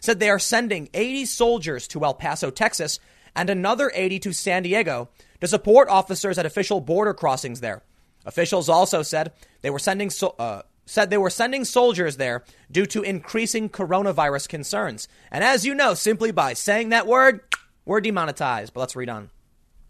said 0.00 0.18
they 0.18 0.30
are 0.30 0.38
sending 0.38 0.88
80 0.92 1.26
soldiers 1.26 1.86
to 1.88 2.04
El 2.04 2.14
Paso, 2.14 2.50
Texas, 2.50 2.98
and 3.36 3.48
another 3.48 3.92
80 3.94 4.18
to 4.20 4.32
San 4.32 4.62
Diego 4.62 5.08
to 5.40 5.46
support 5.46 5.88
officers 5.88 6.38
at 6.38 6.46
official 6.46 6.80
border 6.80 7.14
crossings 7.14 7.60
there. 7.60 7.82
Officials 8.26 8.68
also 8.68 9.02
said 9.02 9.32
they 9.62 9.70
were 9.70 9.78
sending 9.78 10.10
so, 10.10 10.34
uh, 10.38 10.62
said 10.86 11.08
they 11.08 11.18
were 11.18 11.30
sending 11.30 11.64
soldiers 11.64 12.16
there 12.16 12.44
due 12.70 12.86
to 12.86 13.02
increasing 13.02 13.68
coronavirus 13.68 14.48
concerns. 14.48 15.08
And 15.30 15.44
as 15.44 15.64
you 15.64 15.74
know, 15.74 15.94
simply 15.94 16.32
by 16.32 16.52
saying 16.54 16.88
that 16.88 17.06
word, 17.06 17.40
we're 17.84 18.00
demonetized. 18.00 18.74
But 18.74 18.80
let's 18.80 18.96
read 18.96 19.08
on. 19.08 19.30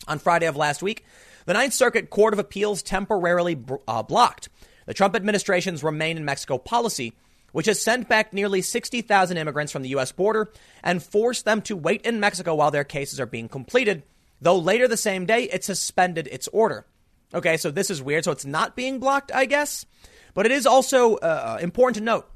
On 0.07 0.19
Friday 0.19 0.47
of 0.47 0.57
last 0.57 0.83
week, 0.83 1.05
the 1.47 1.55
Ninth 1.55 1.73
Circuit 1.73 2.11
Court 2.11 2.33
of 2.33 2.39
Appeals 2.39 2.83
temporarily 2.83 3.59
uh, 3.89 4.03
blocked 4.03 4.49
the 4.87 4.95
Trump 4.95 5.15
administration's 5.15 5.83
Remain 5.83 6.17
in 6.17 6.25
Mexico 6.25 6.59
policy, 6.59 7.13
which 7.53 7.67
has 7.67 7.81
sent 7.81 8.09
back 8.09 8.33
nearly 8.33 8.63
60,000 8.63 9.37
immigrants 9.37 9.73
from 9.73 9.83
the 9.83 9.91
U.S. 9.91 10.13
border 10.13 10.53
and 10.83 11.03
forced 11.03 11.45
them 11.45 11.63
to 11.63 11.77
wait 11.77 12.03
in 12.03 12.21
Mexico 12.21 12.55
while 12.55 12.71
their 12.71 12.85
cases 12.85 13.21
are 13.21 13.27
being 13.27 13.49
completed, 13.49 14.03
though 14.41 14.59
later 14.59 14.89
the 14.89 14.97
same 14.97 15.27
day 15.27 15.45
it 15.45 15.65
suspended 15.65 16.29
its 16.29 16.49
order. 16.49 16.87
Okay, 17.33 17.57
so 17.57 17.71
this 17.71 17.91
is 17.91 18.03
weird. 18.03 18.25
So 18.25 18.33
it's 18.33 18.45
not 18.45 18.75
being 18.75 18.99
blocked, 18.99 19.31
I 19.33 19.47
guess. 19.47 19.87
But 20.35 20.47
it 20.47 20.53
is 20.53 20.67
also 20.67 21.17
uh, 21.17 21.59
important 21.61 21.97
to 21.97 22.03
note 22.03 22.31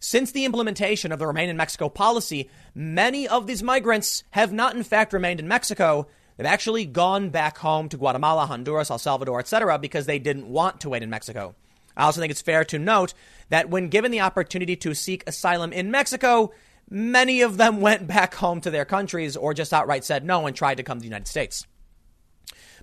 since 0.00 0.30
the 0.30 0.44
implementation 0.44 1.12
of 1.12 1.18
the 1.18 1.26
Remain 1.26 1.48
in 1.48 1.56
Mexico 1.56 1.88
policy, 1.88 2.50
many 2.74 3.26
of 3.26 3.46
these 3.46 3.62
migrants 3.62 4.24
have 4.30 4.52
not, 4.52 4.76
in 4.76 4.82
fact, 4.82 5.12
remained 5.12 5.40
in 5.40 5.48
Mexico. 5.48 6.06
They've 6.36 6.46
actually 6.46 6.84
gone 6.84 7.30
back 7.30 7.58
home 7.58 7.88
to 7.88 7.96
Guatemala, 7.96 8.46
Honduras, 8.46 8.90
El 8.90 8.98
Salvador, 8.98 9.40
etc., 9.40 9.78
because 9.78 10.06
they 10.06 10.18
didn't 10.18 10.48
want 10.48 10.80
to 10.80 10.88
wait 10.88 11.02
in 11.02 11.10
Mexico. 11.10 11.56
I 11.98 12.04
also 12.04 12.20
think 12.20 12.30
it's 12.30 12.40
fair 12.40 12.64
to 12.66 12.78
note 12.78 13.12
that 13.48 13.68
when 13.68 13.88
given 13.88 14.12
the 14.12 14.20
opportunity 14.20 14.76
to 14.76 14.94
seek 14.94 15.24
asylum 15.26 15.72
in 15.72 15.90
Mexico, 15.90 16.52
many 16.88 17.42
of 17.42 17.56
them 17.56 17.80
went 17.82 18.06
back 18.06 18.34
home 18.36 18.60
to 18.62 18.70
their 18.70 18.84
countries 18.84 19.36
or 19.36 19.52
just 19.52 19.74
outright 19.74 20.04
said 20.04 20.24
no 20.24 20.46
and 20.46 20.56
tried 20.56 20.76
to 20.76 20.84
come 20.84 20.98
to 20.98 21.02
the 21.02 21.08
United 21.08 21.26
States. 21.26 21.66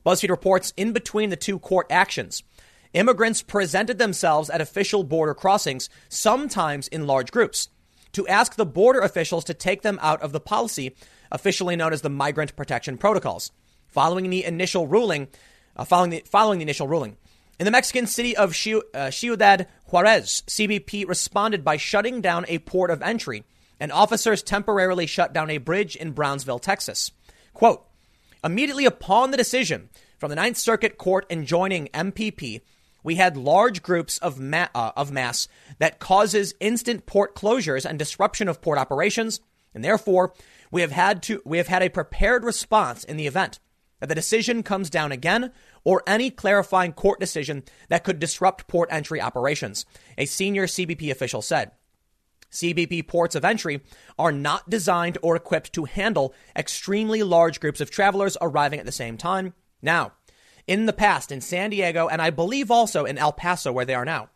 BuzzFeed 0.05 0.29
reports 0.29 0.73
in 0.77 0.91
between 0.91 1.29
the 1.29 1.35
two 1.35 1.57
court 1.57 1.87
actions, 1.89 2.43
immigrants 2.93 3.41
presented 3.41 3.97
themselves 3.97 4.49
at 4.49 4.61
official 4.61 5.03
border 5.03 5.33
crossings, 5.33 5.89
sometimes 6.09 6.87
in 6.89 7.07
large 7.07 7.31
groups, 7.31 7.69
to 8.11 8.27
ask 8.27 8.55
the 8.55 8.65
border 8.65 8.99
officials 8.99 9.43
to 9.45 9.53
take 9.53 9.81
them 9.81 9.97
out 10.01 10.21
of 10.21 10.31
the 10.31 10.39
policy, 10.39 10.95
officially 11.31 11.75
known 11.75 11.91
as 11.91 12.01
the 12.01 12.09
Migrant 12.09 12.55
Protection 12.55 12.97
Protocols. 12.97 13.51
Following 13.87 14.29
the 14.29 14.43
initial 14.43 14.87
ruling, 14.87 15.29
uh, 15.75 15.85
following, 15.85 16.11
the, 16.11 16.23
following 16.29 16.59
the 16.59 16.63
initial 16.63 16.87
ruling, 16.87 17.17
in 17.59 17.65
the 17.65 17.71
Mexican 17.71 18.07
city 18.07 18.35
of 18.35 18.55
uh, 18.93 19.11
Ciudad 19.11 19.67
Juarez, 19.87 20.43
CBP 20.47 21.07
responded 21.07 21.63
by 21.63 21.77
shutting 21.77 22.21
down 22.21 22.45
a 22.47 22.59
port 22.59 22.91
of 22.91 23.01
entry, 23.01 23.43
and 23.79 23.91
officers 23.91 24.43
temporarily 24.43 25.05
shut 25.05 25.33
down 25.33 25.49
a 25.49 25.57
bridge 25.57 25.95
in 25.95 26.11
Brownsville, 26.11 26.59
Texas. 26.59 27.11
Quote, 27.53 27.85
immediately 28.43 28.85
upon 28.85 29.31
the 29.31 29.37
decision 29.37 29.89
from 30.17 30.29
the 30.29 30.35
Ninth 30.35 30.57
Circuit 30.57 30.97
Court 30.97 31.25
enjoining 31.29 31.87
MPP 31.87 32.61
we 33.05 33.15
had 33.15 33.37
large 33.37 33.83
groups 33.83 34.17
of, 34.17 34.39
ma- 34.39 34.67
uh, 34.73 34.91
of 34.97 35.11
mass 35.11 35.47
that 35.77 35.99
causes 35.99 36.55
instant 36.59 37.05
port 37.05 37.35
closures 37.35 37.85
and 37.85 37.99
disruption 37.99 38.49
of 38.49 38.61
port 38.61 38.79
operations, 38.79 39.39
and 39.75 39.83
therefore 39.83 40.33
we 40.71 40.81
have 40.81 40.91
had 40.91 41.21
to 41.23 41.39
we 41.45 41.59
have 41.59 41.67
had 41.67 41.83
a 41.83 41.89
prepared 41.89 42.43
response 42.43 43.03
in 43.03 43.15
the 43.15 43.27
event 43.27 43.59
that 43.99 44.09
the 44.09 44.15
decision 44.15 44.63
comes 44.63 44.89
down 44.89 45.11
again 45.11 45.51
or 45.85 46.03
any 46.05 46.29
clarifying 46.29 46.91
court 46.91 47.21
decision 47.21 47.63
that 47.87 48.03
could 48.03 48.19
disrupt 48.19 48.67
port 48.67 48.89
entry 48.91 49.21
operations, 49.21 49.85
a 50.17 50.25
senior 50.25 50.65
CBP 50.65 51.09
official 51.09 51.41
said. 51.41 51.71
CBP 52.51 53.07
ports 53.07 53.35
of 53.35 53.45
entry 53.45 53.81
are 54.17 54.31
not 54.31 54.69
designed 54.69 55.17
or 55.21 55.35
equipped 55.35 55.71
to 55.73 55.85
handle 55.85 56.33
extremely 56.55 57.23
large 57.23 57.59
groups 57.59 57.81
of 57.81 57.91
travelers 57.91 58.37
arriving 58.41 58.79
at 58.79 58.85
the 58.85 58.91
same 58.91 59.17
time. 59.17 59.53
Now, 59.81 60.13
in 60.67 60.85
the 60.85 60.93
past 60.93 61.31
in 61.31 61.41
San 61.41 61.69
Diego 61.69 62.07
and 62.07 62.21
I 62.21 62.29
believe 62.29 62.71
also 62.71 63.05
in 63.05 63.17
El 63.17 63.33
Paso, 63.33 63.71
where 63.71 63.85
they 63.85 63.95
are 63.95 64.05
now. 64.05 64.29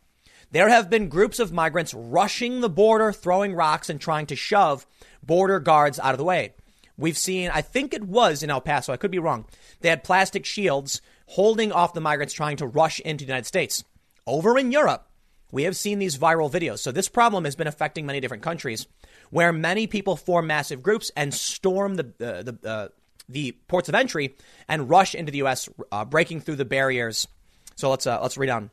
There 0.52 0.70
have 0.70 0.90
been 0.90 1.10
groups 1.10 1.40
of 1.40 1.54
migrants 1.54 1.94
rushing 1.94 2.62
the 2.62 2.70
border, 2.70 3.12
throwing 3.12 3.54
rocks, 3.54 3.90
and 3.90 4.02
trying 4.02 4.26
to 4.28 4.36
shove 4.36 4.86
border 5.22 5.60
guards 5.60 6.00
out 6.00 6.14
of 6.14 6.18
the 6.18 6.24
way. 6.24 6.54
We've 6.98 7.18
seen, 7.18 7.50
I 7.54 7.62
think 7.62 7.94
it 7.94 8.04
was 8.04 8.44
in 8.44 8.50
El 8.50 8.60
Paso, 8.60 8.92
I 8.92 8.98
could 8.98 9.12
be 9.12 9.20
wrong. 9.20 9.46
They 9.80 9.90
had 9.90 10.04
plastic 10.04 10.46
shields 10.46 11.02
holding 11.30 11.72
off 11.72 11.94
the 11.94 12.02
migrants 12.02 12.34
trying 12.34 12.58
to 12.58 12.66
rush 12.66 13.00
into 13.02 13.24
the 13.24 13.30
United 13.30 13.46
States. 13.46 13.84
Over 14.26 14.58
in 14.58 14.72
Europe, 14.72 15.08
we 15.52 15.64
have 15.64 15.78
seen 15.78 16.00
these 16.00 16.18
viral 16.18 16.52
videos. 16.52 16.80
So 16.80 16.92
this 16.92 17.08
problem 17.08 17.46
has 17.46 17.56
been 17.56 17.68
affecting 17.68 18.08
many 18.08 18.20
different 18.20 18.42
countries 18.42 18.88
where 19.30 19.54
many 19.54 19.86
people 19.86 20.16
form 20.16 20.48
massive 20.48 20.82
groups 20.82 21.12
and 21.16 21.32
storm 21.32 21.96
the, 21.96 22.06
uh, 22.20 22.42
the, 22.42 22.58
uh, 22.68 22.88
the 23.28 23.52
ports 23.68 23.90
of 23.90 23.96
entry 23.96 24.36
and 24.68 24.90
rush 24.90 25.14
into 25.14 25.32
the 25.32 25.38
U.S., 25.40 25.70
uh, 25.92 26.04
breaking 26.04 26.42
through 26.42 26.56
the 26.56 26.66
barriers. 26.66 27.28
So 27.76 27.92
let's, 27.92 28.08
uh, 28.08 28.20
let's 28.24 28.38
read 28.38 28.50
on. 28.50 28.72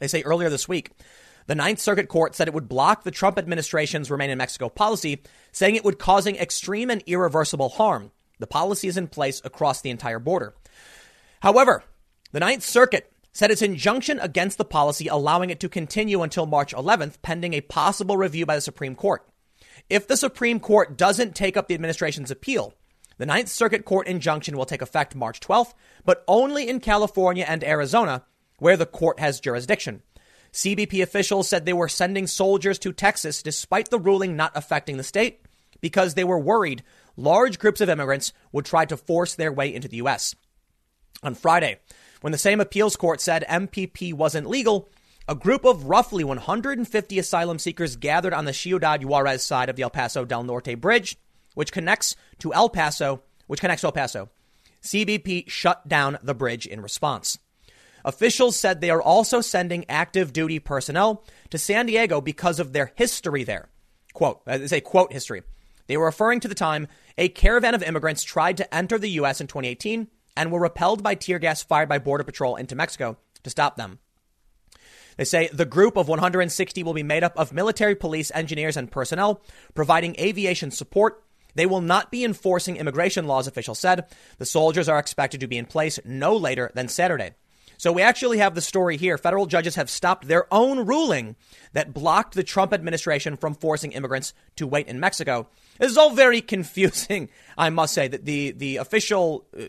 They 0.00 0.08
say 0.08 0.22
earlier 0.22 0.48
this 0.48 0.66
week, 0.66 0.90
the 1.46 1.54
Ninth 1.54 1.80
Circuit 1.80 2.08
Court 2.08 2.34
said 2.34 2.48
it 2.48 2.54
would 2.54 2.68
block 2.68 3.02
the 3.02 3.10
Trump 3.10 3.38
administration's 3.38 4.10
Remain 4.10 4.30
in 4.30 4.38
Mexico 4.38 4.70
policy, 4.70 5.22
saying 5.52 5.74
it 5.74 5.84
would 5.84 5.98
causing 5.98 6.36
extreme 6.36 6.88
and 6.88 7.02
irreversible 7.06 7.68
harm. 7.68 8.10
The 8.38 8.46
policy 8.46 8.88
is 8.88 8.96
in 8.96 9.06
place 9.06 9.42
across 9.44 9.82
the 9.82 9.90
entire 9.90 10.18
border. 10.18 10.54
However, 11.44 11.84
the 12.32 12.40
Ninth 12.40 12.62
Circuit 12.62 13.12
said 13.30 13.50
its 13.50 13.60
injunction 13.60 14.18
against 14.18 14.56
the 14.56 14.64
policy 14.64 15.08
allowing 15.08 15.50
it 15.50 15.60
to 15.60 15.68
continue 15.68 16.22
until 16.22 16.46
March 16.46 16.72
11th, 16.72 17.20
pending 17.20 17.52
a 17.52 17.60
possible 17.60 18.16
review 18.16 18.46
by 18.46 18.54
the 18.54 18.62
Supreme 18.62 18.94
Court. 18.94 19.28
If 19.90 20.08
the 20.08 20.16
Supreme 20.16 20.58
Court 20.58 20.96
doesn't 20.96 21.34
take 21.34 21.58
up 21.58 21.68
the 21.68 21.74
administration's 21.74 22.30
appeal, 22.30 22.72
the 23.18 23.26
Ninth 23.26 23.50
Circuit 23.50 23.84
Court 23.84 24.06
injunction 24.06 24.56
will 24.56 24.64
take 24.64 24.80
effect 24.80 25.14
March 25.14 25.38
12th, 25.40 25.74
but 26.06 26.24
only 26.26 26.66
in 26.66 26.80
California 26.80 27.44
and 27.46 27.62
Arizona, 27.62 28.24
where 28.58 28.78
the 28.78 28.86
court 28.86 29.20
has 29.20 29.38
jurisdiction. 29.38 30.00
CBP 30.54 31.02
officials 31.02 31.46
said 31.46 31.66
they 31.66 31.74
were 31.74 31.90
sending 31.90 32.26
soldiers 32.26 32.78
to 32.78 32.90
Texas 32.94 33.42
despite 33.42 33.90
the 33.90 33.98
ruling 33.98 34.34
not 34.34 34.52
affecting 34.54 34.96
the 34.96 35.04
state 35.04 35.44
because 35.82 36.14
they 36.14 36.24
were 36.24 36.38
worried 36.38 36.82
large 37.18 37.58
groups 37.58 37.82
of 37.82 37.90
immigrants 37.90 38.32
would 38.50 38.64
try 38.64 38.86
to 38.86 38.96
force 38.96 39.34
their 39.34 39.52
way 39.52 39.74
into 39.74 39.88
the 39.88 39.98
U.S. 39.98 40.34
On 41.24 41.34
Friday, 41.34 41.78
when 42.20 42.32
the 42.32 42.38
same 42.38 42.60
appeals 42.60 42.96
court 42.96 43.18
said 43.18 43.46
MPP 43.48 44.12
wasn't 44.12 44.46
legal, 44.46 44.90
a 45.26 45.34
group 45.34 45.64
of 45.64 45.86
roughly 45.86 46.22
150 46.22 47.18
asylum 47.18 47.58
seekers 47.58 47.96
gathered 47.96 48.34
on 48.34 48.44
the 48.44 48.52
Ciudad 48.52 49.02
Juarez 49.02 49.42
side 49.42 49.70
of 49.70 49.76
the 49.76 49.82
El 49.82 49.90
Paso 49.90 50.26
del 50.26 50.42
Norte 50.42 50.78
bridge, 50.78 51.16
which 51.54 51.72
connects 51.72 52.14
to 52.40 52.52
El 52.52 52.68
Paso, 52.68 53.22
which 53.46 53.62
connects 53.62 53.82
El 53.82 53.92
Paso. 53.92 54.28
CBP 54.82 55.48
shut 55.48 55.88
down 55.88 56.18
the 56.22 56.34
bridge 56.34 56.66
in 56.66 56.82
response. 56.82 57.38
Officials 58.04 58.54
said 58.54 58.82
they 58.82 58.90
are 58.90 59.00
also 59.00 59.40
sending 59.40 59.86
active 59.88 60.30
duty 60.30 60.58
personnel 60.58 61.24
to 61.48 61.56
San 61.56 61.86
Diego 61.86 62.20
because 62.20 62.60
of 62.60 62.74
their 62.74 62.92
history 62.96 63.44
there. 63.44 63.70
Quote, 64.12 64.42
uh, 64.46 64.58
it's 64.60 64.74
a 64.74 64.82
quote 64.82 65.10
history. 65.10 65.42
They 65.86 65.96
were 65.96 66.04
referring 66.04 66.40
to 66.40 66.48
the 66.48 66.54
time 66.54 66.86
a 67.16 67.30
caravan 67.30 67.74
of 67.74 67.82
immigrants 67.82 68.22
tried 68.24 68.58
to 68.58 68.74
enter 68.74 68.98
the 68.98 69.10
U.S. 69.10 69.40
in 69.40 69.46
2018 69.46 70.08
and 70.36 70.50
were 70.50 70.60
repelled 70.60 71.02
by 71.02 71.14
tear 71.14 71.38
gas 71.38 71.62
fired 71.62 71.88
by 71.88 71.98
Border 71.98 72.24
Patrol 72.24 72.56
into 72.56 72.74
Mexico 72.74 73.16
to 73.42 73.50
stop 73.50 73.76
them. 73.76 73.98
They 75.16 75.24
say 75.24 75.48
the 75.52 75.64
group 75.64 75.96
of 75.96 76.08
160 76.08 76.82
will 76.82 76.94
be 76.94 77.02
made 77.02 77.22
up 77.22 77.36
of 77.36 77.52
military, 77.52 77.94
police, 77.94 78.32
engineers, 78.34 78.76
and 78.76 78.90
personnel 78.90 79.40
providing 79.74 80.16
aviation 80.18 80.70
support. 80.70 81.22
They 81.54 81.66
will 81.66 81.80
not 81.80 82.10
be 82.10 82.24
enforcing 82.24 82.76
immigration 82.76 83.26
laws, 83.26 83.46
officials 83.46 83.78
said. 83.78 84.06
The 84.38 84.46
soldiers 84.46 84.88
are 84.88 84.98
expected 84.98 85.40
to 85.40 85.46
be 85.46 85.56
in 85.56 85.66
place 85.66 86.00
no 86.04 86.36
later 86.36 86.72
than 86.74 86.88
Saturday. 86.88 87.34
So 87.76 87.92
we 87.92 88.02
actually 88.02 88.38
have 88.38 88.54
the 88.54 88.60
story 88.60 88.96
here. 88.96 89.18
Federal 89.18 89.46
judges 89.46 89.74
have 89.74 89.90
stopped 89.90 90.26
their 90.26 90.52
own 90.52 90.86
ruling 90.86 91.36
that 91.72 91.92
blocked 91.92 92.34
the 92.34 92.44
Trump 92.44 92.72
administration 92.72 93.36
from 93.36 93.54
forcing 93.54 93.92
immigrants 93.92 94.32
to 94.56 94.66
wait 94.66 94.86
in 94.86 95.00
Mexico. 95.00 95.48
This 95.78 95.90
is 95.90 95.98
all 95.98 96.10
very 96.10 96.40
confusing, 96.54 97.28
I 97.58 97.70
must 97.70 97.94
say. 97.94 98.08
That 98.08 98.24
the 98.24 98.52
the 98.52 98.76
official 98.76 99.46
uh, 99.58 99.64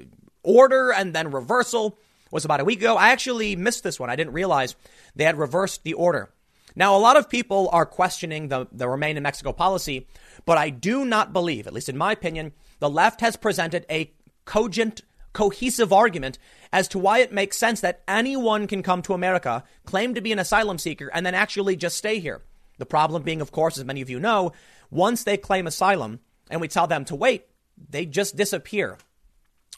order 0.46 0.92
and 0.92 1.14
then 1.14 1.32
reversal 1.32 1.98
was 2.32 2.46
about 2.46 2.60
a 2.60 2.66
week 2.66 2.80
ago. 2.80 2.96
I 2.96 3.10
actually 3.10 3.56
missed 3.56 3.84
this 3.84 4.00
one. 4.00 4.10
I 4.10 4.16
didn't 4.16 4.34
realize 4.34 4.76
they 5.16 5.24
had 5.24 5.38
reversed 5.38 5.84
the 5.84 5.94
order. 5.94 6.30
Now, 6.76 6.96
a 6.96 7.00
lot 7.00 7.16
of 7.16 7.30
people 7.30 7.70
are 7.72 7.86
questioning 7.86 8.50
the, 8.50 8.68
the 8.72 8.90
Remain 8.90 9.16
in 9.16 9.24
Mexico 9.24 9.54
policy, 9.54 10.08
but 10.46 10.58
I 10.58 10.70
do 10.70 11.06
not 11.06 11.32
believe, 11.32 11.68
at 11.68 11.74
least 11.74 11.88
in 11.88 11.98
my 11.98 12.12
opinion, 12.12 12.52
the 12.80 12.90
left 12.90 13.22
has 13.22 13.38
presented 13.38 13.86
a 13.90 14.12
cogent 14.44 15.02
cohesive 15.32 15.94
argument 15.94 16.38
as 16.74 16.88
to 16.90 17.00
why 17.00 17.20
it 17.20 17.32
makes 17.32 17.58
sense 17.58 17.82
that 17.82 18.02
anyone 18.08 18.68
can 18.68 18.84
come 18.84 19.02
to 19.04 19.14
America, 19.14 19.64
claim 19.86 20.14
to 20.14 20.22
be 20.22 20.32
an 20.32 20.40
asylum 20.40 20.78
seeker, 20.78 21.10
and 21.14 21.26
then 21.26 21.36
actually 21.36 21.76
just 21.76 21.98
stay 21.98 22.20
here. 22.20 22.42
The 22.78 22.86
problem 22.86 23.24
being, 23.24 23.42
of 23.42 23.52
course, 23.52 23.78
as 23.78 23.86
many 23.86 24.02
of 24.02 24.10
you 24.10 24.20
know, 24.20 24.52
once 24.90 25.24
they 25.24 25.38
claim 25.38 25.68
asylum 25.68 26.20
and 26.50 26.60
we 26.60 26.68
tell 26.68 26.88
them 26.88 27.06
to 27.06 27.16
wait, 27.16 27.46
they 27.90 28.06
just 28.06 28.36
disappear. 28.36 28.98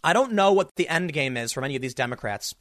I 0.03 0.13
don't 0.13 0.33
know 0.33 0.53
what 0.53 0.75
the 0.75 0.87
end 0.87 1.13
game 1.13 1.37
is 1.37 1.51
for 1.51 1.61
many 1.61 1.75
of 1.75 1.81
these 1.81 1.93
Democrats. 1.93 2.55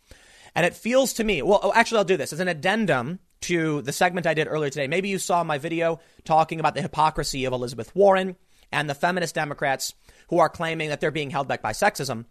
And 0.54 0.64
it 0.64 0.74
feels 0.74 1.12
to 1.14 1.24
me, 1.24 1.42
well, 1.42 1.60
oh, 1.62 1.72
actually, 1.74 1.98
I'll 1.98 2.04
do 2.04 2.16
this 2.16 2.32
as 2.32 2.40
an 2.40 2.48
addendum 2.48 3.18
to 3.42 3.82
the 3.82 3.92
segment 3.92 4.26
I 4.26 4.34
did 4.34 4.48
earlier 4.48 4.70
today. 4.70 4.86
Maybe 4.86 5.08
you 5.08 5.18
saw 5.18 5.44
my 5.44 5.58
video 5.58 6.00
talking 6.24 6.60
about 6.60 6.74
the 6.74 6.82
hypocrisy 6.82 7.44
of 7.44 7.52
Elizabeth 7.52 7.94
Warren 7.94 8.36
and 8.72 8.88
the 8.88 8.94
feminist 8.94 9.34
Democrats 9.34 9.94
who 10.28 10.38
are 10.38 10.48
claiming 10.48 10.88
that 10.88 11.00
they're 11.00 11.10
being 11.10 11.30
held 11.30 11.46
back 11.46 11.62
by 11.62 11.72
sexism 11.72 12.24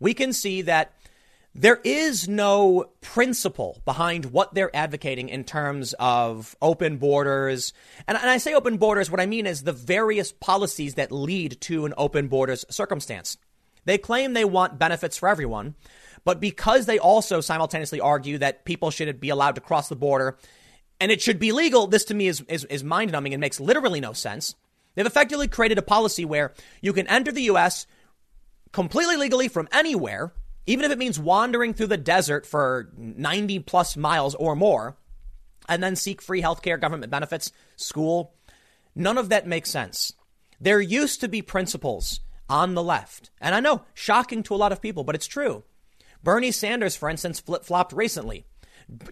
we 0.00 0.14
can 0.14 0.32
see 0.32 0.62
that 0.62 0.92
there 1.54 1.80
is 1.84 2.28
no 2.28 2.86
principle 3.00 3.80
behind 3.84 4.26
what 4.26 4.54
they're 4.54 4.74
advocating 4.74 5.28
in 5.28 5.44
terms 5.44 5.94
of 5.98 6.56
open 6.62 6.96
borders. 6.96 7.72
And, 8.08 8.16
and, 8.16 8.30
I 8.30 8.38
say 8.38 8.54
open 8.54 8.78
borders, 8.78 9.10
what 9.10 9.20
I 9.20 9.26
mean 9.26 9.46
is 9.46 9.62
the 9.62 9.72
various 9.72 10.32
policies 10.32 10.94
that 10.94 11.12
lead 11.12 11.60
to 11.62 11.86
an 11.86 11.94
open 11.96 12.28
borders 12.28 12.64
circumstance. 12.70 13.36
They 13.90 13.98
claim 13.98 14.34
they 14.34 14.44
want 14.44 14.78
benefits 14.78 15.16
for 15.16 15.28
everyone, 15.28 15.74
but 16.24 16.38
because 16.38 16.86
they 16.86 17.00
also 17.00 17.40
simultaneously 17.40 17.98
argue 17.98 18.38
that 18.38 18.64
people 18.64 18.92
should 18.92 19.18
be 19.18 19.30
allowed 19.30 19.56
to 19.56 19.60
cross 19.60 19.88
the 19.88 19.96
border 19.96 20.38
and 21.00 21.10
it 21.10 21.20
should 21.20 21.40
be 21.40 21.50
legal, 21.50 21.88
this 21.88 22.04
to 22.04 22.14
me 22.14 22.28
is, 22.28 22.40
is, 22.42 22.64
is 22.66 22.84
mind 22.84 23.10
numbing 23.10 23.34
and 23.34 23.40
makes 23.40 23.58
literally 23.58 23.98
no 23.98 24.12
sense. 24.12 24.54
They've 24.94 25.04
effectively 25.04 25.48
created 25.48 25.76
a 25.76 25.82
policy 25.82 26.24
where 26.24 26.54
you 26.80 26.92
can 26.92 27.08
enter 27.08 27.32
the 27.32 27.42
U.S., 27.42 27.88
completely 28.70 29.16
legally 29.16 29.48
from 29.48 29.68
anywhere, 29.72 30.34
even 30.66 30.84
if 30.84 30.92
it 30.92 30.98
means 30.98 31.18
wandering 31.18 31.74
through 31.74 31.88
the 31.88 31.96
desert 31.96 32.46
for 32.46 32.92
90 32.96 33.58
plus 33.58 33.96
miles 33.96 34.36
or 34.36 34.54
more, 34.54 34.98
and 35.68 35.82
then 35.82 35.96
seek 35.96 36.22
free 36.22 36.42
healthcare, 36.42 36.80
government 36.80 37.10
benefits, 37.10 37.50
school. 37.74 38.34
None 38.94 39.18
of 39.18 39.30
that 39.30 39.48
makes 39.48 39.68
sense. 39.68 40.12
There 40.60 40.80
used 40.80 41.20
to 41.22 41.28
be 41.28 41.42
principles 41.42 42.20
on 42.50 42.74
the 42.74 42.82
left, 42.82 43.30
and 43.40 43.54
I 43.54 43.60
know, 43.60 43.82
shocking 43.94 44.42
to 44.42 44.54
a 44.54 44.56
lot 44.56 44.72
of 44.72 44.82
people, 44.82 45.04
but 45.04 45.14
it's 45.14 45.26
true. 45.26 45.62
Bernie 46.22 46.50
Sanders, 46.50 46.96
for 46.96 47.08
instance, 47.08 47.40
flip 47.40 47.64
flopped 47.64 47.92
recently. 47.92 48.44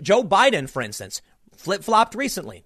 Joe 0.02 0.22
Biden, 0.24 0.68
for 0.68 0.82
instance, 0.82 1.22
flip 1.56 1.82
flopped 1.82 2.14
recently. 2.14 2.64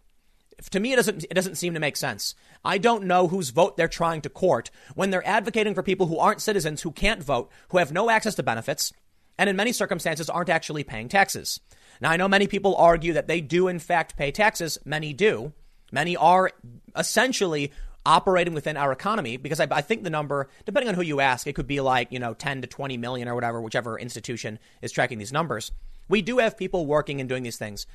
To 0.71 0.81
me, 0.81 0.93
it 0.93 0.97
doesn't, 0.97 1.25
it 1.25 1.35
doesn't 1.35 1.57
seem 1.57 1.75
to 1.75 1.81
make 1.81 1.97
sense. 1.97 2.35
I 2.65 2.79
don't 2.79 3.05
know 3.05 3.29
whose 3.29 3.51
vote 3.51 3.77
they're 3.77 3.89
trying 3.89 4.21
to 4.23 4.29
court 4.29 4.71
when 4.95 5.11
they're 5.11 5.27
advocating 5.27 5.75
for 5.75 5.83
people 5.83 6.07
who 6.07 6.19
aren't 6.19 6.41
citizens, 6.41 6.83
who 6.83 6.93
can't 6.93 7.23
vote, 7.23 7.51
who 7.71 7.79
have 7.79 7.93
no 7.93 8.11
access 8.11 8.37
to 8.37 8.43
benefits, 8.43 8.93
and 9.39 9.51
in 9.51 9.57
many 9.57 9.73
circumstances 9.73 10.31
aren't 10.31 10.51
actually 10.51 10.85
paying 10.85 11.09
taxes. 11.09 11.61
Now, 12.01 12.11
I 12.11 12.17
know 12.17 12.29
many 12.29 12.47
people 12.47 12.77
argue 12.77 13.13
that 13.15 13.27
they 13.27 13.41
do, 13.41 13.69
in 13.69 13.79
fact, 13.79 14.17
pay 14.17 14.31
taxes. 14.31 14.79
Many 14.85 15.13
do. 15.13 15.53
Many 15.91 16.17
are 16.17 16.51
essentially 16.97 17.73
operating 18.05 18.55
within 18.55 18.77
our 18.77 18.93
economy 18.93 19.37
because 19.37 19.61
I, 19.61 19.69
I, 19.71 19.81
think 19.81 20.03
the 20.03 20.11
number, 20.11 20.49
depending 20.65 20.89
on 20.89 20.95
who 20.95 21.03
you 21.03 21.21
ask, 21.21 21.47
it 21.47 21.55
could 21.55 21.67
be 21.67 21.81
like, 21.81 22.11
you 22.11 22.19
know, 22.19 22.35
10 22.35 22.63
to 22.63 22.67
20 22.67 22.97
million 22.97 23.29
or 23.29 23.35
whatever, 23.35 23.61
whichever 23.61 23.99
institution 23.99 24.59
is 24.81 24.93
tracking 24.93 25.19
these 25.19 25.33
numbers. 25.33 25.73
We 26.09 26.23
do 26.23 26.39
have 26.39 26.57
people 26.57 26.87
working 26.87 27.21
and 27.21 27.29
doing 27.29 27.43
these 27.43 27.59
things. 27.59 27.87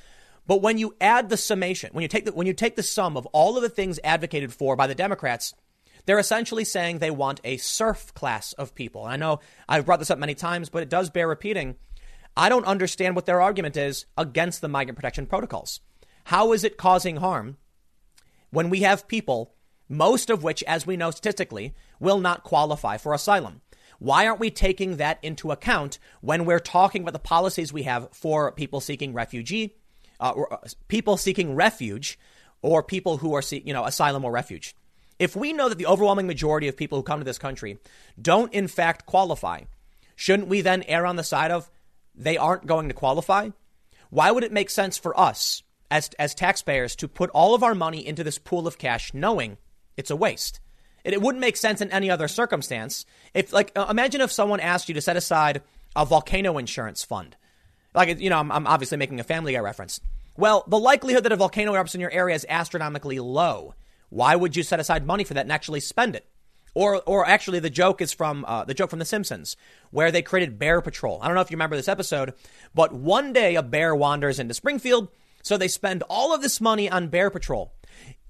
But 0.46 0.62
when 0.62 0.78
you 0.78 0.96
add 1.00 1.28
the 1.28 1.36
summation, 1.36 1.90
when 1.92 2.02
you 2.02 2.08
take 2.08 2.24
the, 2.24 2.32
when 2.32 2.46
you 2.46 2.54
take 2.54 2.76
the 2.76 2.82
sum 2.82 3.16
of 3.16 3.26
all 3.26 3.56
of 3.56 3.62
the 3.62 3.68
things 3.68 4.00
advocated 4.02 4.52
for 4.52 4.76
by 4.76 4.86
the 4.86 4.94
Democrats, 4.94 5.54
they're 6.06 6.18
essentially 6.18 6.64
saying 6.64 6.98
they 6.98 7.10
want 7.10 7.40
a 7.44 7.58
serf 7.58 8.14
class 8.14 8.54
of 8.54 8.74
people. 8.74 9.04
And 9.04 9.12
I 9.12 9.16
know 9.16 9.40
I've 9.68 9.84
brought 9.84 9.98
this 9.98 10.10
up 10.10 10.18
many 10.18 10.34
times, 10.34 10.70
but 10.70 10.82
it 10.82 10.88
does 10.88 11.10
bear 11.10 11.28
repeating. 11.28 11.76
I 12.34 12.48
don't 12.48 12.64
understand 12.64 13.14
what 13.14 13.26
their 13.26 13.42
argument 13.42 13.76
is 13.76 14.06
against 14.16 14.62
the 14.62 14.68
migrant 14.68 14.96
protection 14.96 15.26
protocols. 15.26 15.80
How 16.24 16.52
is 16.52 16.64
it 16.64 16.78
causing 16.78 17.16
harm 17.16 17.58
when 18.50 18.70
we 18.70 18.80
have 18.80 19.08
people, 19.08 19.54
most 19.88 20.30
of 20.30 20.42
which, 20.42 20.62
as 20.64 20.86
we 20.86 20.96
know 20.96 21.10
statistically, 21.10 21.74
will 21.98 22.20
not 22.20 22.44
qualify 22.44 22.96
for 22.96 23.14
asylum? 23.14 23.60
Why 23.98 24.26
aren't 24.26 24.40
we 24.40 24.50
taking 24.50 24.96
that 24.96 25.18
into 25.22 25.50
account 25.50 25.98
when 26.20 26.44
we're 26.44 26.60
talking 26.60 27.02
about 27.02 27.14
the 27.14 27.18
policies 27.18 27.72
we 27.72 27.82
have 27.84 28.08
for 28.12 28.52
people 28.52 28.80
seeking 28.80 29.12
refugee 29.12 29.74
uh, 30.20 30.32
uh, 30.50 30.56
people 30.88 31.16
seeking 31.16 31.54
refuge 31.54 32.18
or 32.62 32.82
people 32.82 33.18
who 33.18 33.34
are, 33.34 33.42
you 33.50 33.72
know, 33.72 33.84
asylum 33.84 34.24
or 34.24 34.32
refuge. 34.32 34.74
If 35.18 35.36
we 35.36 35.52
know 35.52 35.68
that 35.68 35.78
the 35.78 35.86
overwhelming 35.86 36.26
majority 36.26 36.68
of 36.68 36.76
people 36.76 36.98
who 36.98 37.02
come 37.02 37.20
to 37.20 37.24
this 37.24 37.38
country 37.38 37.78
don't 38.20 38.52
in 38.52 38.68
fact 38.68 39.06
qualify, 39.06 39.62
shouldn't 40.16 40.48
we 40.48 40.60
then 40.60 40.82
err 40.84 41.06
on 41.06 41.16
the 41.16 41.24
side 41.24 41.50
of 41.50 41.70
they 42.14 42.36
aren't 42.36 42.66
going 42.66 42.88
to 42.88 42.94
qualify? 42.94 43.50
Why 44.10 44.30
would 44.30 44.44
it 44.44 44.52
make 44.52 44.70
sense 44.70 44.96
for 44.98 45.18
us 45.18 45.62
as, 45.90 46.10
as 46.18 46.34
taxpayers 46.34 46.96
to 46.96 47.08
put 47.08 47.30
all 47.30 47.54
of 47.54 47.62
our 47.62 47.74
money 47.74 48.04
into 48.04 48.24
this 48.24 48.38
pool 48.38 48.66
of 48.66 48.78
cash 48.78 49.12
knowing 49.14 49.58
it's 49.98 50.10
a 50.10 50.16
waste? 50.16 50.60
It, 51.04 51.12
it 51.12 51.20
wouldn't 51.20 51.40
make 51.40 51.56
sense 51.56 51.80
in 51.82 51.90
any 51.90 52.10
other 52.10 52.28
circumstance. 52.28 53.04
If, 53.34 53.52
like, 53.52 53.72
uh, 53.76 53.86
imagine 53.90 54.22
if 54.22 54.32
someone 54.32 54.60
asked 54.60 54.88
you 54.88 54.94
to 54.94 55.00
set 55.02 55.16
aside 55.16 55.62
a 55.94 56.06
volcano 56.06 56.56
insurance 56.56 57.04
fund. 57.04 57.36
Like, 57.94 58.20
you 58.20 58.30
know, 58.30 58.38
I'm, 58.38 58.50
I'm 58.50 58.66
obviously 58.66 58.96
making 58.96 59.20
a 59.20 59.24
Family 59.24 59.52
Guy 59.52 59.58
reference. 59.58 60.00
Well, 60.36 60.64
the 60.68 60.78
likelihood 60.78 61.24
that 61.24 61.32
a 61.32 61.36
volcano 61.36 61.72
erupts 61.72 61.94
in 61.94 62.00
your 62.00 62.12
area 62.12 62.36
is 62.36 62.46
astronomically 62.48 63.18
low. 63.18 63.74
Why 64.08 64.36
would 64.36 64.56
you 64.56 64.62
set 64.62 64.80
aside 64.80 65.04
money 65.04 65.24
for 65.24 65.34
that 65.34 65.44
and 65.44 65.52
actually 65.52 65.80
spend 65.80 66.14
it? 66.14 66.26
Or, 66.74 67.02
or 67.06 67.26
actually, 67.26 67.58
the 67.58 67.70
joke 67.70 68.00
is 68.00 68.12
from 68.12 68.44
uh, 68.46 68.64
the 68.64 68.74
joke 68.74 68.90
from 68.90 69.00
The 69.00 69.04
Simpsons, 69.04 69.56
where 69.90 70.12
they 70.12 70.22
created 70.22 70.58
Bear 70.58 70.80
Patrol. 70.80 71.18
I 71.20 71.26
don't 71.26 71.34
know 71.34 71.40
if 71.40 71.50
you 71.50 71.56
remember 71.56 71.76
this 71.76 71.88
episode, 71.88 72.34
but 72.74 72.92
one 72.92 73.32
day 73.32 73.56
a 73.56 73.62
bear 73.62 73.96
wanders 73.96 74.38
into 74.38 74.54
Springfield, 74.54 75.08
so 75.42 75.56
they 75.56 75.66
spend 75.66 76.04
all 76.08 76.32
of 76.32 76.42
this 76.42 76.60
money 76.60 76.88
on 76.88 77.08
Bear 77.08 77.30
Patrol. 77.30 77.72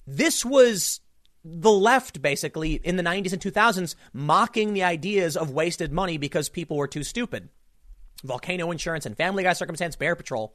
This 0.07 0.45
was 0.45 1.01
the 1.61 1.71
left, 1.71 2.21
basically, 2.21 2.75
in 2.75 2.97
the 2.97 3.03
90s 3.03 3.33
and 3.33 3.43
2000s, 3.43 3.95
mocking 4.13 4.75
the 4.75 4.83
ideas 4.83 5.37
of 5.37 5.51
wasted 5.51 5.93
money 5.93 6.19
because 6.19 6.49
people 6.49 6.77
were 6.77 6.89
too 6.89 7.03
stupid. 7.03 7.49
Volcano 8.25 8.71
insurance 8.71 9.07
and 9.07 9.17
Family 9.17 9.43
Guy 9.43 9.53
circumstance, 9.53 9.97
Bear 9.97 10.17
Patrol. 10.17 10.55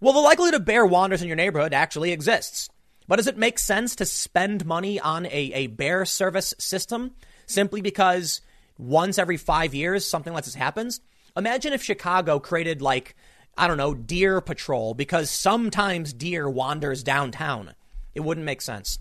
Well, 0.00 0.14
the 0.14 0.20
likelihood 0.20 0.54
of 0.54 0.64
bear 0.64 0.86
wanders 0.86 1.22
in 1.22 1.28
your 1.28 1.36
neighborhood 1.36 1.74
actually 1.74 2.12
exists. 2.12 2.68
But 3.06 3.16
does 3.16 3.26
it 3.26 3.36
make 3.36 3.58
sense 3.58 3.96
to 3.96 4.04
spend 4.04 4.64
money 4.64 5.00
on 5.00 5.26
a, 5.26 5.52
a 5.52 5.66
bear 5.66 6.04
service 6.04 6.54
system 6.58 7.12
simply 7.46 7.80
because 7.80 8.40
once 8.78 9.18
every 9.18 9.36
five 9.36 9.74
years 9.74 10.06
something 10.06 10.32
like 10.32 10.44
this 10.44 10.54
happens? 10.54 11.00
Imagine 11.36 11.72
if 11.72 11.82
Chicago 11.82 12.38
created 12.38 12.80
like, 12.80 13.16
I 13.58 13.66
don't 13.66 13.76
know, 13.76 13.94
deer 13.94 14.40
patrol 14.40 14.94
because 14.94 15.28
sometimes 15.30 16.12
deer 16.12 16.48
wanders 16.48 17.02
downtown. 17.02 17.74
It 18.14 18.20
wouldn't 18.20 18.46
make 18.46 18.62
sense. 18.62 18.98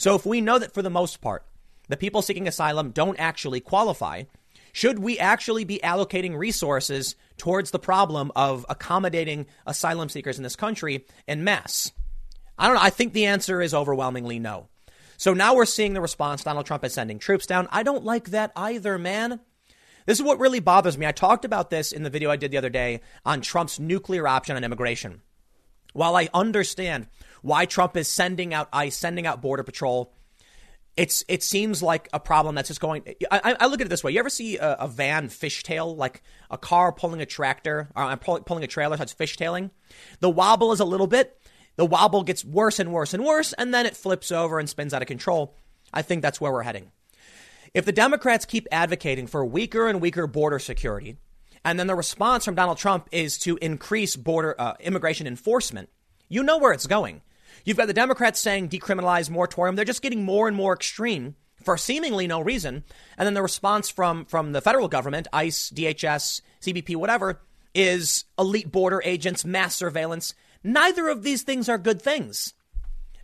So 0.00 0.14
if 0.14 0.24
we 0.24 0.40
know 0.40 0.58
that 0.58 0.72
for 0.72 0.80
the 0.80 0.88
most 0.88 1.20
part, 1.20 1.44
the 1.90 1.96
people 1.96 2.22
seeking 2.22 2.48
asylum 2.48 2.90
don't 2.90 3.20
actually 3.20 3.60
qualify, 3.60 4.22
should 4.72 4.98
we 4.98 5.18
actually 5.18 5.64
be 5.64 5.78
allocating 5.84 6.38
resources 6.38 7.16
towards 7.36 7.70
the 7.70 7.78
problem 7.78 8.32
of 8.34 8.64
accommodating 8.70 9.44
asylum 9.66 10.08
seekers 10.08 10.38
in 10.38 10.42
this 10.42 10.56
country 10.56 11.04
en 11.28 11.44
masse? 11.44 11.92
I 12.58 12.66
don't 12.66 12.76
know. 12.76 12.82
I 12.82 12.88
think 12.88 13.12
the 13.12 13.26
answer 13.26 13.60
is 13.60 13.74
overwhelmingly 13.74 14.38
no. 14.38 14.68
So 15.18 15.34
now 15.34 15.54
we're 15.54 15.66
seeing 15.66 15.92
the 15.92 16.00
response. 16.00 16.44
Donald 16.44 16.64
Trump 16.64 16.82
is 16.82 16.94
sending 16.94 17.18
troops 17.18 17.44
down. 17.44 17.68
I 17.70 17.82
don't 17.82 18.02
like 18.02 18.30
that 18.30 18.52
either, 18.56 18.96
man. 18.96 19.40
This 20.06 20.18
is 20.18 20.24
what 20.24 20.40
really 20.40 20.60
bothers 20.60 20.96
me. 20.96 21.04
I 21.04 21.12
talked 21.12 21.44
about 21.44 21.68
this 21.68 21.92
in 21.92 22.04
the 22.04 22.10
video 22.10 22.30
I 22.30 22.36
did 22.36 22.52
the 22.52 22.58
other 22.58 22.70
day 22.70 23.02
on 23.26 23.42
Trump's 23.42 23.78
nuclear 23.78 24.26
option 24.26 24.56
on 24.56 24.64
immigration. 24.64 25.20
While 25.92 26.16
I 26.16 26.30
understand 26.32 27.08
why 27.42 27.64
Trump 27.66 27.96
is 27.96 28.08
sending 28.08 28.54
out 28.54 28.68
ICE, 28.72 28.94
sending 28.94 29.26
out 29.26 29.40
Border 29.40 29.62
Patrol, 29.62 30.12
it's 30.96 31.24
it 31.28 31.42
seems 31.42 31.82
like 31.82 32.08
a 32.12 32.20
problem 32.20 32.54
that's 32.54 32.68
just 32.68 32.80
going. 32.80 33.02
I, 33.30 33.56
I 33.60 33.66
look 33.66 33.80
at 33.80 33.86
it 33.86 33.90
this 33.90 34.04
way: 34.04 34.12
you 34.12 34.18
ever 34.18 34.30
see 34.30 34.58
a, 34.58 34.72
a 34.80 34.88
van 34.88 35.28
fishtail, 35.28 35.96
like 35.96 36.22
a 36.50 36.58
car 36.58 36.92
pulling 36.92 37.20
a 37.20 37.26
tractor 37.26 37.88
or 37.94 38.02
uh, 38.04 38.16
pulling 38.16 38.64
a 38.64 38.66
trailer, 38.66 38.96
so 38.96 39.02
it's 39.02 39.14
fishtailing? 39.14 39.70
The 40.20 40.30
wobble 40.30 40.72
is 40.72 40.80
a 40.80 40.84
little 40.84 41.06
bit, 41.06 41.40
the 41.76 41.86
wobble 41.86 42.22
gets 42.22 42.44
worse 42.44 42.78
and 42.78 42.92
worse 42.92 43.14
and 43.14 43.24
worse, 43.24 43.52
and 43.54 43.72
then 43.72 43.86
it 43.86 43.96
flips 43.96 44.30
over 44.32 44.58
and 44.58 44.68
spins 44.68 44.92
out 44.92 45.02
of 45.02 45.08
control. 45.08 45.56
I 45.92 46.02
think 46.02 46.22
that's 46.22 46.40
where 46.40 46.52
we're 46.52 46.62
heading. 46.62 46.90
If 47.72 47.84
the 47.84 47.92
Democrats 47.92 48.44
keep 48.44 48.66
advocating 48.72 49.26
for 49.26 49.44
weaker 49.44 49.88
and 49.88 50.00
weaker 50.00 50.26
border 50.26 50.58
security, 50.58 51.16
and 51.64 51.78
then 51.78 51.86
the 51.86 51.94
response 51.94 52.44
from 52.44 52.54
Donald 52.54 52.78
Trump 52.78 53.08
is 53.12 53.38
to 53.38 53.58
increase 53.62 54.16
border 54.16 54.54
uh, 54.58 54.74
immigration 54.80 55.26
enforcement, 55.26 55.88
you 56.28 56.42
know 56.42 56.58
where 56.58 56.72
it's 56.72 56.86
going. 56.86 57.22
You've 57.64 57.76
got 57.76 57.86
the 57.86 57.94
Democrats 57.94 58.40
saying 58.40 58.68
decriminalize 58.68 59.30
moratorium. 59.30 59.76
They're 59.76 59.84
just 59.84 60.02
getting 60.02 60.24
more 60.24 60.48
and 60.48 60.56
more 60.56 60.74
extreme 60.74 61.36
for 61.62 61.76
seemingly 61.76 62.26
no 62.26 62.40
reason. 62.40 62.84
And 63.18 63.26
then 63.26 63.34
the 63.34 63.42
response 63.42 63.90
from, 63.90 64.24
from 64.24 64.52
the 64.52 64.60
federal 64.60 64.88
government, 64.88 65.28
ICE, 65.32 65.70
DHS, 65.70 66.40
CBP, 66.62 66.96
whatever, 66.96 67.40
is 67.74 68.24
elite 68.38 68.72
border 68.72 69.02
agents, 69.04 69.44
mass 69.44 69.74
surveillance. 69.74 70.34
Neither 70.64 71.08
of 71.08 71.22
these 71.22 71.42
things 71.42 71.68
are 71.68 71.78
good 71.78 72.00
things. 72.02 72.54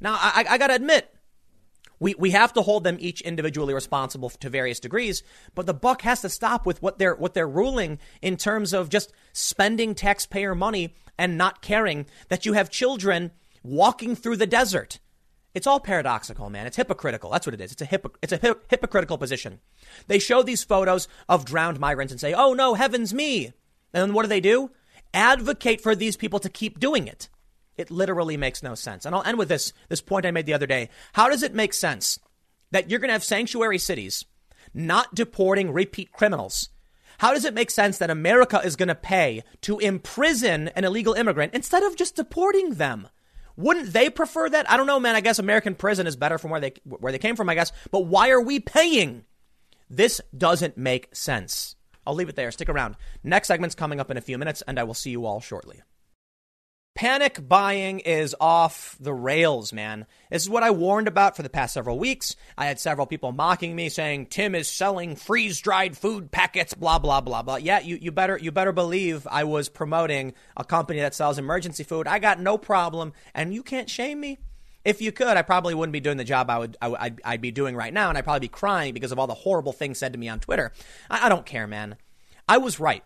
Now, 0.00 0.14
I, 0.14 0.44
I 0.50 0.58
got 0.58 0.68
to 0.68 0.74
admit, 0.74 1.12
we, 1.98 2.14
we 2.14 2.30
have 2.32 2.52
to 2.54 2.62
hold 2.62 2.84
them 2.84 2.98
each 3.00 3.22
individually 3.22 3.72
responsible 3.72 4.28
to 4.30 4.50
various 4.50 4.80
degrees, 4.80 5.22
but 5.54 5.66
the 5.66 5.74
buck 5.74 6.02
has 6.02 6.20
to 6.20 6.28
stop 6.28 6.66
with 6.66 6.82
what 6.82 6.98
they're 6.98 7.14
what 7.14 7.32
they're 7.32 7.48
ruling 7.48 7.98
in 8.20 8.36
terms 8.36 8.74
of 8.74 8.90
just 8.90 9.12
spending 9.32 9.94
taxpayer 9.94 10.54
money 10.54 10.94
and 11.18 11.38
not 11.38 11.62
caring 11.62 12.06
that 12.28 12.44
you 12.44 12.52
have 12.52 12.68
children 12.68 13.30
walking 13.66 14.14
through 14.16 14.36
the 14.36 14.46
desert. 14.46 15.00
It's 15.54 15.66
all 15.66 15.80
paradoxical, 15.80 16.50
man. 16.50 16.66
It's 16.66 16.76
hypocritical. 16.76 17.30
That's 17.30 17.46
what 17.46 17.54
it 17.54 17.60
is. 17.60 17.72
It's 17.72 17.82
a 17.82 17.86
hypo- 17.86 18.12
it's 18.20 18.32
a 18.32 18.56
hypocritical 18.68 19.16
position. 19.16 19.60
They 20.06 20.18
show 20.18 20.42
these 20.42 20.64
photos 20.64 21.08
of 21.28 21.46
drowned 21.46 21.80
migrants 21.80 22.12
and 22.12 22.20
say, 22.20 22.34
"Oh 22.34 22.52
no, 22.52 22.74
heavens 22.74 23.14
me!" 23.14 23.46
And 23.94 24.02
then 24.02 24.12
what 24.12 24.22
do 24.22 24.28
they 24.28 24.40
do? 24.40 24.70
advocate 25.16 25.80
for 25.80 25.96
these 25.96 26.16
people 26.16 26.38
to 26.40 26.48
keep 26.48 26.78
doing 26.78 27.08
it. 27.08 27.28
It 27.76 27.90
literally 27.90 28.36
makes 28.36 28.62
no 28.62 28.74
sense. 28.74 29.04
And 29.04 29.14
I'll 29.14 29.24
end 29.24 29.38
with 29.38 29.48
this, 29.48 29.72
this 29.88 30.00
point 30.00 30.26
I 30.26 30.30
made 30.30 30.46
the 30.46 30.54
other 30.54 30.66
day. 30.66 30.88
How 31.14 31.28
does 31.28 31.42
it 31.42 31.54
make 31.54 31.72
sense 31.72 32.18
that 32.70 32.88
you're 32.88 33.00
going 33.00 33.08
to 33.08 33.14
have 33.14 33.24
sanctuary 33.24 33.78
cities 33.78 34.24
not 34.72 35.14
deporting 35.14 35.72
repeat 35.72 36.12
criminals? 36.12 36.70
How 37.18 37.32
does 37.32 37.46
it 37.46 37.54
make 37.54 37.70
sense 37.70 37.96
that 37.98 38.10
America 38.10 38.60
is 38.62 38.76
going 38.76 38.88
to 38.88 38.94
pay 38.94 39.42
to 39.62 39.78
imprison 39.78 40.68
an 40.68 40.84
illegal 40.84 41.14
immigrant 41.14 41.54
instead 41.54 41.82
of 41.82 41.96
just 41.96 42.16
deporting 42.16 42.74
them? 42.74 43.08
Wouldn't 43.56 43.92
they 43.92 44.10
prefer 44.10 44.48
that? 44.50 44.70
I 44.70 44.76
don't 44.76 44.86
know, 44.86 45.00
man. 45.00 45.14
I 45.14 45.20
guess 45.20 45.38
American 45.38 45.74
prison 45.74 46.06
is 46.06 46.16
better 46.16 46.38
from 46.38 46.50
where 46.50 46.60
they 46.60 46.74
where 46.84 47.12
they 47.12 47.18
came 47.18 47.36
from, 47.36 47.48
I 47.48 47.54
guess. 47.54 47.72
But 47.90 48.06
why 48.06 48.30
are 48.30 48.40
we 48.40 48.60
paying? 48.60 49.24
This 49.88 50.20
doesn't 50.36 50.76
make 50.76 51.14
sense. 51.14 51.76
I'll 52.06 52.14
leave 52.14 52.28
it 52.28 52.36
there. 52.36 52.50
Stick 52.50 52.68
around. 52.68 52.96
Next 53.24 53.48
segment's 53.48 53.74
coming 53.74 54.00
up 54.00 54.10
in 54.10 54.16
a 54.16 54.20
few 54.20 54.38
minutes, 54.38 54.62
and 54.66 54.78
I 54.78 54.84
will 54.84 54.94
see 54.94 55.10
you 55.10 55.26
all 55.26 55.40
shortly. 55.40 55.82
Panic 56.96 57.46
buying 57.46 58.00
is 58.00 58.34
off 58.40 58.96
the 58.98 59.12
rails, 59.12 59.70
man. 59.70 60.06
This 60.30 60.42
is 60.42 60.48
what 60.48 60.62
I 60.62 60.70
warned 60.70 61.08
about 61.08 61.36
for 61.36 61.42
the 61.42 61.50
past 61.50 61.74
several 61.74 61.98
weeks. 61.98 62.36
I 62.56 62.64
had 62.64 62.80
several 62.80 63.06
people 63.06 63.32
mocking 63.32 63.76
me 63.76 63.90
saying 63.90 64.26
Tim 64.26 64.54
is 64.54 64.66
selling 64.66 65.14
freeze-dried 65.14 65.98
food 65.98 66.30
packets, 66.30 66.72
blah 66.72 66.98
blah 66.98 67.20
blah 67.20 67.42
blah. 67.42 67.56
Yeah, 67.56 67.80
you, 67.80 67.98
you 68.00 68.12
better 68.12 68.38
you 68.40 68.50
better 68.50 68.72
believe 68.72 69.26
I 69.30 69.44
was 69.44 69.68
promoting 69.68 70.32
a 70.56 70.64
company 70.64 71.00
that 71.00 71.14
sells 71.14 71.36
emergency 71.36 71.84
food. 71.84 72.08
I 72.08 72.18
got 72.18 72.40
no 72.40 72.56
problem, 72.56 73.12
and 73.34 73.52
you 73.52 73.62
can't 73.62 73.90
shame 73.90 74.18
me. 74.18 74.38
If 74.82 75.02
you 75.02 75.12
could, 75.12 75.36
I 75.36 75.42
probably 75.42 75.74
wouldn't 75.74 75.92
be 75.92 76.00
doing 76.00 76.16
the 76.16 76.24
job 76.24 76.48
I 76.48 76.58
would, 76.58 76.78
I, 76.80 76.88
would 76.88 77.20
I'd 77.22 77.42
be 77.42 77.50
doing 77.50 77.76
right 77.76 77.92
now, 77.92 78.08
and 78.08 78.16
I'd 78.16 78.24
probably 78.24 78.40
be 78.40 78.48
crying 78.48 78.94
because 78.94 79.12
of 79.12 79.18
all 79.18 79.26
the 79.26 79.34
horrible 79.34 79.72
things 79.74 79.98
said 79.98 80.14
to 80.14 80.18
me 80.18 80.30
on 80.30 80.40
Twitter. 80.40 80.72
I, 81.10 81.26
I 81.26 81.28
don't 81.28 81.44
care, 81.44 81.66
man. 81.66 81.96
I 82.48 82.56
was 82.56 82.80
right. 82.80 83.04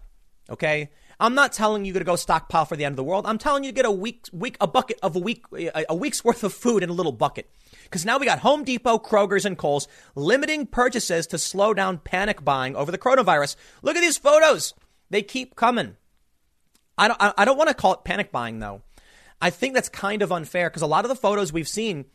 Okay. 0.49 0.91
I'm 1.21 1.35
not 1.35 1.53
telling 1.53 1.85
you 1.85 1.93
to 1.93 2.03
go 2.03 2.17
stockpile 2.17 2.65
for 2.65 2.77
the 2.77 2.87
end 2.87 2.95
of 2.95 2.97
the 2.97 3.05
world. 3.05 3.27
I'm 3.27 3.37
telling 3.37 3.63
you 3.63 3.71
to 3.71 3.75
get 3.75 3.85
a 3.85 3.91
week, 3.91 4.25
week, 4.33 4.57
a 4.59 4.67
bucket 4.67 4.99
of 5.03 5.15
a 5.17 5.19
week, 5.19 5.45
a 5.89 5.95
week's 5.95 6.25
worth 6.25 6.43
of 6.43 6.55
food 6.55 6.83
in 6.83 6.89
a 6.89 6.95
little 6.95 7.13
bucket. 7.13 7.51
Because 7.85 8.07
now 8.07 8.19
we 8.19 8.25
got 8.25 8.39
Home 8.39 8.65
Depot, 8.65 8.99
Kroger's, 8.99 9.45
and 9.45 9.59
Kohl's 9.59 9.87
limiting 10.15 10.67
purchases 10.67 11.27
to 11.29 11.39
slow 11.39 11.75
down 11.75 11.99
panic 11.99 12.43
buying 12.43 12.75
over 12.75 12.91
the 12.91 12.99
coronavirus. 12.99 13.57
Look 13.83 13.97
at 13.97 14.01
these 14.01 14.17
photos; 14.17 14.73
they 15.11 15.21
keep 15.23 15.57
coming. 15.57 15.97
I 16.97 17.09
don't, 17.09 17.19
I 17.21 17.45
don't 17.45 17.59
want 17.59 17.69
to 17.69 17.75
call 17.75 17.93
it 17.93 18.05
panic 18.05 18.33
buying 18.33 18.59
though. 18.59 18.81
I 19.43 19.51
think 19.51 19.75
that's 19.75 19.89
kind 19.91 20.23
of 20.23 20.33
unfair 20.33 20.71
because 20.71 20.83
a 20.83 20.87
lot 20.87 21.05
of 21.05 21.11
the 21.11 21.17
photos 21.17 21.53
we've 21.53 21.69
seen, 21.69 22.07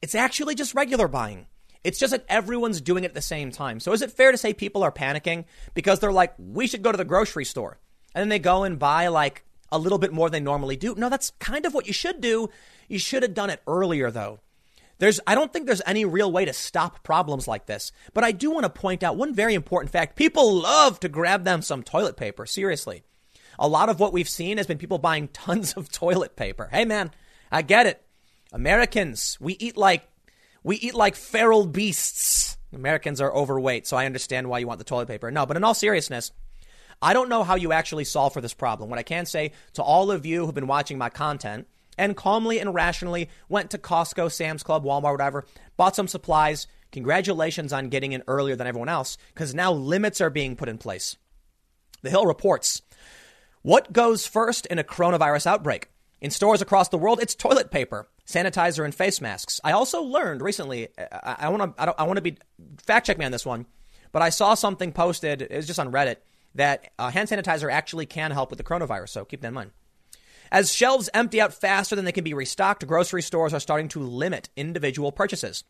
it's 0.00 0.14
actually 0.16 0.56
just 0.56 0.74
regular 0.74 1.06
buying. 1.06 1.46
It's 1.84 1.98
just 1.98 2.12
that 2.12 2.24
everyone's 2.28 2.80
doing 2.80 3.04
it 3.04 3.08
at 3.08 3.14
the 3.14 3.22
same 3.22 3.50
time. 3.50 3.80
So 3.80 3.92
is 3.92 4.02
it 4.02 4.12
fair 4.12 4.30
to 4.30 4.38
say 4.38 4.52
people 4.52 4.82
are 4.82 4.92
panicking 4.92 5.44
because 5.74 5.98
they're 5.98 6.12
like, 6.12 6.34
we 6.38 6.66
should 6.66 6.82
go 6.82 6.92
to 6.92 6.98
the 6.98 7.04
grocery 7.04 7.44
store? 7.44 7.78
And 8.14 8.22
then 8.22 8.28
they 8.28 8.38
go 8.38 8.64
and 8.64 8.78
buy 8.78 9.08
like 9.08 9.44
a 9.70 9.78
little 9.78 9.98
bit 9.98 10.12
more 10.12 10.28
than 10.28 10.42
they 10.42 10.44
normally 10.44 10.76
do. 10.76 10.94
No, 10.94 11.08
that's 11.08 11.32
kind 11.38 11.64
of 11.64 11.74
what 11.74 11.86
you 11.86 11.92
should 11.92 12.20
do. 12.20 12.50
You 12.88 12.98
should 12.98 13.22
have 13.22 13.34
done 13.34 13.50
it 13.50 13.62
earlier 13.66 14.10
though. 14.10 14.40
There's, 14.98 15.18
I 15.26 15.34
don't 15.34 15.52
think 15.52 15.66
there's 15.66 15.82
any 15.84 16.04
real 16.04 16.30
way 16.30 16.44
to 16.44 16.52
stop 16.52 17.02
problems 17.02 17.48
like 17.48 17.66
this. 17.66 17.90
But 18.14 18.22
I 18.22 18.30
do 18.30 18.50
want 18.50 18.64
to 18.64 18.70
point 18.70 19.02
out 19.02 19.16
one 19.16 19.34
very 19.34 19.54
important 19.54 19.90
fact. 19.90 20.14
People 20.14 20.60
love 20.60 21.00
to 21.00 21.08
grab 21.08 21.42
them 21.42 21.62
some 21.62 21.82
toilet 21.82 22.16
paper. 22.16 22.46
Seriously. 22.46 23.02
A 23.58 23.66
lot 23.66 23.88
of 23.88 23.98
what 23.98 24.12
we've 24.12 24.28
seen 24.28 24.58
has 24.58 24.66
been 24.66 24.78
people 24.78 24.98
buying 24.98 25.28
tons 25.32 25.72
of 25.72 25.90
toilet 25.90 26.36
paper. 26.36 26.68
Hey, 26.70 26.84
man, 26.84 27.10
I 27.50 27.62
get 27.62 27.86
it. 27.86 28.02
Americans, 28.52 29.38
we 29.40 29.54
eat 29.54 29.76
like 29.76 30.06
we 30.62 30.76
eat 30.76 30.94
like 30.94 31.16
feral 31.16 31.66
beasts. 31.66 32.56
Americans 32.72 33.20
are 33.20 33.34
overweight, 33.34 33.86
so 33.86 33.96
I 33.96 34.06
understand 34.06 34.48
why 34.48 34.58
you 34.58 34.66
want 34.66 34.78
the 34.78 34.84
toilet 34.84 35.08
paper. 35.08 35.30
No, 35.30 35.46
but 35.46 35.56
in 35.56 35.64
all 35.64 35.74
seriousness, 35.74 36.32
I 37.02 37.12
don't 37.12 37.28
know 37.28 37.42
how 37.42 37.56
you 37.56 37.72
actually 37.72 38.04
solve 38.04 38.32
for 38.32 38.40
this 38.40 38.54
problem. 38.54 38.88
What 38.88 39.00
I 39.00 39.02
can 39.02 39.26
say 39.26 39.52
to 39.74 39.82
all 39.82 40.12
of 40.12 40.24
you 40.24 40.46
who've 40.46 40.54
been 40.54 40.68
watching 40.68 40.98
my 40.98 41.10
content 41.10 41.66
and 41.98 42.16
calmly 42.16 42.60
and 42.60 42.72
rationally 42.72 43.28
went 43.48 43.70
to 43.70 43.78
Costco, 43.78 44.30
Sam's 44.30 44.62
Club, 44.62 44.84
Walmart, 44.84 45.12
whatever, 45.12 45.44
bought 45.76 45.96
some 45.96 46.08
supplies, 46.08 46.68
congratulations 46.92 47.72
on 47.72 47.88
getting 47.88 48.12
in 48.12 48.22
earlier 48.28 48.54
than 48.54 48.68
everyone 48.68 48.88
else 48.88 49.18
because 49.34 49.54
now 49.54 49.72
limits 49.72 50.20
are 50.20 50.30
being 50.30 50.54
put 50.54 50.68
in 50.68 50.78
place. 50.78 51.16
The 52.02 52.10
Hill 52.10 52.24
reports 52.24 52.82
what 53.62 53.92
goes 53.92 54.26
first 54.26 54.66
in 54.66 54.78
a 54.78 54.84
coronavirus 54.84 55.46
outbreak? 55.46 55.88
In 56.20 56.30
stores 56.30 56.62
across 56.62 56.88
the 56.88 56.98
world, 56.98 57.20
it's 57.20 57.34
toilet 57.34 57.70
paper. 57.70 58.08
sanitizer 58.26 58.84
and 58.84 58.94
face 58.94 59.20
masks. 59.20 59.60
I 59.64 59.72
also 59.72 60.02
learned 60.02 60.40
recently. 60.40 60.88
I 60.98 61.48
want 61.48 61.76
to. 61.76 62.00
I, 62.00 62.04
want 62.04 62.16
to 62.16 62.22
be 62.22 62.38
fact 62.84 63.06
check 63.06 63.18
me 63.18 63.24
on 63.24 63.32
this 63.32 63.46
one, 63.46 63.66
but 64.12 64.22
I 64.22 64.30
saw 64.30 64.54
something 64.54 64.92
posted. 64.92 65.42
It 65.42 65.52
was 65.52 65.66
just 65.66 65.80
on 65.80 65.92
Reddit 65.92 66.16
that 66.54 66.90
uh, 66.98 67.10
hand 67.10 67.28
sanitizer 67.28 67.70
actually 67.70 68.06
can 68.06 68.30
help 68.30 68.50
with 68.50 68.58
the 68.58 68.64
coronavirus. 68.64 69.10
So 69.10 69.24
keep 69.24 69.40
that 69.42 69.48
in 69.48 69.54
mind. 69.54 69.70
As 70.50 70.72
shelves 70.72 71.08
empty 71.14 71.40
out 71.40 71.54
faster 71.54 71.96
than 71.96 72.04
they 72.04 72.12
can 72.12 72.24
be 72.24 72.34
restocked, 72.34 72.86
grocery 72.86 73.22
stores 73.22 73.54
are 73.54 73.60
starting 73.60 73.88
to 73.88 74.00
limit 74.00 74.50
individual 74.56 75.10
purchases. 75.10 75.64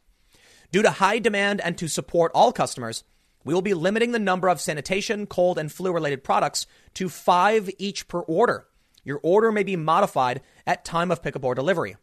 Due 0.73 0.83
to 0.83 0.91
high 0.91 1.19
demand 1.19 1.61
and 1.61 1.79
to 1.79 1.87
support 1.87 2.33
all 2.35 2.53
customers, 2.53 3.05
we 3.45 3.55
will 3.55 3.63
be 3.63 3.75
limiting 3.75 4.13
the 4.13 4.19
number 4.19 4.49
of 4.49 4.61
sanitation, 4.61 5.27
cold, 5.27 5.59
and 5.59 5.71
flu 5.71 5.93
related 5.93 6.25
products 6.25 6.67
to 6.95 7.09
five 7.09 7.71
each 7.79 8.09
per 8.09 8.21
order. 8.21 8.67
Your 9.05 9.21
order 9.23 9.53
may 9.53 9.63
be 9.63 9.77
modified 9.77 10.41
at 10.67 10.85
time 10.85 11.11
of 11.11 11.23
pickup 11.23 11.45
or 11.45 11.55
delivery. 11.55 11.97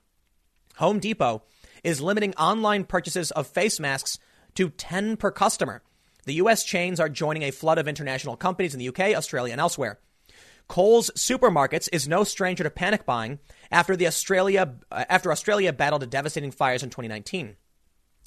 Home 0.77 0.99
Depot 0.99 1.43
is 1.83 2.01
limiting 2.01 2.33
online 2.35 2.83
purchases 2.83 3.31
of 3.31 3.47
face 3.47 3.79
masks 3.79 4.19
to 4.55 4.69
10 4.69 5.17
per 5.17 5.31
customer. 5.31 5.81
The 6.29 6.35
U.S. 6.35 6.63
chains 6.63 6.99
are 6.99 7.09
joining 7.09 7.41
a 7.41 7.49
flood 7.49 7.79
of 7.79 7.87
international 7.87 8.37
companies 8.37 8.75
in 8.75 8.79
the 8.79 8.89
UK, 8.89 9.15
Australia, 9.17 9.51
and 9.51 9.59
elsewhere. 9.59 9.97
Coles 10.67 11.09
Supermarkets 11.15 11.89
is 11.91 12.07
no 12.07 12.23
stranger 12.23 12.63
to 12.63 12.69
panic 12.69 13.03
buying 13.03 13.39
after 13.71 13.95
the 13.95 14.05
Australia 14.05 14.75
uh, 14.91 15.05
after 15.09 15.31
Australia 15.31 15.73
battled 15.73 16.07
devastating 16.07 16.51
fires 16.51 16.83
in 16.83 16.91
2019. 16.91 17.55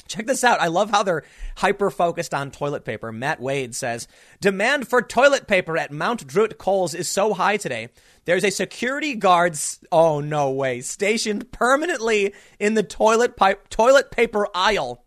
Check 0.09 0.27
this 0.27 0.43
out. 0.43 0.61
I 0.61 0.67
love 0.67 0.91
how 0.91 1.05
they're 1.05 1.23
hyper 1.59 1.93
focused 1.93 2.35
on 2.35 2.51
toilet 2.51 2.85
paper. 2.85 3.13
Matt 3.13 3.41
Wade 3.41 3.73
says 3.73 4.09
demand 4.41 4.89
for 4.89 5.01
toilet 5.01 5.47
paper 5.47 5.79
at 5.79 5.93
Mount 5.93 6.27
Druitt 6.27 6.59
Coles 6.59 6.95
is 6.95 7.09
so 7.09 7.35
high 7.35 7.57
today 7.57 7.89
there's 8.25 8.43
a 8.43 8.51
security 8.51 9.15
guard, 9.15 9.57
oh 9.93 10.19
no 10.19 10.51
way, 10.51 10.81
stationed 10.81 11.53
permanently 11.53 12.35
in 12.59 12.75
the 12.75 12.83
toilet 12.83 13.37
pipe, 13.37 13.69
toilet 13.69 14.11
paper 14.11 14.49
aisle 14.53 15.05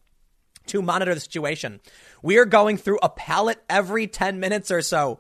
to 0.68 0.82
monitor 0.82 1.14
the 1.14 1.20
situation. 1.20 1.80
We 2.26 2.40
are 2.40 2.46
going 2.46 2.78
through 2.78 2.98
a 3.04 3.10
pallet 3.10 3.64
every 3.70 4.08
10 4.08 4.40
minutes 4.40 4.72
or 4.72 4.82
so. 4.82 5.20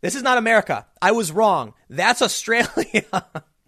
This 0.00 0.14
is 0.14 0.22
not 0.22 0.38
America. 0.38 0.86
I 1.02 1.12
was 1.12 1.30
wrong. 1.30 1.74
That's 1.90 2.22
Australia. 2.22 3.04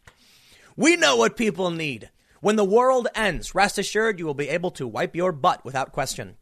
we 0.76 0.96
know 0.96 1.16
what 1.16 1.36
people 1.36 1.70
need. 1.70 2.08
When 2.40 2.56
the 2.56 2.64
world 2.64 3.08
ends, 3.14 3.54
rest 3.54 3.76
assured 3.76 4.18
you 4.18 4.24
will 4.24 4.32
be 4.32 4.48
able 4.48 4.70
to 4.70 4.88
wipe 4.88 5.14
your 5.14 5.32
butt 5.32 5.66
without 5.66 5.92
question. 5.92 6.36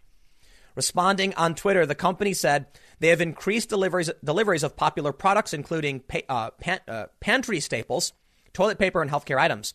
Responding 0.76 1.34
on 1.34 1.56
Twitter, 1.56 1.84
the 1.84 1.96
company 1.96 2.32
said 2.32 2.66
they 3.00 3.08
have 3.08 3.20
increased 3.20 3.68
deliveries, 3.68 4.08
deliveries 4.22 4.62
of 4.62 4.76
popular 4.76 5.12
products, 5.12 5.52
including 5.52 5.98
pa- 5.98 6.20
uh, 6.28 6.50
pan- 6.60 6.80
uh, 6.86 7.06
pantry 7.18 7.58
staples, 7.58 8.12
toilet 8.52 8.78
paper, 8.78 9.02
and 9.02 9.10
healthcare 9.10 9.40
items. 9.40 9.74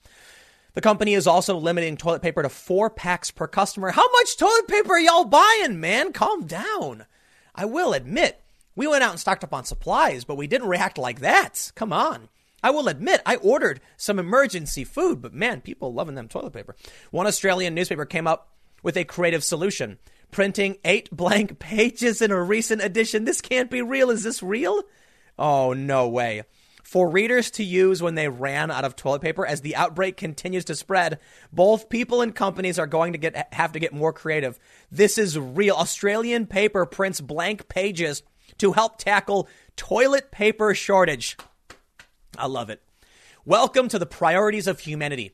The 0.75 0.81
company 0.81 1.13
is 1.13 1.25
also 1.25 1.57
limiting 1.57 1.95
toilet 1.95 2.21
paper 2.21 2.43
to 2.43 2.49
four 2.49 2.89
packs 2.89 3.31
per 3.31 3.47
customer. 3.47 3.91
How 3.91 4.11
much 4.11 4.37
toilet 4.37 4.67
paper 4.67 4.93
are 4.93 4.99
y'all 4.99 5.23
buying, 5.23 5.79
man? 5.79 6.11
Calm 6.11 6.45
down. 6.45 7.05
I 7.55 7.63
will 7.63 7.93
admit, 7.93 8.43
we 8.75 8.85
went 8.85 9.01
out 9.01 9.11
and 9.11 9.19
stocked 9.19 9.45
up 9.45 9.53
on 9.53 9.63
supplies, 9.63 10.25
but 10.25 10.35
we 10.35 10.47
didn't 10.47 10.67
react 10.67 10.97
like 10.97 11.21
that. 11.21 11.71
Come 11.75 11.93
on. 11.93 12.27
I 12.61 12.71
will 12.71 12.89
admit, 12.89 13.21
I 13.25 13.37
ordered 13.37 13.79
some 13.95 14.19
emergency 14.19 14.83
food, 14.83 15.21
but 15.21 15.33
man, 15.33 15.61
people 15.61 15.93
loving 15.93 16.15
them 16.15 16.27
toilet 16.27 16.51
paper. 16.51 16.75
One 17.09 17.25
Australian 17.25 17.73
newspaper 17.73 18.05
came 18.05 18.27
up 18.27 18.49
with 18.83 18.97
a 18.97 19.05
creative 19.05 19.45
solution 19.45 19.97
printing 20.29 20.75
eight 20.83 21.09
blank 21.09 21.57
pages 21.59 22.21
in 22.21 22.31
a 22.31 22.43
recent 22.43 22.81
edition. 22.81 23.23
This 23.23 23.39
can't 23.39 23.71
be 23.71 23.81
real. 23.81 24.09
Is 24.09 24.23
this 24.23 24.43
real? 24.43 24.83
Oh, 25.39 25.71
no 25.71 26.09
way. 26.09 26.43
For 26.85 27.09
readers 27.09 27.49
to 27.51 27.63
use 27.63 28.03
when 28.03 28.13
they 28.13 28.29
ran 28.29 28.69
out 28.69 28.85
of 28.85 28.95
toilet 28.95 29.23
paper 29.23 29.43
as 29.43 29.61
the 29.61 29.75
outbreak 29.75 30.17
continues 30.17 30.65
to 30.65 30.75
spread, 30.75 31.17
both 31.51 31.89
people 31.89 32.21
and 32.21 32.33
companies 32.33 32.77
are 32.77 32.85
going 32.85 33.13
to 33.13 33.17
get 33.17 33.51
have 33.53 33.71
to 33.71 33.79
get 33.79 33.91
more 33.91 34.13
creative. 34.13 34.59
This 34.91 35.17
is 35.17 35.37
real. 35.37 35.73
Australian 35.75 36.45
paper 36.45 36.85
prints 36.85 37.21
blank 37.21 37.67
pages 37.69 38.21
to 38.59 38.73
help 38.73 38.99
tackle 38.99 39.49
toilet 39.75 40.29
paper 40.29 40.75
shortage. 40.75 41.37
I 42.37 42.45
love 42.45 42.69
it. 42.69 42.83
Welcome 43.45 43.87
to 43.87 43.97
the 43.97 44.05
priorities 44.05 44.67
of 44.67 44.79
humanity. 44.79 45.31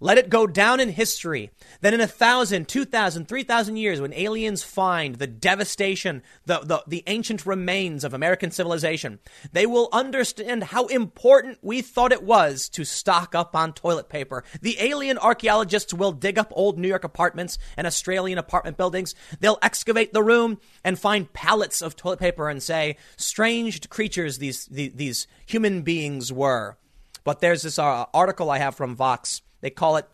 Let 0.00 0.16
it 0.16 0.30
go 0.30 0.46
down 0.46 0.78
in 0.78 0.90
history. 0.90 1.50
Then 1.80 1.92
in 1.92 2.00
a 2.00 2.06
thousand, 2.06 2.68
two 2.68 2.84
thousand, 2.84 3.26
three 3.26 3.42
thousand 3.42 3.78
years, 3.78 4.00
when 4.00 4.14
aliens 4.14 4.62
find 4.62 5.16
the 5.16 5.26
devastation, 5.26 6.22
the, 6.46 6.60
the, 6.60 6.84
the 6.86 7.02
ancient 7.08 7.44
remains 7.44 8.04
of 8.04 8.14
American 8.14 8.52
civilization, 8.52 9.18
they 9.52 9.66
will 9.66 9.88
understand 9.92 10.62
how 10.62 10.86
important 10.86 11.58
we 11.62 11.82
thought 11.82 12.12
it 12.12 12.22
was 12.22 12.68
to 12.68 12.84
stock 12.84 13.34
up 13.34 13.56
on 13.56 13.72
toilet 13.72 14.08
paper. 14.08 14.44
The 14.62 14.76
alien 14.80 15.18
archaeologists 15.18 15.92
will 15.92 16.12
dig 16.12 16.38
up 16.38 16.52
old 16.54 16.78
New 16.78 16.88
York 16.88 17.02
apartments 17.02 17.58
and 17.76 17.84
Australian 17.84 18.38
apartment 18.38 18.76
buildings. 18.76 19.16
They'll 19.40 19.58
excavate 19.62 20.12
the 20.12 20.22
room 20.22 20.60
and 20.84 20.96
find 20.96 21.32
pallets 21.32 21.82
of 21.82 21.96
toilet 21.96 22.20
paper 22.20 22.48
and 22.48 22.62
say, 22.62 22.96
strange 23.16 23.88
creatures 23.88 24.38
these, 24.38 24.66
these, 24.66 24.92
these 24.94 25.26
human 25.44 25.82
beings 25.82 26.32
were. 26.32 26.78
But 27.24 27.40
there's 27.40 27.62
this 27.62 27.80
uh, 27.80 28.06
article 28.14 28.48
I 28.48 28.58
have 28.58 28.76
from 28.76 28.94
Vox 28.94 29.42
they 29.60 29.70
call 29.70 29.96
it 29.96 30.06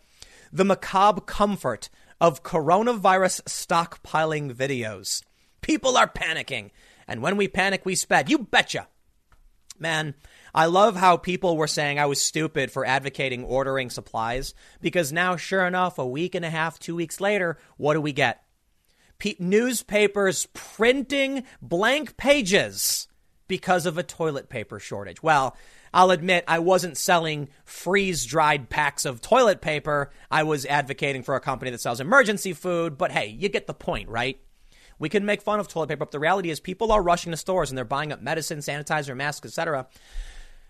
the 0.51 0.65
macabre 0.65 1.21
comfort 1.21 1.89
of 2.21 2.43
coronavirus 2.43 3.41
stockpiling 3.43 4.53
videos. 4.53 5.21
People 5.61 5.97
are 5.97 6.07
panicking. 6.07 6.71
And 7.07 7.21
when 7.21 7.37
we 7.37 7.47
panic, 7.47 7.85
we 7.85 7.95
sped. 7.95 8.29
You 8.29 8.39
betcha. 8.39 8.87
Man, 9.77 10.15
I 10.53 10.67
love 10.67 10.95
how 10.95 11.17
people 11.17 11.57
were 11.57 11.67
saying 11.67 11.99
I 11.99 12.05
was 12.05 12.21
stupid 12.21 12.71
for 12.71 12.85
advocating 12.85 13.43
ordering 13.43 13.89
supplies 13.89 14.53
because 14.79 15.11
now, 15.11 15.35
sure 15.35 15.65
enough, 15.65 15.99
a 15.99 16.07
week 16.07 16.33
and 16.33 16.45
a 16.45 16.49
half, 16.49 16.79
two 16.79 16.95
weeks 16.95 17.19
later, 17.19 17.57
what 17.75 17.93
do 17.93 18.01
we 18.01 18.13
get? 18.13 18.41
Pe- 19.19 19.35
newspapers 19.37 20.47
printing 20.53 21.43
blank 21.61 22.15
pages 22.15 23.07
because 23.47 23.85
of 23.85 23.97
a 23.97 24.03
toilet 24.03 24.49
paper 24.49 24.79
shortage. 24.79 25.21
Well, 25.21 25.57
I'll 25.95 26.11
admit 26.11 26.43
I 26.45 26.59
wasn't 26.59 26.97
selling 26.97 27.47
freeze 27.63 28.25
dried 28.25 28.69
packs 28.69 29.05
of 29.05 29.21
toilet 29.21 29.61
paper. 29.61 30.11
I 30.29 30.43
was 30.43 30.65
advocating 30.65 31.23
for 31.23 31.35
a 31.35 31.39
company 31.39 31.71
that 31.71 31.79
sells 31.79 32.01
emergency 32.01 32.51
food, 32.51 32.97
but 32.97 33.13
hey, 33.13 33.27
you 33.27 33.47
get 33.47 33.65
the 33.65 33.73
point, 33.73 34.09
right? 34.09 34.37
We 34.99 35.07
can 35.07 35.25
make 35.25 35.41
fun 35.41 35.61
of 35.61 35.69
toilet 35.69 35.87
paper, 35.87 35.99
but 35.99 36.11
the 36.11 36.19
reality 36.19 36.49
is 36.49 36.59
people 36.59 36.91
are 36.91 37.01
rushing 37.01 37.31
to 37.31 37.37
stores 37.37 37.71
and 37.71 37.77
they're 37.77 37.85
buying 37.85 38.11
up 38.11 38.21
medicine, 38.21 38.59
sanitizer, 38.59 39.15
masks, 39.15 39.47
etc. 39.47 39.87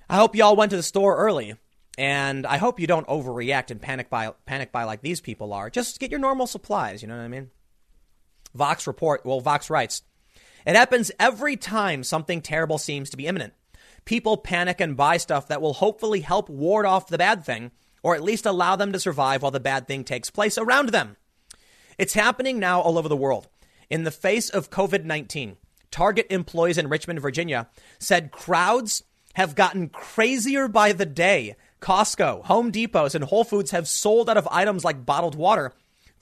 I 0.08 0.18
hope 0.18 0.36
y'all 0.36 0.56
went 0.56 0.70
to 0.70 0.78
the 0.78 0.84
store 0.84 1.18
early. 1.18 1.56
And 1.98 2.46
I 2.46 2.58
hope 2.58 2.80
you 2.80 2.86
don't 2.86 3.08
overreact 3.08 3.72
and 3.72 3.82
panic 3.82 4.12
buy, 4.12 4.32
panic 4.46 4.72
buy 4.72 4.84
like 4.84 5.02
these 5.02 5.22
people 5.22 5.54
are. 5.54 5.72
Just 5.72 6.00
get 6.00 6.12
your 6.12 6.20
normal 6.20 6.46
supplies, 6.46 7.02
you 7.02 7.08
know 7.08 7.18
what 7.18 7.24
I 7.24 7.30
mean? 7.30 7.50
Vox 8.54 8.86
report, 8.86 9.26
well, 9.26 9.40
Vox 9.40 9.72
writes, 9.72 10.04
it 10.68 10.76
happens 10.76 11.12
every 11.20 11.56
time 11.56 12.04
something 12.04 12.42
terrible 12.42 12.78
seems 12.78 13.10
to 13.10 13.18
be 13.18 13.26
imminent 13.26 13.54
people 14.06 14.38
panic 14.38 14.80
and 14.80 14.96
buy 14.96 15.18
stuff 15.18 15.48
that 15.48 15.62
will 15.62 15.74
hopefully 15.74 16.22
help 16.22 16.50
ward 16.50 16.86
off 16.86 17.08
the 17.08 17.18
bad 17.18 17.44
thing, 17.44 17.72
or 18.04 18.16
at 18.16 18.24
least 18.24 18.46
allow 18.46 18.76
them 18.76 18.92
to 18.94 19.00
survive 19.00 19.42
while 19.42 19.52
the 19.52 19.60
bad 19.60 19.88
thing 19.88 20.04
takes 20.04 20.30
place 20.30 20.58
around 20.58 20.90
them. 20.90 21.18
It's 21.98 22.14
happening 22.14 22.60
now 22.60 22.82
all 22.82 22.98
over 22.98 23.10
the 23.10 23.18
world. 23.18 23.48
In 23.90 24.04
the 24.04 24.12
face 24.12 24.50
of 24.50 24.70
COVID 24.70 25.04
19, 25.04 25.58
Target 25.92 26.28
employees 26.30 26.78
in 26.78 26.90
Richmond, 26.90 27.22
Virginia 27.22 27.70
said 28.00 28.32
crowds 28.32 29.04
have 29.36 29.56
gotten 29.56 29.90
crazier 29.90 30.68
by 30.68 30.92
the 30.92 31.06
day. 31.06 31.56
Costco, 31.82 32.44
Home 32.46 32.72
Depots, 32.72 33.16
and 33.16 33.24
Whole 33.26 33.44
Foods 33.44 33.72
have 33.72 33.88
sold 33.88 34.30
out 34.30 34.38
of 34.38 34.48
items 34.50 34.84
like 34.84 35.06
bottled 35.06 35.36
water 35.36 35.74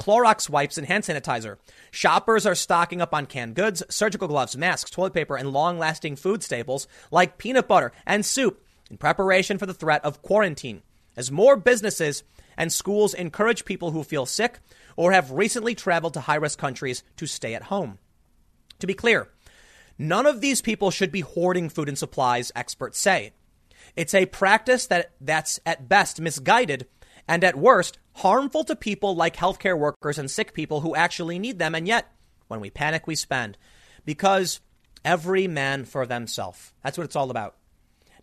Clorox 0.03 0.49
wipes, 0.49 0.77
and 0.77 0.85
hand 0.85 1.05
sanitizer. 1.05 1.55
Shoppers 1.89 2.45
are 2.45 2.55
stocking 2.55 2.99
up 3.01 3.13
on 3.13 3.25
canned 3.25 3.55
goods, 3.55 3.81
surgical 3.87 4.27
gloves, 4.27 4.57
masks, 4.57 4.91
toilet 4.91 5.13
paper, 5.13 5.37
and 5.37 5.53
long 5.53 5.79
lasting 5.79 6.17
food 6.17 6.43
staples 6.43 6.89
like 7.09 7.37
peanut 7.37 7.69
butter 7.69 7.93
and 8.05 8.25
soup 8.25 8.61
in 8.91 8.97
preparation 8.97 9.57
for 9.57 9.65
the 9.65 9.73
threat 9.73 10.03
of 10.03 10.21
quarantine. 10.21 10.81
As 11.15 11.31
more 11.31 11.55
businesses 11.55 12.23
and 12.57 12.73
schools 12.73 13.13
encourage 13.13 13.63
people 13.63 13.91
who 13.91 14.03
feel 14.03 14.25
sick 14.25 14.59
or 14.97 15.13
have 15.13 15.31
recently 15.31 15.73
traveled 15.73 16.15
to 16.15 16.19
high 16.19 16.35
risk 16.35 16.59
countries 16.59 17.01
to 17.15 17.25
stay 17.25 17.55
at 17.55 17.63
home. 17.63 17.97
To 18.79 18.87
be 18.87 18.93
clear, 18.93 19.29
none 19.97 20.25
of 20.25 20.41
these 20.41 20.61
people 20.61 20.91
should 20.91 21.13
be 21.13 21.21
hoarding 21.21 21.69
food 21.69 21.87
and 21.87 21.97
supplies, 21.97 22.51
experts 22.57 22.99
say. 22.99 23.31
It's 23.95 24.13
a 24.13 24.25
practice 24.25 24.85
that, 24.87 25.11
that's 25.21 25.61
at 25.65 25.87
best 25.87 26.19
misguided 26.19 26.87
and 27.27 27.43
at 27.43 27.57
worst 27.57 27.99
harmful 28.15 28.63
to 28.65 28.75
people 28.75 29.15
like 29.15 29.35
healthcare 29.35 29.77
workers 29.77 30.17
and 30.17 30.29
sick 30.29 30.53
people 30.53 30.81
who 30.81 30.95
actually 30.95 31.39
need 31.39 31.59
them. 31.59 31.75
And 31.75 31.87
yet, 31.87 32.11
when 32.47 32.59
we 32.59 32.69
panic, 32.69 33.07
we 33.07 33.15
spend 33.15 33.57
because 34.05 34.59
every 35.03 35.47
man 35.47 35.85
for 35.85 36.05
themselves. 36.05 36.73
That's 36.83 36.97
what 36.97 37.05
it's 37.05 37.15
all 37.15 37.31
about. 37.31 37.55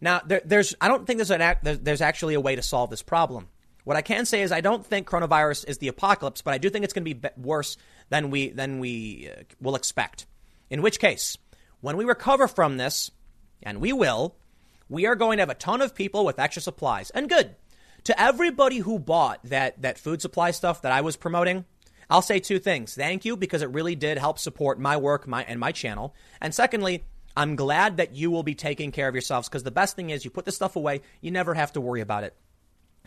Now, 0.01 0.21
there, 0.27 0.43
there's 0.45 0.75
I 0.81 0.89
don't 0.89 1.07
think 1.07 1.19
there's 1.19 1.31
an 1.31 1.57
there's 1.63 2.01
actually 2.01 2.35
a 2.35 2.41
way 2.41 2.57
to 2.57 2.63
solve 2.63 2.91
this 2.91 3.03
problem. 3.03 3.49
What 3.85 3.97
I 3.97 4.03
can 4.03 4.27
say 4.27 4.43
is 4.43 4.53
I 4.53 4.61
don't 4.61 4.85
think 4.85 5.09
coronavirus 5.09 5.69
is 5.69 5.79
the 5.79 5.89
apocalypse, 5.89 6.43
but 6.43 6.55
I 6.55 6.59
do 6.59 6.71
think 6.71 6.85
it's 6.85 6.93
going 6.93 7.05
to 7.05 7.15
be 7.15 7.29
worse 7.37 7.77
than 8.09 8.31
we 8.31 8.51
than 8.51 8.79
we 8.79 9.31
uh, 9.31 9.43
will 9.61 9.75
expect. 9.75 10.27
In 10.69 10.83
which 10.83 11.01
case, 11.01 11.37
when 11.81 11.97
we 11.97 12.05
recover 12.05 12.47
from 12.47 12.77
this, 12.77 13.11
and 13.63 13.81
we 13.81 13.93
will, 13.93 14.37
we 14.89 15.07
are 15.07 15.17
going 15.17 15.39
to 15.39 15.43
have 15.43 15.51
a 15.51 15.55
ton 15.55 15.83
of 15.83 15.95
people 15.95 16.25
with 16.25 16.39
extra 16.39 16.63
supplies. 16.63 17.11
And 17.11 17.29
good, 17.29 17.57
To 18.05 18.21
everybody 18.21 18.79
who 18.79 18.99
bought 18.99 19.41
that, 19.45 19.83
that 19.83 19.99
food 19.99 20.23
supply 20.23 20.51
stuff 20.51 20.83
that 20.83 20.93
I 20.93 21.01
was 21.01 21.17
promoting, 21.17 21.65
I'll 22.09 22.23
say 22.23 22.41
two 22.41 22.59
things. 22.59 22.95
Thank 22.95 23.25
you 23.25 23.37
because 23.37 23.63
it 23.63 23.71
really 23.71 23.95
did 23.95 24.19
help 24.19 24.39
support 24.39 24.81
my 24.81 24.97
work 24.97 25.29
my, 25.29 25.45
and 25.45 25.61
my 25.61 25.73
channel. 25.73 26.15
And 26.41 26.55
secondly, 26.55 27.05
I'm 27.37 27.57
glad 27.57 27.99
that 27.99 28.15
you 28.15 28.31
will 28.31 28.43
be 28.43 28.55
taking 28.55 28.91
care 28.91 29.09
of 29.09 29.15
yourselves 29.15 29.49
because 29.49 29.63
the 29.63 29.71
best 29.71 29.97
thing 29.97 30.11
is 30.11 30.25
you 30.25 30.31
put 30.31 30.45
this 30.45 30.57
stuff 30.57 30.77
away, 30.77 31.03
you 31.21 31.31
never 31.31 31.55
have 31.55 31.73
to 31.75 31.81
worry 31.81 32.01
about 32.01 32.25
it. 32.25 32.35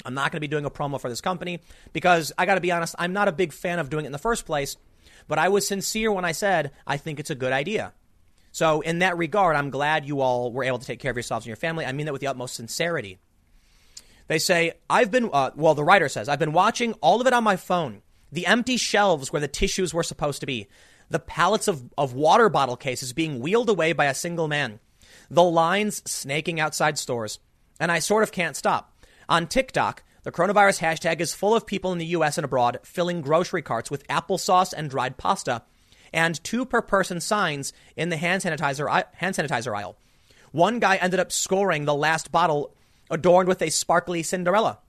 I'm 0.06 0.14
not 0.14 0.32
going 0.32 0.38
to 0.38 0.41
be 0.41 0.48
doing 0.48 0.65
a 0.65 0.72
promo 0.72 0.99
for 0.99 1.10
this 1.10 1.22
company 1.22 1.60
because 1.91 2.32
I 2.38 2.45
got 2.45 2.56
to 2.56 2.61
be 2.61 2.72
honest, 2.72 2.95
I'm 2.98 3.14
not 3.14 3.28
a 3.28 3.34
big 3.34 3.53
fan 3.53 3.80
of 3.80 3.90
doing 3.90 4.06
it 4.06 4.07
in 4.07 4.11
the 4.11 4.18
first 4.18 4.45
place, 4.45 4.78
but 5.28 5.38
I 5.38 5.49
was 5.49 5.68
sincere 5.68 6.11
when 6.11 6.26
I 6.26 6.32
said 6.32 6.72
I 6.88 6.98
think 6.98 7.20
it's 7.20 7.30
a 7.30 7.36
good 7.36 7.53
idea. 7.53 7.94
So, 8.52 8.82
in 8.82 8.99
that 8.99 9.18
regard, 9.18 9.56
I'm 9.56 9.72
glad 9.72 10.06
you 10.06 10.22
all 10.22 10.52
were 10.52 10.64
able 10.64 10.78
to 10.78 10.86
take 10.86 10.99
care 10.99 11.10
of 11.10 11.18
yourselves 11.18 11.45
and 11.45 11.48
your 11.48 11.56
family. 11.56 11.86
I 11.86 11.91
mean 11.91 12.06
that 12.06 12.14
with 12.14 12.22
the 12.22 12.28
utmost 12.28 12.56
sincerity. 12.56 13.18
They 14.34 14.39
say, 14.39 14.73
I've 14.89 15.11
been, 15.11 15.30
uh, 15.31 15.51
well, 15.55 15.76
the 15.76 15.84
writer 15.84 16.10
says, 16.10 16.27
I've 16.27 16.39
been 16.39 16.53
watching 16.53 16.93
all 17.01 17.22
of 17.22 17.27
it 17.27 17.34
on 17.34 17.43
my 17.43 17.55
phone. 17.55 18.01
The 18.31 18.47
empty 18.47 18.77
shelves 18.77 19.31
where 19.31 19.39
the 19.39 19.47
tissues 19.47 19.93
were 19.93 20.01
supposed 20.01 20.39
to 20.39 20.47
be. 20.47 20.68
The 21.11 21.19
pallets 21.19 21.68
of, 21.68 21.84
of 21.99 22.15
water 22.15 22.49
bottle 22.49 22.76
cases 22.76 23.14
being 23.14 23.41
wheeled 23.41 23.69
away 23.69 23.93
by 23.93 24.05
a 24.05 24.15
single 24.15 24.47
man. 24.47 24.80
The 25.30 25.43
lines 25.43 26.01
snaking 26.10 26.60
outside 26.60 26.97
stores. 26.97 27.38
And 27.80 27.91
I 27.91 27.99
sort 27.99 28.23
of 28.23 28.31
can't 28.31 28.55
stop. 28.55 28.97
On 29.30 29.45
TikTok, 29.45 30.01
the 30.23 30.31
coronavirus 30.31 30.80
hashtag 30.80 31.22
is 31.22 31.35
full 31.35 31.55
of 31.55 31.68
people 31.68 31.91
in 31.91 31.99
the 31.99 32.07
US 32.18 32.39
and 32.39 32.45
abroad 32.45 32.80
filling 32.81 33.22
grocery 33.22 33.61
carts 33.61 33.91
with 33.91 34.07
applesauce 34.07 34.73
and 34.76 34.89
dried 34.89 35.18
pasta 35.18 35.61
and 36.11 36.43
two 36.43 36.65
per 36.65 36.81
person 36.81 37.22
signs 37.22 37.72
in 37.95 38.10
the 38.10 38.18
hand 38.18 38.41
sanitizer, 38.41 39.03
hand 39.14 39.35
sanitizer 39.35 39.77
aisle. 39.77 39.95
One 40.51 40.80
guy 40.80 40.95
ended 40.95 41.19
up 41.19 41.31
scoring 41.31 41.85
the 41.85 41.93
last 41.93 42.31
bottle 42.31 42.73
adorned 43.14 43.48
with 43.48 43.61
a 43.61 43.69
sparkly 43.69 44.23
Cinderella. 44.23 44.80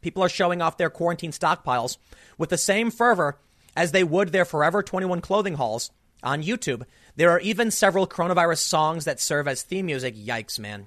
People 0.00 0.22
are 0.22 0.28
showing 0.28 0.62
off 0.62 0.76
their 0.76 0.90
quarantine 0.90 1.32
stockpiles 1.32 1.96
with 2.38 2.50
the 2.50 2.58
same 2.58 2.90
fervor 2.90 3.38
as 3.76 3.92
they 3.92 4.04
would 4.04 4.30
their 4.30 4.44
Forever 4.44 4.82
21 4.82 5.20
clothing 5.20 5.54
hauls 5.54 5.90
on 6.22 6.42
YouTube. 6.42 6.84
There 7.16 7.30
are 7.30 7.40
even 7.40 7.70
several 7.70 8.06
coronavirus 8.06 8.58
songs 8.58 9.04
that 9.04 9.20
serve 9.20 9.48
as 9.48 9.62
theme 9.62 9.86
music. 9.86 10.14
Yikes, 10.14 10.58
man. 10.58 10.86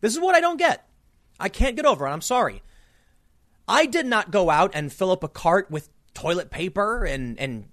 This 0.00 0.14
is 0.14 0.20
what 0.20 0.34
I 0.34 0.40
don't 0.40 0.58
get. 0.58 0.86
I 1.40 1.48
can't 1.48 1.76
get 1.76 1.86
over 1.86 2.06
it. 2.06 2.10
I'm 2.10 2.20
sorry. 2.20 2.62
I 3.66 3.86
did 3.86 4.06
not 4.06 4.30
go 4.30 4.50
out 4.50 4.72
and 4.74 4.92
fill 4.92 5.10
up 5.10 5.24
a 5.24 5.28
cart 5.28 5.70
with 5.70 5.88
toilet 6.12 6.50
paper 6.50 7.04
and, 7.04 7.38
and 7.40 7.64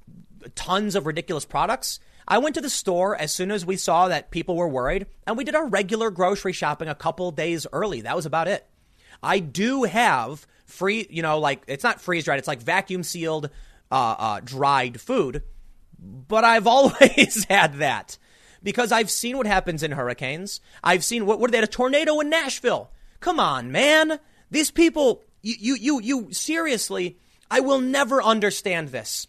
tons 0.56 0.96
of 0.96 1.06
ridiculous 1.06 1.46
products. 1.46 2.00
I 2.32 2.38
went 2.38 2.56
to 2.56 2.62
the 2.62 2.70
store 2.70 3.14
as 3.14 3.34
soon 3.34 3.52
as 3.52 3.66
we 3.66 3.76
saw 3.76 4.08
that 4.08 4.32
people 4.32 4.56
were 4.56 4.70
worried, 4.70 5.06
and 5.28 5.36
we 5.36 5.44
did 5.44 5.54
our 5.54 5.68
regular 5.68 6.10
grocery 6.10 6.54
shopping 6.54 6.88
a 6.88 6.96
couple 6.96 7.30
days 7.32 7.68
early. 7.74 8.00
That 8.02 8.16
was 8.16 8.26
about 8.26 8.48
it. 8.48 8.66
I 9.22 9.40
do 9.40 9.84
have 9.84 10.48
free, 10.66 11.06
you 11.10 11.24
know, 11.24 11.40
like 11.40 11.62
it's 11.68 11.84
not 11.84 12.00
freeze 12.00 12.24
dried, 12.24 12.40
it's 12.40 12.48
like 12.48 12.62
vacuum 12.62 13.04
sealed, 13.04 13.50
uh, 13.92 14.16
uh, 14.18 14.40
dried 14.46 15.02
food, 15.02 15.44
but 16.00 16.46
I've 16.46 16.68
always 16.76 17.44
had 17.50 17.80
that 17.80 18.18
because 18.64 18.94
I've 18.94 19.12
seen 19.12 19.36
what 19.36 19.46
happens 19.46 19.84
in 19.84 19.92
hurricanes. 19.92 20.62
I've 20.82 21.04
seen 21.04 21.26
what, 21.26 21.38
what 21.38 21.52
they 21.52 21.58
had 21.58 21.66
a 21.66 21.68
tornado 21.68 22.18
in 22.22 22.30
Nashville. 22.30 22.92
Come 23.20 23.42
on, 23.42 23.74
man. 23.74 24.22
These 24.50 24.72
people, 24.72 25.22
you, 25.42 25.56
you, 25.60 25.76
you, 25.76 26.02
you 26.02 26.32
seriously, 26.32 27.18
I 27.50 27.60
will 27.60 27.82
never 27.82 28.24
understand 28.24 28.88
this. 28.88 29.28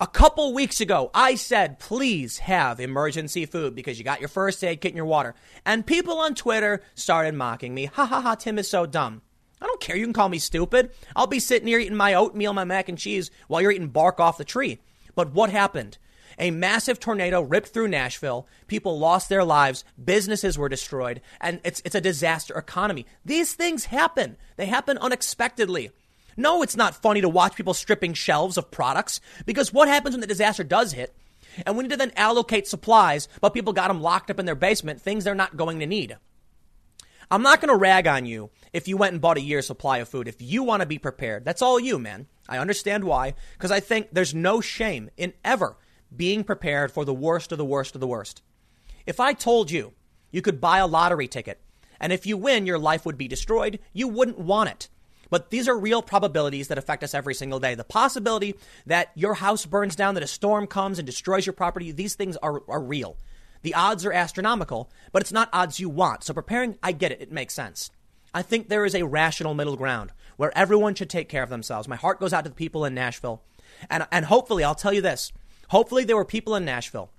A 0.00 0.06
couple 0.06 0.54
weeks 0.54 0.80
ago, 0.80 1.10
I 1.12 1.34
said, 1.34 1.80
please 1.80 2.38
have 2.38 2.78
emergency 2.78 3.46
food 3.46 3.74
because 3.74 3.98
you 3.98 4.04
got 4.04 4.20
your 4.20 4.28
first 4.28 4.62
aid 4.62 4.80
kit 4.80 4.92
and 4.92 4.96
your 4.96 5.06
water. 5.06 5.34
And 5.66 5.84
people 5.84 6.18
on 6.18 6.36
Twitter 6.36 6.82
started 6.94 7.34
mocking 7.34 7.74
me. 7.74 7.86
Ha 7.86 8.06
ha 8.06 8.20
ha, 8.20 8.36
Tim 8.36 8.60
is 8.60 8.70
so 8.70 8.86
dumb. 8.86 9.22
I 9.60 9.66
don't 9.66 9.80
care. 9.80 9.96
You 9.96 10.04
can 10.04 10.12
call 10.12 10.28
me 10.28 10.38
stupid. 10.38 10.92
I'll 11.16 11.26
be 11.26 11.40
sitting 11.40 11.66
here 11.66 11.80
eating 11.80 11.96
my 11.96 12.14
oatmeal, 12.14 12.52
my 12.52 12.62
mac 12.62 12.88
and 12.88 12.96
cheese 12.96 13.32
while 13.48 13.60
you're 13.60 13.72
eating 13.72 13.88
bark 13.88 14.20
off 14.20 14.38
the 14.38 14.44
tree. 14.44 14.78
But 15.16 15.32
what 15.32 15.50
happened? 15.50 15.98
A 16.38 16.52
massive 16.52 17.00
tornado 17.00 17.40
ripped 17.40 17.70
through 17.70 17.88
Nashville. 17.88 18.46
People 18.68 19.00
lost 19.00 19.28
their 19.28 19.42
lives. 19.42 19.84
Businesses 20.02 20.56
were 20.56 20.68
destroyed. 20.68 21.20
And 21.40 21.60
it's, 21.64 21.82
it's 21.84 21.96
a 21.96 22.00
disaster 22.00 22.56
economy. 22.56 23.04
These 23.24 23.54
things 23.54 23.86
happen. 23.86 24.36
They 24.56 24.66
happen 24.66 24.96
unexpectedly. 24.98 25.90
No, 26.38 26.62
it's 26.62 26.76
not 26.76 26.94
funny 26.94 27.20
to 27.20 27.28
watch 27.28 27.56
people 27.56 27.74
stripping 27.74 28.14
shelves 28.14 28.56
of 28.56 28.70
products 28.70 29.20
because 29.44 29.72
what 29.72 29.88
happens 29.88 30.14
when 30.14 30.20
the 30.20 30.26
disaster 30.26 30.62
does 30.62 30.92
hit? 30.92 31.12
And 31.66 31.76
we 31.76 31.82
need 31.82 31.90
to 31.90 31.96
then 31.96 32.12
allocate 32.14 32.68
supplies, 32.68 33.28
but 33.40 33.52
people 33.54 33.72
got 33.72 33.88
them 33.88 34.00
locked 34.00 34.30
up 34.30 34.38
in 34.38 34.46
their 34.46 34.54
basement, 34.54 35.02
things 35.02 35.24
they're 35.24 35.34
not 35.34 35.56
going 35.56 35.80
to 35.80 35.86
need. 35.86 36.16
I'm 37.28 37.42
not 37.42 37.60
going 37.60 37.70
to 37.70 37.76
rag 37.76 38.06
on 38.06 38.24
you 38.24 38.50
if 38.72 38.86
you 38.86 38.96
went 38.96 39.14
and 39.14 39.20
bought 39.20 39.36
a 39.36 39.42
year's 39.42 39.66
supply 39.66 39.98
of 39.98 40.08
food. 40.08 40.28
If 40.28 40.40
you 40.40 40.62
want 40.62 40.80
to 40.80 40.86
be 40.86 40.98
prepared, 40.98 41.44
that's 41.44 41.60
all 41.60 41.80
you, 41.80 41.98
man. 41.98 42.28
I 42.48 42.58
understand 42.58 43.02
why, 43.02 43.34
because 43.54 43.72
I 43.72 43.80
think 43.80 44.10
there's 44.12 44.32
no 44.32 44.60
shame 44.60 45.10
in 45.16 45.34
ever 45.44 45.76
being 46.16 46.44
prepared 46.44 46.92
for 46.92 47.04
the 47.04 47.12
worst 47.12 47.50
of 47.50 47.58
the 47.58 47.64
worst 47.64 47.96
of 47.96 48.00
the 48.00 48.06
worst. 48.06 48.42
If 49.06 49.18
I 49.18 49.32
told 49.32 49.72
you 49.72 49.92
you 50.30 50.40
could 50.40 50.60
buy 50.60 50.78
a 50.78 50.86
lottery 50.86 51.26
ticket, 51.26 51.60
and 51.98 52.12
if 52.12 52.26
you 52.26 52.36
win, 52.36 52.64
your 52.64 52.78
life 52.78 53.04
would 53.04 53.18
be 53.18 53.26
destroyed, 53.26 53.80
you 53.92 54.06
wouldn't 54.06 54.38
want 54.38 54.70
it. 54.70 54.88
But 55.30 55.50
these 55.50 55.68
are 55.68 55.78
real 55.78 56.02
probabilities 56.02 56.68
that 56.68 56.78
affect 56.78 57.04
us 57.04 57.14
every 57.14 57.34
single 57.34 57.60
day. 57.60 57.74
The 57.74 57.84
possibility 57.84 58.54
that 58.86 59.10
your 59.14 59.34
house 59.34 59.66
burns 59.66 59.96
down, 59.96 60.14
that 60.14 60.22
a 60.22 60.28
storm 60.28 60.66
comes 60.66 60.98
and 60.98 61.06
destroys 61.06 61.46
your 61.46 61.52
property, 61.52 61.92
these 61.92 62.14
things 62.14 62.36
are, 62.38 62.62
are 62.68 62.80
real. 62.80 63.16
The 63.62 63.74
odds 63.74 64.06
are 64.06 64.12
astronomical, 64.12 64.90
but 65.12 65.22
it's 65.22 65.32
not 65.32 65.50
odds 65.52 65.80
you 65.80 65.88
want. 65.88 66.24
So 66.24 66.32
preparing, 66.32 66.78
I 66.82 66.92
get 66.92 67.12
it. 67.12 67.20
It 67.20 67.32
makes 67.32 67.54
sense. 67.54 67.90
I 68.32 68.42
think 68.42 68.68
there 68.68 68.84
is 68.84 68.94
a 68.94 69.04
rational 69.04 69.54
middle 69.54 69.76
ground 69.76 70.12
where 70.36 70.56
everyone 70.56 70.94
should 70.94 71.10
take 71.10 71.28
care 71.28 71.42
of 71.42 71.50
themselves. 71.50 71.88
My 71.88 71.96
heart 71.96 72.20
goes 72.20 72.32
out 72.32 72.44
to 72.44 72.50
the 72.50 72.54
people 72.54 72.84
in 72.84 72.94
Nashville. 72.94 73.42
And, 73.90 74.06
and 74.12 74.24
hopefully, 74.24 74.64
I'll 74.64 74.74
tell 74.74 74.92
you 74.92 75.00
this 75.00 75.32
hopefully, 75.68 76.04
there 76.04 76.16
were 76.16 76.24
people 76.24 76.54
in 76.54 76.64
Nashville 76.64 77.10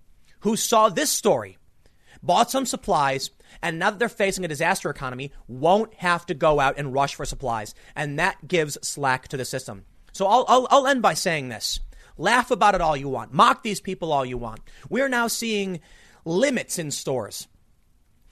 who 0.41 0.55
saw 0.55 0.89
this 0.89 1.11
story, 1.11 1.57
bought 2.23 2.49
some 2.49 2.65
supplies, 2.65 3.31
and 3.61 3.79
now 3.79 3.89
that 3.89 3.99
they're 3.99 4.09
facing 4.09 4.45
a 4.45 4.49
disaster 4.49 4.89
economy, 4.89 5.31
won't 5.47 5.93
have 5.95 6.25
to 6.27 6.33
go 6.33 6.59
out 6.59 6.77
and 6.77 6.93
rush 6.93 7.15
for 7.15 7.25
supplies. 7.25 7.75
And 7.95 8.19
that 8.19 8.47
gives 8.47 8.77
slack 8.81 9.27
to 9.29 9.37
the 9.37 9.45
system. 9.45 9.85
So 10.11 10.27
I'll, 10.27 10.45
I'll, 10.47 10.67
I'll 10.69 10.87
end 10.87 11.01
by 11.01 11.13
saying 11.13 11.49
this. 11.49 11.79
Laugh 12.17 12.51
about 12.51 12.75
it 12.75 12.81
all 12.81 12.97
you 12.97 13.09
want. 13.09 13.33
Mock 13.33 13.63
these 13.63 13.79
people 13.79 14.11
all 14.11 14.25
you 14.25 14.37
want. 14.37 14.61
We're 14.89 15.09
now 15.09 15.27
seeing 15.27 15.79
limits 16.25 16.77
in 16.77 16.91
stores. 16.91 17.47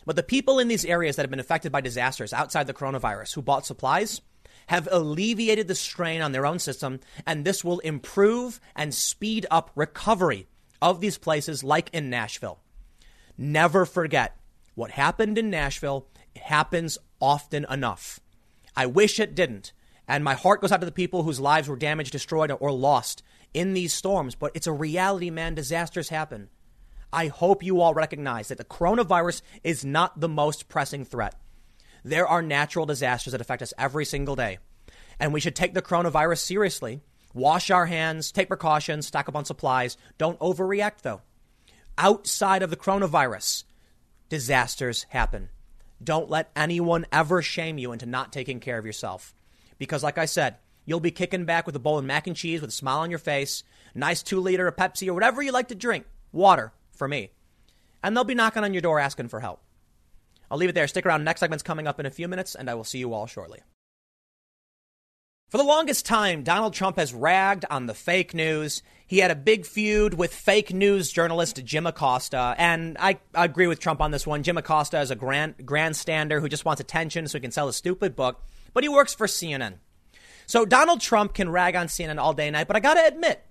But 0.06 0.16
the 0.16 0.24
people 0.24 0.60
in 0.60 0.68
these 0.68 0.86
areas 0.86 1.16
that 1.16 1.24
have 1.24 1.30
been 1.30 1.40
affected 1.40 1.72
by 1.72 1.82
disasters 1.82 2.34
outside 2.34 2.68
the 2.68 2.74
coronavirus 2.74 3.34
who 3.34 3.42
bought 3.42 3.66
supplies 3.66 4.22
have 4.68 4.88
alleviated 4.92 5.68
the 5.68 5.76
strain 5.76 6.22
on 6.22 6.34
their 6.34 6.46
own 6.46 6.60
system, 6.60 7.00
and 7.26 7.44
this 7.44 7.64
will 7.64 7.80
improve 7.80 8.60
and 8.76 8.94
speed 8.94 9.46
up 9.50 9.72
recovery 9.76 10.48
of 10.82 11.02
these 11.02 11.18
places 11.18 11.64
like 11.64 11.90
in 11.94 12.10
Nashville. 12.10 12.60
Never 13.38 13.86
forget 13.86 14.36
what 14.78 14.92
happened 14.92 15.40
in 15.40 15.50
Nashville 15.50 16.08
happens 16.36 17.00
often 17.20 17.66
enough. 17.68 18.20
I 18.76 18.86
wish 18.86 19.20
it 19.20 19.34
didn't. 19.34 19.74
And 20.08 20.24
my 20.24 20.36
heart 20.36 20.62
goes 20.62 20.72
out 20.72 20.82
to 20.82 20.86
the 20.86 20.92
people 20.92 21.24
whose 21.24 21.40
lives 21.40 21.68
were 21.68 21.76
damaged, 21.76 22.12
destroyed, 22.12 22.52
or 22.60 22.72
lost 22.72 23.24
in 23.56 23.74
these 23.74 23.92
storms. 23.92 24.36
But 24.36 24.52
it's 24.54 24.68
a 24.68 24.72
reality, 24.72 25.32
man. 25.32 25.56
Disasters 25.56 26.10
happen. 26.10 26.50
I 27.12 27.26
hope 27.26 27.64
you 27.64 27.82
all 27.82 27.96
recognize 27.96 28.50
that 28.50 28.60
the 28.60 28.66
coronavirus 28.66 29.42
is 29.64 29.84
not 29.84 30.20
the 30.20 30.30
most 30.30 30.70
pressing 30.70 31.06
threat. 31.06 31.34
There 32.04 32.28
are 32.28 32.44
natural 32.44 32.86
disasters 32.86 33.32
that 33.32 33.42
affect 33.42 33.64
us 33.64 33.74
every 33.80 34.06
single 34.06 34.36
day. 34.36 34.60
And 35.20 35.34
we 35.34 35.40
should 35.40 35.56
take 35.56 35.74
the 35.74 35.82
coronavirus 35.82 36.38
seriously. 36.38 37.02
Wash 37.34 37.72
our 37.72 37.88
hands, 37.88 38.32
take 38.32 38.48
precautions, 38.48 39.08
stock 39.08 39.28
up 39.28 39.36
on 39.36 39.44
supplies. 39.44 39.98
Don't 40.20 40.40
overreact, 40.40 41.02
though. 41.02 41.24
Outside 41.98 42.62
of 42.62 42.70
the 42.70 42.78
coronavirus, 42.78 43.64
disasters 44.30 45.06
happen. 45.10 45.50
Don't 46.04 46.30
let 46.30 46.52
anyone 46.56 47.06
ever 47.12 47.42
shame 47.42 47.78
you 47.78 47.92
into 47.92 48.06
not 48.06 48.32
taking 48.32 48.60
care 48.60 48.78
of 48.78 48.86
yourself. 48.86 49.34
Because, 49.78 50.04
like 50.04 50.18
I 50.18 50.26
said, 50.26 50.58
you'll 50.86 51.00
be 51.00 51.12
kicking 51.12 51.46
back 51.46 51.66
with 51.66 51.76
a 51.76 51.80
bowl 51.80 51.98
of 51.98 52.06
mac 52.06 52.28
and 52.28 52.36
cheese 52.36 52.62
with 52.62 52.70
a 52.70 52.74
smile 52.74 53.00
on 53.00 53.10
your 53.10 53.20
face, 53.20 53.64
nice 53.96 54.24
two 54.24 54.40
liter 54.40 54.68
of 54.68 54.76
Pepsi 54.76 55.08
or 55.08 55.14
whatever 55.14 55.42
you 55.42 55.52
like 55.52 55.70
to 55.70 55.76
drink, 55.76 56.06
water 56.32 56.74
for 56.92 57.08
me. 57.08 57.32
And 58.04 58.16
they'll 58.16 58.24
be 58.24 58.36
knocking 58.36 58.64
on 58.64 58.74
your 58.74 58.82
door 58.82 59.00
asking 59.00 59.30
for 59.30 59.40
help. 59.40 59.62
I'll 60.50 60.58
leave 60.58 60.70
it 60.70 60.74
there. 60.74 60.88
Stick 60.88 61.06
around. 61.06 61.24
Next 61.24 61.42
segment's 61.42 61.64
coming 61.64 61.88
up 61.88 62.00
in 62.00 62.06
a 62.06 62.12
few 62.12 62.28
minutes, 62.28 62.56
and 62.56 62.70
I 62.70 62.76
will 62.76 62.84
see 62.84 63.00
you 63.00 63.14
all 63.14 63.28
shortly. 63.28 63.60
For 65.50 65.58
the 65.58 65.64
longest 65.64 66.06
time, 66.06 66.44
Donald 66.44 66.74
Trump 66.74 66.98
has 66.98 67.14
ragged 67.14 67.64
on 67.70 67.86
the 67.86 67.94
fake 67.94 68.34
news. 68.34 68.84
He 69.08 69.20
had 69.20 69.32
a 69.32 69.36
big 69.36 69.66
feud 69.66 70.14
with 70.14 70.34
fake 70.34 70.74
news 70.74 71.10
journalist 71.10 71.64
Jim 71.64 71.88
Acosta, 71.88 72.54
and 72.58 72.98
I, 73.00 73.20
agree 73.34 73.68
with 73.68 73.80
Trump 73.80 74.02
on 74.02 74.12
this 74.12 74.28
one. 74.28 74.44
Jim 74.44 74.58
Acosta 74.58 75.00
is 75.00 75.10
a 75.10 75.16
grand, 75.16 75.56
grandstander 75.60 76.42
who 76.42 76.50
just 76.50 76.66
wants 76.66 76.82
attention 76.82 77.30
so 77.30 77.38
he 77.38 77.42
can 77.42 77.52
sell 77.52 77.70
a 77.70 77.74
stupid 77.74 78.14
book, 78.14 78.44
but 78.74 78.84
he 78.84 78.90
works 78.90 79.14
for 79.14 79.26
CNN. 79.26 79.76
So 80.48 80.66
Donald 80.66 81.00
Trump 81.00 81.34
can 81.34 81.48
rag 81.48 81.78
on 81.78 81.88
CNN 81.88 82.20
all 82.20 82.34
day 82.34 82.48
and 82.48 82.54
night, 82.54 82.68
but 82.68 82.76
I 82.76 82.82
got 82.82 82.96
to 82.96 83.08
admit, 83.08 83.42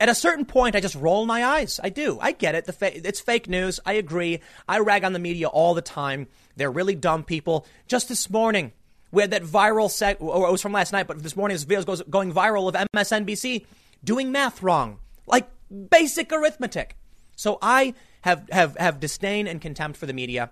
at 0.00 0.08
a 0.08 0.16
certain 0.16 0.44
point, 0.44 0.74
I 0.74 0.80
just 0.80 0.96
roll 0.96 1.26
my 1.26 1.44
eyes. 1.44 1.78
I 1.80 1.90
do. 1.90 2.18
I 2.20 2.32
get 2.32 2.56
it. 2.56 2.66
Fa- 2.74 3.06
it's 3.06 3.20
fake 3.20 3.48
news. 3.48 3.78
I 3.86 3.92
agree. 3.92 4.40
I 4.68 4.80
rag 4.80 5.04
on 5.04 5.12
the 5.12 5.20
media 5.20 5.46
all 5.46 5.74
the 5.74 5.80
time. 5.80 6.26
They're 6.56 6.72
really 6.72 6.96
dumb 6.96 7.22
people. 7.22 7.66
Just 7.86 8.08
this 8.08 8.28
morning, 8.28 8.72
We 9.14 9.22
had 9.22 9.30
that 9.30 9.44
viral 9.44 9.88
seg, 9.88 10.16
or 10.20 10.48
it 10.48 10.50
was 10.50 10.60
from 10.60 10.72
last 10.72 10.92
night, 10.92 11.06
but 11.06 11.22
this 11.22 11.36
morning's 11.36 11.62
video 11.62 11.84
goes 11.84 12.02
going 12.10 12.32
viral 12.32 12.68
of 12.68 12.74
MSNBC 12.94 13.64
doing 14.02 14.32
math 14.32 14.60
wrong, 14.60 14.98
like 15.26 15.48
basic 15.90 16.32
arithmetic. 16.32 16.96
So 17.36 17.58
I 17.62 17.94
have 18.22 18.48
have 18.50 18.76
have 18.76 18.98
disdain 18.98 19.46
and 19.46 19.60
contempt 19.60 19.98
for 19.98 20.06
the 20.06 20.12
media. 20.12 20.50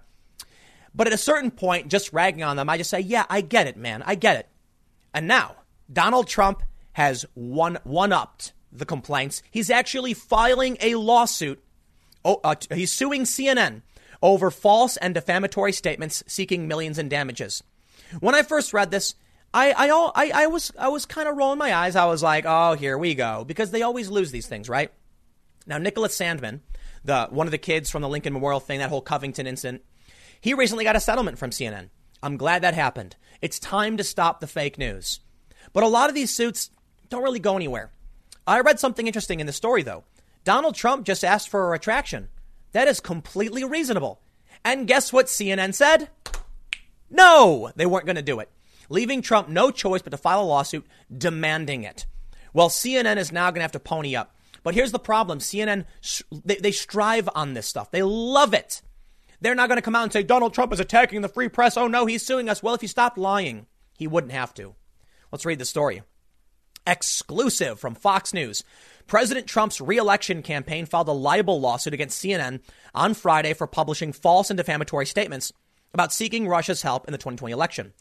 But 0.94 1.08
at 1.08 1.12
a 1.12 1.18
certain 1.18 1.50
point, 1.50 1.88
just 1.88 2.12
ragging 2.12 2.44
on 2.44 2.56
them, 2.56 2.68
I 2.68 2.76
just 2.76 2.90
say, 2.90 3.00
yeah, 3.00 3.24
I 3.28 3.40
get 3.40 3.66
it, 3.66 3.76
man. 3.76 4.02
I 4.06 4.14
get 4.14 4.36
it. 4.36 4.48
And 5.12 5.26
now, 5.26 5.56
Donald 5.92 6.28
Trump 6.28 6.62
has 6.92 7.24
one, 7.34 7.78
one 7.84 8.12
upped 8.12 8.52
the 8.70 8.84
complaints. 8.84 9.42
He's 9.50 9.70
actually 9.70 10.14
filing 10.14 10.76
a 10.80 10.94
lawsuit. 10.94 11.62
Oh, 12.24 12.40
uh, 12.44 12.54
he's 12.72 12.92
suing 12.92 13.22
CNN 13.22 13.82
over 14.20 14.50
false 14.50 14.96
and 14.98 15.14
defamatory 15.14 15.72
statements 15.72 16.22
seeking 16.26 16.68
millions 16.68 16.98
in 16.98 17.08
damages. 17.08 17.62
When 18.20 18.34
I 18.34 18.42
first 18.42 18.72
read 18.72 18.90
this, 18.90 19.14
I, 19.54 19.72
I, 19.72 20.10
I, 20.14 20.30
I 20.42 20.46
was, 20.46 20.72
I 20.78 20.88
was 20.88 21.06
kind 21.06 21.28
of 21.28 21.36
rolling 21.36 21.58
my 21.58 21.74
eyes. 21.74 21.96
I 21.96 22.06
was 22.06 22.22
like, 22.22 22.44
oh, 22.46 22.74
here 22.74 22.96
we 22.96 23.14
go. 23.14 23.44
Because 23.46 23.70
they 23.70 23.82
always 23.82 24.08
lose 24.08 24.30
these 24.30 24.46
things, 24.46 24.68
right? 24.68 24.90
Now, 25.66 25.78
Nicholas 25.78 26.18
Sandmann, 26.18 26.60
the, 27.04 27.26
one 27.30 27.46
of 27.46 27.50
the 27.50 27.58
kids 27.58 27.90
from 27.90 28.02
the 28.02 28.08
Lincoln 28.08 28.32
Memorial 28.32 28.60
thing, 28.60 28.78
that 28.78 28.88
whole 28.88 29.02
Covington 29.02 29.46
incident, 29.46 29.82
he 30.40 30.54
recently 30.54 30.84
got 30.84 30.96
a 30.96 31.00
settlement 31.00 31.38
from 31.38 31.50
CNN. 31.50 31.90
I'm 32.22 32.36
glad 32.36 32.62
that 32.62 32.74
happened. 32.74 33.16
It's 33.40 33.58
time 33.58 33.96
to 33.96 34.04
stop 34.04 34.40
the 34.40 34.46
fake 34.46 34.78
news. 34.78 35.20
But 35.72 35.84
a 35.84 35.88
lot 35.88 36.08
of 36.08 36.14
these 36.14 36.34
suits 36.34 36.70
don't 37.08 37.22
really 37.22 37.38
go 37.38 37.56
anywhere. 37.56 37.92
I 38.46 38.60
read 38.60 38.80
something 38.80 39.06
interesting 39.06 39.40
in 39.40 39.46
the 39.46 39.52
story, 39.52 39.82
though. 39.82 40.04
Donald 40.44 40.74
Trump 40.74 41.06
just 41.06 41.24
asked 41.24 41.48
for 41.48 41.66
a 41.66 41.70
retraction. 41.70 42.28
That 42.72 42.88
is 42.88 43.00
completely 43.00 43.64
reasonable. 43.64 44.20
And 44.64 44.88
guess 44.88 45.12
what 45.12 45.26
CNN 45.26 45.74
said? 45.74 46.08
No, 47.12 47.70
they 47.76 47.86
weren't 47.86 48.06
going 48.06 48.16
to 48.16 48.22
do 48.22 48.40
it, 48.40 48.50
leaving 48.88 49.22
Trump 49.22 49.48
no 49.48 49.70
choice 49.70 50.02
but 50.02 50.10
to 50.10 50.16
file 50.16 50.40
a 50.40 50.44
lawsuit 50.44 50.86
demanding 51.16 51.84
it. 51.84 52.06
Well, 52.54 52.70
CNN 52.70 53.18
is 53.18 53.30
now 53.30 53.50
going 53.50 53.56
to 53.56 53.62
have 53.62 53.72
to 53.72 53.80
pony 53.80 54.16
up. 54.16 54.34
But 54.62 54.74
here's 54.74 54.92
the 54.92 54.98
problem 54.98 55.38
CNN, 55.38 55.84
they, 56.44 56.56
they 56.56 56.72
strive 56.72 57.28
on 57.34 57.54
this 57.54 57.66
stuff, 57.66 57.90
they 57.90 58.02
love 58.02 58.54
it. 58.54 58.80
They're 59.40 59.54
not 59.56 59.68
going 59.68 59.76
to 59.76 59.82
come 59.82 59.96
out 59.96 60.04
and 60.04 60.12
say 60.12 60.22
Donald 60.22 60.54
Trump 60.54 60.72
is 60.72 60.78
attacking 60.78 61.20
the 61.20 61.28
free 61.28 61.48
press. 61.48 61.76
Oh 61.76 61.88
no, 61.88 62.06
he's 62.06 62.24
suing 62.24 62.48
us. 62.48 62.62
Well, 62.62 62.74
if 62.74 62.80
he 62.80 62.86
stopped 62.86 63.18
lying, 63.18 63.66
he 63.98 64.06
wouldn't 64.06 64.32
have 64.32 64.54
to. 64.54 64.76
Let's 65.32 65.44
read 65.44 65.58
the 65.58 65.64
story. 65.64 66.02
Exclusive 66.86 67.80
from 67.80 67.96
Fox 67.96 68.32
News. 68.32 68.62
President 69.08 69.48
Trump's 69.48 69.80
reelection 69.80 70.42
campaign 70.42 70.86
filed 70.86 71.08
a 71.08 71.12
libel 71.12 71.60
lawsuit 71.60 71.92
against 71.92 72.22
CNN 72.22 72.60
on 72.94 73.14
Friday 73.14 73.52
for 73.52 73.66
publishing 73.66 74.12
false 74.12 74.48
and 74.48 74.56
defamatory 74.56 75.06
statements 75.06 75.52
about 75.94 76.12
seeking 76.12 76.48
Russia's 76.48 76.82
help 76.82 77.06
in 77.06 77.12
the 77.12 77.18
2020 77.18 77.52
election. 77.52 77.92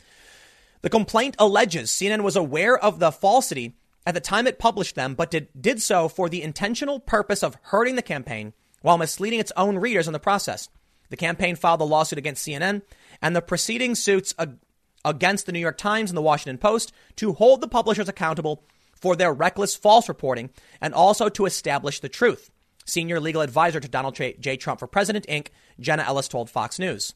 The 0.82 0.90
complaint 0.90 1.36
alleges 1.38 1.92
CNN 1.92 2.22
was 2.22 2.36
aware 2.36 2.78
of 2.78 3.00
the 3.00 3.12
falsity 3.12 3.76
at 4.06 4.14
the 4.14 4.20
time 4.20 4.48
it 4.48 4.60
published 4.60 4.96
them, 4.96 5.14
but 5.14 5.30
did, 5.30 5.50
did 5.60 5.82
so 5.82 6.08
for 6.08 6.28
the 6.28 6.42
intentional 6.42 7.00
purpose 7.00 7.44
of 7.44 7.58
hurting 7.64 7.96
the 7.96 8.02
campaign 8.02 8.54
while 8.82 8.98
misleading 8.98 9.40
its 9.40 9.52
own 9.56 9.78
readers 9.78 10.08
in 10.08 10.14
the 10.14 10.20
process. 10.20 10.70
The 11.10 11.18
campaign 11.18 11.56
filed 11.56 11.82
a 11.82 11.86
lawsuit 11.86 12.18
against 12.18 12.48
CNN, 12.48 12.82
and 13.22 13.36
the 13.36 13.42
preceding 13.42 13.96
suits 13.96 14.34
ag- 14.40 14.58
against 15.06 15.46
the 15.46 15.52
New 15.52 15.60
York 15.60 15.78
Times 15.78 16.10
and 16.10 16.18
the 16.18 16.22
Washington 16.22 16.58
Post 16.58 16.94
to 17.18 17.34
hold 17.34 17.62
the 17.62 17.68
publishers 17.68 18.10
accountable 18.10 18.64
for 18.96 19.16
their 19.16 19.34
reckless 19.34 19.76
false 19.76 20.08
reporting 20.08 20.50
and 20.80 20.94
also 20.94 21.28
to 21.30 21.46
establish 21.46 22.00
the 22.00 22.10
truth. 22.10 22.50
Senior 22.86 23.20
legal 23.20 23.42
advisor 23.42 23.80
to 23.80 23.88
Donald 23.88 24.16
J. 24.16 24.36
J. 24.40 24.58
Trump 24.58 24.80
for 24.80 24.88
President 24.88 25.28
Inc., 25.28 25.48
Jenna 25.80 26.04
Ellis 26.04 26.28
told 26.28 26.50
Fox 26.50 26.80
News. 26.80 27.14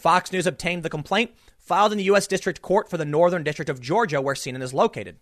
Fox 0.00 0.32
News 0.32 0.46
obtained 0.46 0.82
the 0.82 0.90
complaint 0.90 1.32
filed 1.58 1.92
in 1.92 1.98
the 1.98 2.04
U.S. 2.04 2.26
District 2.26 2.62
Court 2.62 2.88
for 2.88 2.96
the 2.96 3.04
Northern 3.04 3.44
District 3.44 3.68
of 3.68 3.80
Georgia, 3.80 4.20
where 4.20 4.34
CNN 4.34 4.62
is 4.62 4.74
located. 4.74 5.16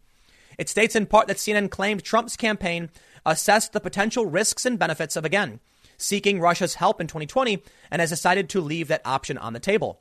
It 0.56 0.68
states 0.68 0.96
in 0.96 1.06
part 1.06 1.28
that 1.28 1.36
CNN 1.36 1.70
claimed 1.70 2.02
Trump's 2.02 2.36
campaign 2.36 2.90
assessed 3.26 3.72
the 3.72 3.80
potential 3.80 4.26
risks 4.26 4.64
and 4.64 4.78
benefits 4.78 5.16
of, 5.16 5.24
again, 5.24 5.60
seeking 5.98 6.40
Russia's 6.40 6.76
help 6.76 7.00
in 7.00 7.06
2020 7.06 7.62
and 7.90 8.00
has 8.00 8.10
decided 8.10 8.48
to 8.48 8.60
leave 8.60 8.88
that 8.88 9.02
option 9.04 9.36
on 9.36 9.52
the 9.52 9.60
table. 9.60 10.00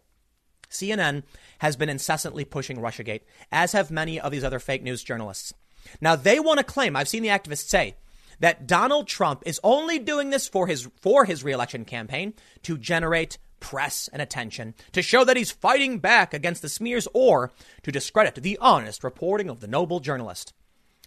CNN 0.69 1.23
has 1.59 1.75
been 1.75 1.89
incessantly 1.89 2.45
pushing 2.45 2.77
Russiagate, 2.77 3.21
as 3.51 3.71
have 3.71 3.91
many 3.91 4.19
of 4.19 4.31
these 4.31 4.43
other 4.43 4.59
fake 4.59 4.83
news 4.83 5.03
journalists. 5.03 5.53
Now, 6.01 6.15
they 6.15 6.39
want 6.39 6.59
to 6.59 6.63
claim, 6.63 6.95
I've 6.95 7.07
seen 7.07 7.23
the 7.23 7.29
activists 7.29 7.69
say, 7.69 7.95
that 8.39 8.67
Donald 8.67 9.07
Trump 9.07 9.43
is 9.45 9.59
only 9.63 9.99
doing 9.99 10.29
this 10.29 10.47
for 10.47 10.67
his, 10.67 10.87
for 11.01 11.25
his 11.25 11.43
reelection 11.43 11.85
campaign 11.85 12.33
to 12.63 12.77
generate 12.77 13.37
press 13.59 14.09
and 14.11 14.21
attention, 14.21 14.73
to 14.91 15.01
show 15.01 15.23
that 15.23 15.37
he's 15.37 15.51
fighting 15.51 15.99
back 15.99 16.33
against 16.33 16.61
the 16.61 16.69
smears 16.69 17.07
or 17.13 17.51
to 17.83 17.91
discredit 17.91 18.35
the 18.35 18.57
honest 18.59 19.03
reporting 19.03 19.49
of 19.49 19.59
the 19.59 19.67
noble 19.67 19.99
journalist. 19.99 20.53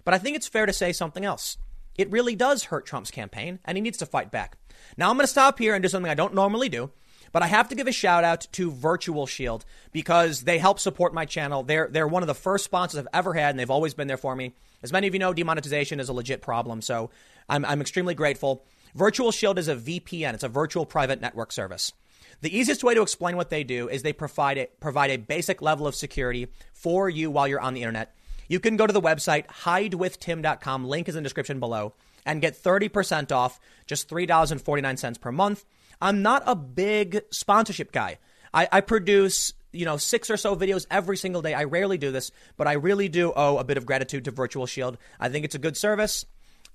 But 0.05 0.15
I 0.15 0.19
think 0.19 0.37
it's 0.37 0.49
fair 0.49 0.67
to 0.67 0.73
say 0.73 0.93
something 0.93 1.25
else. 1.25 1.59
It 1.97 2.11
really 2.11 2.35
does 2.35 2.65
hurt 2.65 2.87
Trump's 2.87 3.11
campaign, 3.11 3.59
and 3.65 3.77
he 3.77 3.83
needs 3.83 3.99
to 3.99 4.07
fight 4.07 4.31
back. 4.31 4.57
Now 4.97 5.11
I'm 5.11 5.17
going 5.17 5.25
to 5.25 5.29
stop 5.29 5.59
here 5.59 5.75
and 5.75 5.83
do 5.83 5.89
something 5.89 6.11
I 6.11 6.15
don't 6.15 6.35
normally 6.35 6.69
do, 6.69 6.91
but 7.33 7.43
I 7.43 7.47
have 7.47 7.69
to 7.69 7.75
give 7.75 7.87
a 7.87 7.93
shout 7.93 8.25
out 8.25 8.47
to 8.53 8.71
Virtual 8.71 9.27
Shield 9.27 9.65
because 9.93 10.43
they 10.43 10.59
help 10.59 10.81
support 10.81 11.15
my 11.15 11.25
channel. 11.25 11.63
They're 11.63 11.89
they're 11.91 12.09
one 12.09 12.23
of 12.23 12.27
the 12.27 12.35
first 12.35 12.65
sponsors 12.65 12.99
I've 12.99 13.09
ever 13.13 13.35
had, 13.35 13.51
and 13.51 13.59
they've 13.59 13.71
always 13.71 13.95
been 13.95 14.09
there 14.09 14.17
for 14.17 14.35
me. 14.35 14.55
As 14.83 14.93
many 14.93 15.07
of 15.07 15.15
you 15.15 15.21
know, 15.21 15.35
demonetization 15.35 16.01
is 16.01 16.09
a 16.09 16.13
legit 16.13 16.43
problem, 16.43 16.81
so 16.81 17.11
I'm, 17.49 17.65
I'm 17.65 17.81
extremely 17.81 18.15
grateful. 18.15 18.65
Virtual 18.95 19.31
Shield 19.31 19.59
is 19.59 19.69
a 19.69 19.77
VPN. 19.77 20.35
It's 20.35 20.43
a 20.43 20.49
virtual 20.49 20.87
private 20.87 21.21
network 21.21 21.53
service. 21.53 21.93
The 22.43 22.57
easiest 22.57 22.83
way 22.83 22.95
to 22.95 23.03
explain 23.03 23.37
what 23.37 23.51
they 23.51 23.65
do 23.65 23.89
is 23.89 24.03
they 24.03 24.13
provide 24.13 24.59
a, 24.59 24.69
provide 24.81 25.11
a 25.11 25.19
basic 25.19 25.61
level 25.61 25.87
of 25.87 25.95
security 25.95 26.49
for 26.73 27.09
you 27.09 27.31
while 27.31 27.47
you're 27.47 27.61
on 27.61 27.75
the 27.75 27.83
internet. 27.83 28.15
You 28.49 28.61
can 28.61 28.77
go 28.77 28.87
to 28.87 28.93
the 28.93 29.01
website 29.01 29.47
hidewithtim.com. 29.47 30.85
Link 30.85 31.09
is 31.09 31.17
in 31.17 31.23
the 31.23 31.27
description 31.27 31.61
below 31.61 31.95
and 32.27 32.41
get 32.41 32.61
30% 32.61 33.33
off, 33.33 33.61
just 33.87 34.09
$3.49 34.09 35.21
per 35.21 35.33
month. 35.33 35.65
I'm 36.01 36.23
not 36.23 36.43
a 36.47 36.57
big 36.57 37.23
sponsorship 37.31 37.93
guy. 37.93 38.19
I, 38.53 38.69
I 38.73 38.81
produce 38.81 39.53
you 39.73 39.85
know, 39.85 39.97
six 39.97 40.31
or 40.31 40.37
so 40.37 40.57
videos 40.57 40.87
every 40.91 41.17
single 41.17 41.43
day. 41.43 41.55
I 41.55 41.65
rarely 41.65 41.99
do 41.99 42.11
this, 42.11 42.31
but 42.57 42.67
I 42.67 42.73
really 42.73 43.09
do 43.09 43.33
owe 43.35 43.59
a 43.59 43.65
bit 43.65 43.77
of 43.77 43.87
gratitude 43.87 44.25
to 44.25 44.31
Virtual 44.31 44.67
Shield. 44.67 44.99
I 45.19 45.29
think 45.29 45.45
it's 45.45 45.55
a 45.55 45.61
good 45.61 45.77
service. 45.77 46.25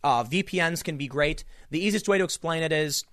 Uh, 0.03 0.23
VPNs 0.23 0.83
can 0.83 0.97
be 0.97 1.07
great. 1.07 1.43
The 1.71 1.83
easiest 1.83 2.07
way 2.07 2.17
to 2.17 2.23
explain 2.23 2.63
it 2.63 2.71
is 2.71 3.03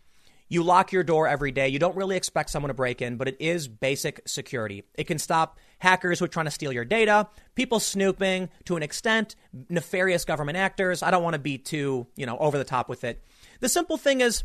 you 0.52 0.62
lock 0.62 0.92
your 0.92 1.02
door 1.02 1.26
every 1.26 1.50
day. 1.50 1.68
You 1.68 1.78
don't 1.78 1.96
really 1.96 2.14
expect 2.14 2.50
someone 2.50 2.68
to 2.68 2.74
break 2.74 3.00
in, 3.00 3.16
but 3.16 3.26
it 3.26 3.38
is 3.40 3.68
basic 3.68 4.20
security. 4.26 4.84
It 4.94 5.04
can 5.04 5.18
stop 5.18 5.58
hackers 5.78 6.18
who 6.18 6.26
are 6.26 6.28
trying 6.28 6.44
to 6.44 6.50
steal 6.50 6.72
your 6.72 6.84
data, 6.84 7.26
people 7.54 7.80
snooping 7.80 8.50
to 8.66 8.76
an 8.76 8.82
extent, 8.82 9.34
nefarious 9.70 10.26
government 10.26 10.58
actors. 10.58 11.02
I 11.02 11.10
don't 11.10 11.22
want 11.22 11.32
to 11.32 11.40
be 11.40 11.56
too, 11.56 12.06
you 12.16 12.26
know, 12.26 12.36
over 12.36 12.58
the 12.58 12.64
top 12.64 12.90
with 12.90 13.02
it. 13.02 13.24
The 13.60 13.68
simple 13.70 13.96
thing 13.96 14.20
is 14.20 14.44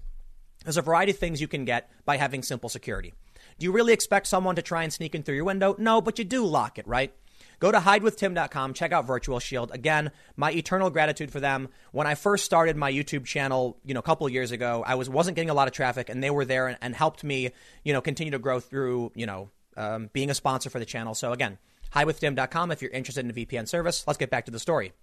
there's 0.64 0.78
a 0.78 0.82
variety 0.82 1.12
of 1.12 1.18
things 1.18 1.42
you 1.42 1.48
can 1.50 1.66
get 1.66 1.92
by 2.06 2.16
having 2.16 2.42
simple 2.42 2.70
security. 2.70 3.14
Do 3.60 3.66
you 3.66 3.74
really 3.74 3.92
expect 3.92 4.28
someone 4.28 4.56
to 4.56 4.62
try 4.62 4.84
and 4.84 4.94
sneak 4.94 5.14
in 5.14 5.24
through 5.24 5.36
your 5.36 5.44
window? 5.44 5.76
No, 5.78 6.00
but 6.00 6.18
you 6.18 6.24
do 6.24 6.46
lock 6.46 6.80
it, 6.80 6.88
right? 6.88 7.14
Go 7.60 7.72
to 7.72 7.80
hidewithtim.com, 7.80 8.74
check 8.76 8.92
out 8.92 9.08
Virtual 9.08 9.40
Shield. 9.40 9.72
Again, 9.74 10.12
my 10.36 10.52
eternal 10.52 10.92
gratitude 10.92 11.32
for 11.32 11.40
them. 11.40 11.70
When 11.92 12.06
I 12.06 12.14
first 12.14 12.46
started 12.46 12.78
my 12.78 12.92
YouTube 12.92 13.26
channel, 13.26 13.78
you 13.84 13.96
know, 13.96 14.00
a 14.00 14.04
couple 14.04 14.30
years 14.30 14.52
ago, 14.52 14.84
I 14.86 14.96
was 14.96 15.10
wasn't 15.10 15.36
getting 15.36 15.50
a 15.50 15.56
lot 15.56 15.68
of 15.68 15.74
traffic, 15.74 16.10
and 16.10 16.24
they 16.24 16.30
were 16.30 16.46
there 16.46 16.68
and, 16.68 16.78
and 16.82 16.96
helped 16.96 17.24
me, 17.24 17.52
you 17.84 17.94
know, 17.94 18.02
continue 18.02 18.32
to 18.32 18.40
grow 18.40 18.60
through, 18.60 19.12
you 19.16 19.26
know, 19.26 19.50
um, 19.76 20.10
being 20.14 20.30
a 20.30 20.36
sponsor 20.36 20.70
for 20.70 20.78
the 20.78 20.86
channel. 20.86 21.16
So 21.16 21.32
again, 21.32 21.58
hidewithtim.com 21.96 22.72
if 22.72 22.82
you're 22.82 22.92
interested 22.92 23.26
in 23.26 23.32
a 23.32 23.34
VPN 23.34 23.68
service. 23.68 24.04
Let's 24.06 24.18
get 24.18 24.30
back 24.30 24.46
to 24.46 24.52
the 24.52 24.60
story. 24.60 24.94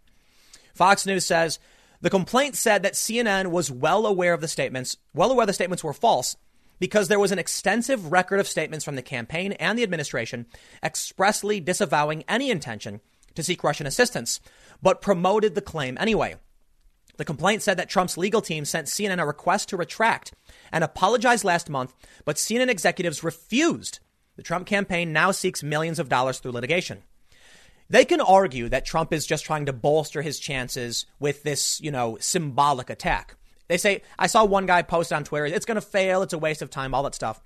Fox 0.74 1.06
News 1.06 1.24
says 1.24 1.58
the 2.00 2.10
complaint 2.10 2.56
said 2.56 2.82
that 2.82 2.94
CNN 2.94 3.46
was 3.46 3.70
well 3.70 4.06
aware 4.06 4.34
of 4.34 4.40
the 4.40 4.48
statements, 4.48 4.96
well 5.14 5.30
aware 5.30 5.46
the 5.46 5.52
statements 5.52 5.82
were 5.82 5.92
false, 5.92 6.36
because 6.78 7.08
there 7.08 7.20
was 7.20 7.32
an 7.32 7.38
extensive 7.38 8.12
record 8.12 8.40
of 8.40 8.48
statements 8.48 8.84
from 8.84 8.96
the 8.96 9.02
campaign 9.02 9.52
and 9.52 9.78
the 9.78 9.82
administration 9.82 10.46
expressly 10.82 11.60
disavowing 11.60 12.24
any 12.28 12.50
intention 12.50 13.00
to 13.34 13.42
seek 13.42 13.64
Russian 13.64 13.86
assistance, 13.86 14.40
but 14.82 15.02
promoted 15.02 15.54
the 15.54 15.60
claim 15.60 15.96
anyway. 16.00 16.36
The 17.16 17.24
complaint 17.24 17.62
said 17.62 17.76
that 17.76 17.88
Trump's 17.88 18.18
legal 18.18 18.40
team 18.40 18.64
sent 18.64 18.88
CNN 18.88 19.20
a 19.20 19.26
request 19.26 19.68
to 19.68 19.76
retract 19.76 20.34
and 20.72 20.82
apologize 20.82 21.44
last 21.44 21.70
month, 21.70 21.94
but 22.24 22.36
CNN 22.36 22.68
executives 22.68 23.22
refused. 23.22 24.00
The 24.36 24.42
Trump 24.42 24.66
campaign 24.66 25.12
now 25.12 25.30
seeks 25.30 25.62
millions 25.62 26.00
of 26.00 26.08
dollars 26.08 26.38
through 26.38 26.52
litigation. 26.52 27.02
They 27.88 28.04
can 28.04 28.20
argue 28.20 28.68
that 28.70 28.86
Trump 28.86 29.12
is 29.12 29.26
just 29.26 29.44
trying 29.44 29.66
to 29.66 29.72
bolster 29.72 30.22
his 30.22 30.40
chances 30.40 31.06
with 31.20 31.42
this, 31.42 31.80
you 31.80 31.90
know, 31.90 32.16
symbolic 32.18 32.90
attack. 32.90 33.36
They 33.68 33.78
say, 33.78 34.02
I 34.18 34.26
saw 34.26 34.44
one 34.44 34.66
guy 34.66 34.82
post 34.82 35.12
on 35.12 35.24
Twitter, 35.24 35.46
it's 35.46 35.66
going 35.66 35.76
to 35.76 35.80
fail, 35.80 36.22
it's 36.22 36.32
a 36.32 36.38
waste 36.38 36.62
of 36.62 36.70
time, 36.70 36.94
all 36.94 37.02
that 37.04 37.14
stuff. 37.14 37.42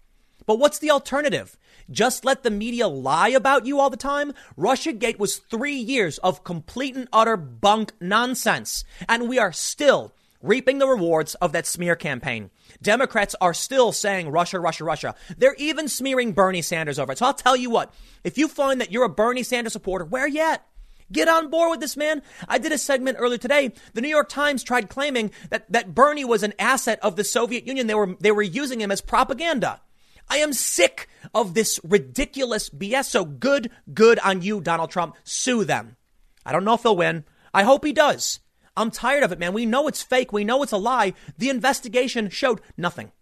But 0.47 0.59
what's 0.59 0.79
the 0.79 0.91
alternative? 0.91 1.59
Just 1.91 2.25
let 2.25 2.43
the 2.43 2.51
media 2.51 2.89
lie 2.89 3.29
about 3.29 3.67
you 3.67 3.81
all 3.81 3.91
the 3.91 3.97
time? 3.97 4.33
Russiagate 4.57 5.19
was 5.19 5.37
three 5.37 5.77
years 5.77 6.19
of 6.19 6.45
complete 6.45 6.97
and 6.97 7.09
utter 7.13 7.37
bunk 7.37 7.93
nonsense. 8.01 8.85
And 9.09 9.29
we 9.29 9.39
are 9.39 9.53
still 9.53 10.15
reaping 10.41 10.79
the 10.79 10.89
rewards 10.89 11.35
of 11.37 11.53
that 11.53 11.67
smear 11.67 11.97
campaign. 11.97 12.51
Democrats 12.81 13.35
are 13.41 13.55
still 13.55 13.93
saying 13.93 14.31
Russia, 14.31 14.61
Russia, 14.61 14.85
Russia. 14.85 15.15
They're 15.37 15.55
even 15.59 15.89
smearing 15.89 16.33
Bernie 16.33 16.63
Sanders 16.63 16.99
over 16.99 17.13
it. 17.13 17.19
So 17.19 17.27
I'll 17.27 17.35
tell 17.35 17.57
you 17.57 17.71
what, 17.71 17.93
if 18.25 18.39
you 18.39 18.49
find 18.49 18.81
that 18.81 18.93
you're 18.93 19.05
a 19.05 19.09
Bernie 19.09 19.43
Sanders 19.43 19.73
supporter, 19.73 20.05
where 20.05 20.29
at? 20.29 20.65
Get 21.11 21.29
on 21.29 21.49
board 21.49 21.71
with 21.71 21.81
this 21.81 21.97
man. 21.97 22.23
I 22.49 22.59
did 22.59 22.73
a 22.73 22.79
segment 22.79 23.17
earlier 23.19 23.39
today. 23.39 23.73
The 23.95 24.01
New 24.01 24.09
York 24.09 24.29
Times 24.29 24.63
tried 24.63 24.91
claiming 24.91 25.31
that, 25.51 25.71
that 25.73 25.95
Bernie 25.95 26.25
was 26.25 26.43
an 26.43 26.55
asset 26.59 26.99
of 27.03 27.17
the 27.17 27.25
Soviet 27.25 27.67
Union. 27.67 27.87
They 27.87 27.95
were, 27.95 28.17
they 28.21 28.31
were 28.31 28.43
using 28.43 28.81
him 28.81 28.91
as 28.91 29.01
propaganda. 29.01 29.81
I 30.29 30.39
am 30.39 30.53
sick 30.53 31.09
of 31.35 31.55
this 31.55 31.81
ridiculous 31.83 32.69
BS. 32.69 33.07
So 33.07 33.25
good, 33.25 33.71
good 33.95 34.19
on 34.19 34.43
you, 34.43 34.61
Donald 34.61 34.91
Trump. 34.91 35.17
Sue 35.25 35.65
them. 35.65 35.97
I 36.45 36.53
don't 36.53 36.65
know 36.65 36.75
if 36.75 36.83
he'll 36.83 36.97
win. 36.97 37.25
I 37.55 37.63
hope 37.63 37.85
he 37.85 37.93
does. 37.93 38.41
I'm 38.77 38.91
tired 38.91 39.25
of 39.25 39.33
it, 39.33 39.39
man. 39.39 39.55
We 39.55 39.67
know 39.67 39.89
it's 39.89 40.03
fake. 40.03 40.33
We 40.33 40.45
know 40.45 40.63
it's 40.63 40.73
a 40.73 40.77
lie. 40.77 41.15
The 41.39 41.49
investigation 41.49 42.29
showed 42.29 42.61
nothing. 42.77 43.13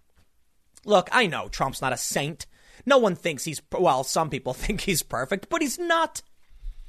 Look, 0.85 1.09
I 1.13 1.27
know 1.27 1.49
Trump's 1.49 1.81
not 1.81 1.93
a 1.93 1.97
saint. 1.97 2.47
No 2.85 2.99
one 2.99 3.17
thinks 3.17 3.45
he's, 3.45 3.63
well, 3.73 4.05
some 4.05 4.29
people 4.29 4.53
think 4.55 4.83
he's 4.83 5.03
perfect, 5.03 5.49
but 5.49 5.63
he's 5.63 5.79
not. 5.79 6.23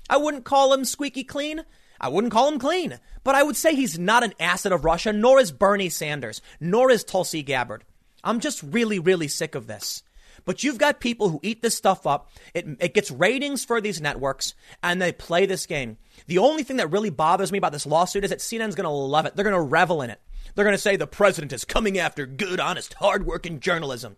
I 0.09 0.17
wouldn't 0.17 0.45
call 0.45 0.73
him 0.73 0.85
squeaky 0.85 1.23
clean. 1.23 1.63
I 1.99 2.09
wouldn't 2.09 2.33
call 2.33 2.47
him 2.47 2.59
clean, 2.59 2.99
but 3.23 3.33
I 3.33 3.41
would 3.41 3.55
say 3.55 3.75
he's 3.75 3.97
not 3.97 4.23
an 4.23 4.33
asset 4.39 4.71
of 4.71 4.85
Russia, 4.85 5.11
nor 5.11 5.39
is 5.39 5.51
Bernie 5.51 5.89
Sanders, 5.89 6.41
nor 6.59 6.91
is 6.91 7.03
Tulsi 7.03 7.41
Gabbard. 7.41 7.83
I'm 8.23 8.39
just 8.39 8.61
really, 8.61 8.99
really 8.99 9.27
sick 9.27 9.55
of 9.55 9.67
this. 9.67 10.03
But 10.45 10.63
you've 10.63 10.77
got 10.77 10.99
people 10.99 11.29
who 11.29 11.39
eat 11.43 11.61
this 11.61 11.75
stuff 11.75 12.07
up. 12.07 12.29
It, 12.53 12.65
it 12.79 12.93
gets 12.93 13.11
ratings 13.11 13.65
for 13.65 13.81
these 13.81 13.99
networks 13.99 14.53
and 14.81 15.01
they 15.01 15.11
play 15.11 15.45
this 15.45 15.65
game. 15.65 15.97
The 16.27 16.37
only 16.37 16.63
thing 16.63 16.77
that 16.77 16.91
really 16.91 17.09
bothers 17.09 17.51
me 17.51 17.57
about 17.57 17.73
this 17.73 17.85
lawsuit 17.85 18.23
is 18.23 18.29
that 18.29 18.39
CNN's 18.39 18.75
going 18.75 18.85
to 18.85 18.89
love 18.89 19.25
it. 19.25 19.35
They're 19.35 19.43
going 19.43 19.55
to 19.55 19.61
revel 19.61 20.01
in 20.01 20.09
it. 20.09 20.21
They're 20.55 20.65
going 20.65 20.75
to 20.75 20.81
say 20.81 20.95
the 20.95 21.07
president 21.07 21.51
is 21.51 21.65
coming 21.65 21.97
after 21.97 22.25
good, 22.25 22.59
honest, 22.59 22.93
hardworking 22.93 23.59
journalism. 23.59 24.15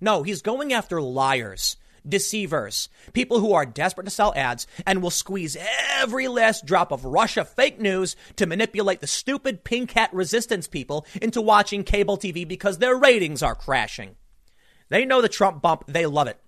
No, 0.00 0.22
he's 0.22 0.42
going 0.42 0.72
after 0.72 1.00
liars, 1.00 1.76
deceivers, 2.08 2.88
people 3.12 3.40
who 3.40 3.52
are 3.52 3.66
desperate 3.66 4.04
to 4.04 4.10
sell 4.10 4.32
ads 4.34 4.66
and 4.86 5.02
will 5.02 5.10
squeeze 5.10 5.56
every 5.98 6.28
last 6.28 6.66
drop 6.66 6.92
of 6.92 7.04
Russia 7.04 7.44
fake 7.44 7.80
news 7.80 8.16
to 8.36 8.46
manipulate 8.46 9.00
the 9.00 9.06
stupid 9.06 9.64
pink 9.64 9.92
hat 9.92 10.12
resistance 10.12 10.66
people 10.66 11.06
into 11.20 11.40
watching 11.40 11.84
cable 11.84 12.18
TV 12.18 12.46
because 12.46 12.78
their 12.78 12.96
ratings 12.96 13.42
are 13.42 13.54
crashing. 13.54 14.16
They 14.88 15.04
know 15.04 15.22
the 15.22 15.28
Trump 15.28 15.62
bump. 15.62 15.84
They 15.86 16.06
love 16.06 16.26
it. 16.26 16.38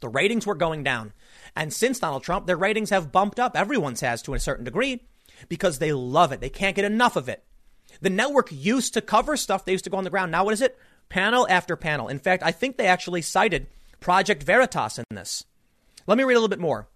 The 0.00 0.08
ratings 0.08 0.46
were 0.46 0.54
going 0.54 0.82
down. 0.84 1.12
And 1.56 1.72
since 1.72 1.98
Donald 1.98 2.22
Trump, 2.22 2.46
their 2.46 2.56
ratings 2.56 2.90
have 2.90 3.12
bumped 3.12 3.40
up. 3.40 3.56
Everyone's 3.56 4.00
has 4.00 4.22
to 4.22 4.34
a 4.34 4.40
certain 4.40 4.64
degree 4.64 5.02
because 5.48 5.78
they 5.78 5.92
love 5.92 6.32
it. 6.32 6.40
They 6.40 6.50
can't 6.50 6.76
get 6.76 6.84
enough 6.84 7.16
of 7.16 7.28
it. 7.28 7.44
The 8.00 8.10
network 8.10 8.48
used 8.50 8.94
to 8.94 9.00
cover 9.00 9.36
stuff. 9.36 9.64
They 9.64 9.72
used 9.72 9.84
to 9.84 9.90
go 9.90 9.96
on 9.96 10.04
the 10.04 10.10
ground. 10.10 10.30
Now, 10.30 10.44
what 10.44 10.54
is 10.54 10.60
it? 10.60 10.78
Panel 11.08 11.46
after 11.48 11.74
panel. 11.74 12.08
In 12.08 12.18
fact, 12.18 12.42
I 12.42 12.52
think 12.52 12.76
they 12.76 12.86
actually 12.86 13.22
cited 13.22 13.66
Project 14.00 14.42
Veritas 14.42 14.98
in 14.98 15.04
this. 15.10 15.44
Let 16.06 16.18
me 16.18 16.24
read 16.24 16.34
a 16.34 16.38
little 16.38 16.48
bit 16.48 16.60
more. 16.60 16.88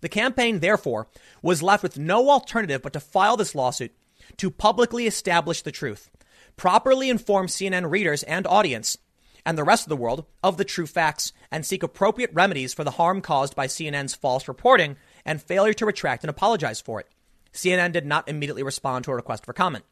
The 0.00 0.08
campaign, 0.08 0.60
therefore, 0.60 1.08
was 1.42 1.62
left 1.62 1.82
with 1.82 1.98
no 1.98 2.30
alternative 2.30 2.82
but 2.82 2.92
to 2.92 3.00
file 3.00 3.36
this 3.36 3.54
lawsuit 3.54 3.92
to 4.36 4.50
publicly 4.50 5.06
establish 5.06 5.62
the 5.62 5.72
truth, 5.72 6.10
properly 6.56 7.10
inform 7.10 7.46
CNN 7.46 7.90
readers 7.90 8.22
and 8.22 8.46
audience 8.46 8.98
and 9.46 9.58
the 9.58 9.64
rest 9.64 9.84
of 9.84 9.88
the 9.88 9.96
world 9.96 10.24
of 10.42 10.56
the 10.56 10.64
true 10.64 10.86
facts 10.86 11.32
and 11.50 11.64
seek 11.64 11.82
appropriate 11.82 12.30
remedies 12.32 12.72
for 12.72 12.84
the 12.84 12.92
harm 12.92 13.20
caused 13.20 13.54
by 13.54 13.66
CNN's 13.66 14.14
false 14.14 14.48
reporting 14.48 14.96
and 15.24 15.42
failure 15.42 15.74
to 15.74 15.86
retract 15.86 16.22
and 16.22 16.30
apologize 16.30 16.80
for 16.80 17.00
it. 17.00 17.08
CNN 17.52 17.92
did 17.92 18.06
not 18.06 18.28
immediately 18.28 18.62
respond 18.62 19.04
to 19.04 19.10
a 19.10 19.14
request 19.14 19.44
for 19.44 19.52
comment. 19.52 19.84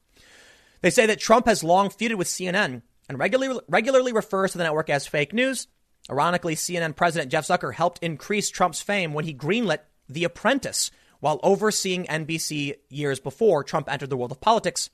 They 0.81 0.91
say 0.91 1.07
that 1.07 1.21
Trump 1.21 1.47
has 1.47 1.63
long 1.63 1.91
feuded 1.91 2.17
with 2.17 2.29
CNN 2.29 2.83
and 3.09 3.19
regularly, 3.19 3.61
regularly 3.69 4.13
refers 4.13 4.53
to 4.53 4.59
the 4.59 4.65
network 4.65 4.91
as 4.91 5.07
fake 5.07 5.33
news. 5.33 5.69
Ironically, 6.11 6.55
CNN 6.55 6.97
President 6.97 7.31
Jeff 7.31 7.47
Zucker 7.47 7.75
helped 7.75 8.03
increase 8.03 8.51
Trump's 8.51 8.83
fame 8.83 9.15
when 9.15 9.25
he 9.25 9.35
greenlit 9.35 9.79
The 10.09 10.25
Apprentice 10.25 10.91
while 11.21 11.39
overseeing 11.43 12.05
NBC 12.07 12.77
years 12.89 13.21
before 13.21 13.63
Trump 13.63 13.91
entered 13.91 14.11
the 14.11 14.17
world 14.17 14.33
of 14.33 14.41
politics. 14.41 14.91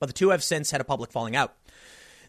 But 0.00 0.06
the 0.06 0.14
two 0.14 0.30
have 0.30 0.42
since 0.42 0.70
had 0.70 0.80
a 0.80 0.84
public 0.84 1.12
falling 1.12 1.36
out. 1.36 1.54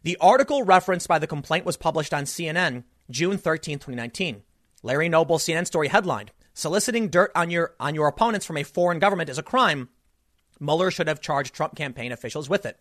The 0.03 0.17
article 0.19 0.63
referenced 0.63 1.07
by 1.07 1.19
the 1.19 1.27
complaint 1.27 1.65
was 1.65 1.77
published 1.77 2.13
on 2.13 2.25
CNN 2.25 2.83
June 3.09 3.37
13, 3.37 3.79
2019. 3.79 4.43
Larry 4.83 5.09
Noble 5.09 5.37
CNN 5.37 5.65
story 5.65 5.87
headlined, 5.87 6.31
Soliciting 6.57 7.09
dirt 7.09 7.33
on 7.35 7.49
your, 7.49 7.75
on 7.81 7.95
your 7.95 8.07
opponents 8.07 8.45
from 8.45 8.55
a 8.55 8.63
foreign 8.63 8.97
government 8.97 9.29
is 9.29 9.37
a 9.37 9.43
crime. 9.43 9.89
Mueller 10.57 10.89
should 10.89 11.09
have 11.09 11.19
charged 11.19 11.53
Trump 11.53 11.75
campaign 11.75 12.13
officials 12.13 12.47
with 12.47 12.65
it. 12.65 12.79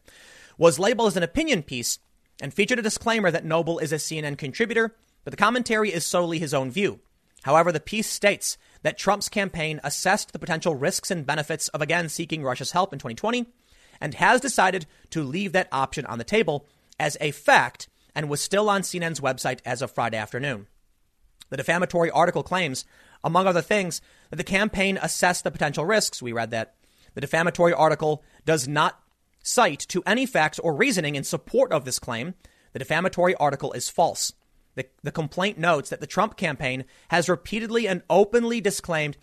Was 0.56 0.78
labeled 0.78 1.08
as 1.08 1.16
an 1.16 1.24
opinion 1.24 1.64
piece 1.64 1.98
and 2.40 2.52
featured 2.52 2.78
a 2.78 2.82
disclaimer 2.82 3.30
that 3.30 3.44
Noble 3.44 3.78
is 3.78 3.92
a 3.92 3.96
CNN 3.96 4.38
contributor, 4.38 4.94
but 5.24 5.30
the 5.30 5.36
commentary 5.36 5.92
is 5.92 6.04
solely 6.04 6.38
his 6.38 6.54
own 6.54 6.70
view. 6.70 7.00
However, 7.44 7.72
the 7.72 7.80
piece 7.80 8.08
states 8.08 8.56
that 8.82 8.98
Trump's 8.98 9.28
campaign 9.28 9.80
assessed 9.84 10.32
the 10.32 10.38
potential 10.38 10.74
risks 10.74 11.10
and 11.10 11.26
benefits 11.26 11.68
of 11.68 11.82
again 11.82 12.08
seeking 12.08 12.42
Russia's 12.42 12.72
help 12.72 12.92
in 12.92 12.98
2020 12.98 13.46
and 14.00 14.14
has 14.14 14.40
decided 14.40 14.86
to 15.10 15.22
leave 15.22 15.52
that 15.52 15.68
option 15.70 16.06
on 16.06 16.18
the 16.18 16.24
table 16.24 16.66
as 16.98 17.16
a 17.20 17.30
fact 17.30 17.88
and 18.14 18.28
was 18.28 18.40
still 18.40 18.70
on 18.70 18.82
CNN's 18.82 19.20
website 19.20 19.60
as 19.64 19.82
of 19.82 19.90
Friday 19.90 20.16
afternoon. 20.16 20.66
The 21.50 21.58
defamatory 21.58 22.10
article 22.10 22.42
claims, 22.42 22.84
among 23.22 23.46
other 23.46 23.62
things, 23.62 24.00
that 24.30 24.36
the 24.36 24.44
campaign 24.44 24.98
assessed 25.00 25.44
the 25.44 25.50
potential 25.50 25.84
risks. 25.84 26.22
We 26.22 26.32
read 26.32 26.50
that. 26.50 26.74
The 27.14 27.20
defamatory 27.20 27.72
article 27.72 28.22
does 28.44 28.66
not 28.66 29.00
cite 29.44 29.80
to 29.80 30.02
any 30.04 30.26
facts 30.26 30.58
or 30.58 30.74
reasoning 30.74 31.14
in 31.14 31.22
support 31.22 31.70
of 31.70 31.84
this 31.84 32.00
claim. 32.00 32.34
The 32.72 32.80
defamatory 32.80 33.36
article 33.36 33.72
is 33.72 33.88
false. 33.88 34.32
The, 34.74 34.86
the 35.04 35.12
complaint 35.12 35.58
notes 35.58 35.90
that 35.90 36.00
the 36.00 36.06
Trump 36.06 36.36
campaign 36.36 36.84
has 37.08 37.28
repeatedly 37.28 37.86
and 37.86 38.02
openly 38.10 38.60
disclaimed 38.60 39.16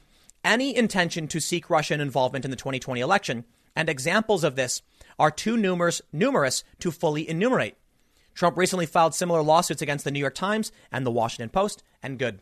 any 0.45 0.75
intention 0.75 1.27
to 1.27 1.41
seek 1.41 1.69
Russian 1.69 1.99
involvement 1.99 2.45
in 2.45 2.51
the 2.51 2.57
2020 2.57 3.01
election, 3.01 3.43
and 3.75 3.89
examples 3.89 4.43
of 4.43 4.55
this 4.55 4.81
are 5.19 5.31
too 5.31 5.57
numerous, 5.57 6.01
numerous 6.13 6.63
to 6.79 6.91
fully 6.91 7.27
enumerate. 7.27 7.75
Trump 8.33 8.57
recently 8.57 8.85
filed 8.85 9.13
similar 9.13 9.41
lawsuits 9.41 9.81
against 9.81 10.05
the 10.05 10.11
New 10.11 10.19
York 10.19 10.35
Times 10.35 10.71
and 10.91 11.05
the 11.05 11.11
Washington 11.11 11.49
Post, 11.49 11.83
and 12.01 12.17
good. 12.17 12.41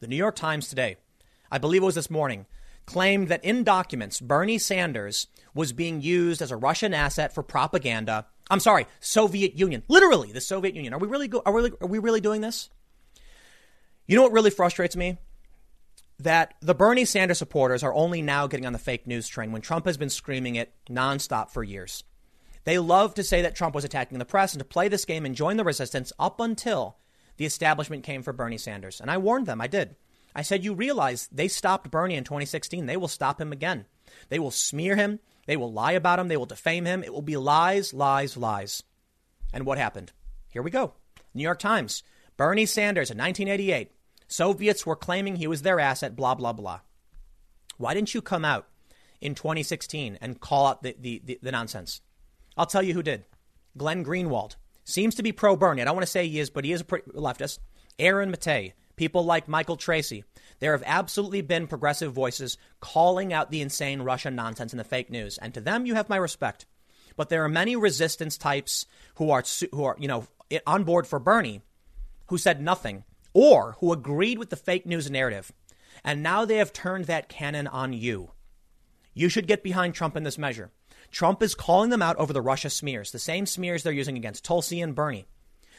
The 0.00 0.06
New 0.06 0.16
York 0.16 0.36
Times 0.36 0.68
today, 0.68 0.96
I 1.50 1.58
believe 1.58 1.82
it 1.82 1.86
was 1.86 1.94
this 1.96 2.10
morning, 2.10 2.46
claimed 2.86 3.28
that 3.28 3.44
in 3.44 3.64
documents, 3.64 4.20
Bernie 4.20 4.58
Sanders 4.58 5.26
was 5.54 5.72
being 5.72 6.02
used 6.02 6.42
as 6.42 6.50
a 6.50 6.56
Russian 6.56 6.92
asset 6.92 7.34
for 7.34 7.42
propaganda. 7.42 8.26
I'm 8.50 8.60
sorry, 8.60 8.86
Soviet 9.00 9.54
Union. 9.54 9.82
Literally, 9.88 10.32
the 10.32 10.40
Soviet 10.40 10.74
Union. 10.74 10.92
Are 10.92 10.98
we 10.98 11.08
really, 11.08 11.28
go- 11.28 11.42
are, 11.46 11.52
we, 11.52 11.70
are 11.80 11.86
we 11.86 11.98
really 11.98 12.20
doing 12.20 12.40
this? 12.40 12.70
You 14.06 14.16
know 14.16 14.22
what 14.22 14.32
really 14.32 14.50
frustrates 14.50 14.96
me? 14.96 15.18
that 16.18 16.54
the 16.60 16.74
Bernie 16.74 17.04
Sanders 17.04 17.38
supporters 17.38 17.82
are 17.82 17.94
only 17.94 18.22
now 18.22 18.46
getting 18.46 18.66
on 18.66 18.72
the 18.72 18.78
fake 18.78 19.06
news 19.06 19.28
train 19.28 19.52
when 19.52 19.62
Trump 19.62 19.86
has 19.86 19.96
been 19.96 20.10
screaming 20.10 20.54
it 20.54 20.72
nonstop 20.88 21.50
for 21.50 21.62
years. 21.62 22.04
They 22.64 22.78
love 22.78 23.14
to 23.14 23.22
say 23.22 23.42
that 23.42 23.54
Trump 23.54 23.74
was 23.74 23.84
attacking 23.84 24.18
the 24.18 24.24
press 24.24 24.52
and 24.54 24.60
to 24.60 24.64
play 24.64 24.88
this 24.88 25.04
game 25.04 25.26
and 25.26 25.34
join 25.34 25.56
the 25.56 25.64
resistance 25.64 26.12
up 26.18 26.40
until 26.40 26.96
the 27.36 27.44
establishment 27.44 28.04
came 28.04 28.22
for 28.22 28.32
Bernie 28.32 28.58
Sanders. 28.58 29.00
And 29.00 29.10
I 29.10 29.18
warned 29.18 29.46
them, 29.46 29.60
I 29.60 29.66
did. 29.66 29.96
I 30.34 30.42
said, 30.42 30.64
You 30.64 30.74
realize 30.74 31.28
they 31.30 31.48
stopped 31.48 31.90
Bernie 31.90 32.16
in 32.16 32.24
2016. 32.24 32.86
They 32.86 32.96
will 32.96 33.08
stop 33.08 33.40
him 33.40 33.52
again. 33.52 33.86
They 34.28 34.38
will 34.38 34.50
smear 34.50 34.96
him. 34.96 35.20
They 35.46 35.56
will 35.56 35.72
lie 35.72 35.92
about 35.92 36.18
him. 36.18 36.28
They 36.28 36.36
will 36.36 36.46
defame 36.46 36.84
him. 36.84 37.02
It 37.02 37.12
will 37.12 37.22
be 37.22 37.36
lies, 37.36 37.92
lies, 37.92 38.36
lies. 38.36 38.82
And 39.52 39.66
what 39.66 39.78
happened? 39.78 40.12
Here 40.48 40.62
we 40.62 40.70
go. 40.70 40.94
New 41.34 41.42
York 41.42 41.58
Times. 41.58 42.02
Bernie 42.36 42.66
Sanders 42.66 43.10
in 43.10 43.18
1988 43.18 43.92
Soviets 44.26 44.86
were 44.86 44.96
claiming 44.96 45.36
he 45.36 45.46
was 45.46 45.62
their 45.62 45.78
asset, 45.78 46.16
blah, 46.16 46.34
blah, 46.34 46.52
blah. 46.52 46.80
Why 47.76 47.94
didn't 47.94 48.14
you 48.14 48.22
come 48.22 48.44
out 48.44 48.66
in 49.20 49.34
2016 49.34 50.18
and 50.20 50.40
call 50.40 50.66
out 50.66 50.82
the, 50.82 50.96
the, 50.98 51.22
the, 51.24 51.38
the 51.42 51.52
nonsense? 51.52 52.00
I'll 52.56 52.66
tell 52.66 52.82
you 52.82 52.94
who 52.94 53.02
did. 53.02 53.24
Glenn 53.76 54.04
Greenwald 54.04 54.56
seems 54.84 55.14
to 55.16 55.22
be 55.22 55.32
pro 55.32 55.56
Bernie. 55.56 55.82
I 55.82 55.84
don't 55.84 55.94
want 55.94 56.06
to 56.06 56.10
say 56.10 56.26
he 56.26 56.38
is, 56.38 56.50
but 56.50 56.64
he 56.64 56.72
is 56.72 56.80
a 56.80 56.84
leftist. 56.84 57.58
Aaron 57.98 58.32
Maté, 58.32 58.72
people 58.96 59.24
like 59.24 59.48
Michael 59.48 59.76
Tracey. 59.76 60.24
There 60.60 60.72
have 60.72 60.82
absolutely 60.86 61.42
been 61.42 61.66
progressive 61.66 62.12
voices 62.12 62.56
calling 62.80 63.32
out 63.32 63.50
the 63.50 63.60
insane 63.60 64.02
Russian 64.02 64.34
nonsense 64.34 64.72
and 64.72 64.80
the 64.80 64.84
fake 64.84 65.10
news. 65.10 65.38
And 65.38 65.52
to 65.54 65.60
them, 65.60 65.86
you 65.86 65.94
have 65.94 66.08
my 66.08 66.16
respect. 66.16 66.66
But 67.16 67.28
there 67.28 67.44
are 67.44 67.48
many 67.48 67.76
resistance 67.76 68.36
types 68.36 68.86
who 69.16 69.30
are, 69.30 69.44
who 69.72 69.84
are, 69.84 69.96
you 69.98 70.08
know, 70.08 70.26
on 70.66 70.84
board 70.84 71.06
for 71.06 71.18
Bernie 71.18 71.62
who 72.28 72.38
said 72.38 72.60
nothing 72.60 73.04
or 73.32 73.76
who 73.80 73.92
agreed 73.92 74.38
with 74.38 74.50
the 74.50 74.56
fake 74.56 74.86
news 74.86 75.10
narrative. 75.10 75.52
And 76.04 76.22
now 76.22 76.44
they 76.44 76.56
have 76.56 76.72
turned 76.72 77.06
that 77.06 77.28
cannon 77.28 77.66
on 77.66 77.92
you. 77.92 78.32
You 79.14 79.28
should 79.28 79.46
get 79.46 79.62
behind 79.62 79.94
Trump 79.94 80.16
in 80.16 80.24
this 80.24 80.38
measure. 80.38 80.70
Trump 81.10 81.42
is 81.42 81.54
calling 81.54 81.90
them 81.90 82.02
out 82.02 82.16
over 82.16 82.32
the 82.32 82.42
Russia 82.42 82.70
smears, 82.70 83.12
the 83.12 83.18
same 83.18 83.46
smears 83.46 83.82
they're 83.82 83.92
using 83.92 84.16
against 84.16 84.44
Tulsi 84.44 84.80
and 84.80 84.94
Bernie. 84.94 85.26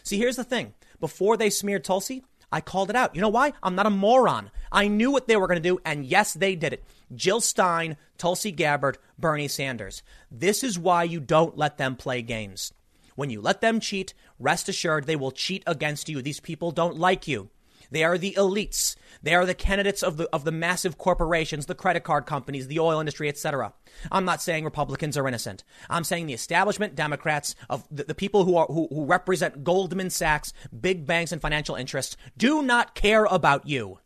See, 0.04 0.18
here's 0.18 0.38
the 0.38 0.44
thing. 0.44 0.74
Before 1.00 1.36
they 1.36 1.50
smeared 1.50 1.84
Tulsi, 1.84 2.24
I 2.56 2.62
called 2.62 2.90
it 2.90 2.96
out. 2.96 3.14
You 3.14 3.20
know 3.20 3.28
why? 3.28 3.52
I'm 3.62 3.76
not 3.76 3.86
a 3.86 3.90
moron. 3.90 4.50
I 4.72 4.88
knew 4.88 5.12
what 5.12 5.28
they 5.28 5.36
were 5.36 5.48
going 5.48 5.62
to 5.62 5.70
do, 5.70 5.78
and 5.84 6.06
yes, 6.06 6.34
they 6.34 6.56
did 6.56 6.72
it. 6.72 6.86
Jill 7.14 7.42
Stein, 7.42 7.98
Tulsi 8.18 8.50
Gabbard, 8.54 8.98
Bernie 9.20 9.50
Sanders. 9.50 10.02
This 10.32 10.64
is 10.64 10.80
why 10.80 11.04
you 11.04 11.20
don't 11.20 11.58
let 11.58 11.78
them 11.78 11.98
play 11.98 12.22
games. 12.22 12.72
When 13.16 13.30
you 13.30 13.42
let 13.42 13.60
them 13.60 13.82
cheat, 13.82 14.14
rest 14.40 14.70
assured 14.70 15.04
they 15.04 15.18
will 15.18 15.34
cheat 15.34 15.64
against 15.68 16.08
you. 16.08 16.22
These 16.22 16.40
people 16.40 16.72
don't 16.72 16.96
like 16.96 17.28
you. 17.28 17.50
They 17.96 18.04
are 18.04 18.18
the 18.18 18.34
elites. 18.34 18.98
They 19.24 19.34
are 19.36 19.46
the 19.46 19.54
candidates 19.54 20.04
of 20.04 20.18
the 20.18 20.28
of 20.34 20.44
the 20.44 20.52
massive 20.52 20.98
corporations, 20.98 21.66
the 21.66 21.74
credit 21.74 22.04
card 22.04 22.26
companies, 22.26 22.68
the 22.68 22.82
oil 22.82 23.00
industry, 23.00 23.30
etc. 23.30 23.72
I'm 24.12 24.26
not 24.26 24.42
saying 24.42 24.66
Republicans 24.66 25.16
are 25.16 25.26
innocent. 25.30 25.64
I'm 25.90 26.04
saying 26.04 26.26
the 26.26 26.34
establishment 26.34 26.96
Democrats 26.96 27.56
of 27.70 27.88
the, 27.90 28.04
the 28.04 28.14
people 28.14 28.44
who 28.44 28.58
are 28.58 28.66
who, 28.66 28.90
who 28.92 29.06
represent 29.06 29.64
Goldman 29.64 30.10
Sachs, 30.10 30.52
big 30.78 31.06
banks, 31.06 31.32
and 31.32 31.42
financial 31.42 31.76
interests 31.76 32.18
do 32.36 32.62
not 32.62 32.96
care 32.96 33.24
about 33.24 33.66
you. 33.66 34.00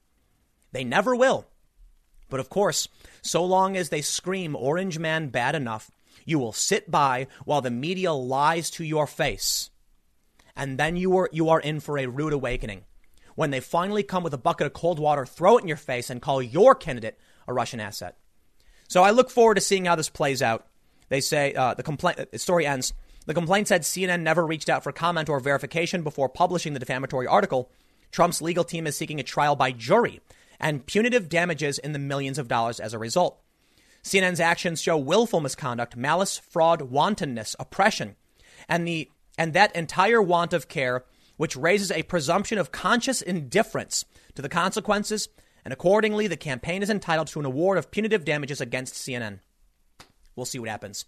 They 0.72 0.84
never 0.84 1.16
will. 1.16 1.48
But 2.30 2.40
of 2.40 2.49
course, 2.52 2.88
so 3.24 3.44
long 3.44 3.76
as 3.76 3.90
they 3.90 4.02
scream 4.02 4.56
Orange 4.56 4.99
Man 4.99 5.30
bad 5.30 5.56
enough, 5.56 5.90
you 6.26 6.38
will 6.38 6.53
sit 6.53 6.91
by 6.91 7.26
while 7.44 7.61
the 7.61 7.72
media 7.72 8.14
lies 8.14 8.70
to 8.70 8.84
your 8.84 9.07
face. 9.07 9.72
And 10.56 10.78
then 10.78 10.95
you 10.95 11.18
are, 11.18 11.30
you 11.32 11.49
are 11.49 11.60
in 11.60 11.80
for 11.80 11.98
a 11.98 12.06
rude 12.06 12.34
awakening 12.34 12.84
when 13.40 13.52
they 13.52 13.61
finally 13.61 14.03
come 14.03 14.22
with 14.22 14.34
a 14.34 14.38
bucket 14.38 14.68
of 14.68 14.74
cold 14.74 14.99
water, 14.99 15.26
throw 15.26 15.57
it 15.57 15.61
in 15.61 15.68
your 15.70 15.78
face, 15.78 16.10
and 16.10 16.22
call 16.22 16.41
your 16.41 16.76
candidate 16.76 17.18
a 17.48 17.53
Russian 17.53 17.80
asset. 17.80 18.18
So 18.90 19.02
I 19.02 19.11
look 19.11 19.30
forward 19.30 19.56
to 19.56 19.61
seeing 19.61 19.86
how 19.86 19.95
this 19.95 20.10
plays 20.10 20.41
out. 20.41 20.68
They 21.07 21.22
say 21.22 21.53
uh, 21.53 21.74
the 21.74 21.82
complaint. 21.82 22.20
Uh, 22.20 22.38
story 22.38 22.66
ends. 22.66 22.94
The 23.28 23.34
complaint 23.34 23.70
said 23.70 23.84
CNN 23.84 24.24
never 24.24 24.45
reached 24.45 24.68
out 24.68 24.84
for 24.84 24.91
comment 24.91 25.30
or 25.30 25.40
verification 25.40 26.03
before 26.03 26.28
publishing 26.28 26.74
the 26.74 26.80
defamatory 26.80 27.28
article. 27.28 27.72
Trump's 28.11 28.41
legal 28.41 28.66
team 28.66 28.86
is 28.86 28.98
seeking 28.98 29.22
a 29.22 29.24
trial 29.24 29.56
by 29.56 29.72
jury 29.72 30.20
and 30.60 30.86
punitive 30.86 31.30
damages 31.30 31.80
in 31.80 31.94
the 31.94 31.98
millions 31.98 32.40
of 32.40 32.49
dollars 32.49 32.82
as 32.82 32.94
a 32.94 32.99
result. 32.99 33.40
CNN's 34.03 34.41
actions 34.41 34.82
show 34.82 34.98
willful 34.98 35.40
misconduct, 35.40 35.95
malice, 35.95 36.38
fraud, 36.40 36.82
wantonness, 36.82 37.56
oppression, 37.57 38.18
and 38.68 38.86
the 38.86 39.10
and 39.38 39.53
that 39.53 39.74
entire 39.78 40.22
want 40.22 40.52
of 40.52 40.68
care 40.68 41.06
which 41.40 41.56
raises 41.56 41.90
a 41.90 42.03
presumption 42.03 42.57
of 42.57 42.74
conscious 42.74 43.22
indifference 43.22 44.03
to 44.36 44.41
the 44.41 44.49
consequences, 44.49 45.30
and 45.64 45.72
accordingly, 45.72 46.28
the 46.28 46.36
campaign 46.36 46.84
is 46.84 46.90
entitled 46.90 47.28
to 47.28 47.40
an 47.40 47.45
award 47.45 47.78
of 47.78 47.90
punitive 47.91 48.26
damages 48.26 48.60
against 48.60 48.95
CNN. 48.95 49.40
We'll 50.36 50.45
see 50.45 50.60
what 50.60 50.68
happens. 50.68 51.06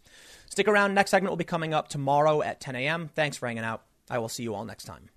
Stick 0.49 0.69
around. 0.69 0.93
Next 0.93 1.11
segment 1.11 1.33
will 1.33 1.37
be 1.37 1.43
coming 1.43 1.73
up 1.73 1.89
tomorrow 1.89 2.41
at 2.41 2.61
10 2.61 2.77
a.m. 2.77 3.09
Thanks 3.13 3.35
for 3.35 3.47
hanging 3.47 3.65
out. 3.65 3.83
I 4.09 4.19
will 4.19 4.29
see 4.29 4.43
you 4.43 4.55
all 4.55 4.63
next 4.63 4.85
time. 4.85 5.09